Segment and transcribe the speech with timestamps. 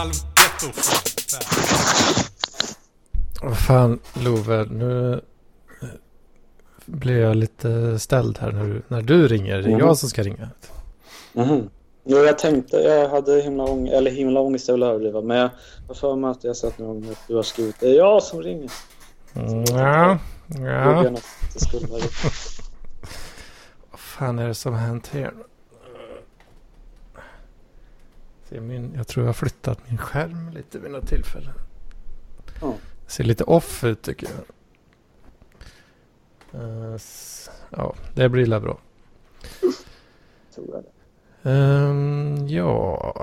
[0.00, 0.66] halvgetto.
[3.42, 5.88] Vad fan Love, nu eh,
[6.86, 9.56] blir jag lite ställd här när du, när du ringer.
[9.58, 9.78] Det är Mm.
[9.78, 10.48] jag som ska ringa.
[11.32, 11.68] Mhm.
[12.04, 15.36] Jo, jag tänkte, jag hade himla ångest, eller himla ångest är väl att överdriva, men
[15.36, 15.50] jag
[15.88, 18.22] har för mig att jag sett någon gång att du har skrivit det är jag
[18.22, 18.70] som ringer.
[19.34, 21.04] Mm, ja, ja.
[21.04, 21.12] jag.
[23.90, 25.32] Vad fan är det som har hänt här?
[28.50, 31.50] Se min, jag tror jag har flyttat min skärm lite vid något tillfälle.
[32.60, 32.74] Ja.
[33.06, 34.44] Ser lite off ut tycker jag.
[36.62, 36.98] Eh,
[37.70, 38.78] ja, det blir la bra.
[40.54, 41.50] Tror jag det.
[41.50, 43.14] Ehm, ja.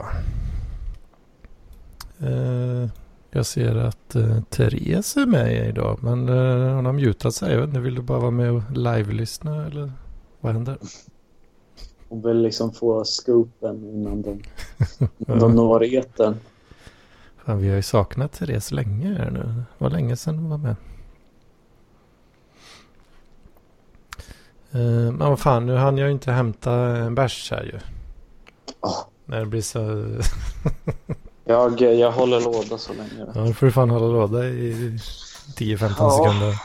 [2.19, 2.89] Eh,
[3.31, 5.99] jag ser att uh, Therese är med idag.
[6.01, 7.51] Men uh, hon har mutat sig.
[7.51, 9.91] Jag vet inte, vill du bara vara med och live-lyssna eller
[10.39, 10.77] vad händer?
[12.09, 14.29] Hon vill liksom få scoopen innan de,
[15.17, 16.35] innan de når etern.
[17.45, 19.39] Fan, vi har ju saknat Therese länge här nu.
[19.39, 20.75] Det var länge sedan hon var med.
[24.71, 27.79] Eh, men vad fan, nu hann jag ju inte hämta en bärs här ju.
[28.79, 28.93] Ah.
[29.25, 29.79] När det blir så...
[31.49, 33.31] Jag, jag håller låda så länge.
[33.35, 34.97] ja, då får du fan hålla låda i
[35.57, 36.11] 10-15 Ja.
[36.11, 36.55] sekunder.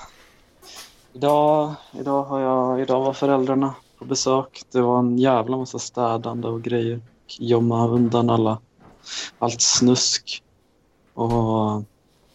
[1.13, 4.63] Idag, idag, har jag, idag var föräldrarna på besök.
[4.73, 7.01] Det var en jävla massa städande och grejer.
[7.39, 8.59] Gömma undan alla,
[9.39, 10.43] allt snusk.
[11.15, 11.77] Och,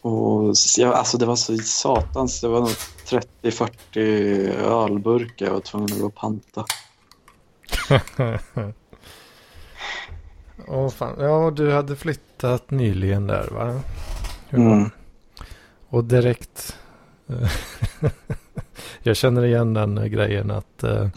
[0.01, 2.41] och ja, alltså det var så satans.
[2.41, 2.69] Det var nog
[3.41, 3.99] 30-40
[4.83, 6.65] ölburkar jag var tvungen att gå och panta.
[10.67, 11.15] Åh fan.
[11.19, 13.81] Ja, du hade flyttat nyligen där va?
[14.49, 14.89] Mm.
[15.89, 16.77] Och direkt.
[19.03, 21.09] jag känner igen den eh, grejen att eh,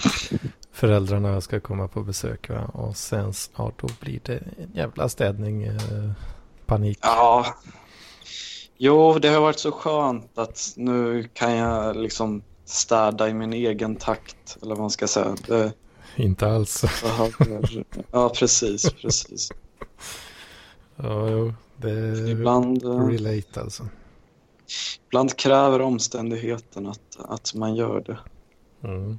[0.72, 2.64] föräldrarna ska komma på besök va?
[2.64, 5.62] Och sen ja, då blir det en jävla städning.
[5.62, 6.10] eh,
[6.70, 6.98] panik.
[7.02, 7.46] Ja.
[8.78, 13.96] Jo, det har varit så skönt att nu kan jag liksom städa i min egen
[13.96, 14.58] takt.
[14.62, 15.34] Eller vad man ska säga.
[15.46, 15.72] Det,
[16.16, 16.84] Inte alls.
[18.12, 19.48] ja, precis, precis.
[20.96, 21.54] Ja, jo.
[21.76, 23.88] Det är Ibland, relate alltså.
[25.06, 28.18] Ibland kräver omständigheten att, att man gör det.
[28.88, 29.18] Mm.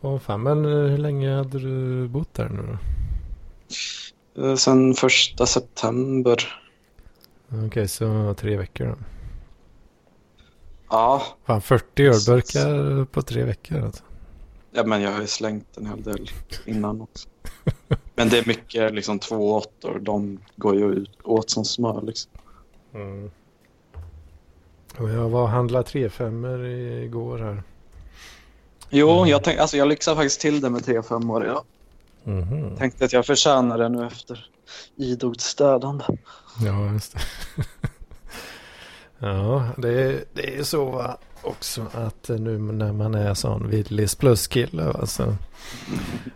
[0.00, 2.78] Åh fan, men eh, hur länge hade du bott där nu då?
[4.42, 6.60] Eh, Sen första september.
[7.66, 8.94] Okej, så tre veckor då.
[10.90, 14.04] Ja, Fan, 40 ölburkar på tre veckor alltså.
[14.72, 16.30] ja, men jag har ju slängt en hel del
[16.66, 17.28] innan också.
[18.14, 19.98] Men det är mycket liksom två åttor.
[20.02, 22.32] De går ju ut, åt som smör liksom.
[22.94, 23.30] Mm.
[24.98, 26.10] Och jag var och handlade 3
[27.04, 27.62] igår här.
[28.90, 31.46] Jo, jag, tänk, alltså jag lyxade faktiskt till det med tre femmor.
[31.46, 31.64] Jag
[32.26, 32.76] Mhm.
[32.76, 34.46] tänkte att jag förtjänar det nu efter
[34.96, 36.04] idogt städande.
[36.64, 37.20] Ja, just det.
[39.18, 44.92] ja, det det är så va, också att nu när man är sån Willys plus-kille
[44.92, 45.36] alltså,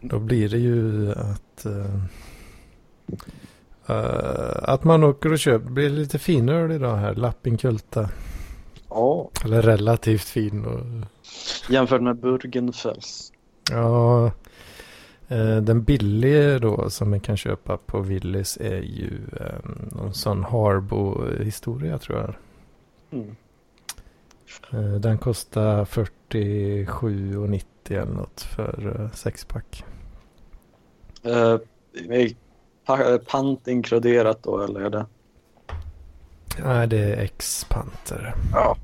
[0.00, 2.00] då blir det ju att eh, eh,
[4.62, 8.10] att man åker och köper, blir lite finöl idag här, Lappinkulta.
[8.88, 9.30] Ja.
[9.44, 10.64] Eller relativt fin.
[10.64, 10.80] Och,
[11.70, 13.32] Jämfört med Burgenfels.
[13.70, 14.26] Ja,
[15.28, 20.44] eh, den billiga då som man kan köpa på Willys är ju eh, någon sån
[20.44, 22.34] Harbo-historia tror jag.
[23.20, 23.36] Mm.
[24.72, 29.84] Eh, den kostar 47,90 eller något för eh, sexpack.
[31.22, 31.56] Eh,
[32.08, 32.34] pa-
[33.26, 35.06] pant inkluderat då eller är det?
[36.64, 38.34] Nej, det är ex-panter.
[38.52, 38.76] Ja.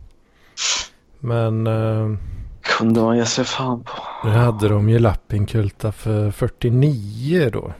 [1.19, 2.17] Men eh,
[2.63, 3.93] Kunde man ge sig fan på.
[4.29, 7.73] nu hade de ju Lappinkulta för 49 då.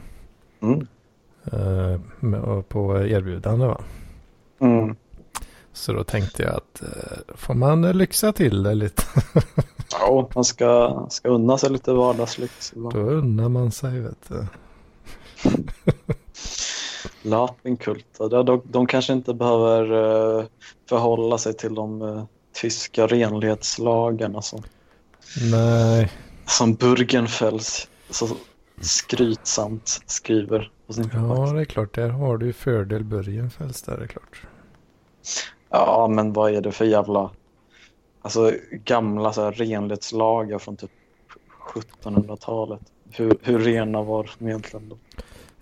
[0.63, 0.87] Mm.
[1.53, 3.81] Eh, med- på erbjudande va.
[4.61, 4.97] Mm.
[5.73, 9.03] Så då tänkte jag att eh, får man eh, lyxa till det lite.
[10.01, 12.73] Ja, man ska, ska unna sig lite vardagslyx.
[12.77, 14.47] Då unnar man sig vet du.
[17.23, 19.93] Lapinkulta, de, de, de kanske inte behöver
[20.39, 20.45] eh,
[20.89, 24.63] förhålla sig till de eh, tyska renlighetslagarna som,
[25.51, 26.13] Nej,
[26.47, 28.29] som Burgenfels så
[28.81, 31.55] skrytsamt skriver på sin ja förpackning.
[31.55, 31.95] det är klart.
[31.95, 34.43] Där har du ju fördel Börjenfels där är det klart.
[35.71, 37.31] Ja, men vad är det för jävla
[38.23, 40.91] alltså, gamla så här, renlighetslagar från typ
[41.75, 42.81] 1700-talet?
[43.11, 44.99] Hur, hur rena var de egentligen då?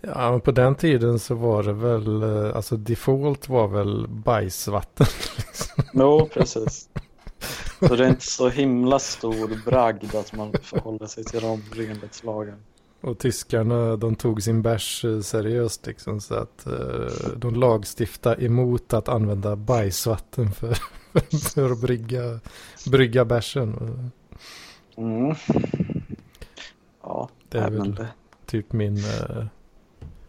[0.04, 5.06] Ja, men på den tiden så var det väl, eh, alltså default var väl bajsvatten.
[5.94, 6.88] Jo, precis.
[7.78, 12.58] Så det är inte så himla stor bragd att man förhåller sig till de renlighetslagarna.
[13.00, 18.92] Och tyskarna de tog sin bärs eh, seriöst liksom så att eh, de lagstiftade emot
[18.92, 20.76] att använda bajsvatten för,
[21.54, 22.40] för att brygga,
[22.90, 24.00] brygga bärsen.
[24.96, 25.34] Mm.
[27.02, 28.08] Ja, Det är väl det,
[28.46, 28.98] typ min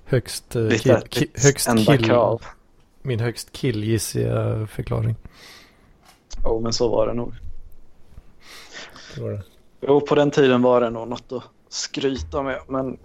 [0.06, 2.42] högst, eh, ditt, kill, ki, högst kill, krav.
[3.02, 5.16] min högst killgissiga förklaring.
[6.44, 7.34] Jo, men så var det nog.
[9.16, 9.44] Det var det.
[9.82, 12.98] Jo, på den tiden var det nog något att skryta med, men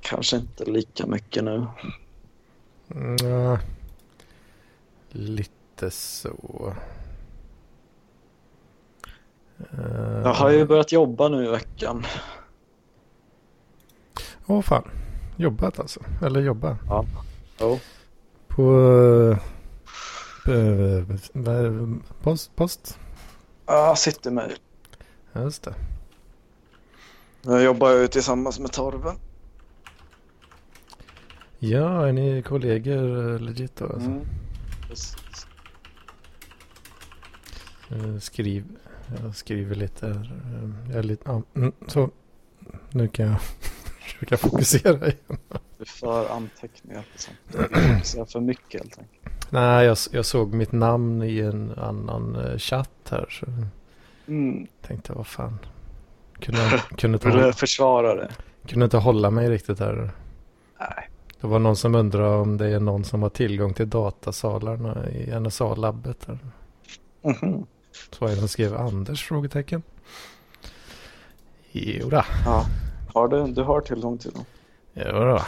[0.00, 1.66] kanske inte lika mycket nu.
[2.90, 3.58] Mm,
[5.10, 6.74] lite så.
[9.58, 12.04] Eh, Jag har ju börjat jobba nu i veckan.
[14.46, 14.88] Åh fan,
[15.36, 16.00] jobbat alltså.
[16.22, 16.78] Eller jobba.
[17.60, 17.78] Jo.
[18.48, 18.62] På
[20.46, 21.94] eh, det?
[22.22, 22.98] post, post?
[23.66, 24.52] Ja, Citymail.
[25.32, 25.74] Ja, just det.
[27.42, 29.16] Jag jobbar ju tillsammans med Torben.
[31.58, 33.84] Ja, är ni kollegor eh, legit då?
[33.84, 34.08] Alltså?
[34.10, 34.20] Mm.
[37.90, 38.64] Eh, Skriv,
[39.22, 40.08] jag skriver lite.
[40.08, 42.10] eh, Jag är lite ja, mm, så.
[42.90, 43.36] Nu kan jag
[44.24, 45.38] försöka fokusera igen.
[45.78, 47.38] Du för anteckningar på sånt.
[47.52, 49.50] Du fokuserar för mycket helt enkelt.
[49.50, 53.26] Nej, jag, jag såg mitt namn i en annan eh, chatt här.
[53.30, 53.46] Så
[54.26, 54.66] Mm.
[54.86, 55.58] tänkte vad fan.
[56.40, 58.30] Kunde, jag- kunde, inte, hålla, försvara det?
[58.66, 60.10] kunde inte hålla mig riktigt här.
[60.80, 61.08] Nej.
[61.40, 65.40] Det var någon som undrade om det är någon som har tillgång till datasalarna i
[65.40, 66.26] NSA-labbet.
[66.26, 66.38] Där.
[67.22, 67.66] Mhm.
[68.12, 69.24] Så var det som skrev Anders?
[69.24, 69.82] Frågetecken.
[71.72, 72.22] Jodå.
[72.44, 72.64] Ja.
[73.14, 74.44] Har du, du har tillgång till dem?
[74.94, 75.40] Jodå.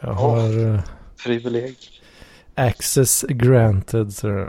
[0.00, 0.80] Jag har eh,
[1.24, 2.00] Privilegier.
[2.54, 4.12] access granted.
[4.14, 4.46] Så.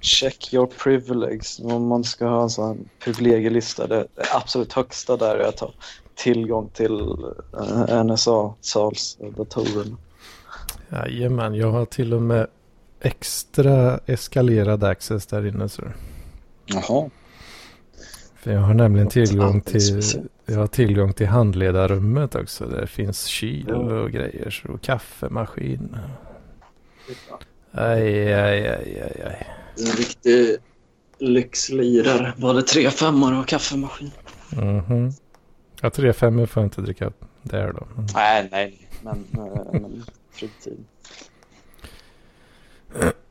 [0.00, 1.60] Check your privileges.
[1.64, 3.86] Om man ska ha en sån privilegielista.
[3.86, 5.72] Det, det absolut högsta där är att ha
[6.14, 9.96] tillgång till uh, NSA-sals datorerna.
[10.92, 12.46] Jajamän, jag har till och med
[13.00, 15.68] extra eskalerad access där inne.
[15.68, 15.82] Så.
[16.66, 17.10] Jaha.
[18.40, 20.00] För jag har nämligen tillgång till,
[20.46, 22.66] jag har tillgång till handledarrummet också.
[22.66, 24.64] Där det finns kyl och grejer.
[24.68, 25.96] Och kaffemaskin.
[27.72, 29.46] Aj, aj, aj, aj, aj.
[29.78, 30.56] En riktig
[31.18, 32.32] lyxlirare.
[32.36, 34.10] Både tre femmor och kaffemaskin.
[34.52, 35.10] Mhm.
[35.80, 37.12] Ja, tre femmor får jag inte dricka
[37.42, 37.86] där då.
[37.96, 38.88] Men- Nej, nej.
[39.02, 40.84] Men, eh, men fritid.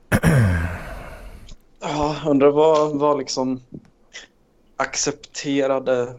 [1.82, 3.62] Ja, undrar vad, vad liksom
[4.80, 6.14] accepterade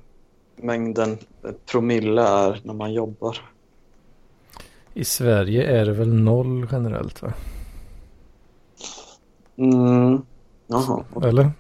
[0.57, 1.19] mängden
[1.67, 3.39] promille är när man jobbar.
[4.95, 7.33] I Sverige är det väl noll generellt va?
[9.57, 10.23] Mm.
[10.67, 11.51] Jaha, Eller?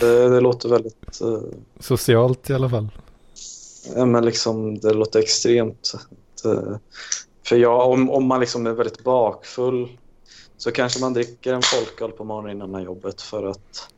[0.00, 1.20] det, det låter väldigt...
[1.20, 1.40] eh,
[1.80, 2.88] Socialt i alla fall.
[3.96, 5.92] Ja, men liksom, det låter extremt.
[5.94, 6.76] Att, eh,
[7.46, 9.88] för jag, om, om man liksom är väldigt bakfull
[10.56, 13.88] så kanske man dricker en folköl på morgonen innan jobbet för att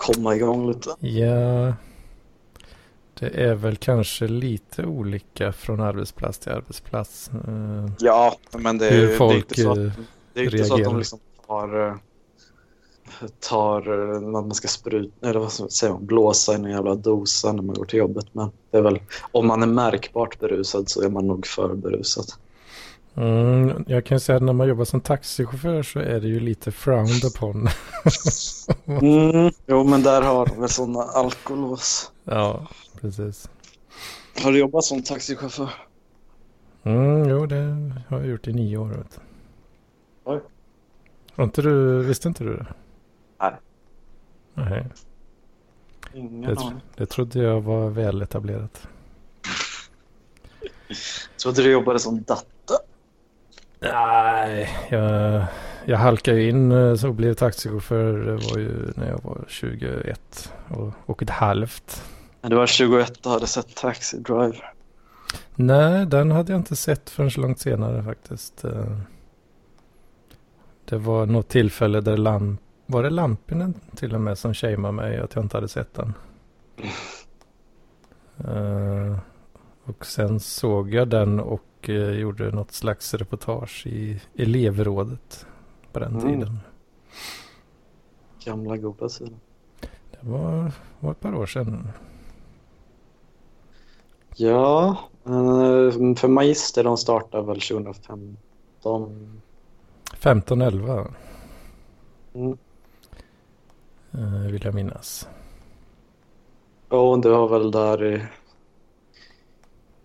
[0.00, 0.96] komma igång lite.
[1.00, 1.74] Ja.
[3.18, 7.30] Det är väl kanske lite olika från arbetsplats till arbetsplats.
[7.48, 9.92] Eh, Ja, men det, Hur det är folk, inte så att, eh,
[10.34, 11.94] det är inte så att de liksom tar, eh,
[13.48, 17.62] tar att man ska spruta, eller vad säger man, blåsa i en jävla dosa när
[17.62, 18.26] man går till jobbet.
[18.32, 19.00] Men det är väl,
[19.32, 22.26] om man är märkbart berusad så är man nog för berusad.
[23.14, 26.72] Mm, jag kan säga att när man jobbar som taxichaufför så är det ju lite
[26.72, 27.68] frowned upon.
[28.86, 32.12] Mm, jo, men där har de väl sådana alkolås.
[32.24, 32.66] ja,
[33.00, 33.50] precis.
[34.42, 35.70] Har du jobbat som taxichaufför?
[36.82, 38.88] Mm, jo, det har jag gjort i nio år.
[38.88, 39.20] Vet du.
[40.24, 40.40] Oj.
[41.38, 42.66] Inte du, visste inte du det?
[43.40, 43.54] Nej.
[44.54, 44.86] Nej,
[46.14, 46.80] Ingen det, aning.
[46.96, 48.88] det trodde jag var väl etablerat.
[51.42, 52.74] Trodde du jobbade som datta?
[53.80, 55.44] Nej, jag,
[55.84, 58.12] jag halkade ju in eh, så blev taxichaufför.
[58.12, 62.04] Det var ju när jag var 21 och, och ett halvt.
[62.42, 64.72] Du var 21 och hade sett Taxi Driver.
[65.54, 68.64] Nej, den hade jag inte sett förrän så långt senare faktiskt.
[68.64, 68.96] Eh,
[70.84, 75.18] Det var något tillfälle där lamp, var det Lampinen till och med som shameade mig
[75.18, 76.14] att jag inte hade sett den.
[78.44, 79.16] Eh,
[79.84, 85.46] och sen såg jag den och eh, gjorde något slags reportage i elevrådet
[85.92, 86.22] på den Mm.
[86.40, 86.58] tiden.
[88.44, 89.40] Gamla goda sidan.
[90.10, 91.88] Det var, var ett par år sedan.
[94.36, 98.36] Ja, eh, för Magister de startade väl 2015.
[100.14, 101.08] 15-11
[102.34, 102.58] Mm.
[104.12, 105.28] eh, vill jag minnas.
[106.88, 108.30] Ja, det var väl där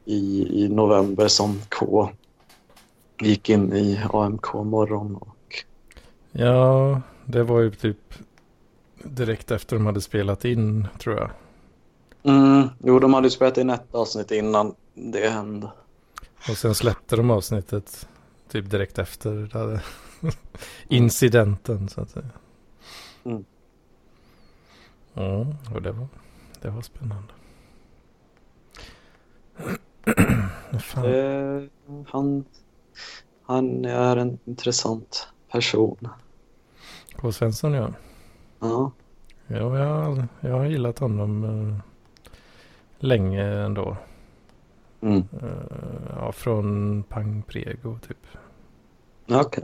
[0.06, 2.10] i, i, november som K
[3.20, 5.16] gick in i AMK morgon.
[5.16, 5.64] Och...
[6.32, 8.14] Ja, det var ju typ
[9.04, 11.30] direkt efter de hade spelat in tror jag.
[12.24, 15.72] Mm, jo, de hade spelat in ett avsnitt innan det hände.
[16.50, 18.08] Och sen släppte de avsnittet
[18.52, 19.86] typ direkt efter där
[20.88, 22.30] incidenten så att säga.
[23.24, 23.46] Mm.
[25.14, 25.46] Ja,
[25.76, 26.08] och det var,
[26.62, 27.34] det var spännande.
[31.06, 31.64] Eh,
[32.08, 32.46] han,
[33.44, 36.08] han är en intressant person.
[37.16, 37.32] K.
[37.32, 37.94] Svensson ja.
[38.60, 38.92] Ja,
[39.48, 41.78] Ja, jag, jag har gillat honom eh,
[43.00, 43.98] länge ändå.
[45.02, 45.18] mm.
[45.42, 48.18] Eh, ja, från Pang Prego typ.
[49.32, 49.64] okej.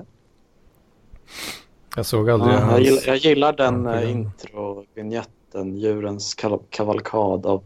[1.95, 2.79] Jag såg aldrig Ja, jag, hans...
[2.85, 4.03] gillar, jag gillar den program.
[4.03, 7.63] uh, intro-vignetten, Djurens kav- kavalkad av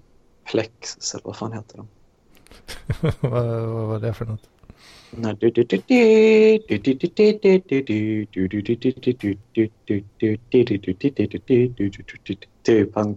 [0.52, 1.88] Plexus, eller vad fan heter den?
[3.20, 4.50] Vad, vad var det för något?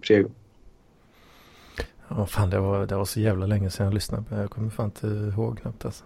[0.07, 0.31] Prego.
[2.09, 4.41] Ja, fan det var, det var så jävla länge sedan jag lyssnade på det.
[4.41, 6.05] Jag kommer fan inte ihåg knappt alltså.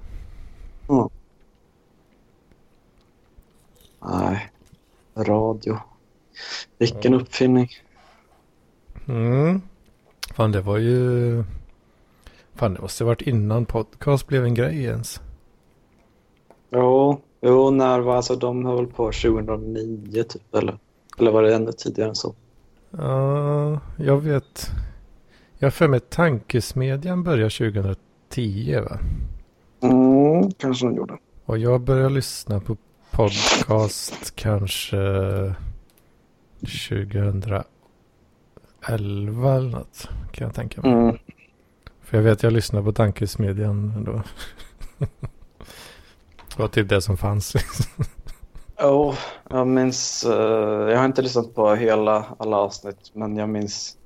[4.01, 4.51] Nej,
[5.17, 5.79] radio.
[6.79, 7.69] Vilken uppfinning.
[9.09, 9.63] Mm.
[10.35, 11.45] Fan det var ju...
[12.55, 15.21] Fan det måste ha varit innan podcast blev en grej ens.
[16.71, 20.79] Jo, jo, när var alltså de höll på 2009 typ eller?
[21.19, 22.35] Eller var det ännu tidigare än så?
[22.91, 24.71] Ja, jag vet.
[25.59, 28.99] Jag har för mig tankesmedjan började 2010 va?
[29.81, 31.19] Mm, kanske de gjorde.
[31.45, 32.77] Och jag började lyssna på
[33.11, 34.97] podcast kanske
[36.61, 37.65] 2011
[38.87, 40.09] eller något.
[40.33, 40.93] Kan jag tänka mig.
[40.93, 41.17] Mm.
[42.13, 44.23] För jag vet jag lyssnade på tankesmedjan ändå.
[46.57, 47.55] Det var typ det som fanns.
[48.81, 49.15] Jo,
[49.51, 50.25] jag minns.
[50.25, 53.97] eh, jag har inte lyssnat på hela alla avsnitt, men jag minns.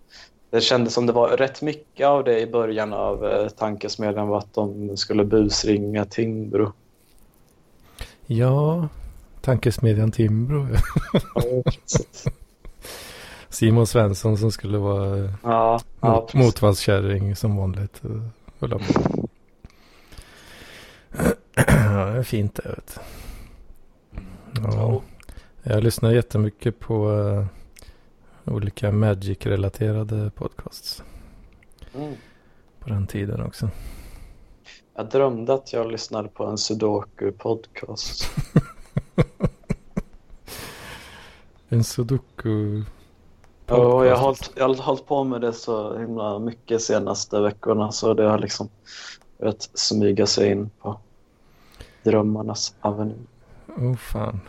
[0.51, 4.39] Det kändes som det var rätt mycket av det i början av uh, tankesmedjan var
[4.39, 6.73] att de skulle busringa Timbro.
[8.27, 8.89] ja,
[9.41, 10.67] tankesmedjan Timbro.
[11.35, 11.63] Ja.
[13.57, 18.05] Simon Svensson som skulle vara ja, mot, motvallskärring som vanligt.
[18.05, 18.11] eh,
[18.59, 18.71] höll
[21.55, 21.61] ja,
[22.07, 22.69] det är fint det.
[22.69, 23.01] Vet.
[24.63, 25.03] Ja.
[25.63, 27.47] Jag lyssnar jättemycket på uh,
[28.45, 31.03] olika Magic-relaterade podcasts
[31.95, 32.15] Mm.
[32.81, 33.71] på den tiden också.
[34.95, 38.31] Jag drömde att jag lyssnade på en sudoku-podcast.
[41.69, 42.83] En sudoku
[43.67, 47.93] Ja, jag har hållit, jag har hållit på med det så himla mycket senaste veckorna
[47.93, 48.69] så det har liksom
[49.39, 50.99] börjat smyga sig in på
[52.03, 53.15] drömmarnas aveny.
[53.77, 54.41] Oh fan.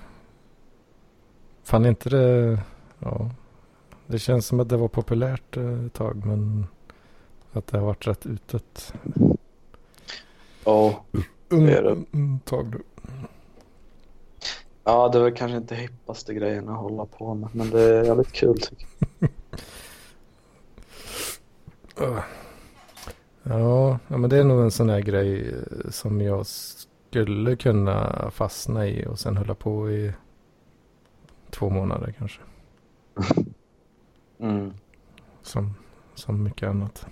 [1.64, 2.60] Fan inte det...
[3.00, 3.30] Ja.
[4.08, 6.68] Det känns som att det var populärt eh, ett tag men
[7.54, 8.94] att det har varit rätt utåt.
[10.66, 11.04] Ja,
[11.50, 11.98] Det är det.
[12.14, 12.82] Mm, tag nu.
[14.88, 18.32] Ja, det väl kanske inte hippaste grejen att hålla på med men det är jävligt
[18.32, 18.88] kul tycker
[19.20, 19.30] jag.
[23.44, 28.88] Ja, men det är nog en sån här grej eh, som jag skulle kunna fastna
[28.88, 30.14] i och sen hålla på i
[31.50, 32.42] två månader kanske.
[34.40, 34.74] Mm.
[35.42, 35.74] Som,
[36.16, 37.06] som mycket annat.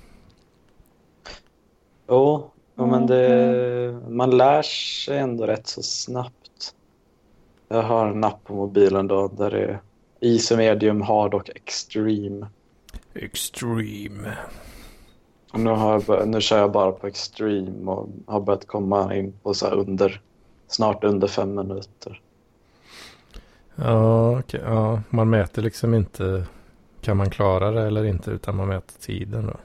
[2.08, 6.45] Jo, ja, men det, man lär sig ändå rätt så snabbt.
[7.68, 9.82] Jag har en app på mobilen då där det är
[10.20, 12.48] Easy, Medium, Hard och Extreme.
[13.14, 14.38] Extreme.
[15.54, 19.34] Och nu, har jag, nu kör jag bara på Extreme och har börjat komma in
[19.44, 20.22] på så här under,
[20.68, 22.22] snart under fem minuter.
[23.76, 24.62] Ja, okej.
[24.64, 26.46] ja, man mäter liksom inte
[27.02, 29.58] kan man klara det eller inte utan man mäter tiden då.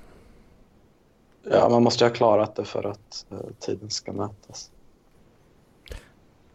[1.51, 4.71] Ja, man måste ju ha klarat det för att eh, tiden ska mätas.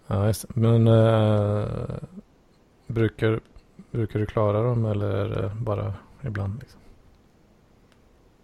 [0.07, 0.55] Ja, just.
[0.55, 1.67] Men eh,
[2.87, 3.39] brukar,
[3.91, 6.59] brukar du klara dem eller är det bara ibland?
[6.59, 6.79] Liksom?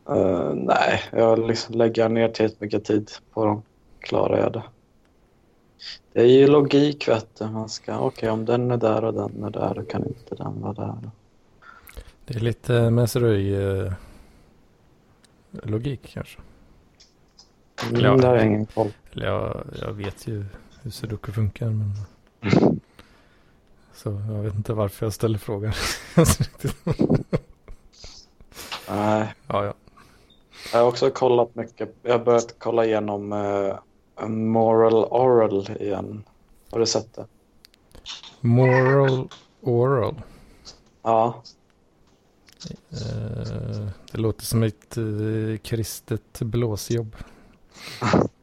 [0.09, 3.61] Eh, nej, jag liksom lägger ner tillräckligt mycket tid på dem.
[3.99, 4.63] Klarar jag det.
[6.13, 7.45] Det är ju logik vet du.
[7.45, 10.61] Man ska, okej om den är där och den är där då kan inte den
[10.61, 11.11] vara där.
[12.25, 13.93] Det är lite mesröj eh,
[15.51, 16.39] logik kanske.
[17.89, 18.17] Mm, Ja.
[18.17, 18.91] Där jag ingen koll.
[19.11, 20.45] Jag, jag vet ju
[20.81, 21.93] hur sudoku funkar men
[23.93, 25.73] så jag vet inte varför jag ställer frågan.
[28.89, 29.73] Nej, ja, ja.
[30.73, 31.95] har också kollat mycket.
[32.01, 33.75] Jag har börjat kolla igenom uh,
[34.27, 36.23] Moral Oral igen.
[36.71, 37.25] Har du sett det?
[38.39, 39.29] Moral
[39.61, 40.21] Oral.
[41.01, 41.43] Ja.
[42.91, 47.15] Uh, det låter som ett uh, kristet blåsjobb.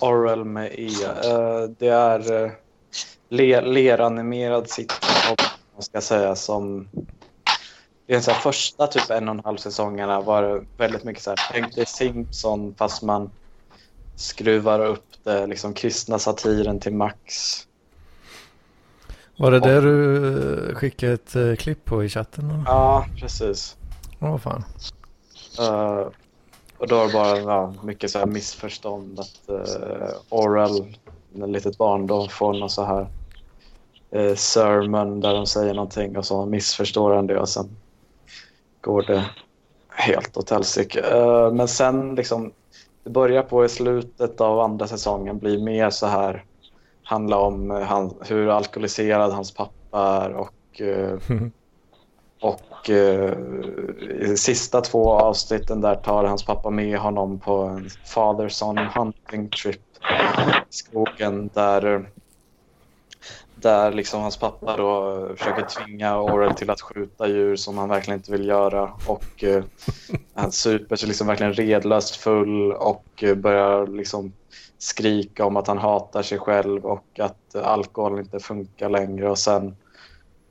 [0.00, 0.88] Oral med E.
[0.88, 2.50] Uh, det är uh,
[3.28, 5.36] le leranimerad sitcom,
[5.78, 6.88] ska säga, som
[8.08, 11.74] här, första typ en och en halv säsongerna var det väldigt mycket så här, tänk
[11.74, 13.30] dig Simpson fast man
[14.16, 17.62] skruvar upp det liksom kristna satiren till max.
[19.38, 22.62] Var det där du skickade ett uh, klipp på i chatten?
[22.66, 23.76] Ja, precis.
[24.20, 24.64] Åh oh, fan.
[25.60, 26.08] Uh,
[26.78, 30.96] och då är det bara ja, mycket så här missförstånd att uh, Orwell,
[31.32, 33.06] när litet barn, då får någon så här
[34.16, 37.76] uh, sermon där de säger någonting och så missförstår han det och sen
[38.80, 39.24] går det
[39.88, 41.00] helt åt helsike.
[41.00, 42.52] Uh, men sen liksom,
[43.04, 46.44] det börjar på i slutet av andra säsongen bli mer så här,
[47.02, 51.18] handla om han, hur alkoholiserad hans pappa är och uh,
[52.86, 53.32] och eh,
[54.10, 59.48] i de sista två avsnitten där tar hans pappa med honom på en father-son hunting
[59.48, 59.80] trip
[60.70, 62.08] i skogen där,
[63.54, 68.20] där liksom hans pappa då försöker tvinga Orel till att skjuta djur som han verkligen
[68.20, 68.92] inte vill göra.
[69.06, 69.64] Och eh,
[70.34, 74.32] han super sig liksom verkligen redlöst full och eh, börjar liksom
[74.78, 79.30] skrika om att han hatar sig själv och att alkohol inte funkar längre.
[79.30, 79.76] Och sen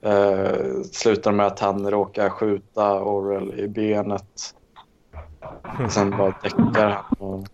[0.05, 4.55] Eh, slutar med att han råkar skjuta Orwell i benet.
[5.89, 7.05] Sen bara däckar han.
[7.19, 7.47] Och...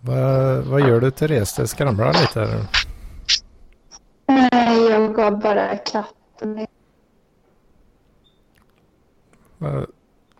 [0.00, 1.56] Vad, vad gör du Therese?
[1.56, 2.66] Det skramlar lite här.
[4.26, 6.66] Nej, jag gav bara katten.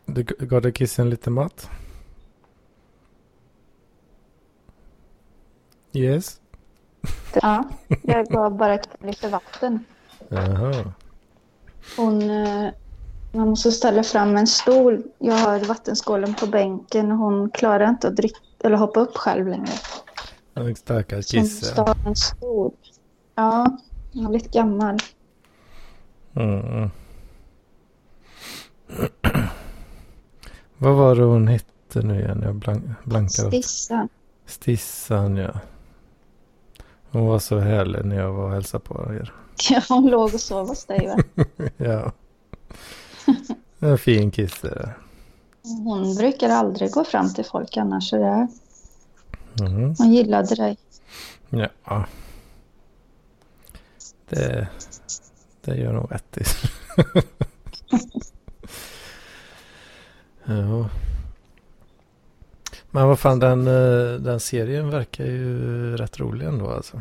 [0.04, 1.70] Du gav dig kissen lite mat?
[5.92, 6.40] Yes.
[7.42, 7.64] Ja,
[8.02, 9.84] jag gav bara lite vatten.
[10.28, 10.92] Jaha.
[11.96, 12.70] Hon, eh,
[13.32, 15.02] man måste ställa fram en stol.
[15.18, 19.48] Jag har vattenskålen på bänken och hon klarar inte att dricka eller hoppa upp själv
[19.48, 19.72] längre.
[20.54, 21.84] En stackars kisse.
[22.06, 22.72] en stol.
[23.34, 23.78] Ja,
[24.12, 24.98] hon har blivit gammal.
[26.34, 26.90] Mm.
[30.78, 32.42] Vad var det hon hette nu igen?
[32.44, 33.48] Jag blank, blankar.
[33.48, 34.08] Stissan.
[34.46, 35.60] Stissan ja.
[37.16, 39.32] Hon var så härlig när jag var och hälsade på er.
[39.70, 41.44] Ja, hon låg och sov hos dig va?
[41.76, 42.12] ja.
[43.78, 44.90] En fin kisse.
[45.62, 48.10] Hon brukar aldrig gå fram till folk annars.
[48.10, 48.48] Så det,
[49.60, 49.94] Mm.
[49.98, 50.78] hon gillade dig.
[51.84, 52.04] Ja.
[54.28, 54.68] Det,
[55.64, 56.42] det gör nog rätt i.
[60.44, 60.88] ja.
[62.96, 67.00] Men vad fan, den, eh, den serien verkar ju rätt rolig ändå alltså.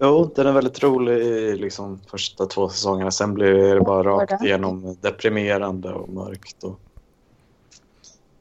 [0.00, 3.10] Jo, den är väldigt rolig i liksom, första två säsongerna.
[3.10, 6.64] Sen blir det bara rakt igenom deprimerande och mörkt.
[6.64, 6.80] Och...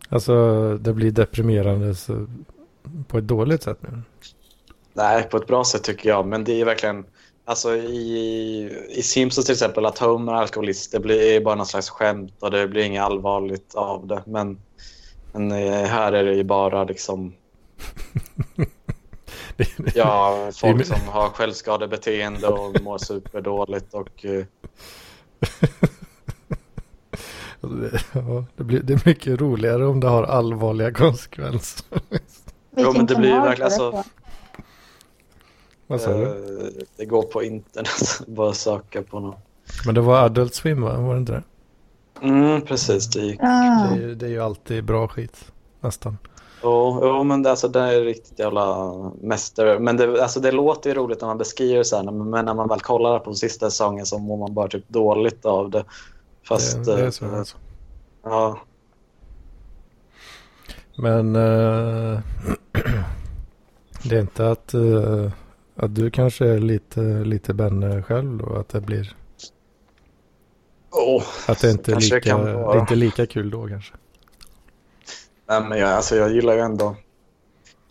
[0.09, 2.27] Alltså det blir deprimerande så,
[3.07, 4.01] på ett dåligt sätt nu.
[4.93, 6.27] Nej, på ett bra sätt tycker jag.
[6.27, 7.05] Men det är verkligen...
[7.45, 11.89] Alltså i, i Simpsons till exempel, att Homer är alkoholist, det blir bara någon slags
[11.89, 14.23] skämt och det blir inget allvarligt av det.
[14.25, 14.57] Men,
[15.31, 17.33] men eh, här är det ju bara liksom...
[19.95, 24.25] Ja, folk som har självskadebeteende och mår superdåligt och...
[24.25, 24.45] eh,
[28.13, 31.85] Ja, det, blir, det är mycket roligare om det har allvarliga konsekvenser.
[32.77, 34.03] Jo, men det blir ju verkligen så- på?
[35.87, 36.23] Vad sa du?
[36.23, 39.37] eh, Det går på internet, bara söka på något.
[39.85, 40.99] Men det var Adult Swim va?
[40.99, 41.43] Var det inte det?
[42.21, 43.39] Mm, precis, det gick.
[43.43, 45.51] Ah, Det är, ju- det är ju alltid bra skit.
[45.81, 46.17] Nästan.
[46.63, 49.79] Jo, jo men det, alltså, det är riktigt jävla mäster.
[49.79, 52.67] Men det, alltså, det låter ju roligt när man beskriver så här, men när man
[52.69, 55.83] väl kollar på sista säsongen så mår man bara typ dåligt av det.
[56.47, 57.57] Fast, det, det är så alltså.
[58.23, 58.59] ja,
[60.97, 62.19] Men eh,
[64.03, 65.31] det är inte att, eh,
[65.75, 68.55] att du kanske är lite, lite Benne själv då?
[68.55, 69.15] Att det blir
[70.97, 72.79] oh, att det inte är lika, vara.
[72.79, 73.93] inte lika kul då kanske.
[75.49, 76.95] nej, men jag, alltså, jag gillar ju ändå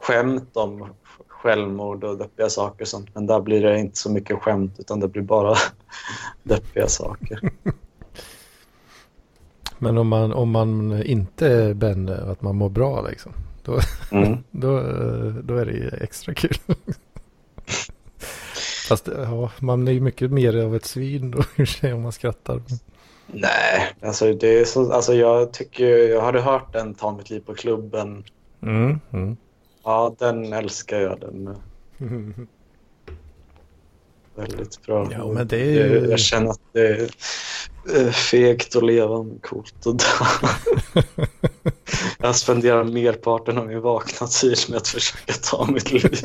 [0.00, 0.88] skämt om
[1.28, 3.14] självmord och deppiga saker och sånt.
[3.14, 5.56] Men där blir det inte så mycket skämt utan det blir bara
[6.42, 7.40] deppiga saker.
[9.78, 13.32] Men om man, om man inte är Benne och att man mår bra liksom.
[13.62, 13.78] Då,
[14.12, 14.38] Mm.
[14.50, 14.80] då,
[15.42, 16.56] då är det ju extra kul.
[18.88, 21.42] Fast ja, man är ju mycket mer av ett svin då
[21.88, 22.62] i om man skrattar.
[23.26, 27.40] Nej, alltså, det är så, alltså jag tycker jag hade hört den Ta mitt liv
[27.40, 28.24] på klubben.
[28.62, 29.36] Mm, mm.
[29.84, 31.20] Ja, den älskar jag.
[31.20, 31.56] Den
[34.34, 35.08] väldigt bra.
[35.12, 37.08] Ja, men det är ju- jag, jag känner att det är
[37.96, 40.04] eh, fegt att leva men coolt att dö.
[42.18, 46.20] jag spenderar merparten av min vakna tid med att försöka ta mitt liv.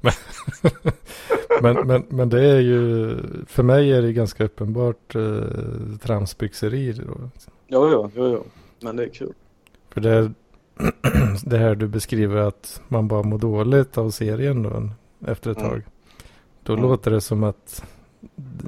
[0.00, 0.12] men,
[1.62, 3.16] men, men det är ju,
[3.46, 5.40] för mig är det ganska uppenbart eh,
[6.02, 6.94] tramsbyxeri.
[6.98, 7.30] Jo,
[7.68, 8.44] jo, jo, jo.
[8.80, 9.32] men det är kul.
[9.90, 10.32] För det,
[11.44, 14.88] det här du beskriver att man bara mår dåligt av serien då,
[15.26, 15.70] efter ett Mm.
[15.70, 15.82] tag.
[16.62, 16.84] Då Mm.
[16.84, 17.84] låter det som att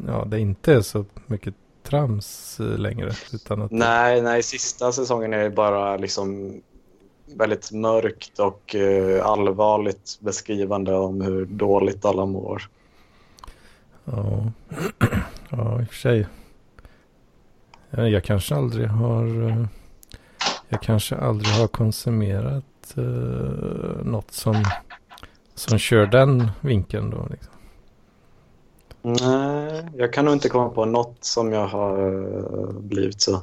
[0.07, 3.11] ja, det inte är så mycket trams eh, längre.
[3.33, 6.61] Utan att Nej, nej, sista säsongen är bara liksom
[7.37, 12.62] väldigt mörkt och eh, allvarligt beskrivande om hur dåligt alla mår.
[14.12, 14.53] Ja,
[15.51, 16.27] ja i och för sig.
[17.90, 19.66] Ja, Jag kanske aldrig har eh,
[20.68, 22.64] jag kanske aldrig har konsumerat
[22.99, 24.64] uh, något som,
[25.55, 27.27] som kör den vinkeln då.
[27.31, 27.53] Liksom.
[29.03, 33.40] Nej, jag kan nog inte komma på något som jag har eh, blivit så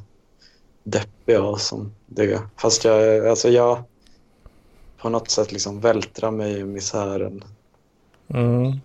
[0.84, 2.42] deppig av som det.
[2.58, 3.84] Fast jag, alltså jag
[4.98, 7.44] på något sätt liksom vältrar mig i misären.
[8.28, 8.80] Mm.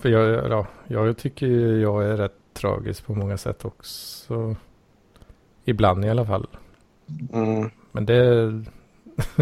[0.00, 4.56] För jag, ja, jag tycker jag är rätt tragisk på många sätt också.
[5.64, 6.46] Ibland i alla fall.
[7.32, 7.70] Mm.
[7.92, 8.50] Men det,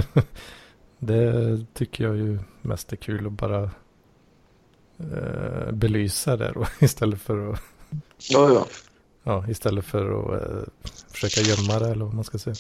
[0.98, 3.70] det tycker jag ju mest är kul att bara
[4.98, 7.60] eh, belysa det då istället för att,
[8.30, 8.64] Jo, jo.
[9.22, 10.62] ja, istället för att eh,
[11.08, 12.56] försöka gömma det eller vad man ska säga.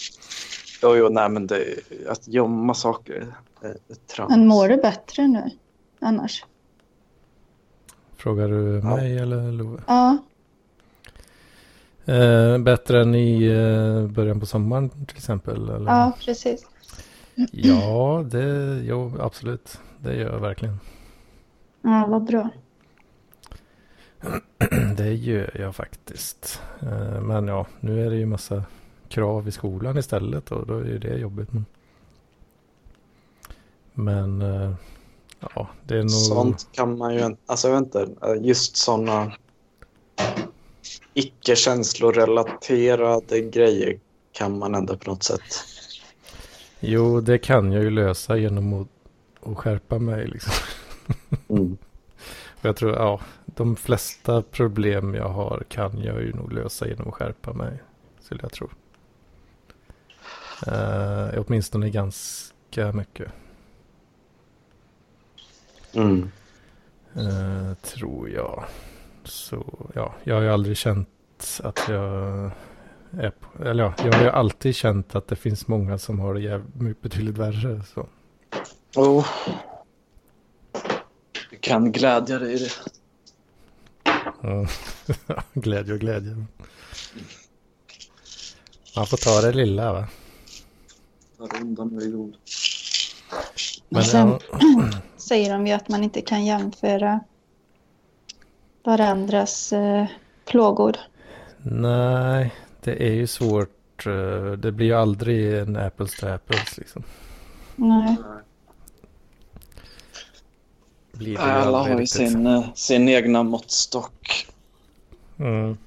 [0.82, 1.64] Jo, jo, nej men det,
[2.08, 4.30] att gömma saker är, är trams.
[4.30, 5.50] Men mår du bättre nu
[6.00, 6.44] annars?
[8.22, 9.82] Frågar du mig eller Love?
[9.86, 10.18] Ja,
[12.04, 15.68] Eh, bättre än i eh, början på sommaren till exempel?
[15.68, 15.90] Eller?
[15.90, 16.66] ja precis.
[17.52, 19.78] Ja, det, jo, absolut.
[19.98, 20.80] Det gör jag verkligen.
[21.82, 22.48] Ja, vad bra.
[24.96, 26.62] Det gör jag faktiskt.
[26.82, 28.64] Eh, Men ja, nu är det ju massa
[29.08, 31.48] krav i skolan istället och då är det jobbigt.
[31.52, 31.64] Men,
[33.94, 34.74] men eh,
[35.54, 36.10] ja, det är nog...
[36.10, 38.08] Sånt kan man ju inte, alltså jag vet inte,
[38.40, 39.32] just sådana
[41.14, 43.98] icke-känslorelaterade grejer
[44.32, 45.40] kan man ändå på något sätt.
[46.80, 48.88] Jo, det kan jag ju lösa genom att,
[49.42, 50.52] att skärpa mig liksom.
[51.48, 51.76] Mm.
[52.60, 57.14] Jag tror, ja, de flesta problem jag har kan jag ju nog lösa genom att
[57.14, 57.82] skärpa mig.
[58.20, 58.68] Skulle jag tro.
[60.66, 63.32] Uh, åtminstone ganska mycket.
[65.94, 66.30] Mm.
[67.14, 68.64] Eh, tror jag.
[69.24, 71.08] Så ja, jag har ju aldrig känt
[71.62, 72.50] att jag
[73.18, 76.34] är på, eller ja, jag har ju alltid känt att det finns många som har
[76.34, 76.62] det
[77.02, 77.82] betydligt värre.
[77.94, 78.08] Så.
[78.96, 79.26] Oh.
[81.50, 82.70] Du kan glädja dig i det.
[84.42, 84.66] Ja.
[85.52, 86.44] glädje och glädje.
[88.96, 90.06] Man får ta det lilla va.
[91.60, 92.36] Undan med god.
[93.88, 94.58] Men sen- ja,
[95.28, 97.20] Säger de ju att man inte kan jämföra
[98.84, 100.06] varandras eh,
[100.44, 100.96] plågor.
[101.62, 104.06] nej, det är ju svårt.
[104.06, 107.02] eh, Det blir ju aldrig en apples to apples liksom.
[107.76, 108.16] Nej.
[111.12, 114.46] Blir det Alla har ju sin, eh, sin egna måttstock.
[115.38, 115.76] Mm.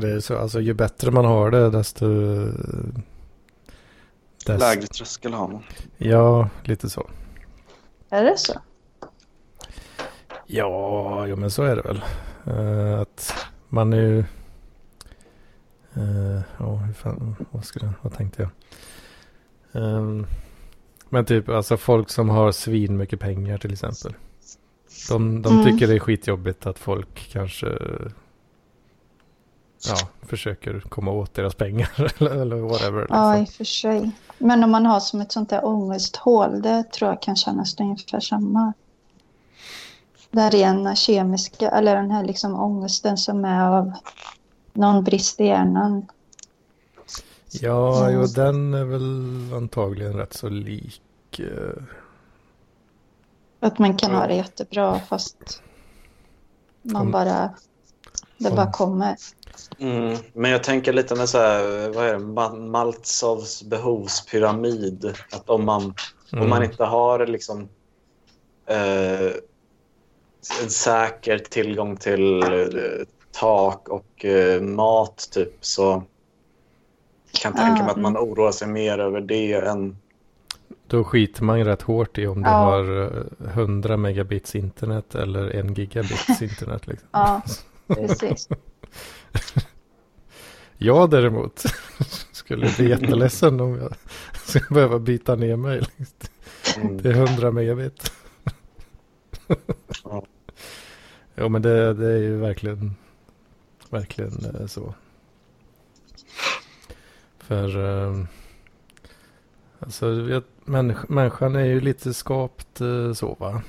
[0.00, 2.06] Det är så, alltså ju bättre man har det desto...
[4.52, 5.62] desto Lägre tröskel har man.
[5.96, 7.10] Ja, lite så.
[8.10, 8.52] Är det så?
[10.46, 12.02] Ja, jo, men så är det väl.
[12.46, 13.34] Eh, att
[13.68, 14.24] man är ju...
[15.96, 18.50] Uh, ja, hur fan, vad, skulle, vad tänkte jag?
[19.84, 20.26] Ehm,
[21.08, 24.14] men typ, alltså folk som har svin mycket pengar till exempel.
[25.08, 25.64] De, de Mm.
[25.64, 27.66] tycker det är skitjobbigt att folk kanske
[29.86, 33.06] ja, försöker komma åt deras pengar eller, whatever.
[33.10, 33.52] Ja, i Liksom.
[33.52, 34.10] och för sig.
[34.38, 38.20] Men om man har som ett sånt där ångesthål, det tror jag kan kännas ungefär
[38.20, 38.72] samma.
[40.30, 43.92] Den rena kemiska, eller den här liksom ångesten som är av
[44.72, 46.06] någon brist i hjärnan.
[47.50, 48.20] Ja, Mm.
[48.20, 51.02] jo, den är väl antagligen rätt så lik.
[51.38, 51.82] eh,
[53.60, 55.62] Att man kan ha det jättebra fast
[56.82, 57.50] man Kom- bara,
[58.38, 59.16] det Kom- bara kommer.
[59.78, 60.16] Mm.
[60.32, 65.14] Men jag tänker lite med så här, vad är det, Ma- Maltzovs behovspyramid.
[65.32, 65.82] Att om man,
[66.32, 66.62] om man mm.
[66.62, 67.68] inte har liksom
[68.66, 69.32] eh,
[70.62, 76.02] en säker tillgång till eh, tak och eh, mat typ så
[77.32, 79.96] kan jag tänka mig Ah, att man oroar sig mer över det än...
[80.86, 82.56] Då skiter man ju rätt hårt i om du Ja.
[82.56, 86.86] har eh, 100 megabits internet eller en gigabits internet.
[86.86, 87.08] Liksom.
[87.12, 87.42] Ja,
[87.86, 88.48] precis.
[90.78, 91.62] Jag däremot
[92.32, 93.94] skulle bli jätteledsen om jag
[94.34, 95.82] skulle behöva byta ner mig
[96.76, 96.98] Mm.
[97.02, 98.12] till 100 megabit.
[100.04, 100.24] Ja.
[101.36, 102.94] Jo men det, det är ju verkligen,
[103.90, 104.94] verkligen eh, så.
[107.38, 108.24] För eh,
[109.78, 110.06] alltså,
[110.64, 113.62] människ, människan är ju lite skapt eh, så va.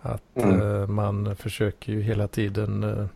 [0.00, 0.94] Att Mm.
[0.94, 3.08] man försöker ju hela tiden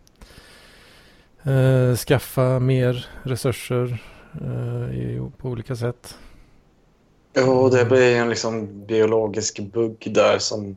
[1.47, 4.03] eh, skaffa mer resurser
[4.41, 6.19] eh, i, på olika sätt.
[7.37, 10.77] Jo, det blir en liksom biologisk bugg där som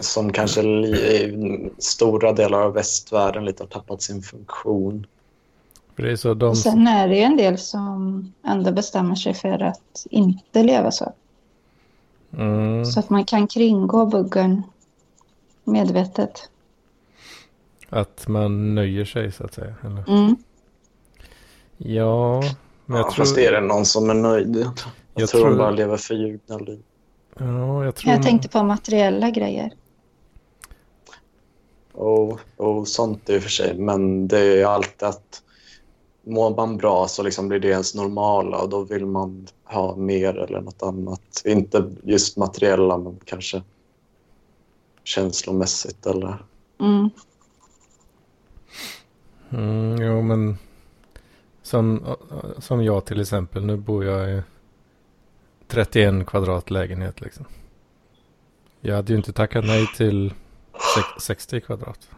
[0.00, 5.06] som kanske i stora delar av västvärlden lite har tappat sin funktion.
[5.96, 9.62] Är så de, Och sen är det ju en del som ändå bestämmer sig för
[9.62, 11.12] att inte leva så.
[12.32, 14.62] mm, Så att man kan kringgå buggen
[15.64, 16.48] medvetet.
[17.94, 19.74] Att man nöjer sig så att säga.
[19.82, 20.08] Eller?
[20.08, 20.36] Mm.
[21.78, 22.40] Ja,
[22.86, 23.24] men jag Ja, tror...
[23.24, 24.56] Fast är det någon som är nöjd?
[24.56, 24.72] Jag,
[25.14, 26.82] Jag tror, tror- de bara lever förljugna liv.
[27.38, 28.12] Ja, jag tror...
[28.14, 29.72] Jag tänkte på materiella grejer.
[31.92, 35.42] Och, och sånt i och för sig, men det är ju alltid att
[36.26, 40.38] mår man bra så liksom blir det ens normala och då vill man ha mer
[40.38, 41.42] eller något annat.
[41.44, 43.62] Inte just materiella, men kanske
[45.04, 46.44] känslomässigt eller...
[46.80, 47.10] Mm.
[49.54, 50.58] Mm, jo, men
[51.62, 52.16] som,
[52.58, 53.64] som jag till exempel.
[53.64, 54.42] Nu bor jag i
[55.68, 57.44] 31 kvadrat lägenhet liksom.
[58.80, 60.32] Jag hade ju inte tackat nej till
[60.96, 62.08] sex- 60 kvadrat.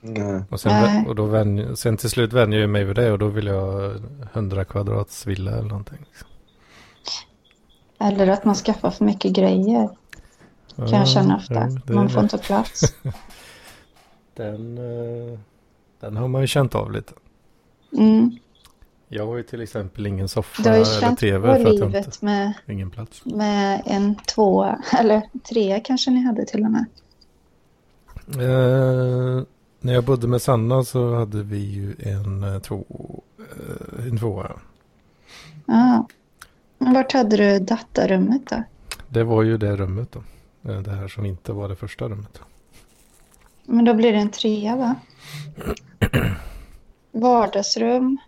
[0.00, 0.42] Nej.
[0.50, 1.06] Och, sen, Nej.
[1.08, 3.60] och då vän, sen till slut vänjer jag mig vid det och då vill jag
[3.72, 3.94] ha
[4.32, 5.98] 100 kvadrats villa eller någonting.
[6.08, 6.28] Liksom.
[7.98, 9.88] Eller att man skaffar för mycket grejer.
[10.76, 11.54] Kan jag känna ofta.
[11.54, 12.80] ja, det- Man får inte plats.
[14.36, 15.38] den, eh,
[16.00, 17.12] den har man ju känt av lite.
[17.92, 18.38] Mm.
[19.08, 22.90] Jag har ju till exempel ingen soffa eller tv för att jag inte med, ingen
[22.90, 23.24] plats.
[23.24, 26.84] med en tvåa, eller trea kanske ni hade till och med.
[28.34, 29.44] Eh,
[29.80, 32.84] när jag bodde med Sanna så hade vi ju en, eh, två,
[33.38, 34.52] eh, en tvåa.
[35.66, 36.06] Ja.
[36.78, 38.62] Men vart hade du datarummet då?
[39.08, 40.22] Det var ju det rummet då.
[40.70, 42.40] Eh, Det här som inte var det första rummet.
[43.64, 44.94] Men då blir det en trea va?
[47.12, 48.18] Vardagsrum,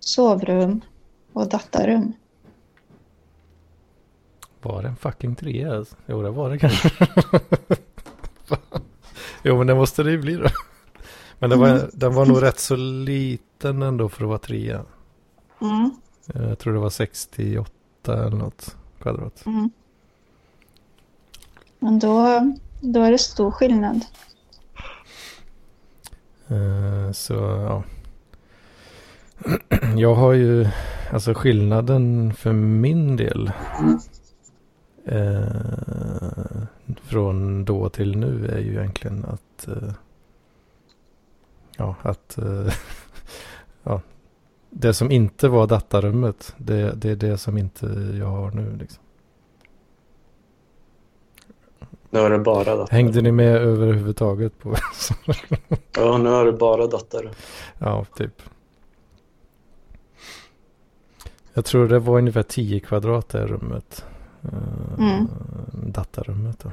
[0.00, 0.80] sovrum
[1.32, 2.12] och datarum.
[4.62, 5.76] Var det en fucking trea?
[5.76, 5.96] alltså?
[6.06, 6.90] Jo, det var det kanske.
[9.42, 10.48] jo, men det måste det ju bli då.
[11.38, 14.84] Men det var, den var nog rätt så liten ändå för att vara trea.
[15.60, 15.90] Mm.
[16.34, 17.72] Eh, Jag tror det var 68
[18.06, 19.46] eller något kvadrat.
[19.46, 19.70] Mm.
[21.78, 22.40] Men då,
[22.80, 24.04] då är det stor skillnad.
[26.48, 27.82] Eh, så ja.
[29.96, 30.66] Jag har ju,
[31.12, 33.52] alltså skillnaden för min del.
[35.04, 36.62] Eh,
[37.02, 39.68] från då till nu är ju egentligen att.
[39.68, 39.92] Eh,
[41.76, 42.38] ja, att.
[42.38, 42.72] Eh,
[43.82, 44.00] ja,
[44.70, 46.54] det som inte var datarummet.
[46.56, 47.86] Det, det är det som inte
[48.18, 48.76] jag har nu.
[48.76, 49.02] Liksom.
[52.10, 52.92] Nu är det bara dator.
[52.92, 54.74] Hängde ni med överhuvudtaget på?
[55.96, 57.30] Ja, nu är det bara dator.
[57.78, 58.42] Ja, typ.
[61.54, 64.04] Jag tror det var ungefär 10 kvadrat det här rummet.
[64.42, 64.48] Eh,
[64.98, 65.28] Mm.
[65.72, 66.70] Datarummet då.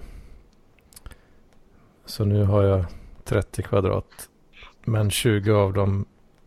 [2.06, 2.86] Så nu har jag
[3.24, 4.30] 30 kvadrat.
[4.84, 6.06] Men 20 av dem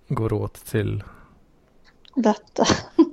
[0.09, 1.05] går åt till,
[2.15, 2.65] Data.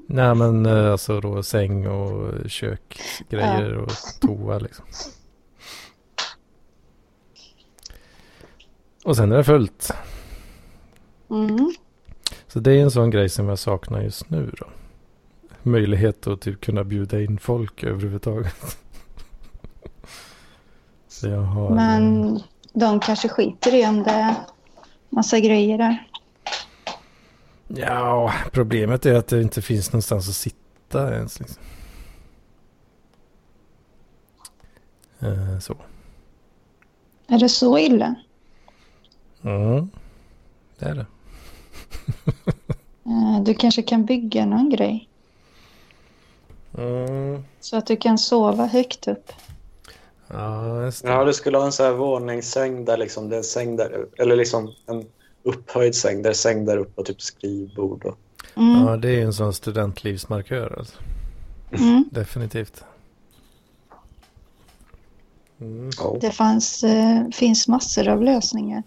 [0.08, 4.86] nej men eh, alltså då säng och köksgrejer och toa liksom.
[9.06, 9.92] Och sen är det fullt.
[11.30, 11.74] Mm.
[12.48, 14.66] Så det är en sån grej som jag saknar just nu då.
[15.64, 18.56] Möjlighet att typ kunna bjuda in folk överhuvudtaget.
[21.08, 21.70] Så jag har...
[21.70, 22.40] Men
[22.74, 24.36] de kanske skiter i om det är
[25.10, 26.08] massa grejer där.
[27.68, 31.40] Ja, problemet är att det inte finns någonstans att sitta ens.
[31.40, 31.64] Liksom.
[35.20, 35.76] Eh, så.
[37.28, 38.16] Är det så illa?
[39.46, 39.90] Mm.
[40.80, 41.06] Det är det.
[43.06, 45.10] Eh, Du kanske kan bygga någon grej.
[46.78, 47.44] Mm.
[47.60, 49.32] Så att du kan sova högt upp.
[50.28, 51.10] Ja, just det.
[51.10, 54.06] Ja, du skulle ha en sån här våningssäng där liksom, det är en säng där,
[54.18, 55.06] eller liksom en
[55.44, 58.18] upphöjd säng, där är säng där uppe och typ skrivbord och...
[58.56, 58.88] Mm.
[58.88, 60.76] Ja, det är ju en sån studentlivsmarkör.
[60.78, 60.98] Alltså.
[61.72, 62.06] Mm.
[62.12, 62.84] Definitivt.
[65.60, 65.92] Mm.
[66.22, 68.84] Det fanns, eh, finns massor av lösningar.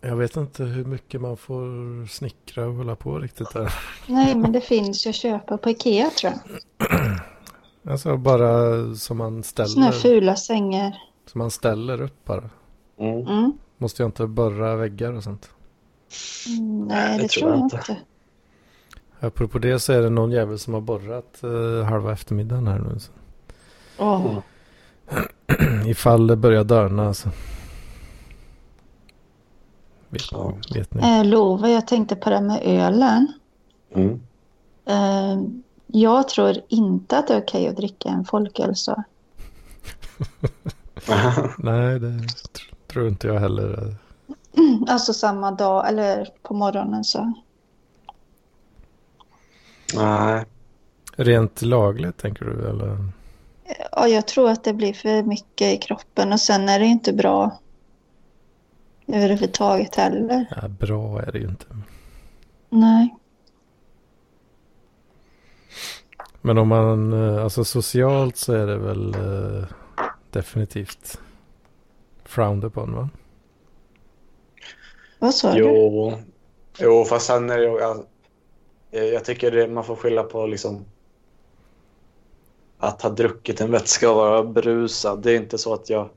[0.00, 3.74] Jag vet inte hur mycket man får snickra och hålla på riktigt där.
[4.06, 6.40] Nej, men det finns ju att köpa på Ikea tror jag.
[7.90, 11.02] Alltså bara som man ställer, fula sängar.
[11.26, 12.50] som man ställer upp bara.
[12.98, 13.26] Mm.
[13.26, 13.52] Mm.
[13.78, 15.50] Måste jag inte borra väggar och sånt.
[16.46, 17.76] Mm, Nej, det, det tror jag jag inte.
[17.76, 17.96] inte.
[19.20, 22.98] Apropå det så är det någon jävel som har borrat eh, halva eftermiddagen här nu.
[22.98, 23.12] Så.
[23.98, 24.42] Mm.
[25.90, 27.30] Ifall det börjar dörna alltså.
[30.10, 30.52] Vet, Ja.
[30.74, 31.02] vet ni?
[31.18, 33.32] Eh, Lova, jag tänkte på det med ölen.
[33.94, 34.20] Mm.
[34.84, 35.38] Eh,
[35.86, 39.02] jag tror inte att det är okej att dricka en folköl så.
[41.58, 43.94] Nej, det tr- tror inte jag heller.
[44.88, 47.32] Alltså samma dag eller på morgonen så.
[49.94, 50.44] Nej.
[51.16, 52.68] Rent lagligt tänker du?
[52.68, 52.96] Eller?
[53.92, 57.12] Ja, jag tror att det blir för mycket i kroppen och sen är det inte
[57.12, 57.58] bra
[59.14, 60.46] överhuvudtaget heller.
[60.62, 61.66] Ja, bra är det ju inte.
[62.68, 63.16] Nej.
[66.40, 69.64] Men om man, eh, alltså socialt så är det väl eh,
[70.30, 71.20] definitivt
[72.24, 73.08] frowned upon va?
[75.18, 75.58] Vad sa du?
[75.58, 76.12] Jo.
[76.78, 77.64] jo, fast sen är det.
[77.64, 78.04] Jag,
[78.90, 80.84] jag tycker det, man får skylla på liksom
[82.78, 85.22] att ha druckit en vätska och vara berusad.
[85.22, 86.08] Det är inte så att jag...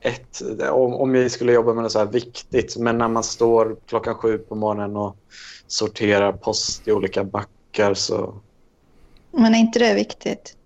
[0.00, 3.76] Ett, om, om jag skulle jobba med något så här viktigt, men när man står
[3.86, 5.16] klockan sju på morgonen och
[5.66, 8.34] sorterar post i olika backar så...
[9.30, 10.56] Men är inte det viktigt?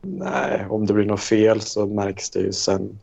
[0.00, 2.98] Nej, om det blir något fel så märks det ju sen.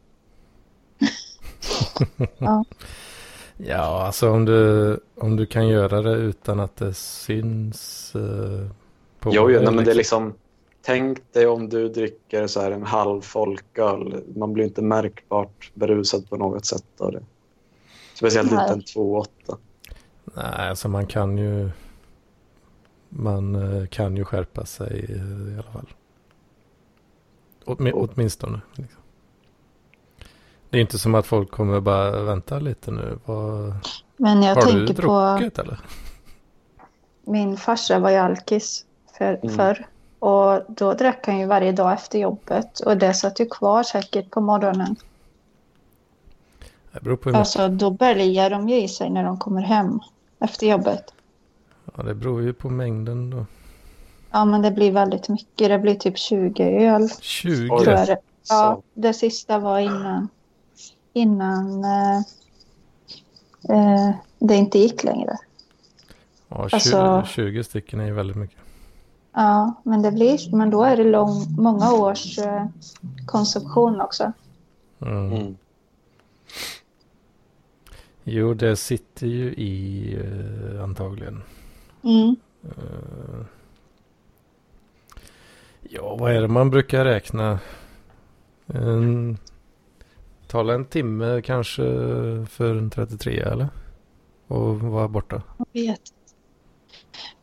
[2.37, 2.63] Ja.
[3.57, 8.67] Ja, alltså om du, om du kan göra det utan att det syns eh,
[9.19, 10.33] på Jo, jo nej, men det är liksom.
[10.81, 14.23] Tänk dig om du dricker så här en halv folköl.
[14.35, 17.23] Man blir inte märkbart berusad på något sätt av det.
[18.13, 19.57] Speciellt inte en 2,8.
[20.23, 21.69] Nej, alltså man kan ju
[23.09, 25.93] man eh, kan ju skärpa sig i alla fall.
[27.65, 28.09] Åtmi- Oh.
[28.13, 28.61] Åtminstone.
[28.75, 29.01] Liksom.
[30.69, 33.19] Det är inte som att folk kommer bara vänta lite nu.
[33.25, 33.73] Vad,
[34.17, 35.79] Men jag har du tänker på druckit eller?
[37.23, 38.85] min farsa var ju alkis
[39.17, 39.55] för, Mm.
[39.55, 39.87] förr.
[40.21, 42.79] Och då drack han ju varje dag efter jobbet.
[42.79, 44.95] Och det satt ju kvar säkert på morgonen.
[46.91, 47.39] Det beror på hur mycket.
[47.39, 49.99] Alltså då bälgar de ju i sig när de kommer hem
[50.39, 51.13] efter jobbet.
[51.95, 53.45] Ja, det beror ju på mängden då.
[54.31, 55.69] Ja men det blir väldigt mycket.
[55.69, 57.09] Det blir typ 20 öl.
[57.21, 57.67] 20?
[57.71, 57.83] Oj.
[57.83, 58.17] Tror jag.
[58.49, 60.27] Ja, det sista var innan,
[61.13, 62.17] innan eh,
[63.69, 65.37] eh, det inte gick längre.
[66.47, 68.57] Ja, 20, Alltså- 20 stycken är ju väldigt mycket.
[69.33, 72.65] Ja, men, det blir, men då är det lång, många års eh,
[73.25, 74.31] konsumtion också.
[74.99, 75.31] Mm.
[75.33, 75.57] Mm.
[78.23, 81.43] Jo, det sitter ju i eh, antagligen.
[82.03, 82.35] Mm.
[82.63, 83.45] Eh,
[85.81, 87.59] ja, vad är det man brukar räkna?
[88.67, 89.37] En,
[90.47, 91.83] tala en timme kanske
[92.49, 93.69] för en 33 eller?
[94.47, 95.41] Och vara borta.
[95.57, 96.01] Jag vet.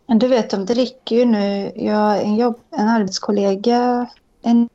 [0.08, 1.72] Men du vet, de dricker ju nu.
[1.76, 4.06] Jag en, jobb, en arbetskollega.
[4.42, 4.68] En,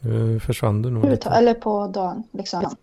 [0.00, 1.28] Nu försvann du nog lite.
[1.28, 2.22] eller på dagen.
[2.30, 2.76] Liksom.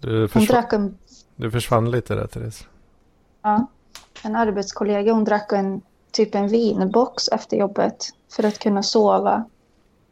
[0.00, 0.98] Du, Hon försvann, drack en,
[1.36, 2.66] du försvann lite där Therese.
[3.42, 3.66] ja,
[4.22, 5.12] en arbetskollega.
[5.12, 5.80] Hon drack en,
[6.10, 8.06] typ en vinbox efter jobbet.
[8.32, 9.44] För att kunna sova.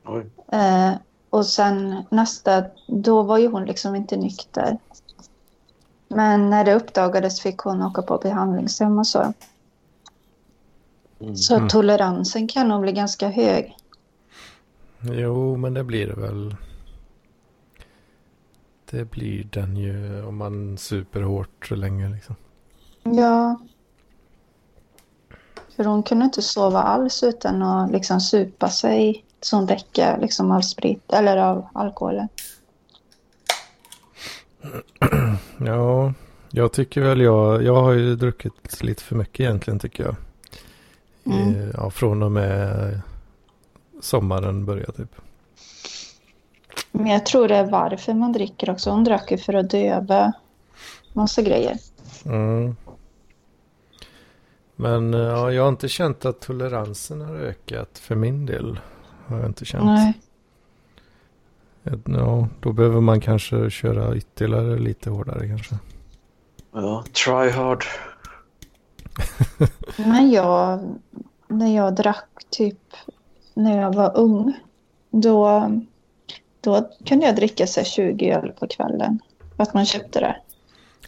[0.05, 0.27] Oj.
[0.53, 0.93] Eh,
[1.31, 4.79] och sen nästa, då var ju hon liksom inte nykter.
[6.15, 9.33] Men när det uppdagades fick hon åka på behandlingshem och så.
[11.21, 11.37] Mm.
[11.37, 13.77] Så toleransen kan nog bli ganska hög.
[15.01, 16.57] Jo, men det blir det väl.
[18.91, 22.37] Det blir den ju om man super hårt så länge liksom.
[23.03, 23.61] Ja.
[25.77, 30.61] För hon kunde inte sova alls utan att liksom supa sig hon räcker liksom av
[30.61, 32.29] sprit eller av alkoholen.
[35.59, 36.13] Ja,
[36.51, 40.17] jag tycker väl jag, jag har ju druckit lite för mycket egentligen tycker jag.
[41.25, 41.71] Mm.
[41.75, 43.01] Ja, från och med
[44.01, 45.15] sommaren började typ.
[46.93, 48.91] Men jag tror det är varför man dricker också.
[48.91, 50.33] Hon drack ju för att döva
[51.13, 51.77] massa grejer.
[52.25, 52.77] Mm.
[54.77, 58.81] Men ja, jag har inte känt att toleransen har ökat för min del.
[59.27, 59.85] Har jag inte känt.
[59.85, 60.15] Nej.
[62.05, 65.75] Ja, då behöver man kanske köra ytterligare lite hårdare kanske.
[66.73, 67.85] Ja, try hard.
[69.97, 70.81] Men jag,
[71.49, 72.79] när jag drack typ
[73.55, 74.53] när jag var ung,
[75.11, 75.71] då,
[76.61, 79.19] då kunde jag dricka sig 20 öl på kvällen.
[79.57, 80.37] För att man köpte det.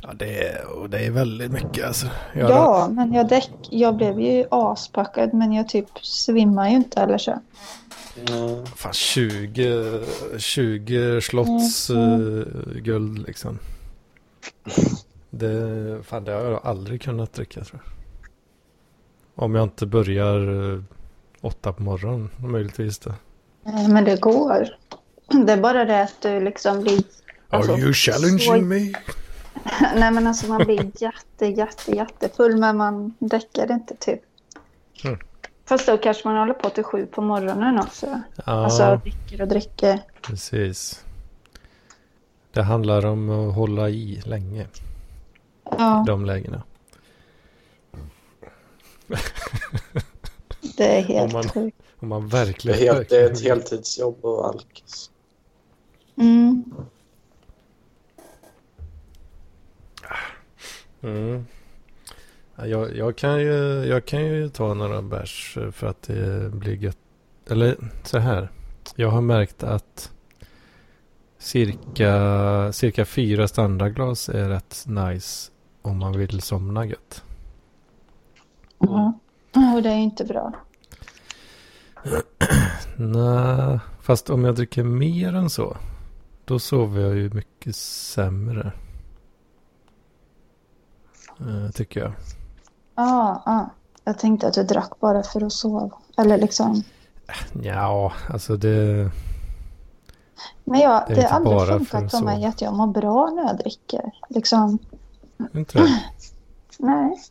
[0.02, 2.06] Ja, det är, och det är väldigt mycket alltså.
[2.34, 7.00] Jag, Ja, men jag, däck, jag blev ju aspackad men jag typ svimmar ju inte
[7.00, 7.38] eller så.
[8.16, 8.66] Mm.
[8.66, 10.00] Fan, 20,
[10.38, 12.48] 20 slotts Mm.
[12.82, 13.58] guld liksom.
[15.30, 17.92] Det, fan, det har jag aldrig kunnat dricka tror jag.
[19.44, 20.80] Om jag inte börjar eh,
[21.40, 23.14] åtta på morgonen, möjligtvis det.
[23.62, 24.68] Nej, men det går.
[25.46, 27.02] Det är bara det att du liksom blir...
[27.48, 28.80] Alltså, Are you challenging så- me?
[29.94, 34.20] Nej men alltså man blir jätte, jätte, jättefull men man däckar inte typ.
[35.04, 35.18] Mm.
[35.64, 38.06] Fast då kanske man håller på till sju på morgonen också.
[38.36, 40.00] Ja, Alltså dricker och dricker.
[40.22, 41.04] precis.
[42.52, 44.66] Det handlar om att hålla i länge,
[45.78, 46.62] Ja, de lägena.
[50.76, 51.76] det är helt Om man- sjukt.
[51.98, 52.78] Om man Det, är verkligen...
[52.78, 55.10] helt, det är ett verkligen- heltidsjobb och alkis.
[56.16, 56.64] Mm.
[61.02, 61.46] Mm.
[62.56, 66.74] Ja, Jag, jag, kan ju, jag kan ju ta några bärs för att det blir
[66.74, 66.98] gött.
[67.50, 68.48] Eller så här.
[68.96, 70.12] Jag har märkt att
[71.38, 75.50] cirka, cirka fyra standardglas är rätt nice
[75.82, 77.24] om man vill somna gött.
[78.78, 79.18] Ja.
[79.76, 80.52] Och det är inte bra.
[82.96, 85.76] Nej, fast om jag dricker mer än så.
[86.44, 88.72] Då sover jag ju mycket sämre.
[91.40, 92.12] Eh, tycker jag.
[92.94, 93.70] Ja, ja.
[94.04, 95.90] Jag tänkte att du drack bara för att sova.
[96.18, 96.82] Eller liksom.
[97.62, 99.10] Ja, alltså det...
[100.64, 103.42] Men jag, Det det, har aldrig för funkat på mig att jag mår bra när
[103.42, 104.12] jag dricker.
[104.28, 104.78] Liksom,
[105.54, 105.88] Inte det?
[106.78, 107.22] nej.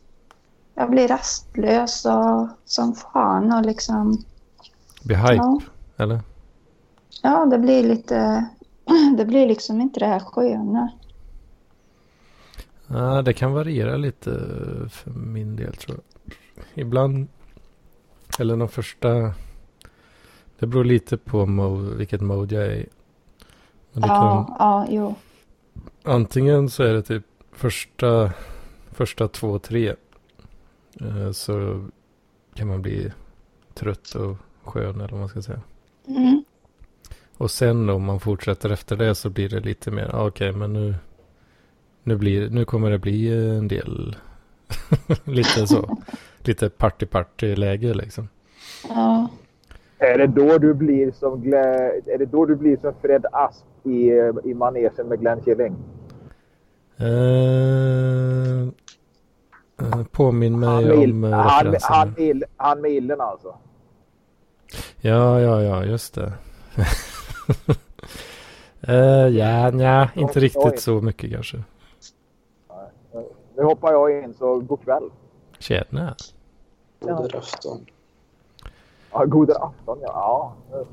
[0.74, 4.24] Jag blir rastlös och som fan och liksom.
[5.02, 5.60] Blir hype, Ja,
[5.96, 6.20] eller?
[7.22, 8.44] ja, det blir lite.
[9.16, 10.90] Det blir liksom inte det här sköna.
[12.94, 14.30] Ja, det kan variera lite
[14.90, 16.34] för min del tror jag.
[16.74, 17.28] Ibland,
[18.38, 19.34] eller de första,
[20.58, 22.86] det beror lite på mode, vilket mode jag är i.
[23.92, 25.14] Men det kan, Ja, ja, jo.
[26.02, 28.32] antingen så är det typ första,
[28.92, 29.94] första två, tre.
[31.00, 31.84] eh, Så
[32.54, 33.12] kan man bli
[33.74, 35.60] trött och skön eller vad man ska säga.
[36.06, 36.44] Mm.
[37.36, 40.72] Och sen om man fortsätter efter det så blir det lite mer, ah, okej men
[40.72, 40.94] nu,
[42.04, 44.16] nu, blir, nu kommer det bli en del,
[45.24, 45.98] lite så,
[46.38, 48.28] lite party-party-läge liksom.
[48.88, 49.28] Ja.
[49.98, 53.64] Är det då du blir som, Gle- är det då du blir som Fred Asp
[53.86, 54.10] i,
[54.44, 55.76] i manegen med Glenn Killing?
[56.96, 57.06] Eh,
[59.86, 63.54] eh, påminn mig Han om eh, han, han, ill- han med illen alltså.
[65.00, 66.32] Ja, ja, ja, just det.
[68.86, 71.62] Eh, ja, nja, inte riktigt så mycket kanske.
[73.56, 75.10] Nu hoppar jag in så god kväll.
[75.58, 76.14] Tjena.
[77.00, 77.86] God afton.
[79.12, 80.54] Ja, god afton ja.
[80.70, 80.84] ja.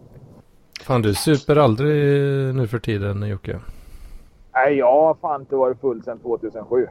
[0.82, 1.96] Fan, du super aldrig
[2.56, 3.60] nu för tiden, Jocke.
[4.54, 6.88] Nej, jag har fan inte varit full sedan 2007.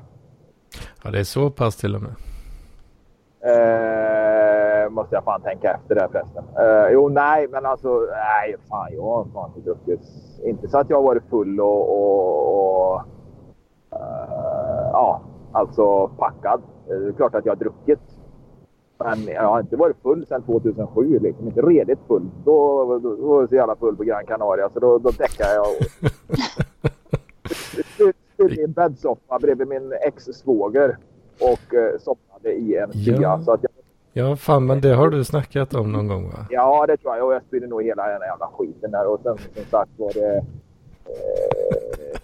[1.05, 2.15] Ja, det är så pass till och med.
[3.43, 6.45] Eh, måste jag fan tänka efter där förresten.
[6.59, 10.01] Eh, jo, nej, men alltså, nej, fan, jag har fan inte druckit.
[10.45, 13.01] Inte så att jag har varit full och, och, och
[13.93, 15.21] eh, ja,
[15.53, 16.63] alltså packad.
[16.89, 18.01] Det är klart att jag har druckit.
[18.99, 21.47] Men jag har inte varit full sedan 2007, liksom.
[21.47, 22.31] Inte redigt full.
[22.45, 25.55] Då, då, då var jag så jävla full på Gran Canaria, så då, då däckade
[25.55, 25.67] jag.
[28.39, 28.51] Och...
[28.51, 30.97] I en bäddsoffa bredvid min ex-svåger
[31.41, 33.03] och eh, somnade i en Ja.
[33.03, 33.41] stuga.
[33.45, 33.71] Så att jag
[34.13, 36.47] Ja, fan, men det har du snackat om någon gång va?
[36.51, 37.27] Ja, det tror jag.
[37.27, 39.07] Och jag spydde nog hela den jävla skiten där.
[39.07, 40.45] Och sen som sagt var det...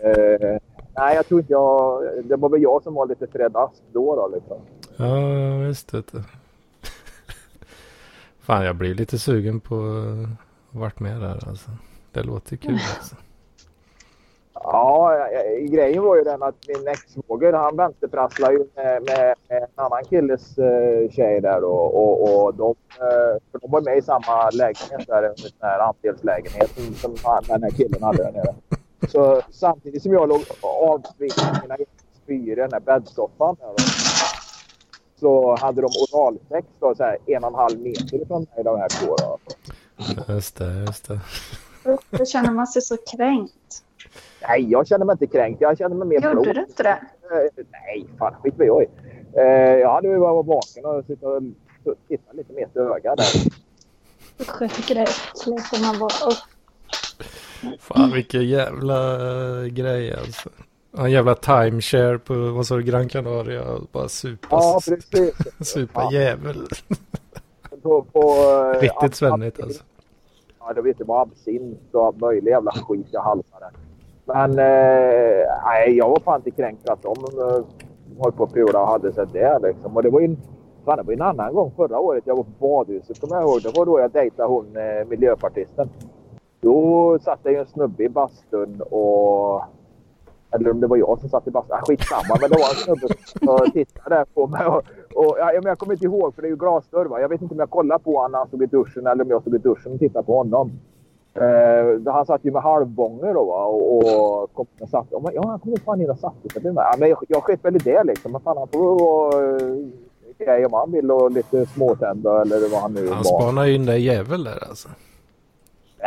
[0.00, 0.58] Eh, eh,
[0.96, 2.02] nej, jag tror inte jag...
[2.24, 4.58] Det var väl jag som var lite Fred Asp då, då liksom.
[4.96, 6.22] Ja, visst vet du.
[8.40, 10.46] Fan, jag blir lite sugen på att
[10.80, 11.70] varit med där alltså.
[12.12, 13.16] Det låter kul alltså.
[14.54, 15.26] Ja,
[15.60, 20.04] grejen var ju den att min ex-svåger han vänsterprasslade ju med, med, med en annan
[20.04, 21.72] killes eh, tjej där då.
[21.72, 25.78] Och, och de, eh, för de var med i samma lägenhet där, en sån här
[25.78, 28.54] andelslägenhet som, som den här killen hade där nere.
[29.08, 31.76] Så samtidigt som jag låg avsvimmad i mina
[32.24, 33.56] spyor i den här bäddsoffan
[35.20, 38.78] så hade de oralsex då, så här, en och en halv meter ifrån mig de
[38.78, 39.16] här två.
[39.16, 39.38] Då.
[40.34, 41.20] Just det, just det.
[42.10, 43.82] Då känner man sig så kränkt.
[44.48, 45.60] Nej, jag känner mig inte kränkt.
[45.60, 46.52] Jag känner mig mer Gjorde blå.
[46.52, 46.90] du inte det?
[47.30, 48.82] Eh, Nej, fan skit vad jag.
[49.36, 51.42] Eh, jag hade ju bara varit vaken och sitta och
[52.08, 53.52] titta lite mer till ögat där.
[54.40, 56.32] Usch, jag tycker det är äckligt när man bara...
[57.80, 60.48] Fan vilken jävla eh, grej alltså.
[60.98, 63.62] En jävla timeshare på, vad sa du, Gran Canaria.
[63.72, 65.34] och Bara supa, Ja, precis.
[65.68, 66.12] supa Ja.
[66.12, 66.66] jävel.
[67.82, 68.20] På, på,
[68.74, 69.82] eh, Riktigt svennigt alltså.
[70.60, 73.66] Ja, det vet du vad absint och allt möjligt jävla skit jag halsade.
[74.24, 77.64] Men eh, nej, jag var fan inte kränkt att de eh,
[78.22, 79.96] höll på att pula och hade sig där liksom.
[79.96, 80.36] Och det var ju en,
[80.84, 82.50] fan, det var en annan gång förra året jag var på
[82.84, 83.62] badhuset kommer jag ihåg.
[83.62, 85.88] Det var då jag dejtade hon eh, miljöpartisten.
[86.60, 89.62] Då satt det ju en snubbe i bastun och...
[90.50, 91.76] Eller om det var jag som satt i bastun.
[91.76, 92.36] Ah, skitsamma.
[92.40, 93.14] Men det var en snubbe
[93.60, 94.66] som tittade på mig.
[94.66, 94.76] Och,
[95.14, 97.04] och, ja, men jag kommer inte ihåg för det är ju glasdörr.
[97.06, 97.20] Va?
[97.20, 99.30] Jag vet inte om jag kollade på honom när han stod i duschen eller om
[99.30, 100.70] jag stod i duschen och tittade på honom.
[101.34, 103.64] Eh, han satt ju med halvbånger då va?
[103.64, 103.96] och,
[104.42, 105.12] och kom och satt.
[105.12, 106.62] och, Ja, han kom fan in och satte sig.
[106.74, 108.32] Ja, men jag, jag sket väl i det liksom.
[108.32, 109.76] Men fan, han får vara eh,
[110.38, 113.24] gay om han vill och lite småtända eller vad han nu Han var.
[113.24, 114.88] spanar ju in dig jävel där alltså.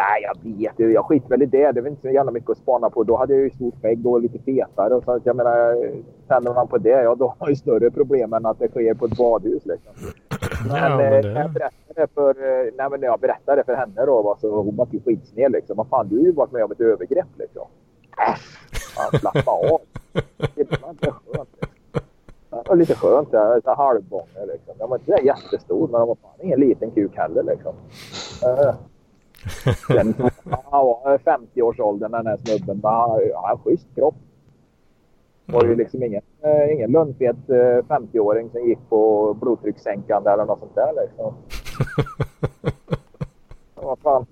[0.02, 0.94] Nej, jag vet ju.
[0.94, 1.58] Jag skiter väl i det.
[1.72, 3.04] Det är väl inte så jävla mycket att spana på.
[3.04, 4.96] Då hade jag ju stort skägg och lite fetare.
[4.96, 5.92] Och så att jag menar,
[6.28, 8.94] tänder man på det, ja då har man ju större problem än att det sker
[8.94, 9.66] på ett badhus.
[9.66, 9.94] Liksom.
[10.70, 13.64] Men, Ja, men eh, det- när jag berättade för, eh, nej, men när jag berättade
[13.64, 15.78] för henne då, va, så hon var ju skitsned liksom.
[15.78, 17.68] Vad fan, du har ju varit med om ett övergrepp liksom.
[18.32, 18.60] Äsch!
[18.96, 19.80] Fan, slappa av.
[20.56, 21.50] Det var inte skönt.
[21.62, 22.02] Liksom.
[22.50, 23.32] Det var lite skönt.
[23.32, 24.74] där, Så halvbånger liksom.
[24.78, 27.74] Den var inte jättestor, men den var fan ingen liten kuk heller liksom.
[29.66, 30.14] Eh, den,
[30.72, 32.80] han var 50-årsåldern den här snubben.
[32.84, 34.16] Han han har en schysst kropp.
[35.46, 40.60] var ju liksom ingen, eh, ingen lundfet eh, 50-åring som gick på blodtryckssänkande eller något
[40.60, 41.34] sånt där liksom.
[43.76, 44.26] Ja, Vad fan.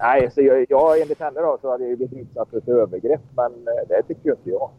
[0.00, 2.68] Nej, så jag, jag enligt henne då så hade jag ju blivit utsatt för ett
[2.68, 3.22] övergrepp.
[3.36, 4.70] Men eh, det tycker ju inte jag.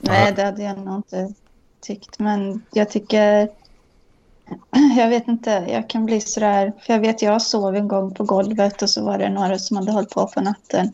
[0.00, 1.28] Nej, det hade jag nog inte
[1.80, 2.18] tyckt.
[2.18, 3.48] Men jag tycker...
[4.96, 6.72] Jag vet inte, jag kan bli sådär...
[6.78, 9.76] För jag vet, jag sov en gång på golvet och så var det några som
[9.76, 10.92] hade hållit på på natten.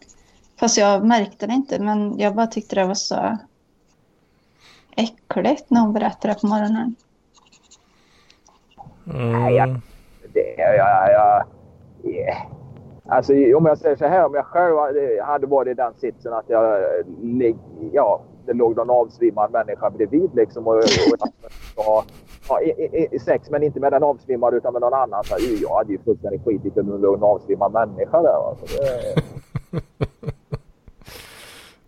[0.61, 3.39] Fast jag märkte det inte, men jag bara tyckte det var så
[4.97, 6.95] äckligt när hon berättade på morgonen.
[9.07, 9.81] Mm.
[10.33, 11.45] Det, jag, jag, jag,
[12.13, 12.37] yeah.
[13.09, 14.77] Alltså om jag säger så här, om jag själv
[15.25, 16.83] hade- varit i den sitsen att jag,
[17.93, 20.83] ja, det låg någon avsvimmad människa bredvid liksom och, och
[21.87, 22.05] var-
[22.49, 25.25] ja, i, i, sex men inte med den avsvimmade utan med någon annan.
[25.25, 28.33] Så, här, jag hade ju fullständigt skitit om det låg en avsvimmad människa där.
[28.33, 28.57] va.
[28.61, 29.23] Så det,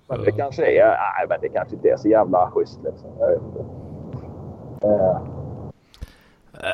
[0.09, 3.11] men det kanske är, nej men det kanske inte är så jävla schysst liksom.
[3.19, 3.65] Jag vet inte.
[4.87, 5.19] Eh,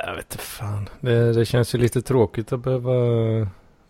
[0.06, 0.88] Jag vet inte fan.
[1.00, 2.92] Det, det känns ju lite tråkigt att behöva,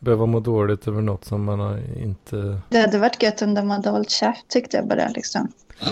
[0.03, 2.59] behöva må dåligt över något som man har inte...
[2.69, 5.49] Det hade varit gött om de hade hållit käft tyckte jag bara liksom.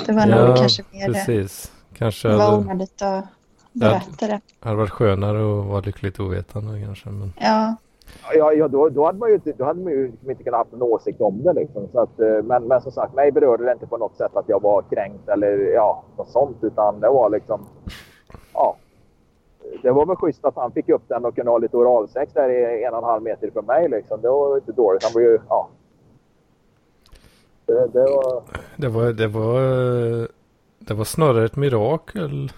[0.07, 1.15] Det var nog kanske mer det.
[1.15, 1.73] precis.
[1.95, 3.25] Kanske Det var hade, onödigt att
[3.73, 4.41] berätta det.
[4.61, 7.09] hade varit skönare att vara lyckligt ovetande kanske.
[7.09, 7.33] Men...
[7.41, 7.77] Ja,
[8.35, 10.77] Ja, ja då, då hade man ju inte, då hade man ju inte kunnat ha
[10.77, 11.53] en åsikt om det.
[11.53, 11.89] Liksom.
[11.93, 14.49] Så att, eh, men, men som sagt, mig berörde det inte på något sätt att
[14.49, 16.57] jag var kränkt eller ja, något sånt.
[16.61, 17.67] Utan det var liksom...
[18.55, 18.77] Ja.
[19.83, 22.49] Det var väl schysst att han fick upp den och kunde ha lite oralsex där
[22.51, 23.89] i en och en halv meter från mig.
[23.89, 24.21] Liksom.
[24.21, 25.03] Det var ju inte dåligt.
[25.05, 25.39] Han var ju...
[25.49, 25.69] Ja.
[27.67, 28.43] Det, det var...
[28.77, 29.61] Det var, det var,
[30.79, 32.53] det var snarare ett mirakel.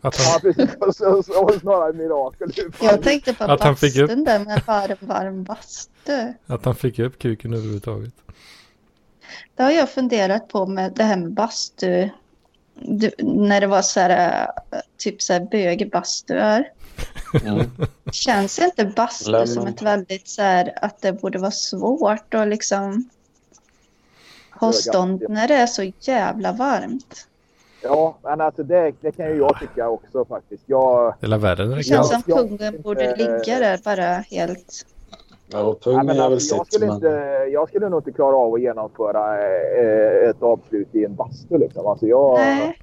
[0.00, 0.76] Att Ja, han, precis.
[0.80, 2.50] Och så, så, så, snarare ett mirakel.
[2.82, 6.32] jag tänkte på Att han fick upp- bastun där med varm, varm bastu.
[6.46, 8.14] att han fick upp kuken överhuvudtaget.
[9.54, 12.08] Det har jag funderat på med det här med bastu.
[12.74, 16.68] Du, när det var så här, äh, typ så här bögbastuar.
[17.44, 17.70] Mm.
[18.12, 19.46] Känns inte bastu Lämna.
[19.46, 23.10] som ett väldigt så här, att det borde vara svårt att liksom
[24.50, 27.26] ha stånd när det är så jävla varmt.
[27.82, 30.62] Ja, men alltså det, det kan ju jag tycka också faktiskt.
[30.66, 31.14] Jag...
[31.20, 34.86] Det är värre när det känns som pungen borde eh, ligga där bara helt...
[35.52, 36.94] Ja, är väl alltså, jag, skulle Men...
[36.94, 37.08] inte,
[37.52, 41.58] jag skulle nog inte klara av att genomföra eh, ett avslut i en bastu.
[41.58, 41.86] Liksom.
[41.86, 42.78] Alltså jag, Nej,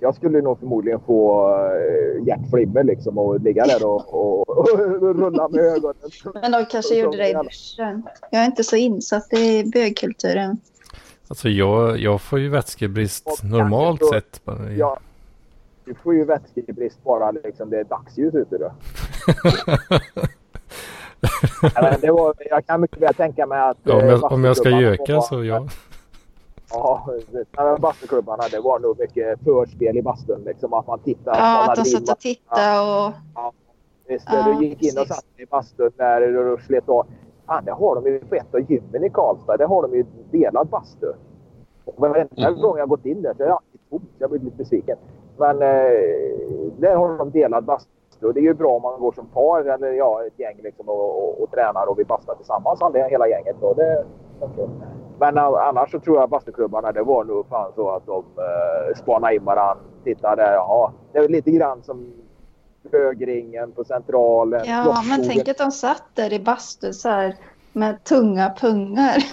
[0.00, 4.68] jag skulle nog förmodligen få eh, hjärtflimmer liksom, och ligga där och, och, och
[5.00, 5.94] rulla med ögonen.
[6.34, 8.02] men de kanske gjorde det i duschen.
[8.30, 10.58] Jag är inte så insatt i bögkulturen.
[11.28, 14.44] Alltså jag, jag får ju vätskebrist Och normalt då- sett.
[14.44, 14.70] Bara.
[14.72, 14.98] Ja,
[15.84, 18.58] du får ju vätskebrist bara liksom, det är dagsljus ute.
[18.58, 18.72] Då.
[21.82, 23.76] Nej, det var, jag kan mycket väl tänka mig att...
[23.82, 25.66] Ja, om, eh, jag, om jag ska göka så ja.
[26.70, 30.42] Ja, det- bastuklubbarna det var nog mycket förspel i bastun.
[30.46, 31.38] Liksom, att man tittade.
[31.38, 33.12] Ja, att de satt och tittade och...
[34.08, 35.14] Visst, Ja, du gick in och precis.
[35.16, 37.06] satt i bastun där och slet av.
[37.46, 39.56] Fan, det har de ju på ett av gymmen i Karlstad.
[39.56, 41.06] Där har de ju delad bastu.
[41.84, 42.60] Och Varenda Mhm.
[42.60, 44.10] gång jag gått in där så är det alltid tomt.
[44.18, 44.96] Jag blir lite besviken.
[45.36, 45.68] Men eh,
[46.78, 47.90] där har de delad bastu.
[48.22, 50.88] Och det är ju bra om man går som par eller ja, ett gäng liksom,
[50.88, 52.82] och, och, och tränar och vill basta tillsammans.
[52.82, 53.56] Alla, hela gänget.
[53.60, 54.04] Och det,
[55.18, 59.34] men annars så tror jag bastuklubbarna det var nog fan så att de eh, spanade
[59.34, 59.84] in varandra.
[60.04, 60.92] Tittade jaha.
[61.12, 62.12] Det är lite grann som
[62.92, 64.62] högringen på Centralen.
[64.64, 67.36] Ja, men tänk att de satt där i bastun så här
[67.72, 69.16] med tunga pungar.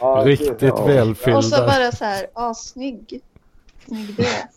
[0.00, 0.72] Ja, Riktigt ja.
[0.72, 1.66] Och så välfyllda.
[1.66, 3.20] bara så här, ja, snygg.
[3.86, 4.48] Snygg det.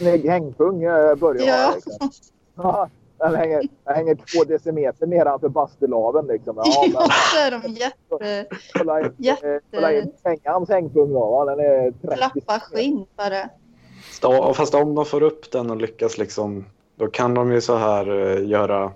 [0.00, 1.72] Snygg hängpung eh, börjar Ja.
[1.74, 2.10] liksom.
[2.54, 2.88] ja,
[3.18, 6.26] den, hänger, den hänger två decimeter nedanför bastulaven.
[6.26, 6.56] Liksom.
[6.56, 6.98] Ja, men så
[7.46, 8.46] är de jätte...
[8.72, 10.12] kolla in, Jätte- kolla in
[10.68, 11.44] hängpung då.
[11.44, 13.48] Den är 30 Klappa skinn bara.
[14.22, 16.64] Ja, fast om de får upp den och lyckas liksom,
[16.96, 18.92] då kan de ju så här eh, göra,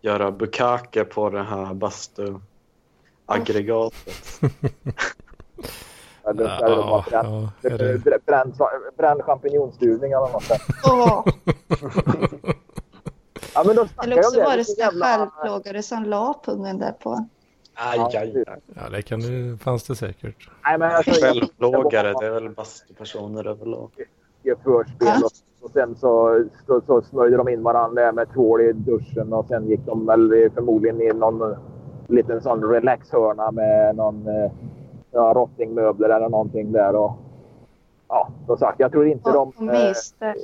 [0.00, 4.40] göra bukake på det här bastuaggregatet.
[6.30, 8.58] Eller så är det de har Ja, bränt- ja, det- bränt
[8.96, 10.42] bränd champinjonstuvning eller något.
[10.42, 10.62] sånt.
[13.54, 17.26] Ja, men de eller också var det så såna självplågare som la pungen där på.
[17.74, 18.44] Aj, aj, aj.
[18.74, 20.48] Ja, det kan det, fanns det säkert.
[20.64, 23.90] Nej, men alltså, Självplågare, det är väl bastupersoner överlag.
[24.64, 25.16] förspel Ja.
[25.24, 29.32] och, och sen så, så, så smörjde de in varandra där med tvål i duschen
[29.32, 31.56] och sen gick de väl förmodligen i någon
[32.08, 34.50] liten sån relaxhörna med någon eh,
[35.16, 36.96] ja, rottingmöbler eller någonting där.
[36.96, 37.12] Och,
[38.08, 39.66] ja, som sagt, jag tror inte Och, de...
[39.68, 40.34] och eh, myste.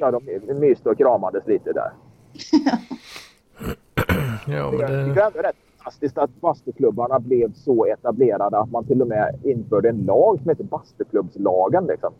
[0.00, 1.92] ja, de myste och kramades lite där.
[4.46, 8.58] Ja, men Jag tycker det, ändå det är rätt fantastiskt att bastuklubbarna blev så etablerade
[8.58, 11.86] att man till och med införde en lag som heter bastuklubbslagen.
[11.86, 12.12] Liksom.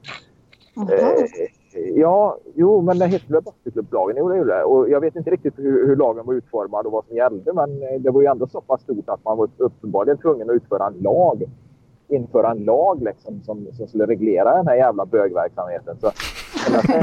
[0.75, 0.93] Jaha.
[0.93, 1.25] Eh,
[1.75, 4.17] ja, jo, men det hette väl bastuklubbslagen?
[4.17, 4.65] Jo, det gjorde det.
[4.65, 7.83] Och jag vet inte riktigt hur, hur lagen var utformad och vad som gällde, men
[7.83, 10.87] eh, det var ju ändå så pass stort att man var uppenbarligen tvungen att utföra
[10.87, 11.43] en lag.
[12.09, 15.97] Införa en lag liksom, som, som skulle reglera den här jävla bögverksamheten.
[16.01, 16.11] Så,
[16.67, 17.03] hela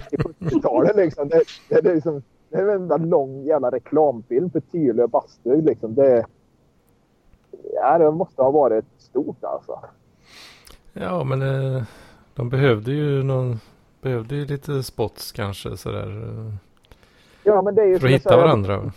[0.00, 4.60] 60-70-talet liksom, det, det, det är liksom, det är en enda lång jävla reklamfilm för
[4.60, 5.62] Tylö bastu.
[5.62, 5.94] Liksom.
[5.94, 6.24] Det,
[7.74, 9.78] ja, det måste ha varit stort alltså.
[10.92, 11.82] ja, men eh,
[12.34, 13.60] de behövde ju någon,
[14.02, 16.22] behövde ju lite spots kanske sådär.
[16.22, 16.54] eh,
[17.44, 18.92] Ja, men det är ju För att hitta säger, varandra.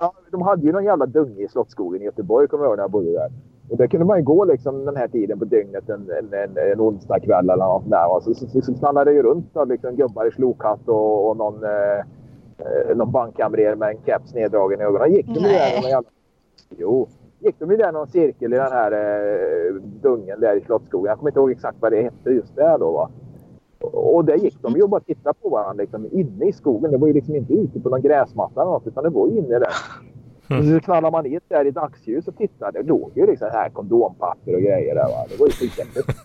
[0.00, 2.84] Ja, de hade ju någon jävla dunge i Slottsskogen i Göteborg, kommer jag ihåg när
[2.84, 3.30] jag bodde där.
[3.70, 6.72] Och där kunde man ju gå liksom den här tiden på dygnet en, en, en,
[6.72, 8.16] en onsdag kväll eller något där.
[8.16, 11.28] Och så, så, så, så knallade det ju runt då, liksom, gubbar i slokhatt och,
[11.30, 11.98] och någon, eh,
[12.58, 15.12] eh, någon bankkamrer med en keps neddragen i ögonen.
[15.12, 16.08] Gick de ju där någon jävla...
[16.78, 17.08] Jo.
[17.40, 21.08] Gick de ju där någon cirkel i den här eh, dungen där i Slottsskogen.
[21.08, 23.10] Jag kommer inte ihåg exakt vad det hette just där då va.
[23.92, 26.90] Och där gick de ju och bara tittade på varandra liksom, inne i skogen.
[26.90, 29.38] Det var ju liksom inte ute på någon gräsmatta eller något utan det var ju
[29.38, 29.68] inne där.
[30.58, 32.72] Och så knallar man in där i dagsljus och tittar.
[32.72, 35.04] Det låg ju liksom här kondompapper och grejer där.
[35.04, 35.26] Va?
[35.28, 36.16] Det var ju skitläckert.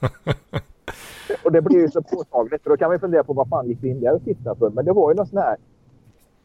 [1.45, 2.63] och det blir ju så påtagligt.
[2.63, 4.59] För då kan man ju fundera på vad fan gick vi in där och tittade
[4.59, 4.69] för.
[4.69, 5.57] Men det var ju någon sån här...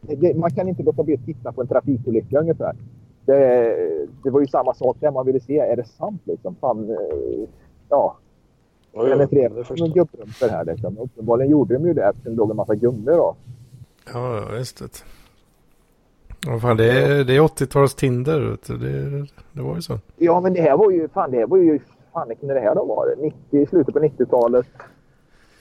[0.01, 2.75] Det, det, man kan inte låta bli att titta på en trafikolycka ungefär.
[3.25, 3.75] Det,
[4.23, 5.11] det var ju samma sak där.
[5.11, 6.55] Man ville se, är det sant liksom?
[6.55, 7.47] Fan, eh,
[7.89, 8.17] ja.
[8.97, 9.95] Oj, Penetrera det med förstår jag.
[9.95, 10.97] gubbrumpor här liksom.
[10.97, 13.35] Uppenbarligen gjorde de ju det eftersom det låg en massa gummor då.
[14.13, 15.03] Ja, ja, just det.
[16.45, 18.39] Ja, fan, det är, det är 80-tals Tinder.
[18.39, 18.77] vet du.
[18.77, 19.99] Det, det var ju så.
[20.17, 21.07] Ja, men det här var ju...
[21.07, 21.79] Fan, det här var ju...
[22.13, 23.09] Fan, när kunde det här då vara?
[23.49, 24.65] 90, slutet på 90-talet.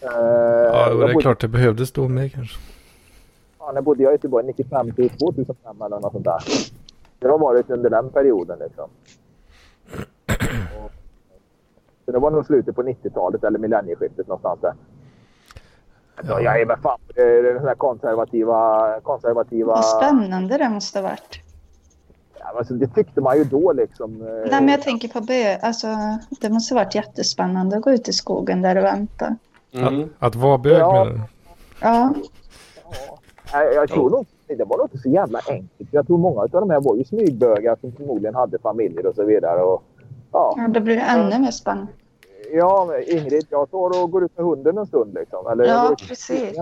[0.03, 2.59] Uh, Ja, det är klart det behövdes då med kanske.
[3.59, 4.47] Fan, när bodde jag i Göteborg?
[4.47, 6.43] 95 till 2005 eller något sånt där.
[7.19, 8.89] Det har varit under den perioden liksom.
[12.05, 14.75] Så det var nog slutet på 90-talet eller millennieskiftet någonstans där.
[16.29, 16.41] Ja.
[16.41, 19.01] Jag är väl fan det är den här konservativa...
[19.03, 21.41] konservativa Vad spännande det måste ha varit.
[22.39, 24.21] ja, alltså, det tyckte man ju då liksom.
[24.23, 25.57] eh, Nej, men jag tänker på bö.
[25.63, 25.87] Alltså,
[26.41, 29.37] det måste ha varit jättespännande att gå ut i skogen där och vänta.
[29.73, 30.09] Mm.
[30.19, 31.05] Att vara bög Ja.
[31.05, 31.21] menar du?
[31.81, 32.15] Ja,
[33.53, 35.89] Nej, Jag tror nog det var nog inte så jävla enkelt.
[35.91, 39.25] Jag tror många av de här var ju smygbögar som förmodligen hade familjer och så
[39.25, 39.63] vidare.
[39.63, 39.83] Och,
[40.35, 40.55] ja.
[40.57, 41.93] ja, då blir det ännu mer spännande.
[42.53, 45.15] Ja, men Ingrid, jag tar och går ut med hunden en stund.
[45.15, 45.47] Liksom.
[45.47, 46.59] Eller, jag Ja, precis.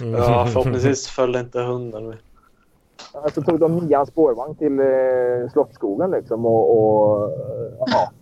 [0.00, 0.14] Mm.
[0.14, 2.18] Ja, förhoppningsvis följde inte hunden med.
[3.34, 7.30] Så tog de nian spårvagn till eh, Slottsskogen liksom, och, och
[7.86, 8.12] ja,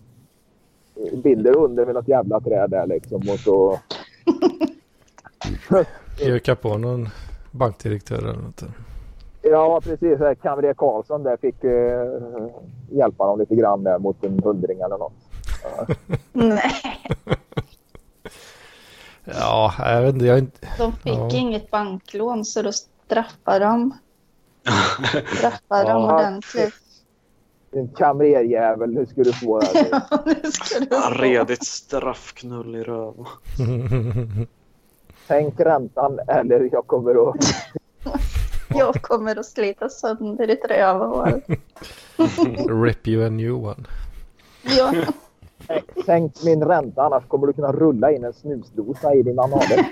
[1.23, 2.87] binder under med något jävla träd där.
[2.87, 3.79] Liksom, och så,
[6.25, 7.09] Öka på någon
[7.51, 8.63] bankdirektör eller något.
[9.41, 10.19] Ja, precis.
[10.41, 12.47] Kamrer Karlsson där fick eh,
[12.97, 15.13] hjälpa dem lite grann där mot en hundring eller något.
[16.33, 16.71] Nej,
[19.25, 20.25] Ja, jag vet inte.
[20.25, 20.67] Jag inte...
[20.77, 21.29] de fick Ja.
[21.31, 23.93] inget banklån så då straffade de.
[25.37, 26.73] Straffade de ordentligt.
[27.71, 29.65] En kamrerjävel, nu ska du få det.
[29.73, 30.01] här.
[30.89, 31.11] Ja.
[31.15, 33.13] Redigt straffknull i röv.
[35.27, 37.35] Sänk räntan eller jag kommer att...
[38.79, 41.41] Jag kommer att slita sönder ditt rövhål.
[42.85, 43.83] Rip you a new one.
[44.63, 44.93] Ja,
[46.05, 49.89] Sänk min ränta annars kommer du kunna rulla in en snusdosa i din anale.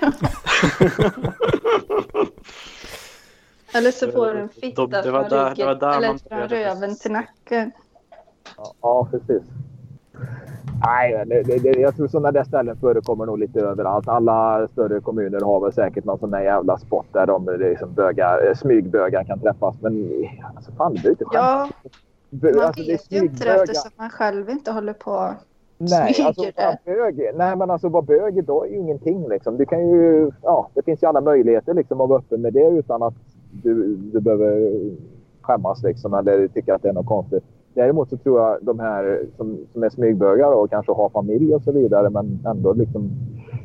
[3.74, 5.96] eller så får du en fitta Det- det var från där- det var ryggen där
[5.96, 7.72] eller man från röven till nacken.
[8.80, 9.42] Ja, precis.
[10.84, 14.08] Nej, det, det, jag tror sådana där ställen förekommer nog lite överallt.
[14.08, 18.46] Alla större kommuner har väl säkert någon sån där jävla spot där de liksom bögar,
[18.46, 19.74] eh, smygbögar kan träffas.
[19.80, 20.10] Men
[20.56, 21.24] alltså fan, det är inte.
[21.32, 21.68] Ja,
[22.30, 25.34] Bö- man alltså, vet ju inte det eftersom man själv inte håller på.
[25.78, 26.78] Nej, smyger alltså det.
[26.84, 27.30] bög.
[27.34, 29.56] Nej, men alltså vara bög idag är ju ingenting liksom.
[29.56, 32.68] Du kan ju, ja, det finns ju alla möjligheter liksom att vara öppen med det
[32.68, 33.14] utan att
[33.62, 34.72] du, du behöver
[35.40, 37.44] skämmas liksom eller tycka att det är något konstigt.
[37.74, 41.62] Däremot så tror jag de här som, som är smygbögar och kanske har familj och
[41.62, 43.10] så vidare men ändå liksom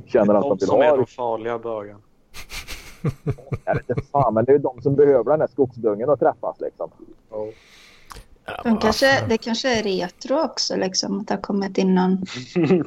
[0.06, 2.00] känner att de De vill som är ha de farliga bögarna.
[3.66, 6.60] Jag vet inte fan, men det är de som behöver den här skogsdungen att träffas
[6.60, 6.90] liksom.
[7.32, 7.48] Ja,
[8.64, 12.18] De men kanske, det kanske är retro också, liksom, att det har kommit in någon.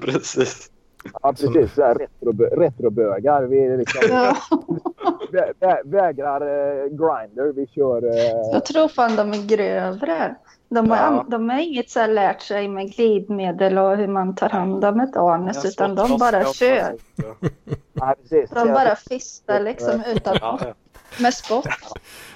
[0.05, 0.71] Precis.
[1.23, 1.75] Ja, precis.
[1.75, 3.43] Så här retrobö- retrobögar.
[3.43, 4.03] Vi är liksom,
[5.33, 7.53] vä- vä- vägrar eh, grinder.
[7.53, 8.05] Vi kör...
[8.05, 10.35] Eh, jag tror fan de är grövre.
[10.69, 11.27] De har, Ja.
[11.29, 15.01] de har inget så här lärt sig med glidmedel och hur man tar hand om
[15.01, 16.95] ett anus, utan de bara kör.
[17.93, 18.15] ja.
[18.55, 20.75] De bara fistar liksom utan, Ja, ja.
[21.19, 21.67] med spott.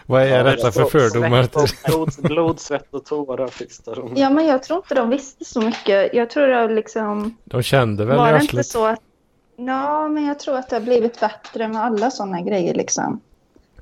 [0.07, 1.49] Vad är detta för fördomar?
[1.89, 4.13] Blod, blod, svett och tårar fistar de.
[4.17, 6.15] Ja, men jag tror inte de visste så mycket.
[6.15, 7.37] Jag tror det liksom...
[7.45, 9.01] De kände väl Var det inte så att...
[9.57, 13.21] Ja, men jag tror att det har blivit bättre med alla sådana grejer liksom.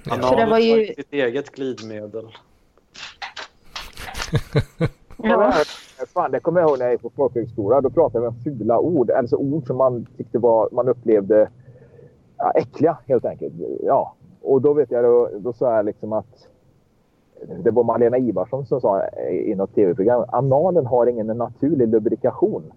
[0.05, 0.29] Ja.
[0.29, 2.25] För det var ju- sitt eget glidmedel.
[5.23, 5.53] Ja.
[6.15, 7.81] Fan, det kommer jag ihåg när jag gick på folkhögskola.
[7.81, 9.11] Då pratade vi om fula ord.
[9.11, 11.49] Alltså ord som man tyckte var, man upplevde
[12.37, 13.55] ja, äckliga helt enkelt.
[13.83, 14.15] Ja.
[14.43, 16.49] Och då vet jag, då, då sa jag liksom att
[17.65, 20.25] det var Malena Ivarsson som sa i något tv-program.
[20.29, 22.73] Analen har ingen naturlig lubrikation.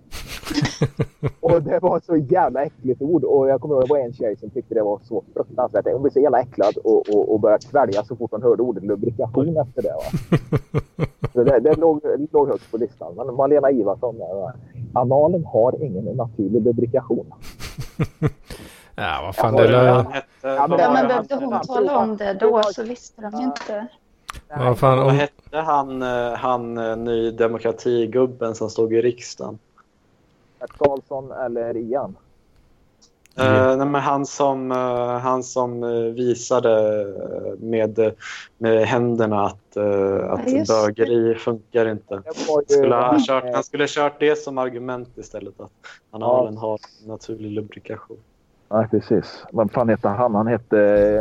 [1.39, 3.23] Och det var så jävla äckligt ord.
[3.23, 5.85] Och jag kommer ihåg det var en tjej som tyckte det var så fruktansvärt.
[5.85, 8.83] Hon blev så jävla äcklad och, och, och började kvälja så fort hon hörde ordet
[8.83, 9.93] lubrikation efter det.
[9.93, 10.37] Va?
[11.33, 12.01] Så det, det låg,
[12.31, 13.13] låg högst på listan.
[13.15, 14.53] Men Malena Ivarsson, där, va?
[14.93, 17.33] analen har ingen naturlig lubrikation.
[18.95, 19.53] Ja, vad fan.
[19.53, 20.05] Det men lär...
[20.41, 23.87] Ja, vad men- behövde hon tala om det då så visste de inte.
[24.57, 25.15] Vad fan, Vad om...
[25.15, 29.59] hette han, eh, han eh, ny demokratigubben som stod i riksdagen?
[30.63, 32.15] Bert Karlsson eller Ian?
[33.37, 37.05] Eh, nej, men han som, eh, han som eh, visade
[37.59, 38.13] med,
[38.57, 42.21] med händerna att, uh, att Ja, bögeri funkar inte.
[42.25, 45.59] Ju, Skulle ha han, kört, han skulle ha kört det som argument istället.
[45.59, 45.71] Att
[46.11, 48.17] analen har naturlig lubrikation.
[48.69, 49.43] Ja, precis.
[49.51, 50.35] Vad fan hette han?
[50.35, 50.75] Han hette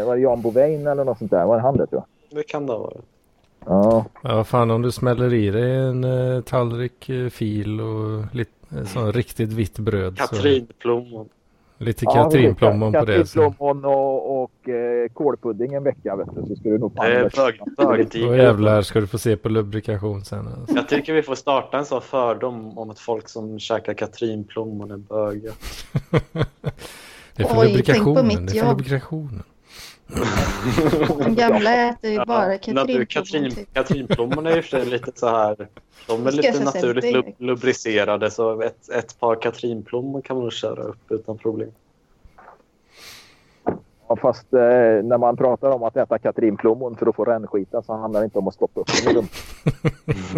[0.04, 1.46] var det Jan Bovein eller något sånt där.
[1.46, 2.38] Var det han det tror jag?
[2.38, 2.92] Det kan det vara.
[3.66, 4.04] Ja.
[4.22, 9.12] Ja, vad fan om du smäller i dig en tallrik fil och lite eh, sån
[9.12, 10.18] riktigt vitt bröd.
[10.18, 11.28] Katrinplommon.
[11.78, 13.16] Så lite Ja, katrinplommon på det.
[13.16, 16.46] Katrinplommon och, och eh, kålpudding en vecka vet du.
[16.46, 17.30] Så skulle du nog Det är
[17.76, 20.48] bög, Då jävlar ska du få se på lubrikation sen.
[20.48, 20.76] Alltså.
[20.76, 24.96] Jag tycker vi får starta en sån fördom om att folk som käkar katrinplommon är
[24.96, 25.54] bögar.
[27.36, 28.46] Det är för Oj, tänk på lubrikationen.
[28.46, 28.78] Det är för jobb.
[28.78, 29.42] lubrikationen.
[31.18, 33.06] De gamla äter ju bara katrinplommon.
[33.06, 33.74] katrin, Typ.
[33.74, 35.68] katrinplommon är ju för lite så här.
[36.06, 40.82] De är lite naturligt lub- lubricerade så ett, ett par katrinplommon kan man nog köra
[40.82, 41.70] upp utan problem.
[44.12, 44.60] Ja, fast eh,
[45.04, 48.38] när man pratar om att äta katrinplommon för att få rännskita så handlar det inte
[48.38, 49.28] om att stoppa upp dem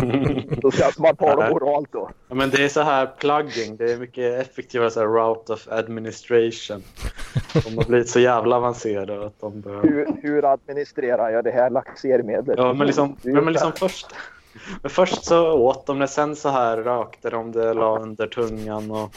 [0.08, 0.56] i.
[0.60, 2.10] Då ska man ta dem oralt då.
[2.28, 3.76] Ja, men det är så här plugging.
[3.76, 6.82] Det är mycket effektivare så här route of administration.
[7.64, 9.88] De har blivit så jävla avancerade att de behöver...
[9.88, 12.58] Hur, hur administrerar jag det här laxermedlet?
[12.58, 14.06] Ja, men liksom, men liksom först,
[14.82, 18.90] men först så åt de det, sen så här rökte de det, la under tungan
[18.90, 19.14] och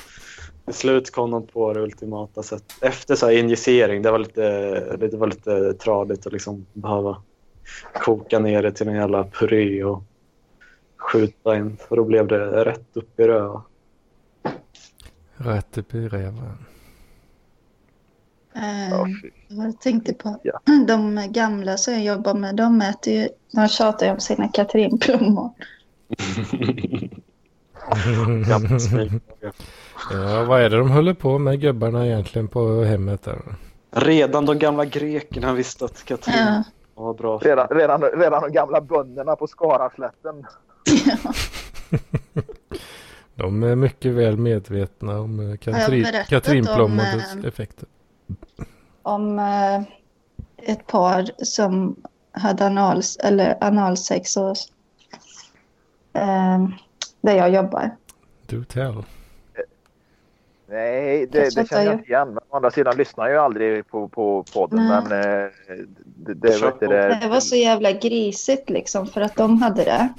[0.67, 2.83] till slut kom de på det ultimata sättet.
[2.83, 4.41] Efter så här injicering, det var lite,
[4.97, 7.21] det var lite tradigt att liksom behöva
[7.93, 10.03] koka ner det till en jävla puré och
[10.97, 11.77] skjuta in.
[11.77, 13.61] För då blev det rätt upp i röva.
[15.35, 16.57] Rätt upp i räven.
[18.55, 19.31] Eh, fy.
[19.47, 20.59] jag tänkte på Ja.
[20.87, 22.55] de gamla som jag jobbar med.
[22.55, 25.53] De äter ju, de tjatar ju om sina katrinplommon.
[30.11, 33.41] Ja, vad är det de håller på med gubbarna egentligen på hemmet där?
[33.91, 36.63] Redan de gamla grekerna visste att Katrin Ja.
[36.95, 37.37] var bra.
[37.37, 40.45] Redan, redan, redan de gamla bönderna på Skaraslätten.
[43.35, 47.87] De är mycket väl medvetna om eh, Katrin, berättat Katrinplommons om, eh, effekter.
[49.01, 49.81] Om eh,
[50.57, 51.95] ett par som
[52.31, 54.55] hade anals, eller analsex och,
[56.13, 56.67] eh,
[57.21, 57.95] där jag jobbar.
[58.45, 59.03] Do tell.
[60.69, 62.27] Nej, det, det inte känner jag inte igen.
[62.27, 64.87] Men å andra sidan lyssnar jag ju aldrig på, på podden.
[64.87, 65.01] Nej.
[65.09, 65.49] Men eh,
[66.05, 69.83] det, det, vet du, det, Det var så jävla grisigt liksom för att de hade
[69.83, 70.09] det.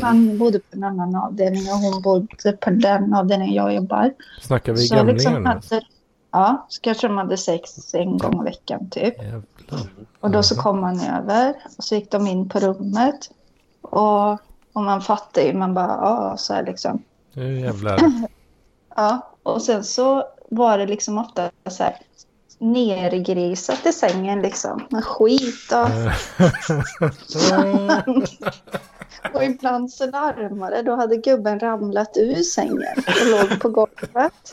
[0.00, 4.14] Han bodde på en annan avdelning och hon bodde på den avdelningen jag jobbar.
[4.40, 5.48] Snackar vi gamlingar liksom nu?
[5.48, 5.82] hade,
[6.32, 9.22] ja, så kanske de hade sex en gång i veckan typ.
[9.22, 9.42] Jävlar.
[10.20, 10.62] Och då så Mhm.
[10.62, 13.30] kom han över och så gick de in på rummet.
[13.82, 14.32] Och,
[14.72, 17.02] och man fattar ju, man bara ja, så här liksom.
[17.32, 17.98] Nu jävlar.
[18.98, 21.96] Ja, och sen så var det liksom ofta så här
[22.58, 24.86] nergrisat i sängen liksom.
[24.90, 25.88] Med skit och,
[29.34, 34.52] och ibland så larmade Då hade gubben ramlat ur sängen och låg på golvet.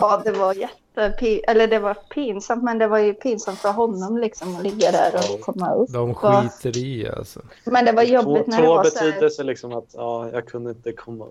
[0.00, 1.40] Ja, det var jättepin...
[1.48, 5.14] Eller det var pinsamt, men det var ju pinsamt för honom liksom att ligga där
[5.14, 5.92] och komma upp.
[5.92, 7.40] De Och- skiter i alltså.
[7.64, 10.30] Men det var Två, jobbigt när det två var så här, betydelse liksom att ja,
[10.32, 11.26] jag kunde inte komma.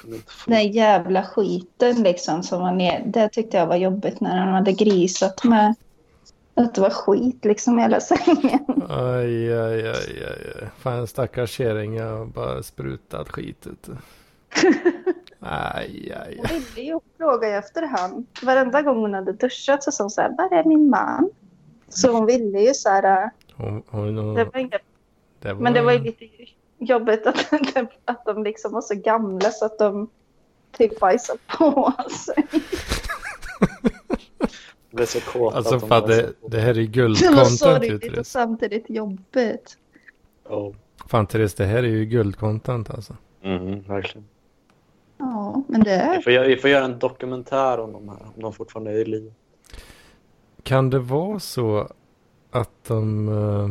[0.00, 0.50] Kunde inte få.
[0.50, 3.02] den jävla skiten liksom som var ner.
[3.06, 5.74] Det tyckte jag var jobbigt när han hade grisat med
[6.54, 8.82] att det var skit liksom i hela sängen.
[8.88, 10.68] Aj, aj, aj, aj.
[10.78, 13.66] Fan stackars kärring har bara sprutat skit
[15.40, 15.46] ut.
[15.48, 16.62] Aj, aj, Hon aj.
[16.74, 18.26] ville ju fråga efter han.
[18.42, 21.30] Varenda gång hon hade duschat så sa hon så här, var är min man?
[21.88, 24.78] Så hon ville ju så här, Hon, hon, hon, det var inga,
[25.40, 26.24] det var, men det var ju lite
[26.78, 27.52] jobbigt att,
[28.04, 30.10] att de liksom var så gamla så att de
[30.72, 31.92] typ bajsade på
[32.26, 32.46] sig.
[34.90, 36.86] Det är så kåt Alltså att de det, så- det här är
[37.30, 39.76] Det var sorgligt och samtidigt jobbigt.
[40.48, 40.72] Ja,
[41.10, 43.16] Fan Therese, det här är ju guldcontent alltså.
[43.42, 44.26] mm, verkligen.
[45.18, 46.20] Ja, men det Vi är...
[46.22, 49.04] får, göra, vi får göra en dokumentär om de här, om de fortfarande är i
[49.04, 49.32] liv.
[50.62, 51.88] Kan det vara så
[52.50, 53.28] att de...
[53.28, 53.70] eh,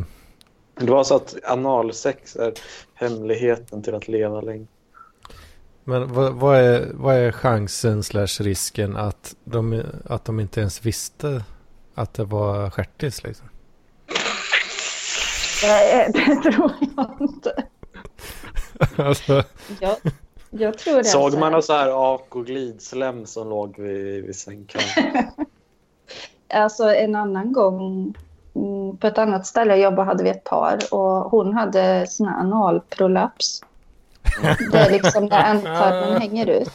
[0.84, 2.52] Det var så att analsex är
[2.94, 4.66] hemligheten till att leva länge.
[5.84, 10.86] men vad, vad, är, vad är chansen slash risken att de, att de inte ens
[10.86, 11.44] visste
[11.94, 13.48] att det var stjärtis liksom?
[15.62, 17.64] Nej, det tror jag inte.
[19.02, 19.44] alltså,
[19.80, 19.96] Jag,
[20.50, 21.50] jag tror det Såg så man här.
[21.50, 25.26] någon så här ak och glidslem som låg vid, vid sängkanten?
[26.54, 28.14] Alltså en annan gång
[28.54, 32.26] mm, på ett annat ställe jag jobbade hade vi ett par och hon hade sån
[32.26, 33.62] här analprolaps.
[34.72, 36.70] Det är liksom där ändtarmen hänger ut.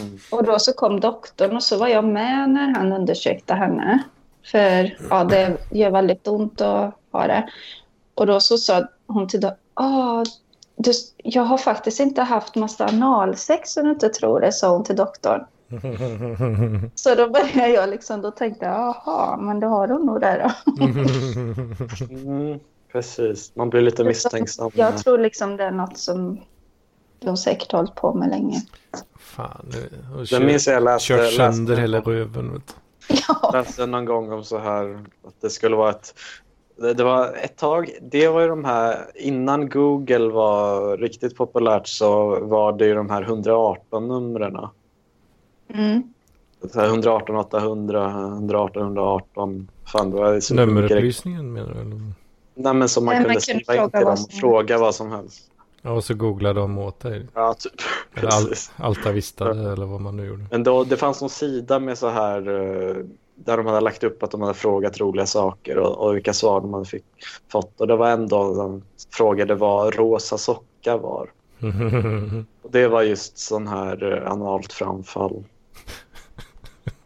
[0.00, 0.18] Mm.
[0.30, 4.02] Och då så kom doktorn och så var jag med när han undersökte henne.
[4.44, 7.48] För ja, det gör väldigt ont att ha det.
[8.14, 10.24] Och då så sa hon till doktorn, ah,
[10.82, 14.84] du, jag har faktiskt inte haft massa analsex om du inte tror det, sa hon
[14.84, 15.44] till doktorn.
[16.94, 20.52] Så då började jag liksom, då tänkte jag, jaha, men då har hon nog det
[20.66, 20.82] då.
[22.10, 22.60] Mm,
[22.92, 24.70] precis, man blir lite misstänksam.
[24.74, 26.40] Jag tror liksom det är något som
[27.20, 28.62] de säkert hållit på med länge.
[29.18, 29.90] Fan, nu,
[30.30, 32.52] Jag minns jag läste, kört läste, sönder hela röven.
[32.52, 32.76] Vet.
[33.28, 36.14] Ja, läste någon gång om så här att det skulle vara ett
[36.80, 41.86] det, det var ett tag, det var ju de här, innan Google var riktigt populärt
[41.88, 44.56] så var det ju de här 118-numren.
[45.74, 46.02] mm.
[46.72, 49.68] Så här 118 800, 118 118.
[49.92, 51.80] Fan, det var så mycket- Nummerupplysningen menar du?
[51.80, 52.00] eller?
[52.54, 55.10] Nej, men som man Nej, kunde man skriva in till dem och fråga vad som
[55.10, 55.50] helst.
[55.82, 57.26] Ja, och så googlar de åt dig.
[57.34, 57.72] Ja, typ.
[58.14, 58.72] Eller all, Precis.
[58.76, 60.44] Alta Vistade eller vad man nu gjorde.
[60.50, 62.96] Men då, det fanns någon sida med så här eh,
[63.44, 66.60] där de hade lagt upp att de hade frågat roliga saker och, och vilka svar
[66.60, 67.04] de hade fick,
[67.52, 67.80] fått.
[67.80, 68.82] Och det var en dag de
[69.14, 71.30] frågade vad rosa socka var.
[72.62, 75.44] Och det var just sån här eh, analt framfall.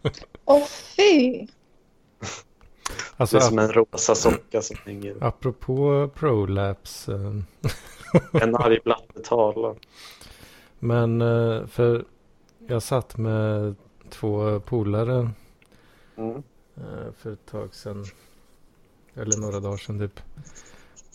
[0.45, 0.65] Åh
[0.97, 1.47] fy!
[3.17, 5.17] alltså, Det är som en rosa socka som hänger.
[5.21, 7.09] apropå prolaps.
[7.09, 7.33] eh,
[8.43, 9.75] En arg blatte talar.
[10.79, 12.05] Men eh, för
[12.69, 13.75] jag satt med
[14.11, 15.31] två polare
[16.17, 16.43] Mm.
[16.77, 18.05] eh, för ett tag sedan.
[19.15, 20.21] Eller några dagar sedan typ.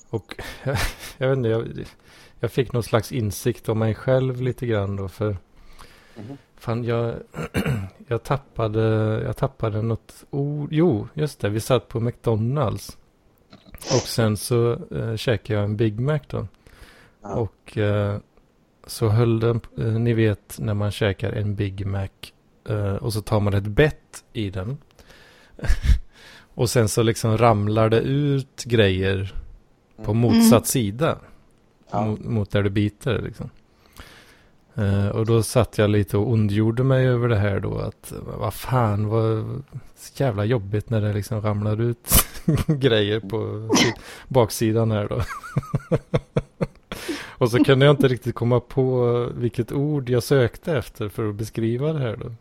[0.10, 0.36] Och
[1.18, 1.86] jag vet inte, jag,
[2.40, 5.08] jag fick någon slags insikt om mig själv lite grann då.
[5.08, 5.38] För
[6.18, 6.38] Mhm.
[6.58, 7.16] fan jag,
[8.08, 8.82] jag tappade,
[9.26, 10.70] jag tappade något ord.
[10.72, 12.98] Jo, just det, vi satt på McDonalds.
[13.72, 16.48] Och sen så eh, käkade jag en Big Mac då.
[17.22, 17.34] Ja.
[17.36, 18.18] Och eh,
[18.88, 22.08] så höll den, eh, ni vet när man käkar en Big Mac
[22.70, 24.78] eh, och så tar man ett bett i den.
[26.54, 29.34] Och sen så liksom ramlar det ut grejer
[30.06, 30.64] på motsatt Mm.
[30.66, 31.18] sida.
[31.92, 32.06] Ja.
[32.06, 33.50] Mot, mot där du biter liksom.
[34.76, 37.78] Eh, och då satt jag lite och ondgjorde mig över det här då.
[37.78, 39.64] Att vad fan, vad
[39.98, 42.10] så jävla jobbigt när det liksom ramlar ut
[42.68, 43.94] grejer på si-
[44.28, 45.22] baksidan här då.
[47.28, 51.36] och så kunde jag inte riktigt komma på vilket ord jag sökte efter för att
[51.36, 52.32] beskriva det här då.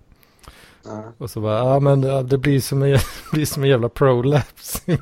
[0.89, 1.13] Ja.
[1.19, 2.99] Och så bara, ja men det, det blir som en,
[3.33, 4.81] blir som en jävla prolapse.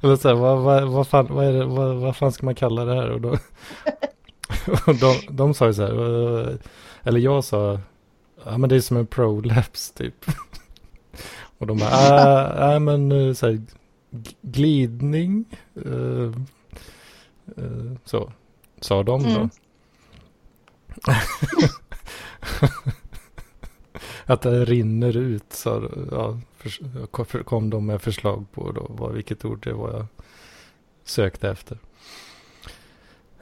[0.00, 2.54] Eller så här, vad, vad, vad, fan, vad, är det, vad, vad fan ska man
[2.54, 3.10] kalla det här?
[3.10, 3.28] Och, då,
[4.86, 6.54] och de, de sa ju så här, eh,
[7.02, 7.80] eller jag sa,
[8.44, 10.24] ja men det är som en prolapse typ.
[11.58, 13.62] Och de bara, ah, ah, men eh, så här,
[14.42, 15.44] glidning.
[15.74, 16.32] eh,
[17.56, 18.32] eh, så,
[18.80, 19.28] sa de då.
[19.28, 19.50] Mm.
[24.26, 26.40] Att det rinner ut, så ja,
[27.24, 30.06] för, kom de med förslag på då, vad, vilket ord det var jag
[31.04, 31.78] sökte efter.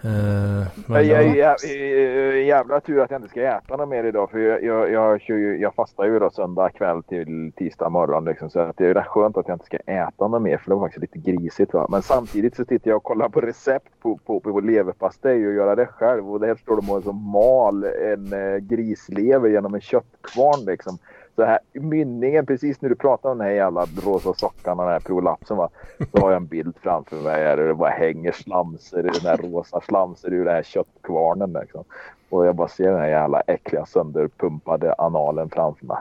[0.04, 4.04] Eh, men, Jag, jag, ja, jag, jävla tur att jag inte ska äta något mer
[4.04, 4.30] idag.
[4.30, 8.24] För jag, jag, jag, ju, jag fastar ju då söndag kväll till tisdag morgon.
[8.24, 10.58] Liksom, så att det är rätt skönt att jag inte ska äta något mer.
[10.58, 11.74] För det var faktiskt lite grisigt.
[11.74, 11.86] Va?
[11.90, 15.74] Men samtidigt så tittar jag och kollar på recept på, på, på leverpastej och göra
[15.74, 16.32] det själv.
[16.32, 20.64] Och där står det som mal en eh, grislever genom en köttkvarn.
[20.66, 20.98] Liksom.
[21.36, 24.92] Så här, mynningen, precis när du pratar om den här jävla rosa sockan och den
[24.92, 25.56] här prolapsen.
[25.56, 25.68] Va?
[25.98, 29.26] Så har jag en bild framför mig här och det bara hänger slamser i den
[29.26, 31.52] här rosa slamser ur den här köttkvarnen.
[31.52, 31.84] Liksom.
[32.28, 35.98] Och jag bara ser den här jävla äckliga sönderpumpade analen framför mig.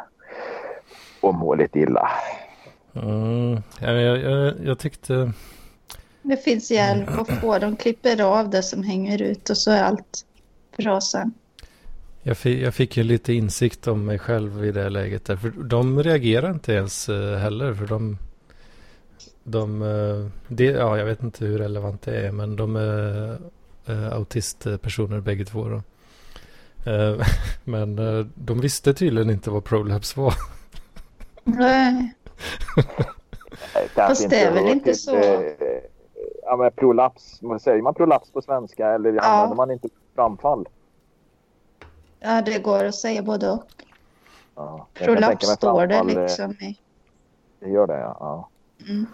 [1.21, 2.09] Och mår lite illa.
[2.93, 5.31] mm, ja, jag, jag, jag tyckte,
[6.21, 7.59] Det finns hjälp att få.
[7.59, 10.25] De klipper av det som hänger ut och så är allt
[10.77, 11.33] bra sen.
[12.23, 15.25] jag fick, jag fick ju lite insikt om mig själv i det läget.
[15.25, 17.73] Där, för de reagerar inte ens eh, heller.
[17.73, 18.17] För de,
[19.43, 22.31] de eh, det, ja, jag vet inte hur relevant det är.
[22.31, 23.37] Men de är
[23.87, 25.69] eh, autistpersoner bägge två.
[25.69, 25.81] Då.
[27.63, 27.95] Men
[28.35, 30.33] de visste tydligen inte vad prolapse var.
[31.43, 32.13] Nej.
[33.95, 35.43] Fast det är väl inte riktigt, så.
[36.43, 39.21] Ja, men prolaps, säger man prolaps på svenska eller Ja.
[39.21, 40.65] använder man inte framfall?
[42.23, 43.63] Ja, det går att säga både och.
[44.55, 46.77] Ja, Prolaps står det liksom i.
[47.59, 48.17] Det gör det, ja.
[48.19, 48.49] ja.
[48.89, 49.05] Mm.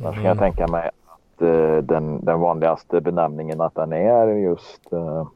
[0.00, 4.92] Annars kan jag tänka mig att eh, den, den vanligaste benämningen att den är just
[4.92, 5.26] eh,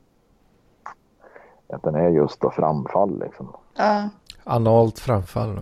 [1.68, 3.56] att den är just då framfall liksom.
[3.76, 4.08] Ja.
[4.44, 5.60] Analt framfall.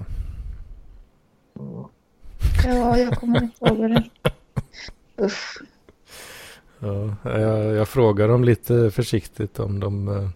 [1.53, 1.91] då.
[2.65, 4.05] ja, jag kommer inte ihåg det
[5.25, 5.63] Usch.
[6.79, 10.29] Ja, jag, jag frågar dem lite försiktigt om de, eh,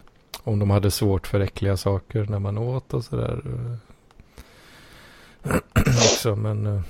[0.47, 3.43] om de hade svårt för äckliga saker när man åt och sådär.
[3.47, 3.77] eh.
[5.87, 6.83] Också, men eh,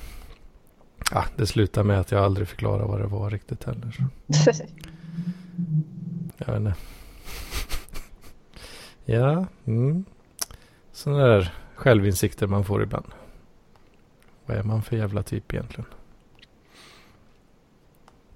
[1.10, 3.96] ja, det slutar med att jag aldrig förklarar vad det var riktigt heller.
[6.38, 6.74] Jag vet inte.
[9.04, 10.04] ja, mm.
[10.92, 13.06] sådana där självinsikter man får ibland.
[14.46, 15.90] Vad är man för jävla typ egentligen?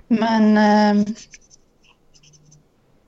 [0.09, 1.05] Men ehm,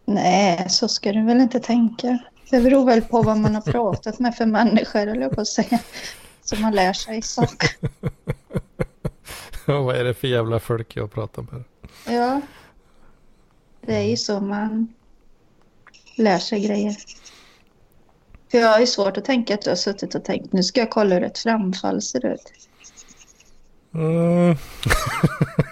[0.05, 2.19] nej, så ska du väl inte tänka.
[2.51, 5.49] Det beror väl på vad man har pratat med för människor, eller jag på att
[5.49, 5.79] säga.
[6.43, 7.71] Så man lär sig saker.
[9.67, 11.65] vad är det för jävla folk jag pratar med?
[12.07, 12.41] Ja,
[13.87, 14.95] det är ju så man
[16.17, 16.97] lär sig grejer.
[18.51, 20.81] För jag har ju svårt att tänka att du har suttit och tänkt nu ska
[20.81, 22.53] jag kolla hur ett framfall ser ut.
[23.95, 24.57] Mm.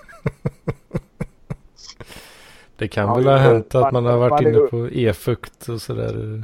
[2.81, 6.43] det kan Ja, väl ha hänt att man- har varit inne på e-fukt och sådär.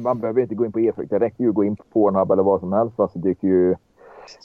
[0.00, 1.10] Man behöver inte gå in på e-frukt.
[1.10, 3.00] Det räcker ju att gå in på Pornhub eller vad som helst.
[3.00, 3.72] Alltså, det dyker ju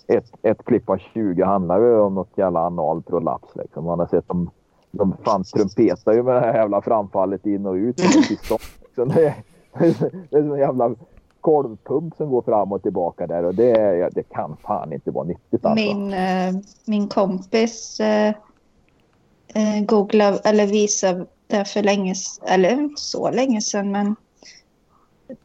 [0.07, 3.55] ett, ett klipp av 20 handlar ju om något jävla anal prolaps.
[3.55, 3.85] Liksom.
[3.85, 4.49] Man har sett dem.
[4.91, 7.97] De fan trumpetar ju med det här jävla framfallet in och ut.
[7.97, 8.03] Det,
[9.01, 9.35] är,
[10.29, 10.95] det är som en jävla
[11.41, 13.43] kolvpump som går fram och tillbaka där.
[13.45, 15.85] Och det, det kan fan inte vara nyttigt alltså.
[15.85, 16.53] Min, eh,
[16.85, 17.99] min kompis
[19.53, 22.15] eh, googlade eller visade det för länge
[22.47, 24.15] eller så länge sedan men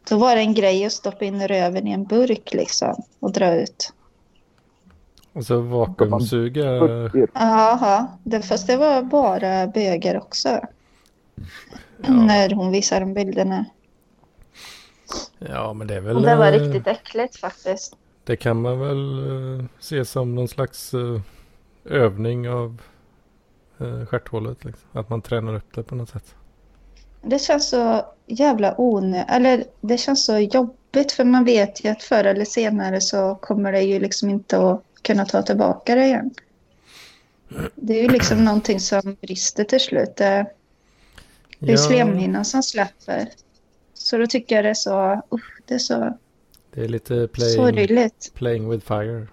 [0.09, 3.55] då var det en grej att stoppa in röven i en burk liksom och dra
[3.55, 3.93] ut.
[5.33, 6.65] Och så vakuumsuga.
[7.33, 10.61] Jaha, det, fast det var bara bögar också.
[12.07, 13.65] När hon visade de bilderna.
[15.39, 16.17] Ja men det är väl.
[16.17, 17.97] Och det var eh, riktigt äckligt faktiskt.
[18.25, 19.19] Det kan man väl
[19.59, 21.21] eh, se som någon slags eh,
[21.85, 22.83] övning av
[24.07, 24.65] stjärthålet.
[24.65, 25.01] Liksom.
[25.01, 26.35] Att man tränar upp det på något sätt.
[27.23, 29.27] det känns så jävla onödigt.
[29.31, 33.73] Eller det känns så jobbigt för man vet ju att förr eller senare så kommer
[33.73, 36.31] det ju liksom inte att kunna ta tillbaka det igen.
[37.75, 40.17] Det är ju liksom någonting som brister till slut.
[40.17, 40.47] Det, är
[41.59, 41.77] Ja.
[41.77, 43.29] slemhinnan som släpper.
[43.95, 46.19] Så då tycker jag det är så, usch, det är så
[46.75, 48.31] Det är lite playing, sorgligt.
[48.35, 49.27] playing with fire.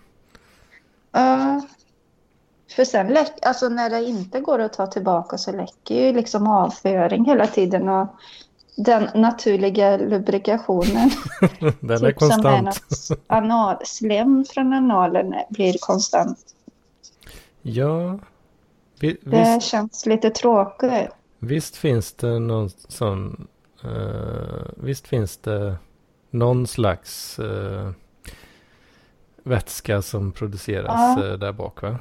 [1.11, 1.61] Ja.
[2.75, 6.47] För sen läck, alltså när det inte går att ta tillbaka så läcker ju liksom
[6.47, 8.07] avföring hela tiden och
[8.77, 11.09] den naturliga lubrikationen.
[11.79, 12.65] Den är typ som konstant.
[13.09, 16.39] något anal, slem från analen blir konstant.
[17.61, 18.19] Ja,
[18.99, 21.09] vi, Det visst, känns lite tråkigt.
[21.39, 23.47] visst finns det någon sån...
[23.83, 25.75] eh, visst finns det
[26.29, 27.91] någon slags eh,
[29.43, 31.25] vätska som produceras Ja.
[31.27, 31.99] eh, där bak va?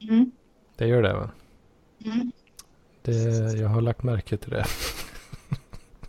[0.00, 0.30] Mm.
[0.76, 1.30] Det gör det va?
[2.04, 2.32] Mm.
[3.02, 3.12] Det,
[3.58, 4.64] jag har lagt märke till det.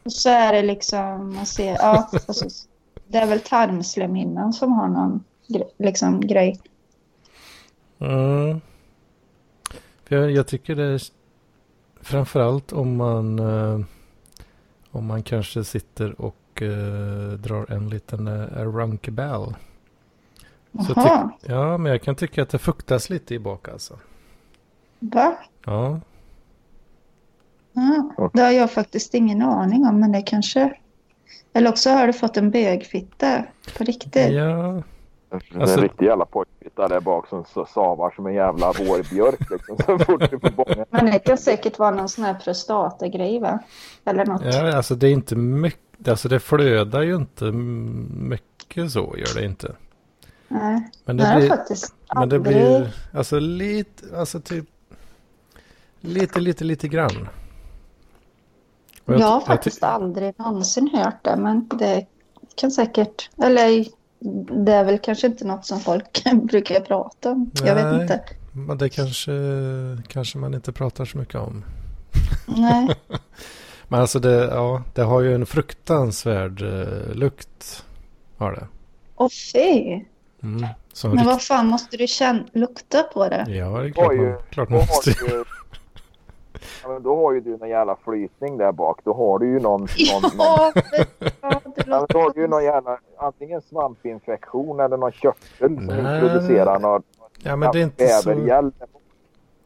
[0.04, 2.50] Och så är det liksom, man ser, ja, så,
[3.08, 5.24] det är väl tarmslemhinnan som har någon
[5.78, 6.60] liksom, grej.
[8.00, 8.62] Mm.
[10.08, 11.02] Jag, jag tycker det är
[12.02, 13.80] framförallt om man eh,
[14.92, 19.56] om man kanske sitter och eh, drar en liten uh, runkebell.
[20.88, 24.00] Så Jaha, Ja, men jag kan tycka att det fuktas lite i bak alltså.
[25.00, 25.38] va?
[25.66, 26.00] Ja,
[27.74, 30.74] Ja, det har jag faktiskt ingen aning om, men det kanske...
[31.54, 33.44] Eller också har du fått en bögfitta
[33.78, 34.32] på riktigt.
[34.32, 34.84] ja,
[35.52, 39.78] En Alltså- riktig jävla pojkfitta där bak som savar som en jävla vårbjörk liksom.
[39.78, 40.86] Så fort du får.
[40.90, 43.60] Men det kan säkert vara någon sån här prostatagrej, va?
[44.06, 44.42] Eller något.
[44.46, 47.46] ja, alltså det är inte mycket, alltså det flödar ju inte
[48.12, 49.76] mycket så gör det inte.
[50.48, 54.66] Nej, Men det det har jag blir, faktiskt men det blir, alltså lite, alltså typ,
[56.02, 57.28] lite, lite, lite grann.
[59.06, 62.06] Och Jag, har jag ty- faktiskt aldrig någonsin hört det, men det
[62.56, 63.30] kan säkert...
[63.44, 63.86] Eller
[64.66, 67.52] det är väl kanske inte något som folk brukar prata om.
[67.64, 68.02] Jag vet Nej.
[68.02, 68.24] inte.
[68.52, 69.32] Men det kanske,
[70.08, 71.66] kanske man inte pratar så mycket om.
[72.46, 72.88] Nej,
[73.88, 77.84] Men alltså det, ja, det har ju en fruktansvärd eh, lukt.
[78.38, 78.68] Har det.
[79.16, 80.02] och fy.
[80.48, 80.70] Mm.
[81.04, 83.46] Men rikt- vad fan måste du känna, lukta på det?
[83.48, 85.12] Ja, det är klart man, klart Då man har, måste.
[85.12, 85.44] du,
[86.84, 89.00] ja, men då har ju du någon jävla flytning där bak.
[89.04, 89.82] Då har du ju någon...
[90.12, 90.72] någon, någon Ja,
[91.42, 95.76] fan, det Ja, men då har du ju någon jävla, antingen svampinfektion eller någon körtel
[95.76, 96.20] som Nej.
[96.22, 97.04] producerar någon
[97.44, 98.30] Ja, men det är inte så.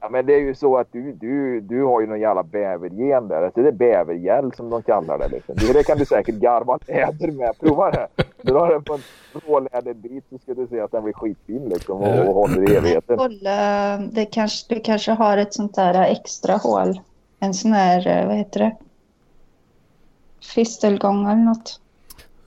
[0.02, 3.28] Ja, men det är ju så att du, du, du har ju någon jävla bävergen
[3.28, 3.44] där.
[3.44, 5.28] Alltså det är bävergäll som de kallar det.
[5.28, 5.56] Liksom.
[5.74, 7.60] Det, kan du säkert garva läder med.
[7.60, 8.08] Prova det.
[8.42, 9.02] Dra den på en
[9.34, 13.18] råläderbit så ska du se att den blir skitfin liksom, och, och håller i evigheten.
[13.18, 17.00] Kolla, det kanske, du kanske har ett sånt där extra hål.
[17.40, 18.76] En sån här, eh, vad heter det?
[20.56, 21.80] Fistelgång eller något.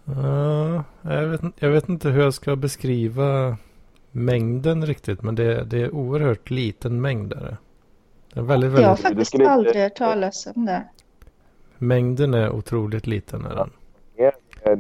[0.05, 3.57] Ja, jag, vet, jag vet inte hur jag ska beskriva
[4.15, 5.23] mängden riktigt.
[5.23, 7.33] Men det, det är oerhört liten mängd.
[7.33, 7.57] Är det.
[8.41, 10.83] Är väldigt, Jag har väldigt, faktiskt aldrig hört talas om det.
[11.79, 13.45] mängden är otroligt liten.
[13.47, 13.71] Är den.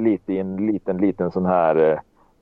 [0.04, 1.98] Lite i en liten, liten sån här eh,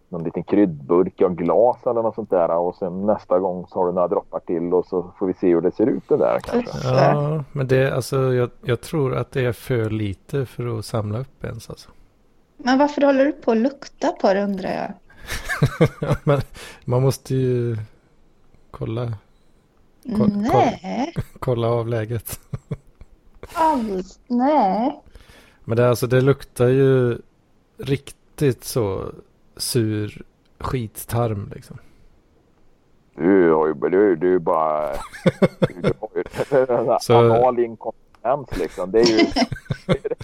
[0.09, 2.57] någon liten kryddburk av glas eller något sånt där.
[2.57, 5.49] Och sen nästa gång så har du några droppar till och så får vi se
[5.49, 6.89] hur det ser ut det där kanske.
[6.89, 11.19] Ja, men det, alltså, jag, jag tror att det är för lite för att samla
[11.19, 11.71] upp ens.
[11.71, 11.91] Alltså.
[12.57, 14.93] Men varför håller du på att lukta på det undrar jag?
[16.25, 16.41] Men
[16.85, 17.77] man måste ju
[18.71, 19.13] kolla,
[20.05, 22.41] Koll- Nej, kolla av läget.
[23.55, 25.03] alls, nej.
[25.65, 27.19] Men det, alltså, det luktar ju
[27.79, 29.13] riktigt så
[29.57, 30.23] sur
[30.59, 31.79] skittarm liksom.
[33.17, 34.93] Du har ju du, du bara...
[35.83, 36.23] Du har ju
[36.67, 38.02] den där Så- anal inkontinens
[38.57, 38.91] liksom.
[38.91, 39.27] Det är ju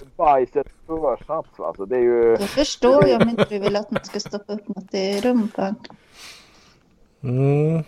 [0.17, 1.59] bajsets försats.
[1.59, 2.35] Alltså, det är ju...
[2.35, 5.75] Då förstår jag om inte du vill att man ska stoppa upp något i rumpan.
[7.21, 7.83] Mm.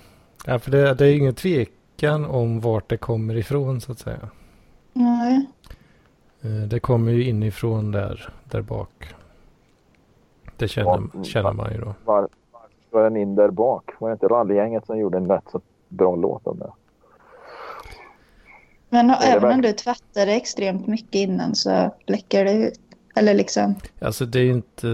[0.46, 4.00] Ja, för det, det är ju ingen tvekan om vart det kommer ifrån så att
[4.00, 4.30] säga.
[4.94, 5.46] Nej.
[6.42, 9.14] Eh, Det kommer ju inifrån där, där bak.
[10.58, 11.94] Det känner, Ja, känner man ju då.
[12.06, 12.22] Var,
[12.52, 13.90] varför var den in där bak?
[14.00, 16.72] Var det inte rallygänget som gjorde en rätt så bra låt om det?
[18.94, 22.80] Men även om du tvättar det extremt mycket innan så läcker det ut.
[23.16, 24.90] Eller liksom, Alltså det är ju inte...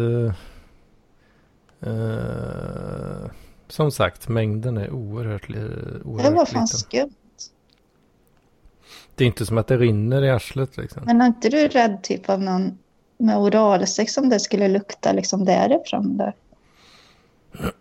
[1.82, 3.32] eh,
[3.68, 6.46] som sagt, mängden är oerhört, li- det oerhört var liten.
[6.46, 7.14] fan skumt.
[9.16, 11.04] Det är inte som att det rinner i arslet liksom.
[11.06, 12.78] Men är inte du rädd typ av någon
[13.18, 16.36] med oralsex om det skulle lukta liksom därifrån där?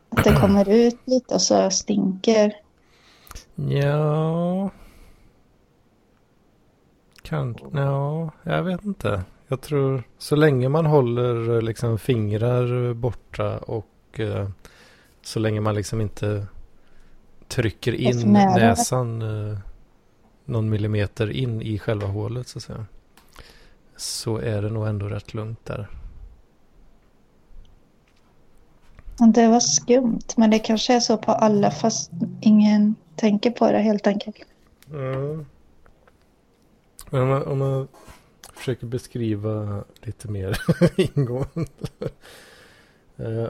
[0.08, 2.52] Att det kommer ut lite och så stinker.
[3.54, 4.70] Ja...
[7.26, 7.56] kan...
[7.72, 9.24] Ja, jag vet inte.
[9.48, 14.48] Jag tror så länge man håller liksom fingrar borta och eh,
[15.22, 16.46] så länge man liksom inte
[17.48, 19.58] trycker in näsan eh,
[20.44, 22.86] någon millimeter in i själva hålet så att säga.
[23.96, 25.88] Så är det nog ändå rätt lugnt där.
[29.18, 33.78] Det var skumt, men det kanske är så på alla fast ingen tänker på det
[33.78, 34.36] helt enkelt.
[34.90, 35.46] Mm.
[37.10, 37.88] Men om man, om man
[38.52, 40.58] försöker beskriva lite mer
[40.96, 41.70] ingående.
[43.16, 43.48] eh,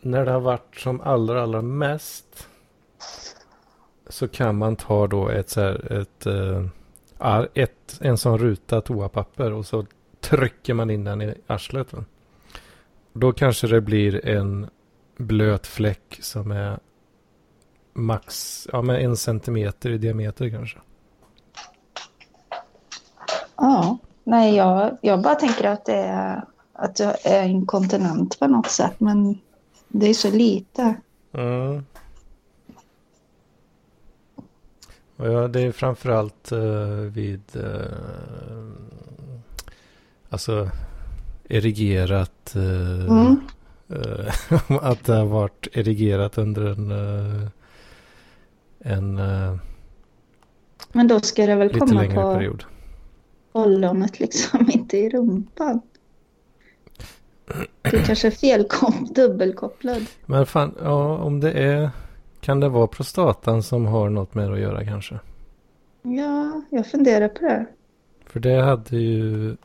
[0.00, 2.48] när det har varit som allra, allra mest
[4.08, 9.52] så kan man ta då ett så här, ett, uh, ett, en sån ruta toapapper
[9.52, 9.86] och så
[10.20, 11.92] trycker man in den i arslet.
[11.92, 12.04] Va?
[13.12, 14.70] Då kanske det blir en
[15.16, 16.78] blöt fläck som är
[17.92, 20.78] max ja, men en centimeter i diameter kanske.
[23.56, 28.70] Ja, nej jag, jag bara tänker att det är att du är inkontinent på något
[28.70, 29.38] sätt men
[29.88, 30.94] det är så lite.
[31.32, 31.84] Mm.
[35.16, 38.72] Ja, det är framförallt uh, vid uh,
[40.28, 40.70] alltså
[41.48, 43.40] erigerat uh, mm.
[44.82, 46.90] att det har varit erigerat under en
[48.78, 49.14] en
[50.92, 52.64] Men då ska det väl komma på period.
[53.54, 55.80] Ollonet liksom, inte i rumpan.
[57.82, 60.06] Du kanske är felkom, dubbelkopplad.
[60.26, 61.90] Men fan, ja om det är
[62.40, 65.18] kan det vara prostatan som har något med det att göra kanske?
[66.02, 67.66] Ja, jag funderar på det.
[68.26, 69.56] För det hade ju...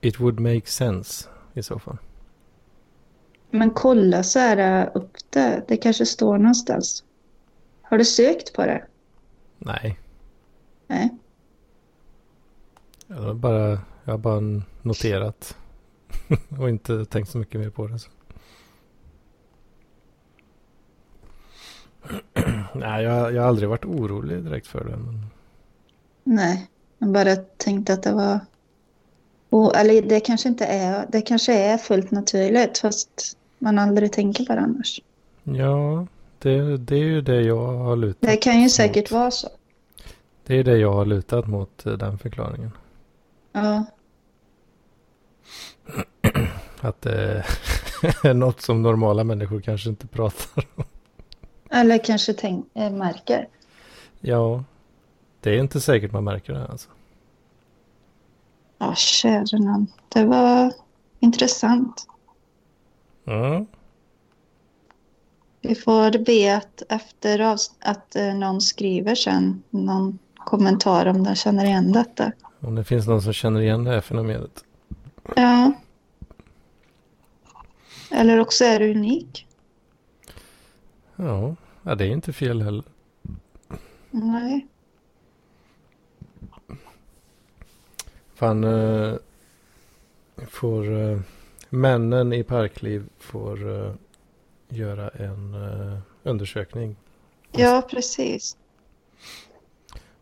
[0.00, 1.96] It would make sense i så fall.
[3.50, 5.62] Men kolla så här upp det.
[5.68, 7.04] Det kanske står någonstans.
[7.82, 8.84] Har du sökt på det?
[9.58, 9.98] Nej.
[13.18, 14.40] Jag har bara, jag har bara
[14.82, 15.56] noterat
[16.58, 17.98] och inte tänkt så mycket mer på det.
[17.98, 18.10] Så.
[22.74, 24.96] Nej, jag, jag har aldrig varit orolig direkt för det.
[24.96, 25.26] Men...
[26.24, 28.40] Nej, jag bara tänkte att det var...
[29.50, 31.06] Oh, eller det kanske inte är...
[31.08, 35.00] Det kanske är fullt naturligt fast man aldrig tänker på det annars.
[35.42, 36.06] Ja,
[36.38, 39.20] det, det är ju det jag har lutat Det kan ju säkert mot.
[39.20, 39.48] vara så.
[40.46, 42.70] Det är det jag har lutat mot eh, den förklaringen.
[43.64, 43.84] Ja.
[46.80, 47.44] Att det
[48.22, 50.84] är något som normala människor kanske inte pratar om.
[51.70, 53.48] Eller kanske tänk, äh, märker.
[54.20, 54.64] Ja,
[55.40, 56.88] det är inte säkert man märker det alltså.
[58.78, 59.86] Ja, käre.
[60.08, 60.72] Det var
[61.20, 62.06] intressant.
[63.26, 63.66] Mm.
[65.60, 67.38] Vi får be att efter
[67.80, 70.18] att eh, någon skriver sen någon
[70.48, 72.32] kommentar om den känner igen detta.
[72.60, 74.64] Om det finns någon som känner igen det här fenomenet.
[75.36, 75.72] Ja.
[78.10, 79.46] Eller också är du unik.
[81.16, 82.84] Ja, ja det är inte fel heller.
[84.10, 84.66] Nej.
[88.34, 89.16] Fan, uh,
[90.48, 91.20] får uh,
[91.70, 93.94] männen i Parkliv får uh,
[94.68, 95.56] göra en
[96.22, 96.96] undersökning.
[97.52, 98.56] Ja, precis.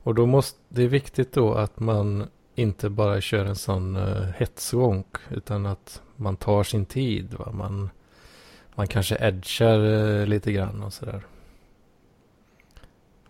[0.07, 4.27] Och då måste, det är viktigt då att man inte bara kör en sån uh,
[4.37, 7.35] hetsgång utan att man tar sin tid.
[7.35, 7.53] Va?
[7.53, 7.91] Man
[8.75, 11.27] man kanske edgar eh, lite grann och sådär.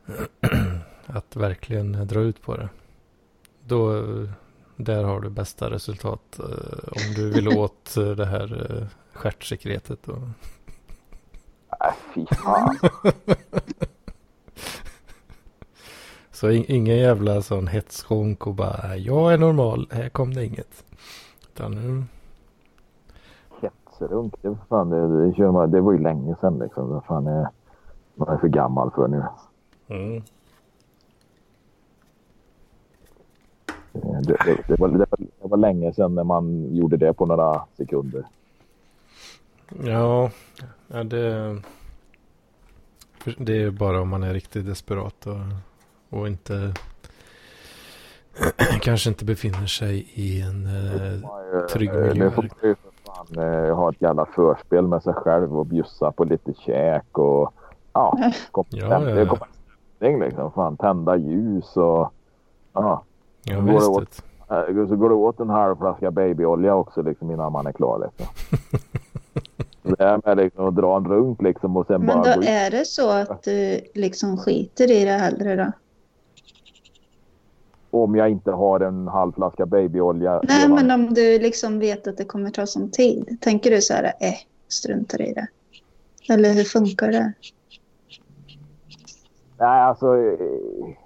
[1.06, 2.68] Att verkligen dra ut på det.
[3.64, 4.02] Då,
[4.76, 6.38] där har du bästa resultat.
[6.38, 10.08] Eh, om du vill åt eh, det här stjärtsekretet.
[10.08, 10.22] Och...
[11.80, 12.78] Nej, fy fan.
[16.36, 20.84] Så ingen jävla sån hetskonk och bara jag är normal, här kom det inget.
[21.52, 22.04] Utan nu
[23.60, 26.94] Hetsrunk, det, fan, det, det, man, det var ju länge sedan liksom.
[26.94, 27.48] Det fan är,
[28.14, 29.22] man är för gammal för nu.
[29.88, 30.22] Mm.
[33.92, 38.26] Det, det, det, var, det, var, länge sedan när man gjorde det på några sekunder.
[39.84, 40.30] Ja,
[40.88, 41.56] ja det,
[43.38, 45.36] det är bara om man är riktigt desperat och,
[46.16, 46.74] och inte
[48.80, 52.30] kanske inte befinner sig i en eh, trygg miljö
[53.16, 57.52] fan eh, ha ett jävla förspel med sig själv och bjussa på lite käk och
[57.92, 58.18] ja,
[58.50, 59.26] kom, ja, ja.
[59.98, 60.52] Kom, liksom.
[60.52, 62.12] Fan, tända ljus och
[62.72, 63.02] ja.
[63.42, 63.88] Ja, går visst.
[63.88, 67.72] Åt, eh, så går det åt en halv flaska babyolja också liksom innan man är
[67.72, 68.26] klar liksom.
[69.96, 72.70] det är med liksom att dra en runk liksom och sen Men bara då är
[72.70, 75.72] det så att du liksom skiter i det hellre då?
[78.02, 80.40] Om jag inte har en halv flaska babyolja.
[80.42, 83.36] Nej, men om du liksom vet att det kommer ta sån tid.
[83.40, 84.34] Tänker du så här, eh,
[84.68, 85.46] struntar i det?
[86.28, 87.32] Eller hur funkar det?
[89.58, 90.16] Nej, alltså...
[90.16, 91.05] eh,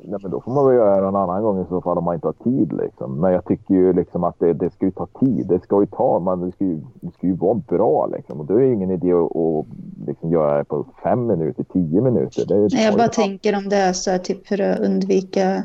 [0.00, 2.04] Nej, men då får man väl göra det en annan gång i så fall om
[2.04, 2.72] man inte har tid.
[2.72, 3.20] Liksom.
[3.20, 5.46] Men jag tycker ju liksom att det, det ska ju ta tid.
[5.46, 8.06] Det ska ju ta, man, det, ska ju, det ska ju vara bra.
[8.06, 8.40] Liksom.
[8.40, 9.66] Och då är det ingen idé att, att
[10.06, 12.46] liksom göra det på fem minuter, tio minuter.
[12.46, 15.62] Det Nej, jag bara tänker om det är så här, typ för att undvika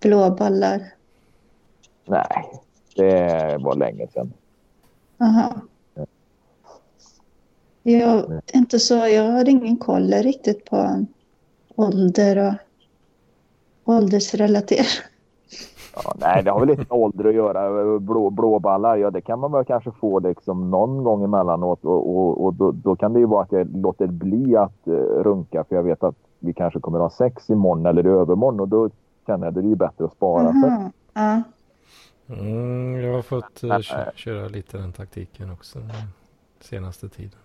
[0.00, 0.82] blåballar.
[2.04, 2.50] Nej,
[2.96, 4.32] det var länge sedan.
[5.20, 5.52] Aha.
[7.82, 11.06] Jag, inte så, jag har ingen koll riktigt på
[11.76, 12.54] ålder och
[13.86, 15.02] åldersrelaterat.
[16.04, 17.98] Ja, nej, det har väl inte med ålder att göra.
[17.98, 21.84] Blå, blåballar, ja det kan man väl kanske få liksom någon gång emellanåt.
[21.84, 24.94] Och, och, och då, då kan det ju vara att jag låter bli att uh,
[25.22, 28.68] runka för jag vet att vi kanske kommer ha sex imorgon eller i övermorgon och
[28.68, 28.90] då
[29.26, 30.70] känner jag att det är ju bättre att spara sig.
[30.70, 30.90] Aha.
[31.14, 31.42] Ja.
[32.28, 35.90] Mm, jag har fått uh, kö- köra lite den taktiken också den
[36.60, 37.38] senaste tiden.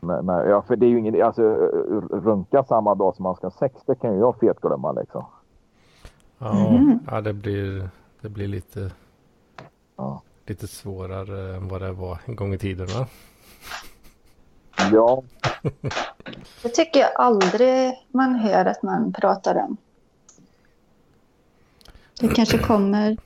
[0.00, 1.42] Men, men, ja, för det är ju ingen, alltså
[2.10, 5.24] runka samma dag som man ska ha sex, det kan ju jag fetglömma liksom.
[6.38, 6.98] Ja, Mhm.
[7.10, 7.88] ja det, blir,
[8.20, 8.90] det blir lite,
[9.96, 10.22] Ja.
[10.46, 13.06] lite svårare än vad det var en gång i tiden va?
[14.92, 15.22] Ja,
[16.62, 19.76] Det tycker jag aldrig man hör att man pratar om.
[22.20, 23.16] Det kanske kommer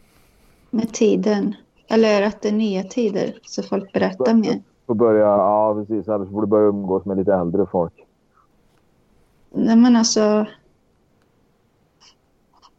[0.71, 1.55] med tiden.
[1.89, 4.63] Eller att det är nya tider så folk berättar mer.
[4.87, 7.93] Får börja, ja precis, annars får du börja umgås med lite äldre folk.
[9.51, 10.47] Nej men alltså.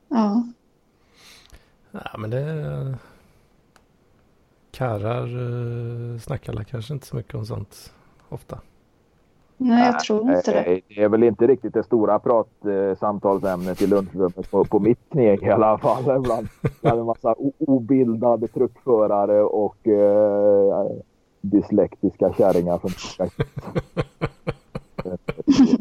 [0.08, 0.44] Ja.
[1.92, 2.98] Ja, men det...
[4.72, 7.94] Karrar uh, snackar kanske inte så mycket om sånt
[8.30, 8.60] ofta.
[9.58, 10.64] Nej jag tror inte det.
[10.68, 12.98] Nej, det är väl inte riktigt det stora prat, eh,
[13.82, 16.18] i lunchrummet på, på mitt kneg i alla fall.
[16.18, 16.48] Ibland.
[16.82, 20.86] Det är en massa obildade truckförare och eh,
[21.52, 22.92] dyslektiska kärringar som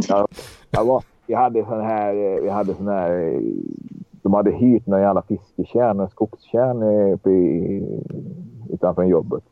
[0.08, 0.26] ja,
[0.70, 3.40] jag var, vi hade sån här, vi hade sån här,
[4.12, 6.82] de hade hyrt några jävla fiskekärn, skogskärn
[7.12, 7.82] uppe i,
[8.70, 9.44] utanför jobbet.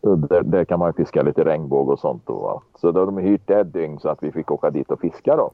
[0.00, 2.22] Där, där kan man fiska lite regnbåg och sånt.
[2.26, 2.62] Då, va?
[2.80, 5.36] Så då hade de hyrt ett dygn så att vi fick åka dit och fiska
[5.36, 5.50] då.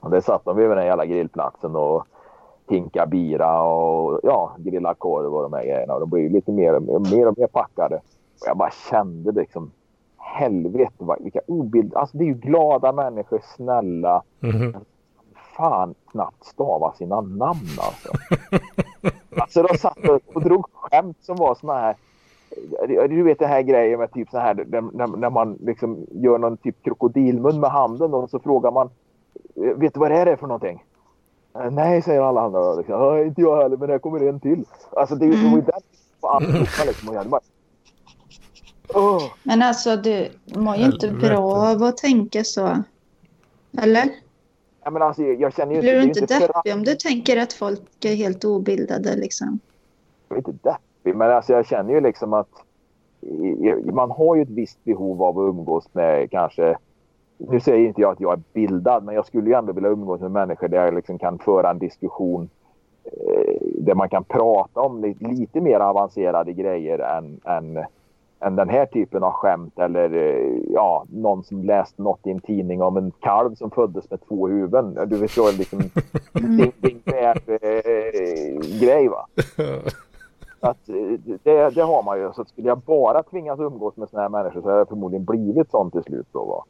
[0.00, 2.06] Och där satt de vid den jävla grillplatsen och
[2.68, 5.94] hinka bira och ja, grilla korv och de här grejerna.
[5.94, 6.80] Och de blev lite mer,
[7.10, 8.00] mer och mer packade.
[8.40, 9.70] Och jag bara kände liksom
[10.16, 11.94] helvete vad, vilka obild...
[11.94, 14.22] Alltså det är ju glada människor, snälla.
[14.40, 14.74] Mhm.
[15.56, 18.08] Fan knappt stava sina namn alltså.
[19.40, 19.98] alltså de satt
[20.34, 21.96] och, drog skämt som var såna här
[23.08, 26.56] du vet det här grejen med typ så här när, när man liksom gör någon
[26.56, 28.90] typ krokodilmun med handen och så frågar man
[29.54, 30.84] Vet du vad det här är för någonting?
[31.54, 32.74] "Eh, Nej, säger alla andra.
[32.74, 32.94] Liksom.
[32.94, 34.64] "Ja, inte jag heller, men här kommer en till.
[34.96, 35.80] Alltså det, var ju den
[36.20, 37.08] på allihopa liksom.
[37.08, 37.40] Och jag bara...
[39.42, 41.28] Men alltså du mår ju inte Helvete.
[41.28, 42.82] bra av att tänka så.
[43.82, 44.04] Eller?
[44.84, 47.52] Ja, men alltså, jag känner ju Blir du inte förakt- deppig om du tänker att
[47.52, 49.58] folk är helt obildade liksom?
[50.28, 52.48] jag är inte deppig, men alltså jag känner ju liksom att
[53.92, 56.76] man har ju ett visst behov av att umgås med kanske
[57.38, 60.20] nu säger inte jag att jag är bildad, men jag skulle ju ändå vilja umgås
[60.20, 62.48] med människor där jag liksom kan föra en diskussion
[63.04, 67.84] eh, där man kan prata om lite, lite mer avancerade grejer än, än,
[68.40, 72.40] än den här typen av skämt eller eh, ja, någon som läst något i en
[72.40, 74.98] tidning om en kalv som föddes med två huvuden.
[75.06, 75.80] Du förstår liksom
[76.32, 77.34] ding, ding, eh,
[78.80, 79.26] grej va.
[80.60, 82.32] Att, eh, det, det har man ju.
[82.32, 85.70] Så skulle jag bara tvingas umgås med såna här människor så hade jag förmodligen blivit
[85.70, 86.26] sån till slut.
[86.32, 86.64] Då, va?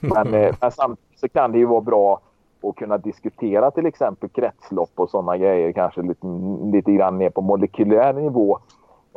[0.00, 2.20] Men, eh, men samtidigt så kan det ju vara bra
[2.62, 6.26] att kunna diskutera till exempel kretslopp och sådana grejer kanske lite,
[6.72, 8.58] lite grann ner på molekylär nivå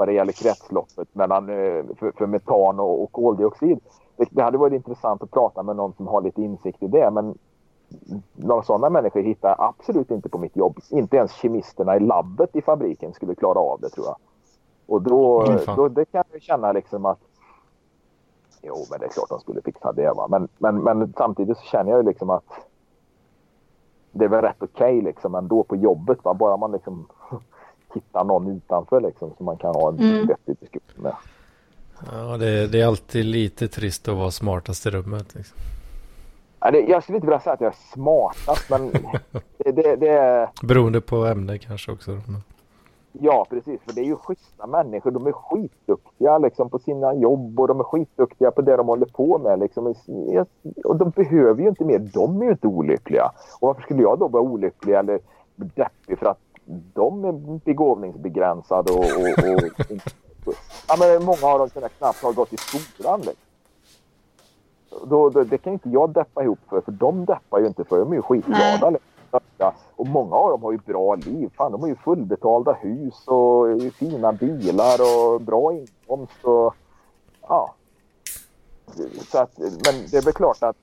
[0.01, 3.79] vad det gäller kretsloppet mellan, eh, för, för metan och, och koldioxid.
[4.17, 7.11] Det, det hade varit intressant att prata med någon som har lite insikt i det
[7.11, 7.37] men
[8.35, 10.79] några sådana människor hittar jag absolut inte på mitt jobb.
[10.89, 14.15] Inte ens kemisterna i labbet i fabriken skulle klara av det tror jag.
[14.85, 17.19] Och då, Mm, då det kan jag känna liksom att
[18.61, 20.13] Jo, men det är klart de skulle fixa det.
[20.15, 20.27] Va?
[20.29, 22.45] Men, men, men samtidigt så känner jag ju liksom att
[24.11, 26.23] det är väl rätt okej liksom ändå på jobbet.
[26.23, 26.33] Va?
[26.33, 27.07] Bara man liksom
[27.93, 30.27] hittar någon utanför liksom som man kan ha en Mm.
[30.27, 31.13] vettig diskussion med.
[32.11, 35.35] Ja, det, det är alltid lite trist att vara smartast i rummet.
[35.35, 35.57] Liksom.
[36.59, 38.91] Ja, det, jag skulle inte vilja säga att jag är smartast, men
[39.57, 40.49] det, det, det är...
[40.63, 42.11] Beroende på ämne kanske också.
[42.11, 42.43] Men...
[43.13, 43.81] Ja, precis.
[43.85, 45.11] För det är ju schyssta människor.
[45.11, 49.05] De är skitduktiga liksom, på sina jobb och de är skitduktiga på det de håller
[49.05, 49.59] på med.
[49.59, 49.93] Liksom.
[50.83, 51.99] Och de behöver ju inte mer.
[51.99, 53.31] De är ju inte olyckliga.
[53.59, 55.19] Och varför skulle jag då vara olycklig eller
[55.55, 56.39] deppig för att
[56.93, 59.63] de är begåvningsbegränsade och, och,
[60.45, 60.53] och
[60.87, 63.19] ja, men många av dem kunde knappt ha gått i skolan.
[63.19, 63.35] Liksom.
[65.09, 67.99] Då, då, det kan inte jag deppa ihop för, för de deppar ju inte för.
[67.99, 68.89] De är ju skitglada.
[68.89, 69.11] Liksom.
[69.95, 71.49] Och många av dem har ju bra liv.
[71.57, 76.43] Fan, de har ju fullbetalda hus och fina bilar och bra inkomst.
[76.43, 76.75] Och,
[77.41, 77.73] ja.
[79.31, 80.75] Så att, men det är väl klart att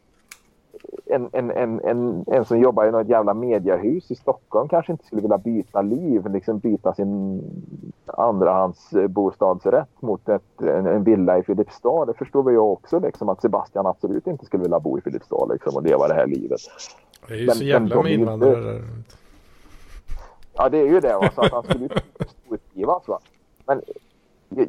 [1.06, 5.04] en, en, en, en, en som jobbar i något jävla mediehus i Stockholm kanske inte
[5.04, 7.42] skulle vilja byta liv, liksom byta sin
[8.06, 12.04] andrahandsbostadsrätt mot ett, en, en villa i Filipstad.
[12.06, 15.46] Det förstår väl jag också liksom, att Sebastian absolut inte skulle vilja bo i Filipstad
[15.52, 16.60] liksom, och leva det här livet.
[17.28, 18.82] Det är ju men, så jävla med invandrare där.
[20.54, 21.14] Ja, det är ju det.
[21.14, 21.30] Va?
[21.34, 21.90] Så att han skulle ju
[22.50, 23.08] utgivas.
[23.08, 23.18] Va?
[23.66, 23.82] Men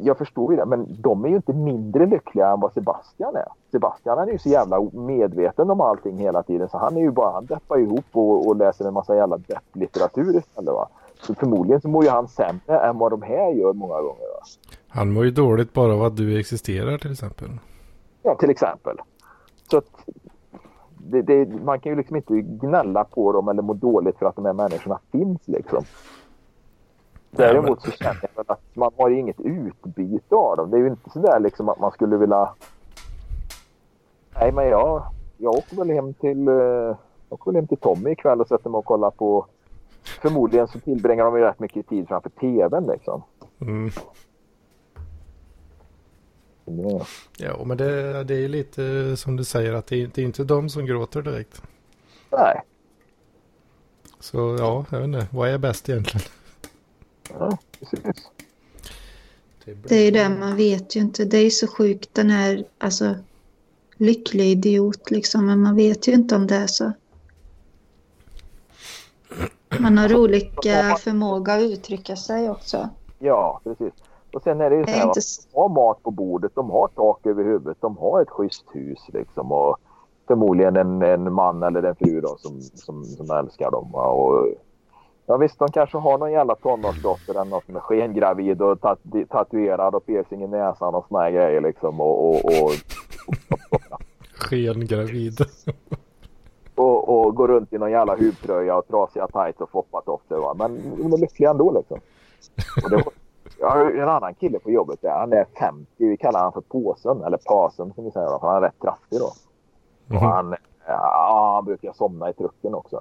[0.00, 3.48] jag, förstår ju det, men de är ju inte mindre lyckliga än vad Sebastian är.
[3.70, 7.32] Sebastian är ju så jävla medveten om allting hela tiden så han är ju bara,
[7.32, 10.74] han deppar ihop och, och läser en massa jävla depplitteratur istället.
[10.74, 10.88] Va?
[11.20, 14.34] Så förmodligen så mår ju han sämre än vad de här gör många gånger.
[14.34, 14.42] Va?
[14.88, 17.48] Han mår ju dåligt bara av att du existerar till exempel.
[18.22, 18.96] Ja, till exempel.
[19.70, 19.84] Så att
[20.98, 24.36] det, det, man kan ju liksom inte gnälla på dem eller må dåligt för att
[24.36, 25.84] de här människorna finns liksom.
[27.30, 30.70] Däremot så känner jag att man har inget utbyte av dem.
[30.70, 32.54] Det är ju inte sådär liksom att man skulle vilja...
[34.34, 35.02] Nej, men jag,
[35.36, 36.96] jag åker väl hem till, jag
[37.28, 39.46] åker väl hem till Tommy ikväll och sätter mig och kollar på...
[40.22, 43.22] Förmodligen så tillbringar de ju rätt mycket tid framför tvn liksom.
[43.60, 43.90] Mm.
[46.64, 47.00] Ja,
[47.38, 50.44] ja men det, det är lite som du säger att det är, det är inte
[50.44, 51.62] de som gråter direkt.
[52.30, 52.60] Nej.
[54.20, 55.26] Så ja, jag vet inte.
[55.32, 56.26] Vad är bäst egentligen?
[57.38, 58.30] Ja, precis.
[59.64, 61.24] Det är det, man vet ju inte.
[61.24, 63.14] Det är så sjukt den här, alltså
[63.96, 66.92] lycklig idiot liksom, men man vet ju inte om det är så.
[69.78, 72.88] Man har olika förmåga att uttrycka sig också.
[73.18, 73.92] Ja, precis.
[74.32, 75.20] Och sen är det ju så här, inte...
[75.52, 78.98] de har mat på bordet, de har tak över huvudet, de har ett schysst hus
[79.12, 79.76] liksom och
[80.26, 83.94] förmodligen en, en man eller en fru då, som, som, som älskar dem.
[83.94, 84.48] Och,
[85.30, 88.98] ja visst, de kanske har någon jävla tonårsdotter eller något som är skengravid och tat,
[89.28, 92.00] tatuerad och piercing i näsan och såna här grejer liksom.
[92.00, 92.70] Och, och, och,
[94.34, 95.38] Skengravid.
[96.74, 100.54] och, och går runt i någon jävla huvtröja och trasiga tights och foppatofflor.
[100.54, 102.00] Men de är lyckliga ändå liksom.
[102.84, 103.04] Och det,
[103.66, 105.18] har en annan kille på jobbet där.
[105.18, 105.86] Han är 50.
[105.96, 107.22] Vi kallar honom för påsen.
[107.24, 108.26] Eller pasen som vi säger.
[108.26, 109.32] Då, för han är rätt kraftig då.
[110.10, 110.22] Mm.
[110.22, 113.00] Och han, ja, han brukar somna i trucken också.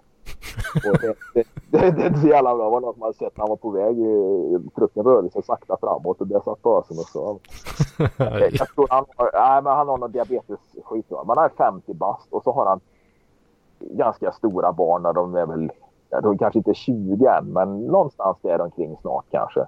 [0.75, 2.65] Och det, det, det, det, är inte så jävla bra.
[2.65, 3.95] Det var någon som hade sett när han var på väg.
[4.75, 7.39] Trucken rörde sig sakta framåt och där satt påsen och så.
[8.59, 11.09] jag tror han, nej, men han har någon diabetesskit.
[11.09, 12.79] Men han är 50 bast och så har han
[13.79, 15.03] ganska stora barn.
[15.03, 15.71] När de är väl,
[16.09, 19.65] de kanske inte 20 än, men någonstans där omkring snart kanske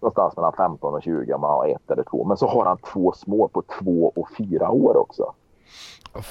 [0.00, 2.24] någonstans mellan 15 och 20 om man har ett eller två.
[2.24, 5.34] Men så har han två små på två och fyra år också.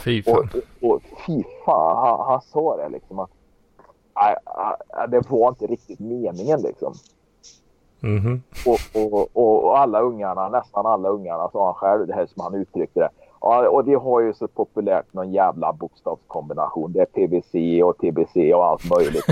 [0.03, 0.49] Fy fan.
[0.81, 3.29] Och, och, fy fan, han, han sa det liksom att
[5.07, 6.93] det var inte riktigt meningen liksom.
[8.03, 8.39] Mm -hmm.
[8.65, 8.79] och,
[9.13, 12.55] och, och, och, alla ungarna, nästan alla ungarna sa han själv, det här som han
[12.55, 13.09] uttryckte det.
[13.41, 16.91] Ja, och det har ju så populärt någon jävla bokstavskombination.
[16.93, 19.25] Det är PVC och TBC och allt möjligt.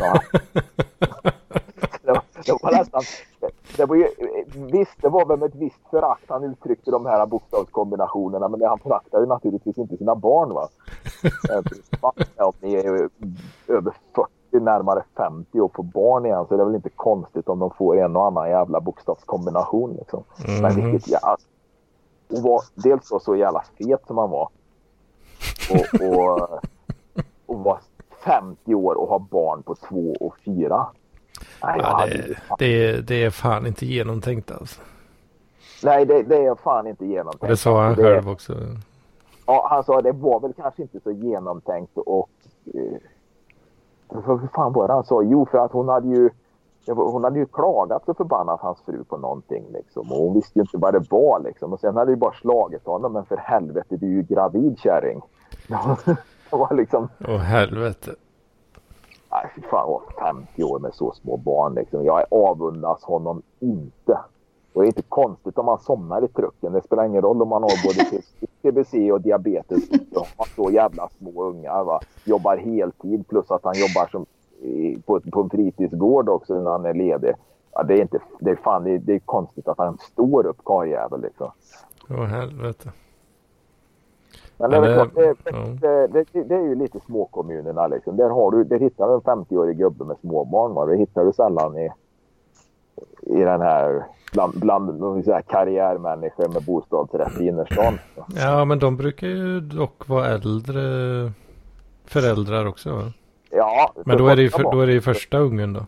[2.01, 3.01] det, var, det var nästan
[3.77, 4.07] det var ju,
[4.72, 8.80] visst, det var väl med ett visst förakt han uttryckte de här bokstavskombinationerna men han
[8.80, 10.53] föraktade naturligtvis inte sina barn.
[10.53, 10.69] Va?
[12.45, 13.10] Om ni är
[13.68, 17.60] över 40, närmare 50 och får barn igen så är det väl inte konstigt om
[17.60, 19.96] de får en och annan jävla bokstavskombination.
[20.00, 20.24] Liksom.
[20.48, 20.62] Mm.
[20.62, 21.38] Men vilket jävla...
[22.30, 24.50] Och var, dels så jävla fet som han var.
[25.72, 26.60] Och, och,
[27.46, 27.80] och var
[28.26, 30.88] 50 år och ha barn på två och fyra.
[31.64, 34.82] Nej, ja, det, det, det, är fan inte genomtänkt alltså.
[35.84, 37.48] Nej, det, det är fan inte genomtänkt.
[37.48, 38.54] Det sa han själv också.
[39.46, 42.30] Ja, han sa det var väl kanske inte så genomtänkt och...
[42.74, 42.98] Eh,
[44.10, 45.22] för hur fan var det han sa?
[45.22, 46.30] Jo, för att hon hade ju...
[46.86, 50.11] Hon hade ju klagat så förbannat hans fru på någonting liksom.
[50.11, 51.73] Och hon visste ju inte vad det var liksom.
[51.73, 53.14] Och sen hade ju bara slagit honom.
[53.14, 55.22] Men för helvete, du är ju gravid kärring.
[56.49, 57.07] det var liksom...
[57.27, 58.11] Åh helvete.
[59.31, 62.06] Nej, fy fan vad 50 år med så små barn liksom.
[62.06, 64.19] Jag avundas honom inte.
[64.74, 66.74] Och det är inte konstigt om man somnar i trucken.
[66.74, 68.22] Det spelar ingen roll om man har både
[68.62, 69.90] TBC och diabetes.
[69.90, 71.84] De har så jävla små ungar.
[71.84, 72.00] Va?
[72.24, 74.26] Jobbar heltid plus att han jobbar som,
[75.06, 77.34] på, på en fritidsgård också när han är ledig.
[77.72, 78.20] Ja, det är inte...
[78.40, 81.52] Det är fan, det är, det är konstigt att han står upp karljävel liksom.
[82.10, 82.91] Åh helvete.
[84.58, 88.18] Men det är, klart, det, det, det, det är ju lite småkommunerna liksom.
[88.18, 90.74] Där, har du, där hittar du en 50-årig gubbe med småbarn.
[90.74, 90.86] Va?
[90.86, 91.90] Det hittar du sällan i,
[93.22, 98.00] i den här bland, bland säga, karriärmänniskor med bostadsrätt i innerstan.
[98.36, 100.82] Ja, men de brukar ju dock vara äldre
[102.06, 102.90] föräldrar också.
[102.96, 103.04] Va?
[103.52, 105.86] Ja, Men då är det ju första för, då är det ju första ungen då.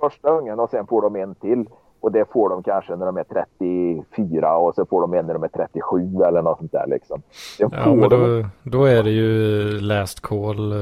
[0.00, 1.66] första ungen och sen får de en till.
[2.00, 5.34] Och det får de kanske när de är 34 och så får de en när
[5.34, 7.22] de är 37 eller något sånt där liksom.
[7.58, 10.74] Ja, men då, då är det ju last call.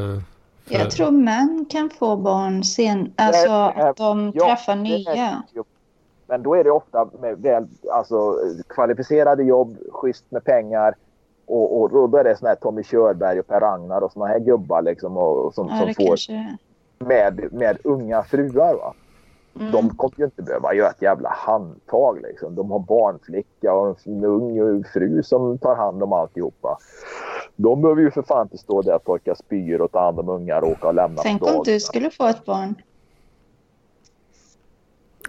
[0.71, 4.47] Eh, för- Jag tror män kan få barn sen, alltså Det är- att de ja,
[4.47, 5.43] träffar nya.
[6.27, 8.37] Men då är det ofta med väl, alltså,
[8.69, 10.95] kvalificerade jobb, schysst med pengar.
[11.47, 14.27] Och, och, och då är det såna här Tommy Körberg och Per Ragnar och såna
[14.27, 16.17] här gubbar liksom, och, och som, Ja, som får
[17.07, 18.75] med, med unga fruar.
[18.75, 18.95] Va?
[19.61, 19.73] Mm.
[19.73, 22.21] De kommer ju inte behöva göra ett jävla handtag.
[22.23, 22.55] Liksom.
[22.55, 26.79] De har barnflicka och en ung fru som tar hand om alltihopa.
[27.57, 30.29] De behöver ju för fan inte stå där och torka spyor och ta hand om
[30.29, 32.75] ungar och åka och lämna Tänk om du skulle få ett barn.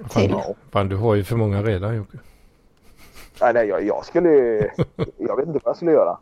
[0.10, 0.36] Fan, till.
[0.72, 2.18] fan, du har ju för många redan Jocke.
[3.42, 4.30] Nej, nej jag, jag skulle...
[5.18, 6.18] Jag vet inte vad jag skulle göra.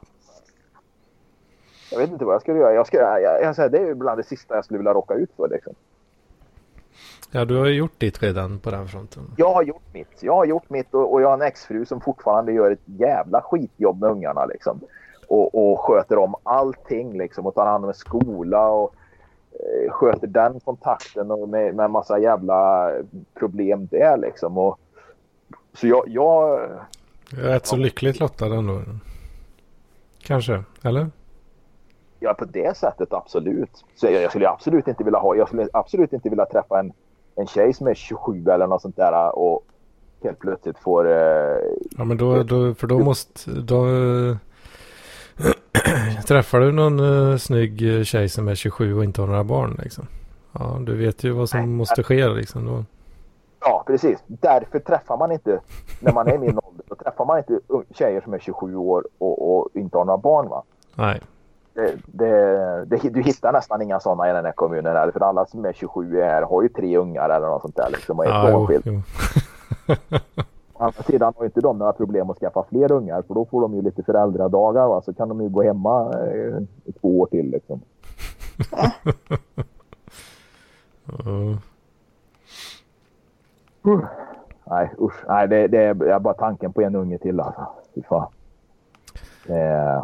[1.92, 2.74] Jag vet inte vad jag skulle göra.
[2.74, 5.14] Jag ska, jag, jag, säger, det är ju bland det sista jag skulle vilja råka
[5.14, 5.50] ut för.
[5.50, 5.74] Liksom.
[7.32, 9.24] Ja, du har ju gjort ditt redan på den fronten.
[9.38, 10.24] Jag har gjort mitt.
[10.24, 13.42] Jag har gjort mitt och, och jag har en exfru som fortfarande gör ett jävla
[13.42, 14.46] skitjobb med ungarna.
[14.46, 14.80] Liksom.
[15.28, 18.96] Och, och sköter om allting liksom, och tar hand om skola och
[19.52, 22.92] eh, sköter den kontakten och med, med en massa jävla
[23.40, 24.18] problem där.
[24.18, 24.58] Liksom.
[24.58, 24.80] Och,
[25.74, 26.60] så jag, jag,
[27.32, 28.82] Jag är rätt så lyckligt lottad ändå.
[30.24, 31.08] Kanske, eller?
[32.20, 33.86] Ja, på det sättet absolut.
[33.96, 36.94] Så jag, jag skulle absolut inte vilja ha, jag skulle absolut inte vilja träffa en,
[37.36, 39.62] en tjej som är 27 eller något sånt där och
[40.24, 41.12] helt plötsligt får...
[41.12, 41.58] Eh,
[41.98, 43.86] Ja, men då, då för då måste, då
[46.28, 50.08] träffar du någon uh, snygg tjej som är 27 och inte har några barn liksom.
[50.52, 51.68] Ja, du vet ju vad som Nej.
[51.70, 52.84] måste ske liksom då.
[53.60, 54.20] ja, precis.
[54.28, 55.60] Därför träffar man inte,
[56.00, 57.60] när man är i min ålder, då träffar man inte
[57.94, 60.50] tjejer som är 27 år och, och inte har några barn.
[60.50, 60.64] Va?
[60.96, 61.22] Nej,
[61.80, 65.46] Det, det, det, du hittar nästan inga sådana i den här kommunen här, för alla
[65.46, 68.52] som är 27 här har ju tre ungar eller något sånt där liksom, och är
[68.52, 68.84] frånskild.
[68.86, 69.02] jo.
[70.74, 73.62] Å andra sidan har inte de några problem att skaffa fler ungar för då får
[73.62, 75.02] de ju lite föräldradagar va?
[75.02, 77.82] så kan de ju gå hemma eh, i två år till liksom.
[78.72, 78.92] Ja.
[84.72, 87.68] Nej usch, nej det, det är bara tanken på en unge till alltså.
[87.96, 88.28] Fy fan.
[89.48, 90.02] Är-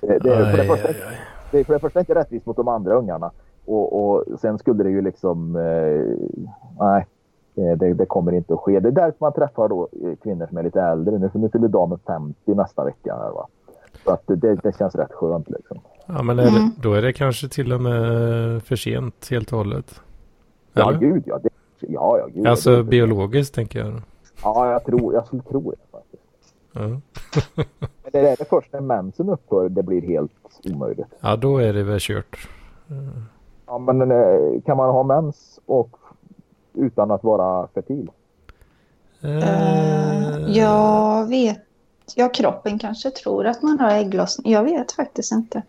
[0.00, 0.88] det, det, är för det, första,
[1.50, 3.30] det är för det första inte rättvist mot de andra ungarna
[3.64, 6.28] och, och sen skulle det ju liksom, eh,
[6.78, 7.06] nej
[7.56, 8.80] det, det, kommer inte att ske.
[8.80, 11.18] Det är därför man träffar då eh, kvinnor som är lite äldre.
[11.18, 13.14] Nu, nu fyller damen 50 nästa vecka.
[13.14, 13.46] Här, va?
[14.04, 15.78] Så att det, det känns rätt skönt liksom.
[16.06, 16.70] Ja, men är det, Mm.
[16.82, 20.00] då är det kanske till och med för sent helt och hållet.
[20.72, 20.98] Ja, Eller?
[20.98, 21.38] gud ja.
[21.42, 21.48] Det,
[21.80, 22.46] ja, ja, gud.
[22.46, 24.02] Alltså det, biologiskt tänker jag.
[24.42, 25.76] Ja, jag tror, jag skulle tro det.
[26.78, 27.00] Ja.
[28.02, 30.32] Men det är det först när mensen upphör det blir helt
[30.64, 31.06] omöjligt.
[31.20, 32.48] ja, då är det väl kört.
[33.66, 35.96] Ja, men eh, kan man ha mens och
[36.74, 38.10] utan att vara fertil?
[39.22, 41.62] Eh, jag vet.
[42.14, 44.52] Ja, kroppen kanske tror att man har ägglossning.
[44.52, 45.62] Jag vet faktiskt inte.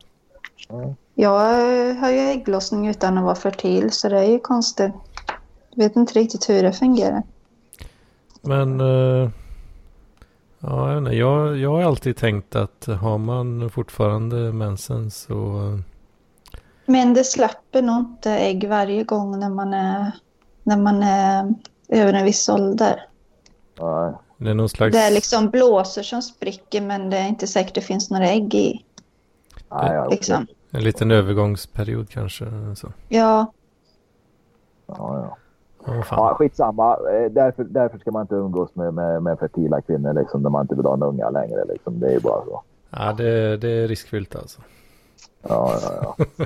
[0.69, 0.95] Mm.
[1.15, 1.41] Jag
[1.89, 4.91] eh, har ju ägglossning utan att vara fertil, så det är ju konstigt.
[5.69, 7.23] Jag vet inte riktigt hur det fungerar.
[8.41, 9.29] Men eh,
[10.59, 15.79] ja, jag, inte, jag, jag har alltid tänkt att har man fortfarande mensen så
[16.85, 20.11] Men det släpper nog inte ägg varje gång när man är,
[20.63, 21.53] när man är
[21.87, 23.05] över en viss ålder.
[23.79, 24.13] Nej.
[24.37, 24.93] det är någon slags...
[24.93, 28.55] Det är liksom blåsor som spricker men det är inte säkert det finns några ägg
[28.55, 28.83] i.
[29.71, 30.47] Nej, ja, Liksom.
[30.71, 32.45] En liten övergångsperiod kanske.
[32.75, 32.91] Så.
[33.07, 33.53] Ja,
[34.87, 35.37] Ja, ja.
[35.87, 36.19] Ja, fan.
[36.19, 36.93] ja, skitsamma.
[37.13, 40.61] Eh, Därför, därför ska man inte umgås med, med, med fertila kvinnor liksom, när man
[40.61, 41.65] inte vill ha en unga längre.
[41.65, 41.99] Liksom.
[41.99, 42.63] Det är ju bara så.
[42.89, 44.61] Ja, det, det är riskfyllt alltså.
[45.41, 46.45] Ja, ja, ja.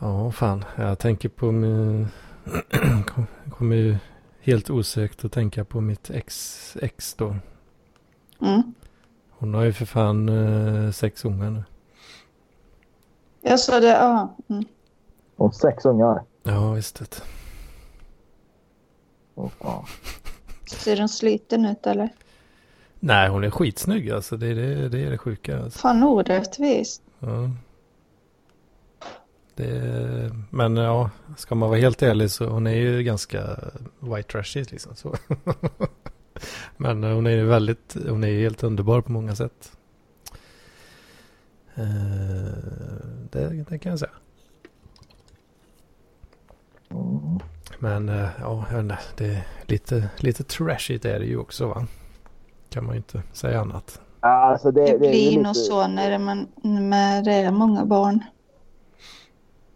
[0.00, 0.64] Ja, fan.
[0.76, 2.08] Jag tänker på min...
[3.06, 3.96] Kom- kommer ju
[4.40, 7.36] helt osökt att tänka på mitt ex, ex då.
[8.40, 8.62] mm.
[9.30, 11.64] Hon har ju för fan eh, sex ungar nu.
[13.40, 13.86] jag sa det.
[13.88, 14.36] Ja.
[14.48, 14.64] Mm.
[15.36, 16.22] Och sex ungar.
[16.42, 17.22] Ja, visst.
[19.34, 19.84] Åh, fan.
[20.66, 22.08] Ser de sliten ut eller?
[23.00, 24.36] Nej, hon är skitsnygg alltså.
[24.36, 25.62] Det är det, det, är det sjuka.
[25.62, 25.78] Alltså.
[25.78, 27.02] Fan orättvist.
[27.18, 27.50] Ja.
[29.54, 33.58] Det, men ja, ska man vara helt ärlig så hon är ju ganska
[34.00, 34.96] white trashy liksom.
[34.96, 35.14] Så.
[36.76, 39.72] men hon är ju väldigt, hon är ju helt underbar på många sätt.
[41.74, 41.84] Eh,
[43.30, 44.10] det, det kan jag säga.
[47.78, 48.64] Men eh, ja,
[49.16, 51.86] det är lite, lite trashigt är det ju också va?
[52.68, 54.00] Kan man ju inte säga annat.
[54.20, 57.50] Alltså det, Det det är ju blir lite- nog så när, man, när det är
[57.50, 58.20] många barn.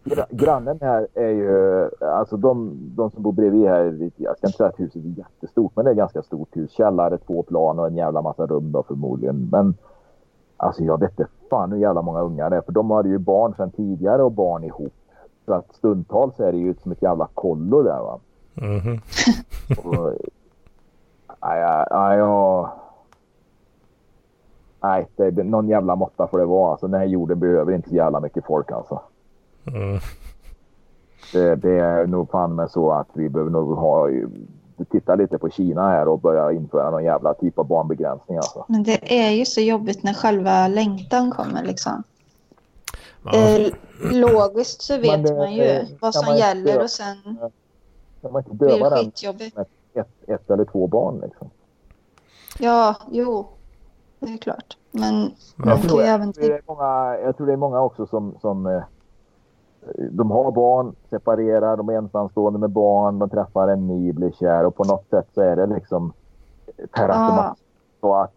[0.03, 4.57] Gra- Grannen här är ju, alltså de, de som bor bredvid här, jag ska inte
[4.57, 6.71] säga att huset är jättestort, men det är ett ganska stort hus.
[6.71, 9.49] Källare, två plan och en jävla massa rum då förmodligen.
[9.51, 9.73] Men
[10.57, 13.17] alltså jag vet inte fan hur jävla många ungar det är, för de hade ju
[13.17, 14.93] barn sedan tidigare och barn ihop.
[15.49, 18.19] Så att stundtals är det ju som ett jävla kollo där va.
[19.83, 20.13] Och,
[21.41, 22.69] nej, nej, nej, jag...
[24.81, 26.71] Nej, det, det, någon jävla måtta får det vara.
[26.71, 29.01] Alltså, den här jorden behöver inte så jävla mycket folk alltså.
[29.67, 29.99] Mm.
[31.33, 34.09] Det, det är nog fan med så att vi behöver nog ha...
[34.91, 38.65] Titta lite på Kina här och börja införa någon jävla typ av barnbegränsning alltså.
[38.67, 42.03] Men det är ju så jobbigt när själva längtan kommer liksom.
[43.23, 43.71] Ja, Eh,
[44.11, 46.83] logiskt så vet det- man ju det vad som gäller göra.
[46.83, 47.15] och sen
[48.21, 49.55] Kan man inte blir döva det skitjobbigt.
[49.57, 51.49] med ett, ett eller två barn liksom?
[52.59, 53.45] Ja, jo.
[54.19, 54.77] Det är klart.
[54.91, 55.31] Men
[55.65, 56.71] Jag tror, jag, även tror det tänka...
[56.71, 58.81] är många, jag tror det är många också som, som eh,
[60.11, 64.65] de har barn, separerar, de är ensamstående med barn, de träffar en ny, blir kär
[64.65, 66.13] och på något sätt så är det liksom
[66.91, 67.13] per Ah.
[67.13, 67.63] automatik
[68.01, 68.33] så att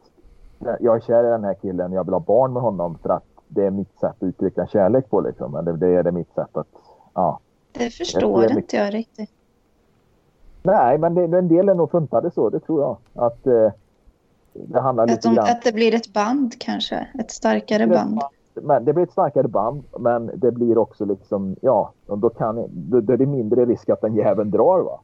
[0.81, 3.25] jag är kär i den här killen, jag vill ha barn med honom för att
[3.55, 5.57] det är mitt sätt att uttrycka kärlek på liksom.
[5.57, 6.67] Eller det är det mitt sätt att,
[7.15, 7.39] ja.
[7.73, 9.31] Det förstår tror det är inte jag riktigt.
[10.63, 12.97] Nej, men det, en del är nog funtade så, det tror jag.
[13.27, 13.73] Att eh,
[14.53, 17.07] det handlar Att, lite de, grann att det blir ett band kanske.
[17.19, 18.21] Ett starkare band.
[18.55, 23.01] Men det blir ett starkare band, men det blir också liksom, ja, då, kan, då,
[23.01, 25.01] då är det mindre risk att den jäveln drar va.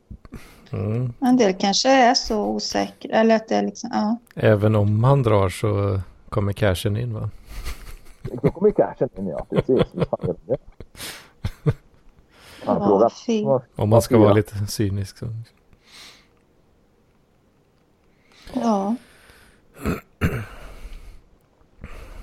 [0.72, 1.12] mm.
[1.20, 3.16] En del kanske är så osäkra.
[3.16, 4.16] Eller att det är liksom, ja.
[4.34, 7.30] Även om han drar så kommer cashen in va?
[8.42, 9.82] Då kommer ju cashen in ja, precis.
[9.92, 10.56] Vad fan är det?
[12.64, 13.08] Han Ja, frågar.
[13.26, 13.44] fy.
[13.76, 14.20] Om man ska Ja.
[14.20, 15.18] vara lite cynisk.
[15.18, 15.26] Så.
[18.52, 18.94] Ja.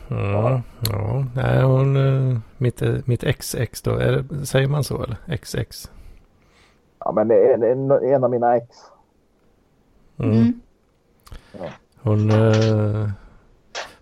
[0.09, 0.61] Mm.
[0.89, 5.37] Ja, nej, hon, eh, mitt, eh, mitt XX då, är det, säger man så eller?
[5.37, 5.91] XX?
[6.99, 8.67] Ja, men det är en, en av mina ex.
[10.17, 10.31] Mm.
[10.37, 10.53] Mm.
[12.01, 12.31] Hon...
[12.31, 13.09] Eh,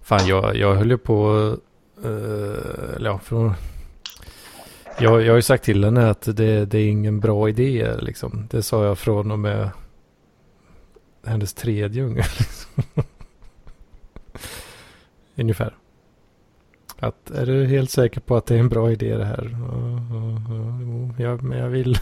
[0.02, 1.58] fan, jag, jag höll ju på...
[2.04, 3.54] Eh, ja, för
[5.00, 8.48] jag, jag har ju sagt till henne att det, det är ingen bra idé liksom.
[8.52, 9.70] Det sa jag från och med
[11.26, 12.16] hennes tredje unge.
[12.40, 12.84] Liksom.
[15.36, 15.76] Ungefär.
[17.00, 19.58] Att är du helt säker på att det är en bra idé det här?
[21.20, 21.98] Ja, men jag vill.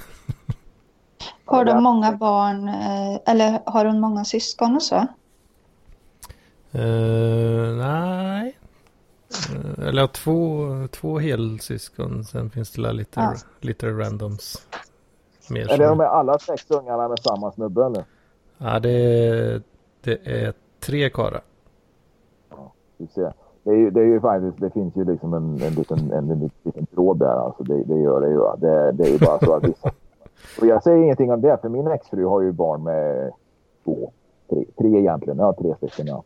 [1.46, 2.68] Har de många barn?
[2.68, 4.96] eh, Eller har hon många syskon och så?
[6.72, 8.58] Eh, nej.
[9.88, 12.24] Eller ja, två, två helsyskon.
[12.24, 13.34] Sen finns det där lite, Ja.
[13.60, 14.68] lite randoms.
[15.50, 18.04] Mer Är det de som, med alla sex ungarna med samma snubbe eller?
[18.58, 19.62] ja, det, är-
[20.04, 21.42] det är tre karlar.
[22.98, 23.34] Vi ser.
[23.64, 26.32] Det är ju, det är ju faktiskt, det finns ju liksom en, en, liten, en,
[26.32, 27.64] en liten tråd där alltså.
[27.64, 28.40] Det, det gör det ju.
[28.58, 29.92] Det, det är ju bara så att vissa...
[30.62, 33.32] Och jag säger ingenting om det för min exfru har ju barn med
[33.84, 34.12] två,
[34.50, 35.38] tre, tre egentligen.
[35.40, 36.24] Ja, tre stycken ja.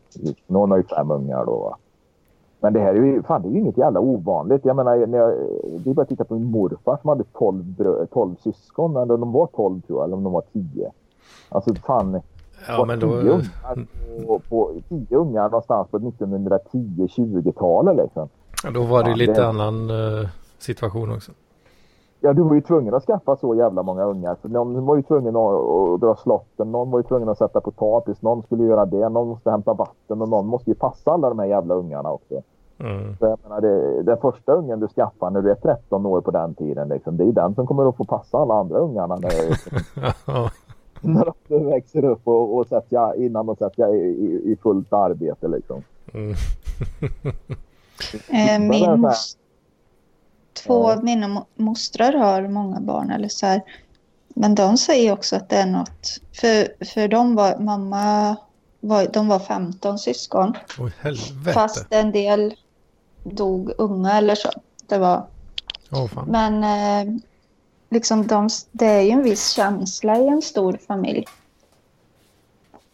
[0.47, 1.77] Någon har ju fem ungar då va.
[2.65, 4.65] Men det här är ju, fan det är ju inget jävla ovanligt.
[4.65, 5.33] Jag menar, när jag,
[5.83, 8.95] det är bara att titta på min morfar som hade 12, brö, 12 syskon.
[8.97, 10.91] Eller de var 12 tror jag, eller om de var 10.
[11.49, 12.21] Alltså fan.
[12.67, 13.15] Ja, men tio då...
[13.15, 13.87] ungar
[14.27, 18.29] på, på, tio ungar någonstans på 1910-20-talet liksom.
[18.73, 20.29] Då var det Ja, lite det- annan eh,
[20.59, 21.31] situation också.
[22.19, 24.35] Ja, du var ju tvungen att skaffa så jävla många ungar.
[24.41, 27.61] För någon var ju tvungen att, att dra slotten, någon var ju tvungen att sätta
[27.61, 31.29] potatis, någon skulle göra det, någon måste hämta vatten och någon måste ju passa alla
[31.29, 32.41] de här jävla ungarna också.
[32.79, 33.17] Mm.
[33.19, 36.31] Så jag menar, det, den första ungen du skaffar när du är 13 år på
[36.31, 39.31] den tiden, liksom, det är den som kommer att få passa alla andra ungarna när,
[41.01, 45.47] när de växer upp och, och sätter, innan de sätter i, i, i fullt arbete.
[45.47, 45.83] Liksom.
[46.13, 46.33] mm.
[48.29, 49.37] Eh, min mos-
[50.65, 50.93] två Ja.
[50.93, 53.09] av mina mo- mostrar har många barn.
[53.11, 53.61] Eller så här.
[54.27, 56.07] Men de säger också att det är något.
[56.33, 58.35] För, för de var, mamma
[58.79, 60.53] var, de var 15 syskon.
[60.79, 61.53] Oj, helvete.
[61.53, 62.53] Fast en del
[63.25, 64.49] dog unga eller så.
[64.87, 65.23] Det var,
[65.91, 66.27] Åh, fan.
[66.27, 67.13] men eh,
[67.89, 71.25] liksom de, det är ju en viss känsla i en stor familj.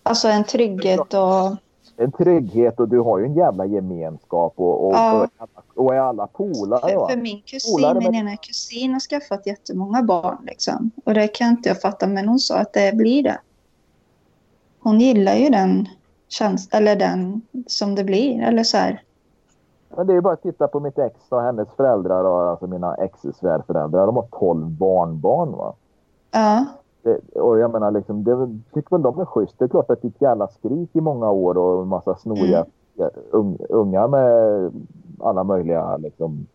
[0.04, 1.58] Alltså en trygghet och
[1.98, 5.28] en trygghet och du har ju en jävla gemenskap och, och, Ja.
[5.38, 6.82] och, och är alla polare.
[6.82, 10.92] För, för min kusin, Polare, min ena kusin har skaffat jättemånga barn liksom.
[11.06, 13.40] Och det kan inte jag fatta, men hon sa att det blir det.
[14.80, 15.88] Hon gillar ju den
[16.30, 19.04] chans eller den som det blir, eller så här.
[19.98, 22.68] Men det är ju bara att titta på mitt ex och hennes föräldrar, och, alltså
[22.68, 24.06] mina exes svärföräldrar.
[24.06, 25.52] De har 12 barnbarn.
[25.52, 25.74] Va?
[26.32, 26.66] Ja,
[27.02, 29.60] Det, och jag menar, liksom, det tycker väl de är schysst.
[29.60, 32.16] Det är klart att det är ett jävla skrik i många år och en massa
[32.16, 32.66] snoriga
[33.32, 34.72] un, ungar med
[35.20, 36.48] alla möjliga liksom,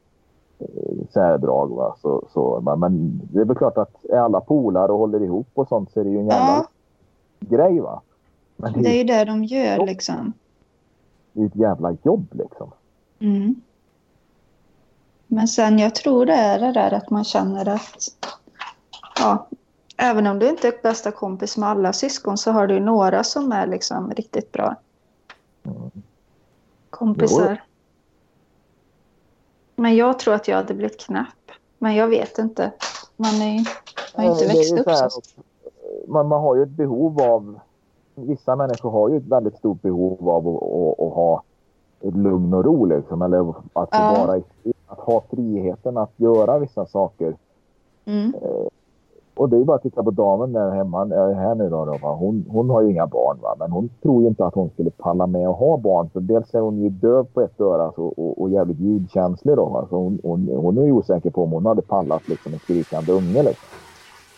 [0.58, 1.68] eh, särdrag.
[1.76, 1.96] Va?
[2.02, 5.68] Så, så, men det är väl klart att är alla polare och håller ihop och
[5.68, 6.66] sånt så är det ju en jävla ja
[7.40, 7.80] grej.
[7.80, 8.00] va.
[8.56, 10.32] Men det det är är ju det de gör liksom.
[11.32, 12.70] ju ett jävla jobb liksom.
[13.18, 13.62] Mm.
[15.26, 17.96] Men sen jag tror det är det där att man känner att
[19.18, 19.48] ja,
[19.96, 23.52] även om du inte är bästa kompis med alla syskon så har du några som
[23.52, 24.76] är liksom riktigt bra
[26.90, 27.62] kompisar.
[29.76, 31.50] Men jag tror att jag hade blivit knäpp.
[31.78, 32.72] Men jag vet inte.
[33.16, 33.68] Man är
[34.14, 35.20] har ju inte växt upp så
[36.06, 37.60] Man, man har ju ett behov av...
[38.14, 41.42] Vissa människor har ju ett väldigt stort behov av att, att, att ha
[42.00, 42.84] lugn och ro.
[42.84, 44.26] Liksom, eller att, Ja.
[44.26, 44.40] vara
[44.86, 47.36] att ha friheten att göra vissa saker.
[48.04, 48.34] Mm.
[49.36, 51.84] Och det är bara att titta på damen där hemma äh, här nu då.
[51.84, 51.92] då?
[51.92, 53.54] Hon, hon har ju inga barn va?
[53.58, 56.10] men hon tror ju inte att hon skulle palla med att ha barn.
[56.12, 59.64] För dels är hon ju döv på ett öra så, och, och jävligt ljudkänslig då.
[59.64, 59.86] Va?
[59.90, 63.12] Så hon, hon, hon är ju osäker på om hon hade pallat liksom, en skrikande
[63.12, 63.42] unge.
[63.42, 63.68] Liksom.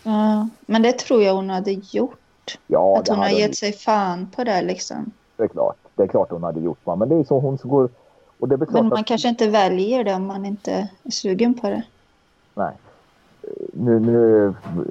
[0.02, 2.58] Ja, men det tror jag hon hade gjort.
[2.66, 5.12] Ja, att hon har hade gett sig fan på det liksom.
[5.38, 5.76] Det är klart.
[5.94, 6.78] Det är klart hon hade gjort.
[6.84, 7.88] Men det är så hon går...
[8.38, 11.54] Och det är Men man att, kanske inte väljer det om man inte är sugen
[11.54, 11.82] på det.
[12.54, 12.72] nej.
[13.72, 14.44] Nu, nu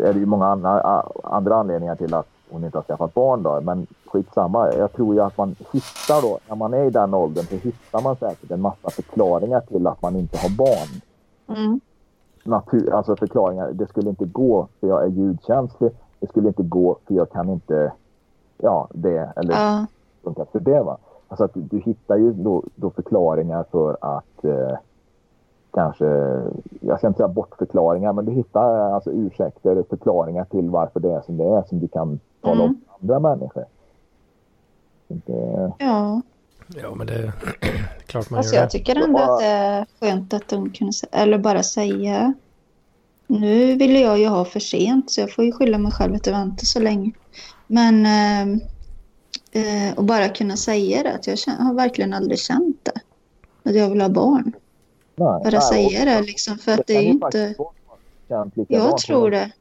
[0.04, 3.44] är det ju många andra, andra anledningar till att hon inte har skaffat barn.
[3.44, 3.62] Då.
[3.62, 4.74] Men skitsamma.
[4.74, 8.02] Jag tror ju att man hittar då, när man är i den åldern, så hittar
[8.02, 11.02] man säkert en massa förklaringar till att man inte har barn.
[11.58, 11.80] Mm.
[12.44, 13.72] Natur, alltså förklaringar.
[13.72, 15.92] Det skulle inte gå för jag är ljudkänslig.
[16.20, 17.92] Det skulle inte gå för jag kan inte,
[18.58, 19.86] ja, det eller Ja,
[20.28, 20.84] funkar för det.
[20.84, 20.98] Va?
[21.28, 24.78] Alltså att du, hittar ju då, då förklaringar för att eh,
[25.74, 26.06] kanske,
[26.82, 31.12] jag ska inte säga bortförklaringar, men du hittar eh, alltså ursäkter, förklaringar till varför det
[31.12, 32.82] är som det är som du kan tala om Mm.
[33.02, 33.66] andra människor.
[35.08, 36.22] Det, ja.
[36.82, 37.32] Ja, men det är
[38.06, 38.72] klart man Alltså gör jag det.
[38.72, 42.34] tycker ändå att det är skönt att de kunde säga, eller bara säga
[43.28, 46.26] nu ville jag ju ha för sent så jag får ju skylla mig själv att
[46.28, 47.12] jag väntar så länge.
[47.68, 48.62] Men eh,
[49.58, 53.02] eh, och bara kunna säga det att jag känner, har verkligen aldrig känt det.
[53.70, 54.52] Att jag vill ha barn.
[55.16, 57.56] nej, Bara nej, säga det liksom för att det är ju inte...
[58.68, 59.52] Jag tror det.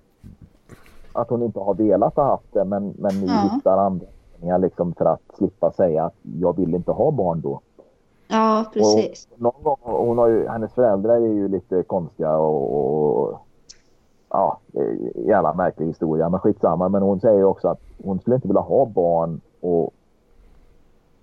[1.13, 3.51] Att hon inte har velat ha haft det men, men ni Ja.
[3.55, 7.61] hittar anledningar liksom för att slippa säga att jag vill inte ha barn då.
[8.29, 9.29] Ja, precis.
[9.35, 12.77] Och någon gång, hon har ju, hennes föräldrar är ju lite konstiga och,
[13.29, 13.39] och
[14.31, 14.97] ja, det
[15.27, 16.29] jävla märklig historia.
[16.29, 16.89] Men skitsamma.
[16.89, 19.95] Men hon säger också att hon skulle inte vilja ha barn och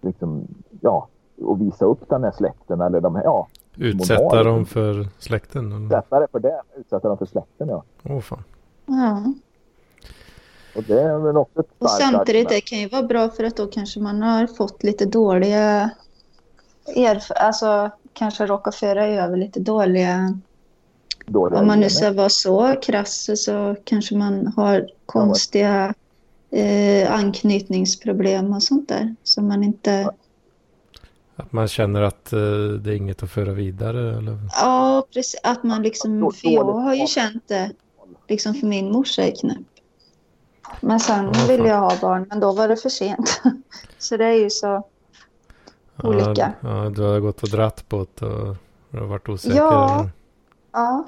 [0.02, 0.48] liksom,
[0.82, 1.07] ja,
[1.41, 3.48] och visa upp den här släkten eller de här, ja,
[3.78, 5.72] Utsätta dem för släkten.
[5.72, 5.86] eller?
[5.86, 6.61] utsätta det för det.
[6.78, 7.84] Utsätta dem för släkten, ja.
[8.03, 8.44] Åh fan.
[8.86, 9.24] Ja.
[10.76, 13.57] Och det är väl också ett Och samtidigt, det kan ju vara bra för att
[13.57, 15.90] då kanske man har fått lite dåliga
[16.86, 20.40] erf- alltså kanske råkar föra över lite dåliga
[21.26, 25.94] dåliga Om man nu ska vara så krass så kanske man har konstiga
[26.53, 29.15] eh, anknytningsproblem och sånt där.
[29.23, 30.09] Som man inte...
[31.35, 32.39] Att man känner att eh,
[32.81, 34.17] det är inget att föra vidare.
[34.17, 34.38] Eller?
[34.61, 35.39] Ja, precis.
[35.43, 36.31] Att man liksom...
[36.41, 37.71] För jag har ju känt det
[38.27, 39.57] liksom för min morsa är knäpp.
[40.81, 43.41] Men sen Ja, ville jag ha barn, men då var det för sent.
[43.97, 44.88] så det är ju så...
[46.03, 46.53] Olika.
[46.61, 48.55] Ja, ja, du har gått och dratt på det och
[48.91, 49.57] du har varit osäker.
[49.57, 50.09] Ja.
[50.71, 51.05] Ja.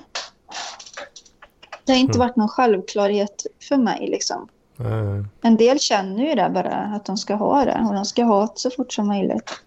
[1.84, 2.28] Det har inte Mm.
[2.28, 4.48] varit någon självklarhet för mig liksom.
[4.78, 5.24] Nej.
[5.42, 7.86] En del känner ju det bara, att de ska ha det.
[7.88, 9.62] Och de ska ha det så fort som möjligt.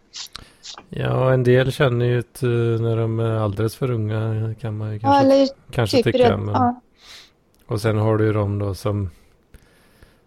[0.89, 4.89] Ja, en del känner ju att eh, när de är alldeles för unga kan man
[4.89, 6.37] ju Ja, kanske, eller kanske tycka.
[6.37, 6.55] Men...
[6.55, 6.81] ja,
[7.67, 9.11] Och sen har du ju de då som,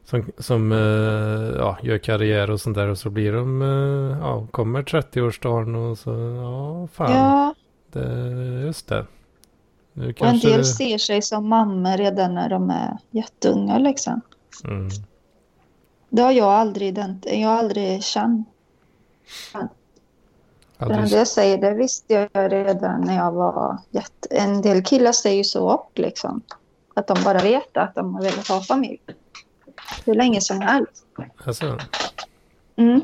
[0.06, 2.88] som, som eh, ja, gör karriär och sånt där.
[2.88, 3.62] Och så blir de,
[4.22, 7.12] ja, kommer 30-årsdagen och så, ja, fan.
[7.12, 7.54] ja,
[7.92, 9.06] Det, just det.
[9.94, 14.22] Nu och en del ser sig som mammor redan när de är jätteunga liksom.
[14.64, 14.90] Mm.
[16.10, 18.48] Det har jag aldrig, jag har aldrig känt.
[20.78, 24.28] Aldrig, det säger, det visste jag redan när jag var jätte...
[24.32, 26.42] En del killar säger ju så också liksom.
[26.94, 29.02] Att de bara vet att de har velat ha familj.
[30.06, 31.06] Hur länge som helst.
[31.46, 31.78] alltså,
[32.76, 33.02] Mm.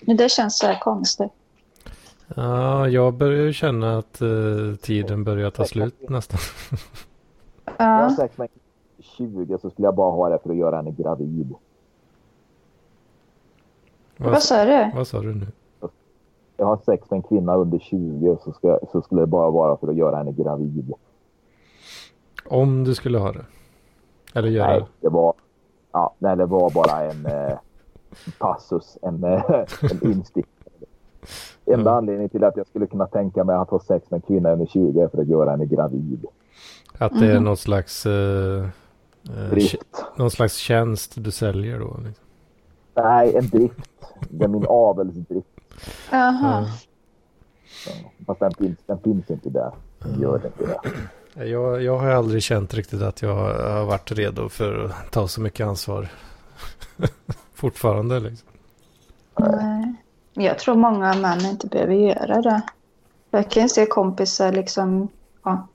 [0.00, 1.32] Men det känns så här konstigt.
[2.36, 4.28] Ja, jag börjar ju känna att eh,
[4.82, 6.40] tiden börjar ta slut nästan.
[7.78, 8.46] Jag har Ja,
[9.16, 11.54] 20 så skulle jag bara ha det för att göra henne gravid.
[14.16, 14.90] vad vad, sa du?
[14.94, 15.46] vad sa du nu?
[16.56, 19.76] Jag har sex med en kvinna under 20 så, ska, så skulle det bara vara
[19.76, 20.92] för att göra henne gravid.
[22.46, 23.44] Om du skulle ha det?
[24.34, 25.08] Eller göra Nej, det?
[25.08, 25.34] var,
[25.92, 27.58] ja, nej, det var bara en eh,
[28.38, 29.42] passus, en, eh,
[29.82, 30.46] en instick.
[31.66, 31.94] Enda Mm.
[31.96, 34.66] anledningen till att jag skulle kunna tänka mig att ha sex med en kvinna under
[34.66, 36.24] 20 är för att göra henne gravid.
[36.98, 37.44] Att det är Mhm.
[37.44, 38.66] någon slags, eh,
[39.22, 39.74] Drift.
[39.74, 41.96] tj- någon slags tjänst du säljer då?
[42.04, 42.24] Liksom.
[42.94, 43.74] Nej, en drift.
[44.30, 45.46] Det är min avelsdrift.
[46.10, 46.66] Jaha.
[48.26, 49.70] Fast den finns, den finns inte där.
[49.98, 50.80] Den gör inte det.
[51.34, 51.44] Ja.
[51.44, 55.40] Jag, jag har aldrig känt riktigt att jag har varit redo för att ta så
[55.40, 56.08] mycket ansvar.
[57.54, 58.48] Fortfarande liksom.
[59.38, 59.94] Nej.
[60.32, 62.62] Jag tror många män inte behöver göra det.
[63.30, 65.08] Jag kan se kompisar liksom,
[65.44, 65.66] ja,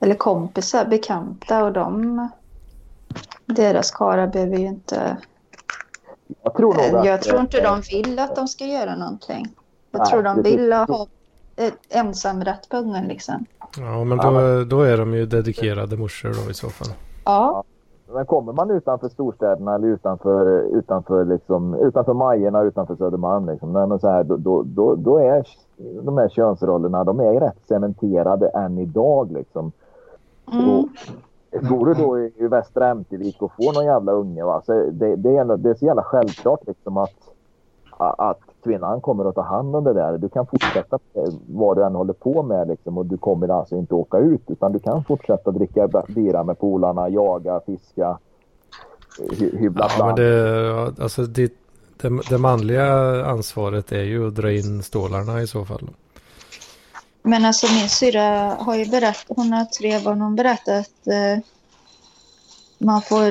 [0.00, 2.28] eller kompisar, bekanta och de,
[3.46, 5.16] deras karlar behöver ju inte,
[6.42, 7.06] Jag tror nog att...
[7.06, 9.46] jag tror inte eh, de vill att de ska göra någonting.
[9.90, 11.06] Jag Nej, tror de det- vill ha
[11.88, 13.44] ensamrätt på ungen liksom.
[13.78, 16.88] Ja, men då, då är de ju dedikerade morsor då i så fall.
[17.24, 17.64] Ja,
[18.12, 23.86] Men kommer man utanför storstäderna eller utanför, utanför, liksom, utanför Majerna, utanför Södermalm, liksom, nej,
[23.86, 25.46] men så här, då, då, då, är
[26.02, 29.32] de här könsrollerna de är rätt cementerade än idag.
[29.32, 29.72] Liksom.
[30.52, 30.64] mm.
[30.66, 30.88] Bor
[31.62, 34.62] du då i, i Västra Ämtervik och får någon jävla unge, va?
[34.66, 37.14] Så det, det, är, det är så jävla självklart liksom, att,
[37.98, 40.18] att kvinnan kommer att ta hand om det där.
[40.18, 43.76] Du kan fortsätta med vad du än håller på med liksom, och du kommer alltså
[43.76, 48.18] inte åka ut utan du kan fortsätta dricka bira med polarna, jaga, fiska,
[49.38, 51.52] hy, hyvla Ja, men det, alltså det,
[51.96, 52.86] det, det manliga
[53.26, 55.90] ansvaret är ju att dra in stålarna i så fall.
[57.26, 61.38] Men alltså min syrra har ju berättat, hon har tre barn, hon berättat att eh,
[62.78, 63.26] man får,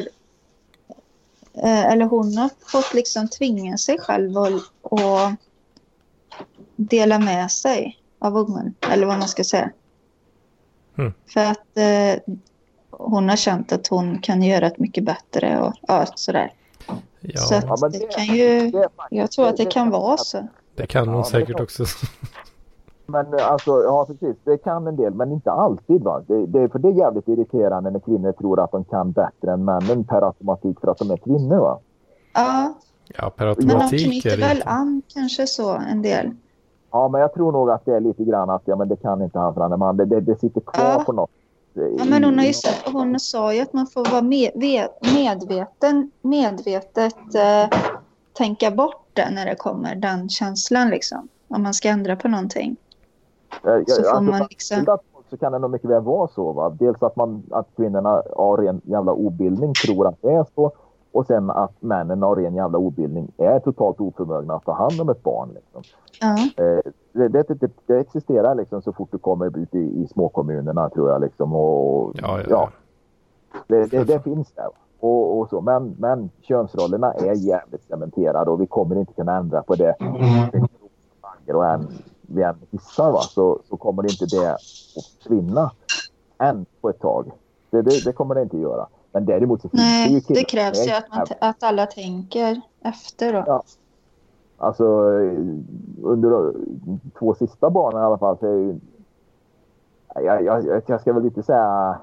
[1.53, 4.49] eh, eller hon har fått liksom tvinga sig själv och,
[4.81, 5.31] och
[6.75, 9.69] dela med sig av ungen, eller vad man ska säga.
[10.97, 11.13] Mm.
[11.33, 12.33] För att eh,
[12.91, 16.53] hon har känt att hon kan göra ett mycket bättre och ja, sådär.
[17.19, 18.71] Ja, Så att Ja, det, det- kan ju,
[19.09, 20.47] jag tror att det kan vara så.
[20.75, 21.85] det kan Ja, hon men säkert också.
[23.05, 26.03] Men alltså, ja precis, det kan en del, men inte alltid.
[26.03, 26.21] Va?
[26.27, 29.65] Det, det, för det är jävligt irriterande när kvinnor tror att de kan bättre än
[29.65, 31.57] männen per automatik för att de är kvinnor.
[31.57, 31.79] Va?
[32.33, 32.73] Ja,
[33.17, 34.69] Ja, per men de automatik knyter väl inte.
[34.69, 36.31] an kanske så en del.
[36.91, 39.21] Ja, men jag tror nog att det är lite grann att ja, men det kan
[39.21, 39.97] inte han för han är man.
[39.97, 41.03] Det, det, det sitter kvar Ja.
[41.05, 41.29] på något.
[41.73, 44.87] Ja, men hon, har ju, sa- hon sa ju att man får vara med, ve-
[45.15, 47.79] medveten, medvetet eh,
[48.33, 51.27] tänka bort det när det kommer, den känslan liksom.
[51.47, 52.75] Om man ska ändra på någonting.
[53.63, 54.97] Eh, Så får alltså, man liksom...
[55.29, 56.51] Så kan det nog mycket väl vara så.
[56.51, 56.69] Va?
[56.79, 60.71] Dels att, man, att kvinnorna av ren jävla obildning tror att det är så.
[61.11, 65.09] Och sen att männen av ren jävla obildning är totalt oförmögna att ta hand om
[65.09, 65.49] ett barn.
[65.53, 65.81] Liksom.
[66.21, 66.79] Ja, Eh,
[67.13, 71.09] det, det, det, det existerar liksom så fort du kommer ut i, i småkommunerna tror
[71.09, 71.21] jag.
[71.21, 72.69] Liksom, och, Ja, ja, ja.
[73.67, 74.69] det, det, det finns där.
[74.99, 75.61] Och, och så.
[75.61, 79.95] Men, men könsrollerna är jävligt cementerade och vi kommer inte kunna ändra på det.
[81.53, 81.87] Och än
[82.27, 84.61] vi än hissar va, så, så kommer inte det att
[84.95, 85.71] försvinna
[86.37, 87.31] än på ett tag.
[87.69, 88.87] Det, det, det kommer det inte göra.
[89.11, 91.85] Men däremot så finns det ju nej, killar det krävs ju att, man, att alla
[91.85, 93.43] tänker efter då.
[93.47, 93.63] Ja.
[94.57, 94.83] Alltså
[96.03, 96.53] under de
[97.19, 98.79] två sista barnen i alla fall så är ju...
[100.15, 101.97] Jag, jag, jag, ska väl inte säga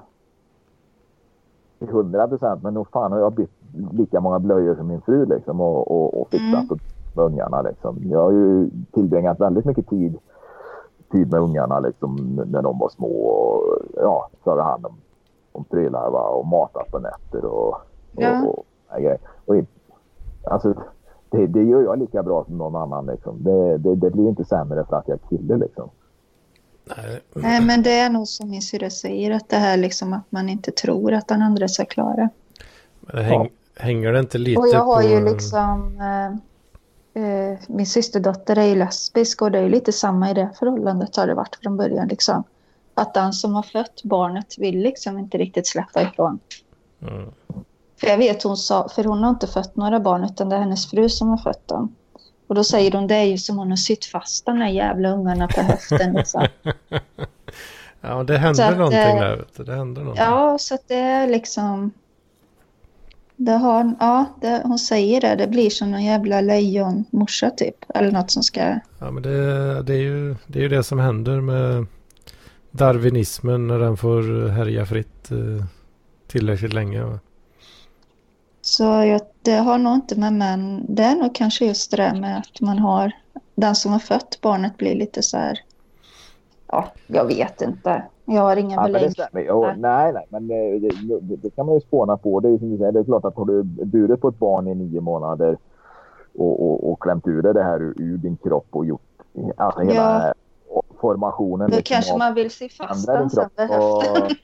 [1.79, 3.51] till hundra procent men nog fan har jag bytt
[3.91, 6.79] lika många blöjor som min fru liksom och, och, och fixat Mm.
[7.15, 7.97] Med ungarna liksom.
[8.03, 10.17] Jag har ju tillbringat väldigt mycket tid,
[11.11, 14.95] tid med ungarna liksom när de var små och ja, tagit hand om,
[15.51, 16.27] om prylar va?
[16.27, 17.77] och matat på nätter och, och,
[18.23, 18.43] Ja.
[18.45, 18.65] och,
[19.45, 19.55] och, och
[20.43, 20.73] Alltså,
[21.29, 23.05] det, det gör jag lika bra som någon annan.
[23.05, 23.43] Liksom.
[23.43, 25.57] Det, det, det blir inte sämre för att jag är kille.
[25.57, 25.89] Liksom.
[26.85, 30.31] Nej, Nej, men det är nog som min syrra säger, att det här liksom att
[30.31, 32.29] man inte tror att den andra ska klara.
[33.01, 35.07] men det häng, hänger det inte lite Och jag har på...
[35.07, 35.97] ju liksom...
[35.99, 36.37] Eh,
[37.13, 41.15] eh, min systerdotter är ju lesbisk och det är ju lite samma i det förhållandet
[41.15, 42.07] har det varit från början.
[42.07, 42.43] Liksom.
[42.93, 46.39] Att den som har fött barnet vill liksom inte riktigt släppa ifrån.
[47.01, 47.31] Mm.
[47.99, 50.59] För jag vet hon sa, för hon har inte fött några barn utan det är
[50.59, 51.95] hennes fru som har fött dem.
[52.47, 55.09] Och då säger hon det är ju som hon har sytt fast de här jävla
[55.09, 56.13] ungarna på höften.
[56.13, 56.47] Liksom.
[58.01, 59.45] Ja, det att, någonting eh, där.
[59.55, 60.25] Det händer någonting.
[60.25, 61.91] Ja, så att det är liksom...
[63.45, 65.35] det har, ja det, hon säger det.
[65.35, 67.75] Det blir som en jävla lejonmorsa typ.
[67.95, 68.79] Eller något som ska...
[68.99, 71.85] Ja, men det, det, är ju, det är ju det som händer med
[72.71, 75.65] darwinismen när den får härja fritt eh,
[76.27, 77.03] tillräckligt länge.
[77.03, 77.19] va?
[78.61, 80.85] Så jag, det har nog inte med män.
[80.89, 83.11] Det är nog kanske just det där med att man har...
[83.55, 85.59] Den som har fött barnet blir lite så här...
[86.67, 88.03] Ja, jag vet inte.
[88.35, 88.99] Jag har inga Ja, men det
[89.31, 89.45] belägg.
[89.49, 89.75] Jo, Nej.
[89.77, 92.39] nej, nej, men eh, det, det, det kan man ju spåna på.
[92.39, 94.67] Det är, som du säger, det är klart att har du burit på ett barn
[94.67, 95.57] i nio månader
[96.37, 99.01] och, och, och klämt ur det här ur, ur din kropp och gjort
[99.57, 100.33] alltså hela
[100.73, 100.81] Ja.
[101.01, 101.69] formationen.
[101.69, 104.05] Då liksom kanske man vill se fast den sen behövs.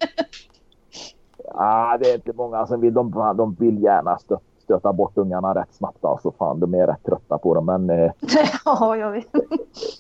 [1.54, 2.94] Ja, det är inte många som vill.
[2.94, 6.06] De, de vill gärna stö, stöta bort ungarna rätt snabbt.
[6.06, 7.66] Alltså, fan, de är rätt trötta på dem.
[7.66, 8.12] Men eh,
[8.66, 9.34] ja, jag vet.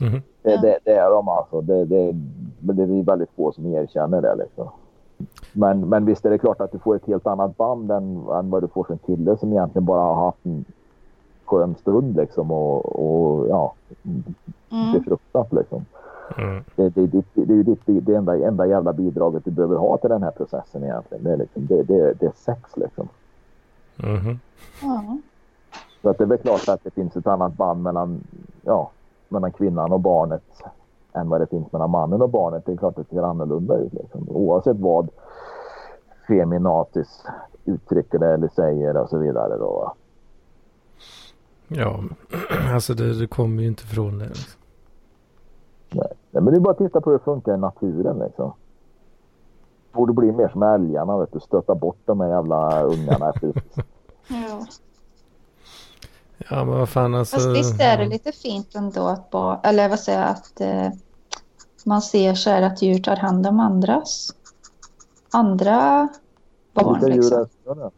[0.01, 0.22] Mhm.
[0.41, 0.61] det, Ja.
[0.61, 1.61] det, det är de alltså.
[1.61, 2.11] Det, det,
[2.59, 4.35] men det är väldigt få som erkänner det.
[4.35, 4.67] Liksom.
[5.53, 8.49] Men, men visst är det klart att du får ett helt annat band än, än
[8.49, 10.65] vad du får som kille som egentligen bara har haft en
[11.45, 13.73] skön stund liksom och, och ja,
[14.71, 14.93] Mm.
[14.93, 15.85] befruktat liksom.
[16.38, 16.63] Mm.
[16.75, 19.97] Det, det, det, det är ju ditt, det enda, enda jävla bidraget du behöver ha
[19.97, 21.23] till den här processen egentligen.
[21.23, 23.07] Det är, liksom, det, det, det är sex liksom.
[23.95, 24.39] Mhm.
[24.81, 25.17] Ja.
[26.01, 28.23] Så att det är väl klart att det finns ett annat band mellan,
[28.61, 28.89] ja,
[29.29, 30.43] mellan kvinnan och barnet
[31.13, 32.65] än vad det finns mellan mannen och barnet.
[32.65, 33.93] Det är klart att det ser annorlunda ut.
[33.93, 34.29] Liksom.
[34.29, 35.09] Oavsett vad
[36.27, 37.23] feminatis
[37.65, 39.57] uttrycker det eller säger och så vidare.
[39.57, 39.93] Då.
[41.67, 42.03] Ja,
[42.73, 44.25] alltså det, det kommer ju inte ifrån det.
[44.25, 44.61] Liksom.
[45.91, 46.13] Nej.
[46.31, 48.19] Men det är bara att titta på hur det funkar i naturen.
[48.19, 48.53] Liksom.
[49.91, 51.17] Borde bli mer som älgarna.
[51.17, 51.39] Vet du.
[51.39, 53.34] Stöta bort de här jävla ungarna
[54.27, 54.65] Ja.
[56.38, 57.35] Ja, men vad fan alltså.
[57.35, 60.89] Fast visst är det lite fint ändå att bara, eller vad säger jag, att eh,
[61.84, 64.34] man ser så här att djur tar hand om andras,
[65.31, 66.07] andra
[66.73, 67.91] barn Vilka djur är det?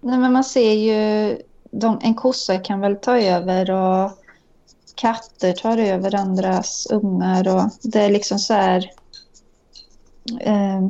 [0.00, 1.38] Nej men man ser ju,
[1.70, 4.10] de, en kossa kan väl ta över och
[4.94, 8.90] katter tar över andras ungar och det är liksom så här
[10.40, 10.86] eh,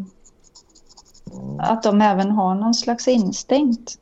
[1.58, 3.98] att de även har någon slags instinkt.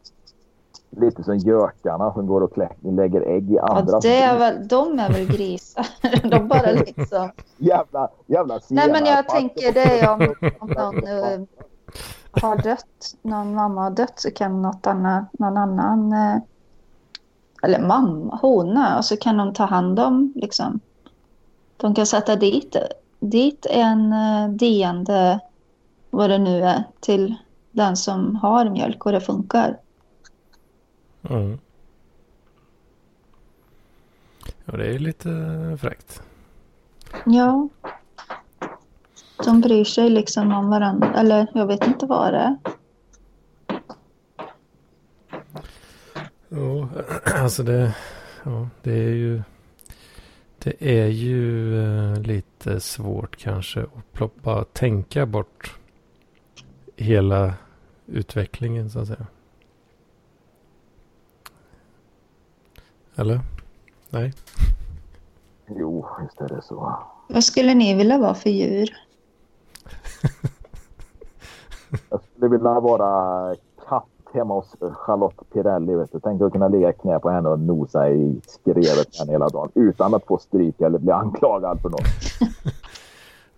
[0.96, 4.00] Lite som gökarna som går och lägger ägg i Ja, andra.
[4.00, 5.86] det är väl, de är väl grisar.
[6.30, 11.40] De bara liksom Jävla, jävla Nej men jag tänker det om, om någon eh,
[12.42, 16.36] har dött, någon mamma har dött så kan något annat, någon annan, eh,
[17.62, 20.80] eller mamma, hona, och så kan de ta hand om liksom.
[21.76, 22.76] De kan sätta dit,
[23.20, 25.40] dit en eh, diende,
[26.10, 27.34] vad det nu är, till
[27.70, 29.78] den som har mjölk och det funkar.
[31.30, 31.58] Mm.
[34.64, 35.30] Ja, det är lite
[35.80, 36.22] fräckt.
[37.26, 37.68] Ja.
[39.44, 42.56] De bryr sig liksom om varandra, eller jag vet inte vad det är.
[46.48, 46.88] Ja,
[47.42, 47.96] alltså det,
[48.42, 49.42] ja, det är ju
[50.58, 55.78] det är ju eh, lite svårt kanske att plopp- bara tänka bort
[56.96, 57.54] hela
[58.06, 59.26] utvecklingen så att säga.
[63.16, 63.40] Eller?
[64.10, 64.32] Nej.
[65.66, 66.98] Jo, visst är det så.
[67.28, 68.88] Vad skulle ni vilja vara för djur?
[72.10, 73.54] Jag skulle vilja vara
[73.88, 75.94] katt hemma hos Charlotte Pirelli.
[75.94, 76.20] Vet du.
[76.20, 80.14] Tänk att kunna ligga knä på henne och nosa i skrevet henne hela dagen utan
[80.14, 82.00] att få stryk eller bli anklagad för något.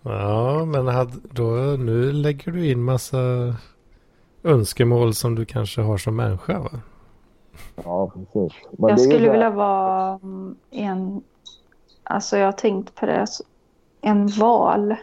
[0.01, 1.45] Ja, men hade, då,
[1.79, 3.17] nu lägger du in massa
[4.43, 6.69] önskemål som du kanske har som människa va?
[7.75, 8.53] Ja, precis.
[8.71, 11.21] Men Jag skulle vilja vara mm, en...
[12.03, 13.25] Alltså jag har tänkt på det.
[14.01, 14.95] En val.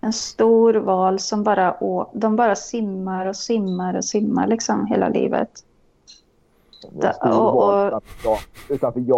[0.00, 5.08] En stor val som bara, å, de bara simmar och simmar och simmar liksom hela
[5.08, 5.50] livet.
[7.20, 8.02] och- och-.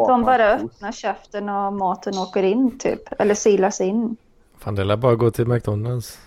[0.08, 3.20] De bara öppnar käften och maten åker in typ.
[3.20, 4.16] Eller silas in.
[4.58, 6.18] Fan, det är bara gå till McDonalds.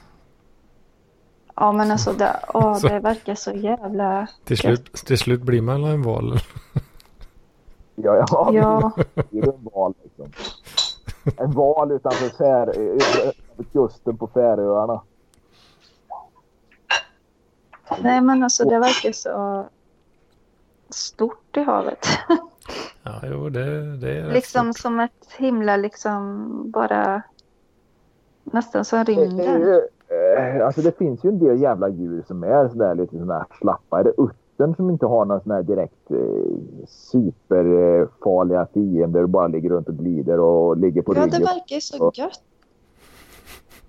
[1.55, 4.27] Ja men alltså det, åh, Så- det verkar så jävla...
[4.43, 6.39] Till slut, till slut blir man en val.
[7.95, 8.91] Ja, ja, Ja,
[9.31, 10.31] det är en val liksom.
[11.37, 12.73] En val utanför Fär,
[13.73, 15.01] kusten på Färöarna.
[18.01, 19.65] nej men alltså det verkar så
[20.89, 22.07] stort i havet.
[23.03, 24.81] Ja, jo, det, det är liksom stort.
[24.81, 27.21] som ett himla liksom bara
[28.43, 29.81] nästan som rymden.
[30.37, 33.99] Eh, alltså det finns ju en del jävla djur som är sådär lite sådär slappa.
[33.99, 36.17] Är det uttern som inte har någon sån här direkt eh,
[36.87, 41.41] superfarliga fiender och bara ligger runt och glider och ligger på Ja, det ryggen?
[41.41, 42.41] verkar ju så gött.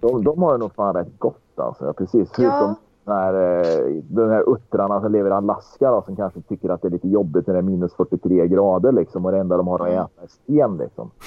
[0.00, 1.84] De, de har det nog fan rätt gott alltså.
[1.84, 2.30] Ja, precis.
[2.34, 2.74] Förutom,
[3.04, 6.82] den här, eh, den här uttrarna som lever i Alaska då, som kanske tycker att
[6.82, 9.66] det är lite jobbigt när det är minus 43 grader liksom och det enda de
[9.68, 11.10] har att äta är sten liksom.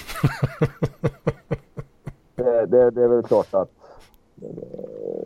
[2.36, 3.70] det, det, det är väl klart att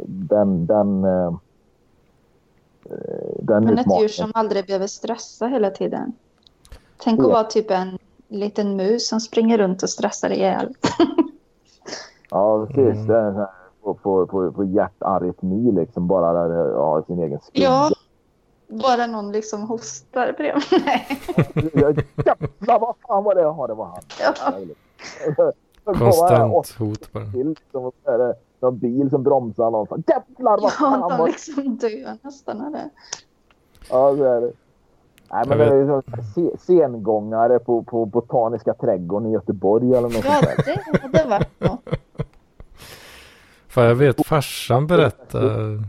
[0.06, 1.34] den, den, eh,
[3.40, 6.14] den Men ett djur som aldrig behöver stressa hela tiden.
[6.98, 7.32] Tänk att Ja.
[7.34, 10.74] vara typ en liten mus som springer runt och stressar ihjäl.
[12.34, 13.10] Ja, precis.
[13.10, 13.46] Mm.
[13.82, 17.64] På, på, på, på hjärtarytmi liksom bara där har sin egen skugga.
[17.64, 17.90] Ja.
[18.68, 20.64] Bara någon liksom hostar bredvid.
[20.86, 22.06] Nej.
[22.26, 23.42] Jävlar vad fan var det?
[23.42, 24.02] Ja, det var han.
[24.20, 24.34] Ja.
[25.94, 27.14] Konstant hot
[28.04, 28.34] bara.
[28.62, 29.88] Liksom, så någon bil som bromsar någon.
[29.88, 32.90] Fan, Jävlar vad fan Ja, de liksom dör nästan av det.
[33.90, 34.52] Ja, så är det.
[35.34, 36.02] Nej, men det är så
[36.36, 41.10] se- sengångare på, på Botaniska trädgården i Göteborg eller något Ja, sånt där.
[41.12, 41.80] det hade varit något.
[43.68, 45.84] För jag vet farsan berättade.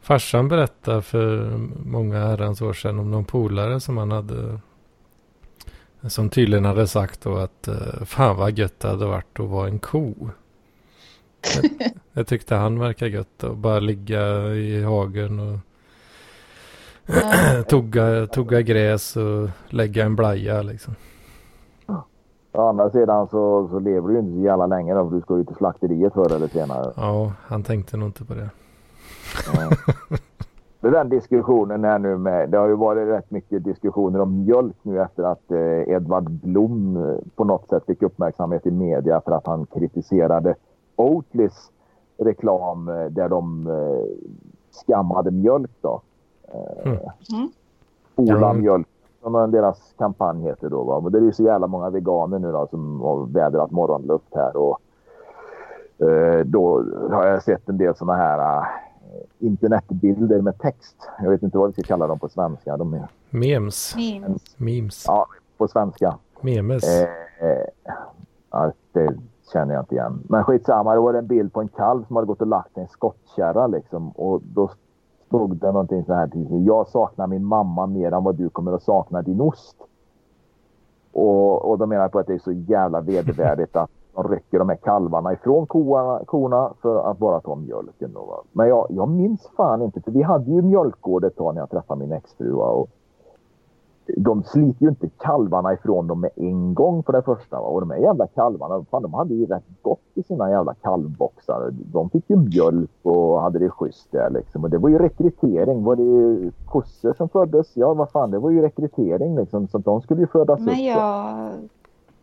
[0.00, 4.58] Farsan berättade för många herrans år sedan om någon polare som han hade.
[6.08, 9.68] Som tydligen hade sagt då att eh, fan vad gött det hade varit att vara
[9.68, 10.14] en ko.
[11.42, 15.58] Jag, jag tyckte han verkar gött att bara ligga i hagen och
[17.68, 20.94] tugga, tugga gräs och lägga en blaja liksom.
[22.52, 25.22] Å andra sidan så, så lever du ju inte så jävla länge då, för du
[25.22, 26.92] ska ju till slakteriet förr eller senare.
[26.96, 28.50] Ja, han tänkte nog inte på det.
[29.54, 29.70] Ja.
[30.80, 34.44] Det är den diskussionen här nu med, det har ju varit rätt mycket diskussioner om
[34.44, 39.20] mjölk nu efter att eh, Edvard Blom eh, på något sätt fick uppmärksamhet i media
[39.20, 40.54] för att han kritiserade
[40.98, 41.70] Oatlys
[42.18, 44.04] reklam eh, där de eh,
[44.86, 46.00] skammade mjölk då.
[46.54, 46.98] Eh, Mm.
[47.32, 47.50] Mm.
[48.16, 48.52] Ola Ja.
[48.52, 48.86] mjölk
[49.22, 50.82] som deras kampanj heter då.
[50.84, 51.00] Va?
[51.00, 54.56] Men det är ju så jävla många veganer nu då som har vädrat morgonluft här
[54.56, 54.78] och
[56.08, 58.66] eh, då har jag sett en del sådana här eh,
[59.38, 60.96] internetbilder med text.
[61.22, 62.76] Jag vet inte vad vi ska kalla dem på svenska.
[62.76, 63.94] De är Memes.
[63.96, 64.42] Memes.
[64.56, 65.04] Memes.
[65.06, 65.26] Ja.
[65.56, 66.18] på svenska.
[66.40, 66.84] Memes.
[66.84, 67.08] Eh,
[67.48, 67.66] eh,
[68.50, 69.14] ja, det
[69.52, 70.22] känner jag inte igen.
[70.28, 72.80] Men skitsamma, det var en bild på en kalv som hade gått och lagt sig
[72.80, 74.10] i en skottkärra liksom.
[74.10, 74.70] Och då
[75.26, 76.30] stod det någonting så här
[76.66, 79.76] Jag saknar min mamma mer än vad du kommer att sakna din ost.
[81.12, 84.68] Och, och de menar på att det är så jävla vedervärdigt att de rycker de
[84.68, 88.12] här kalvarna ifrån korna, korna för att bara ta mjölken.
[88.14, 88.42] Då.
[88.52, 91.70] Men jag, jag minns fan inte, för vi hade ju mjölkgård ett tag när jag
[91.70, 92.52] träffade min exfru.
[92.52, 92.90] Och
[94.16, 97.60] de sliter ju inte kalvarna ifrån dem med en gång för det första.
[97.60, 97.66] Va?
[97.66, 101.70] Och de här jävla kalvarna, fan, de hade ju rätt gott i sina jävla kalvboxar.
[101.70, 104.64] De fick ju mjölk och hade det schysst där liksom.
[104.64, 105.84] Och det var ju rekrytering.
[105.84, 107.66] Var det kossor som föddes?
[107.74, 109.68] Ja, vad fan, det var ju rekrytering liksom.
[109.68, 110.66] Så de skulle ju födas upp.
[110.66, 111.50] Men jag,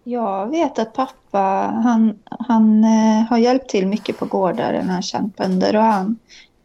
[0.04, 1.40] jag vet att pappa,
[1.84, 6.18] han, han eh, har hjälpt till mycket på gårdar när han känt bönder och han,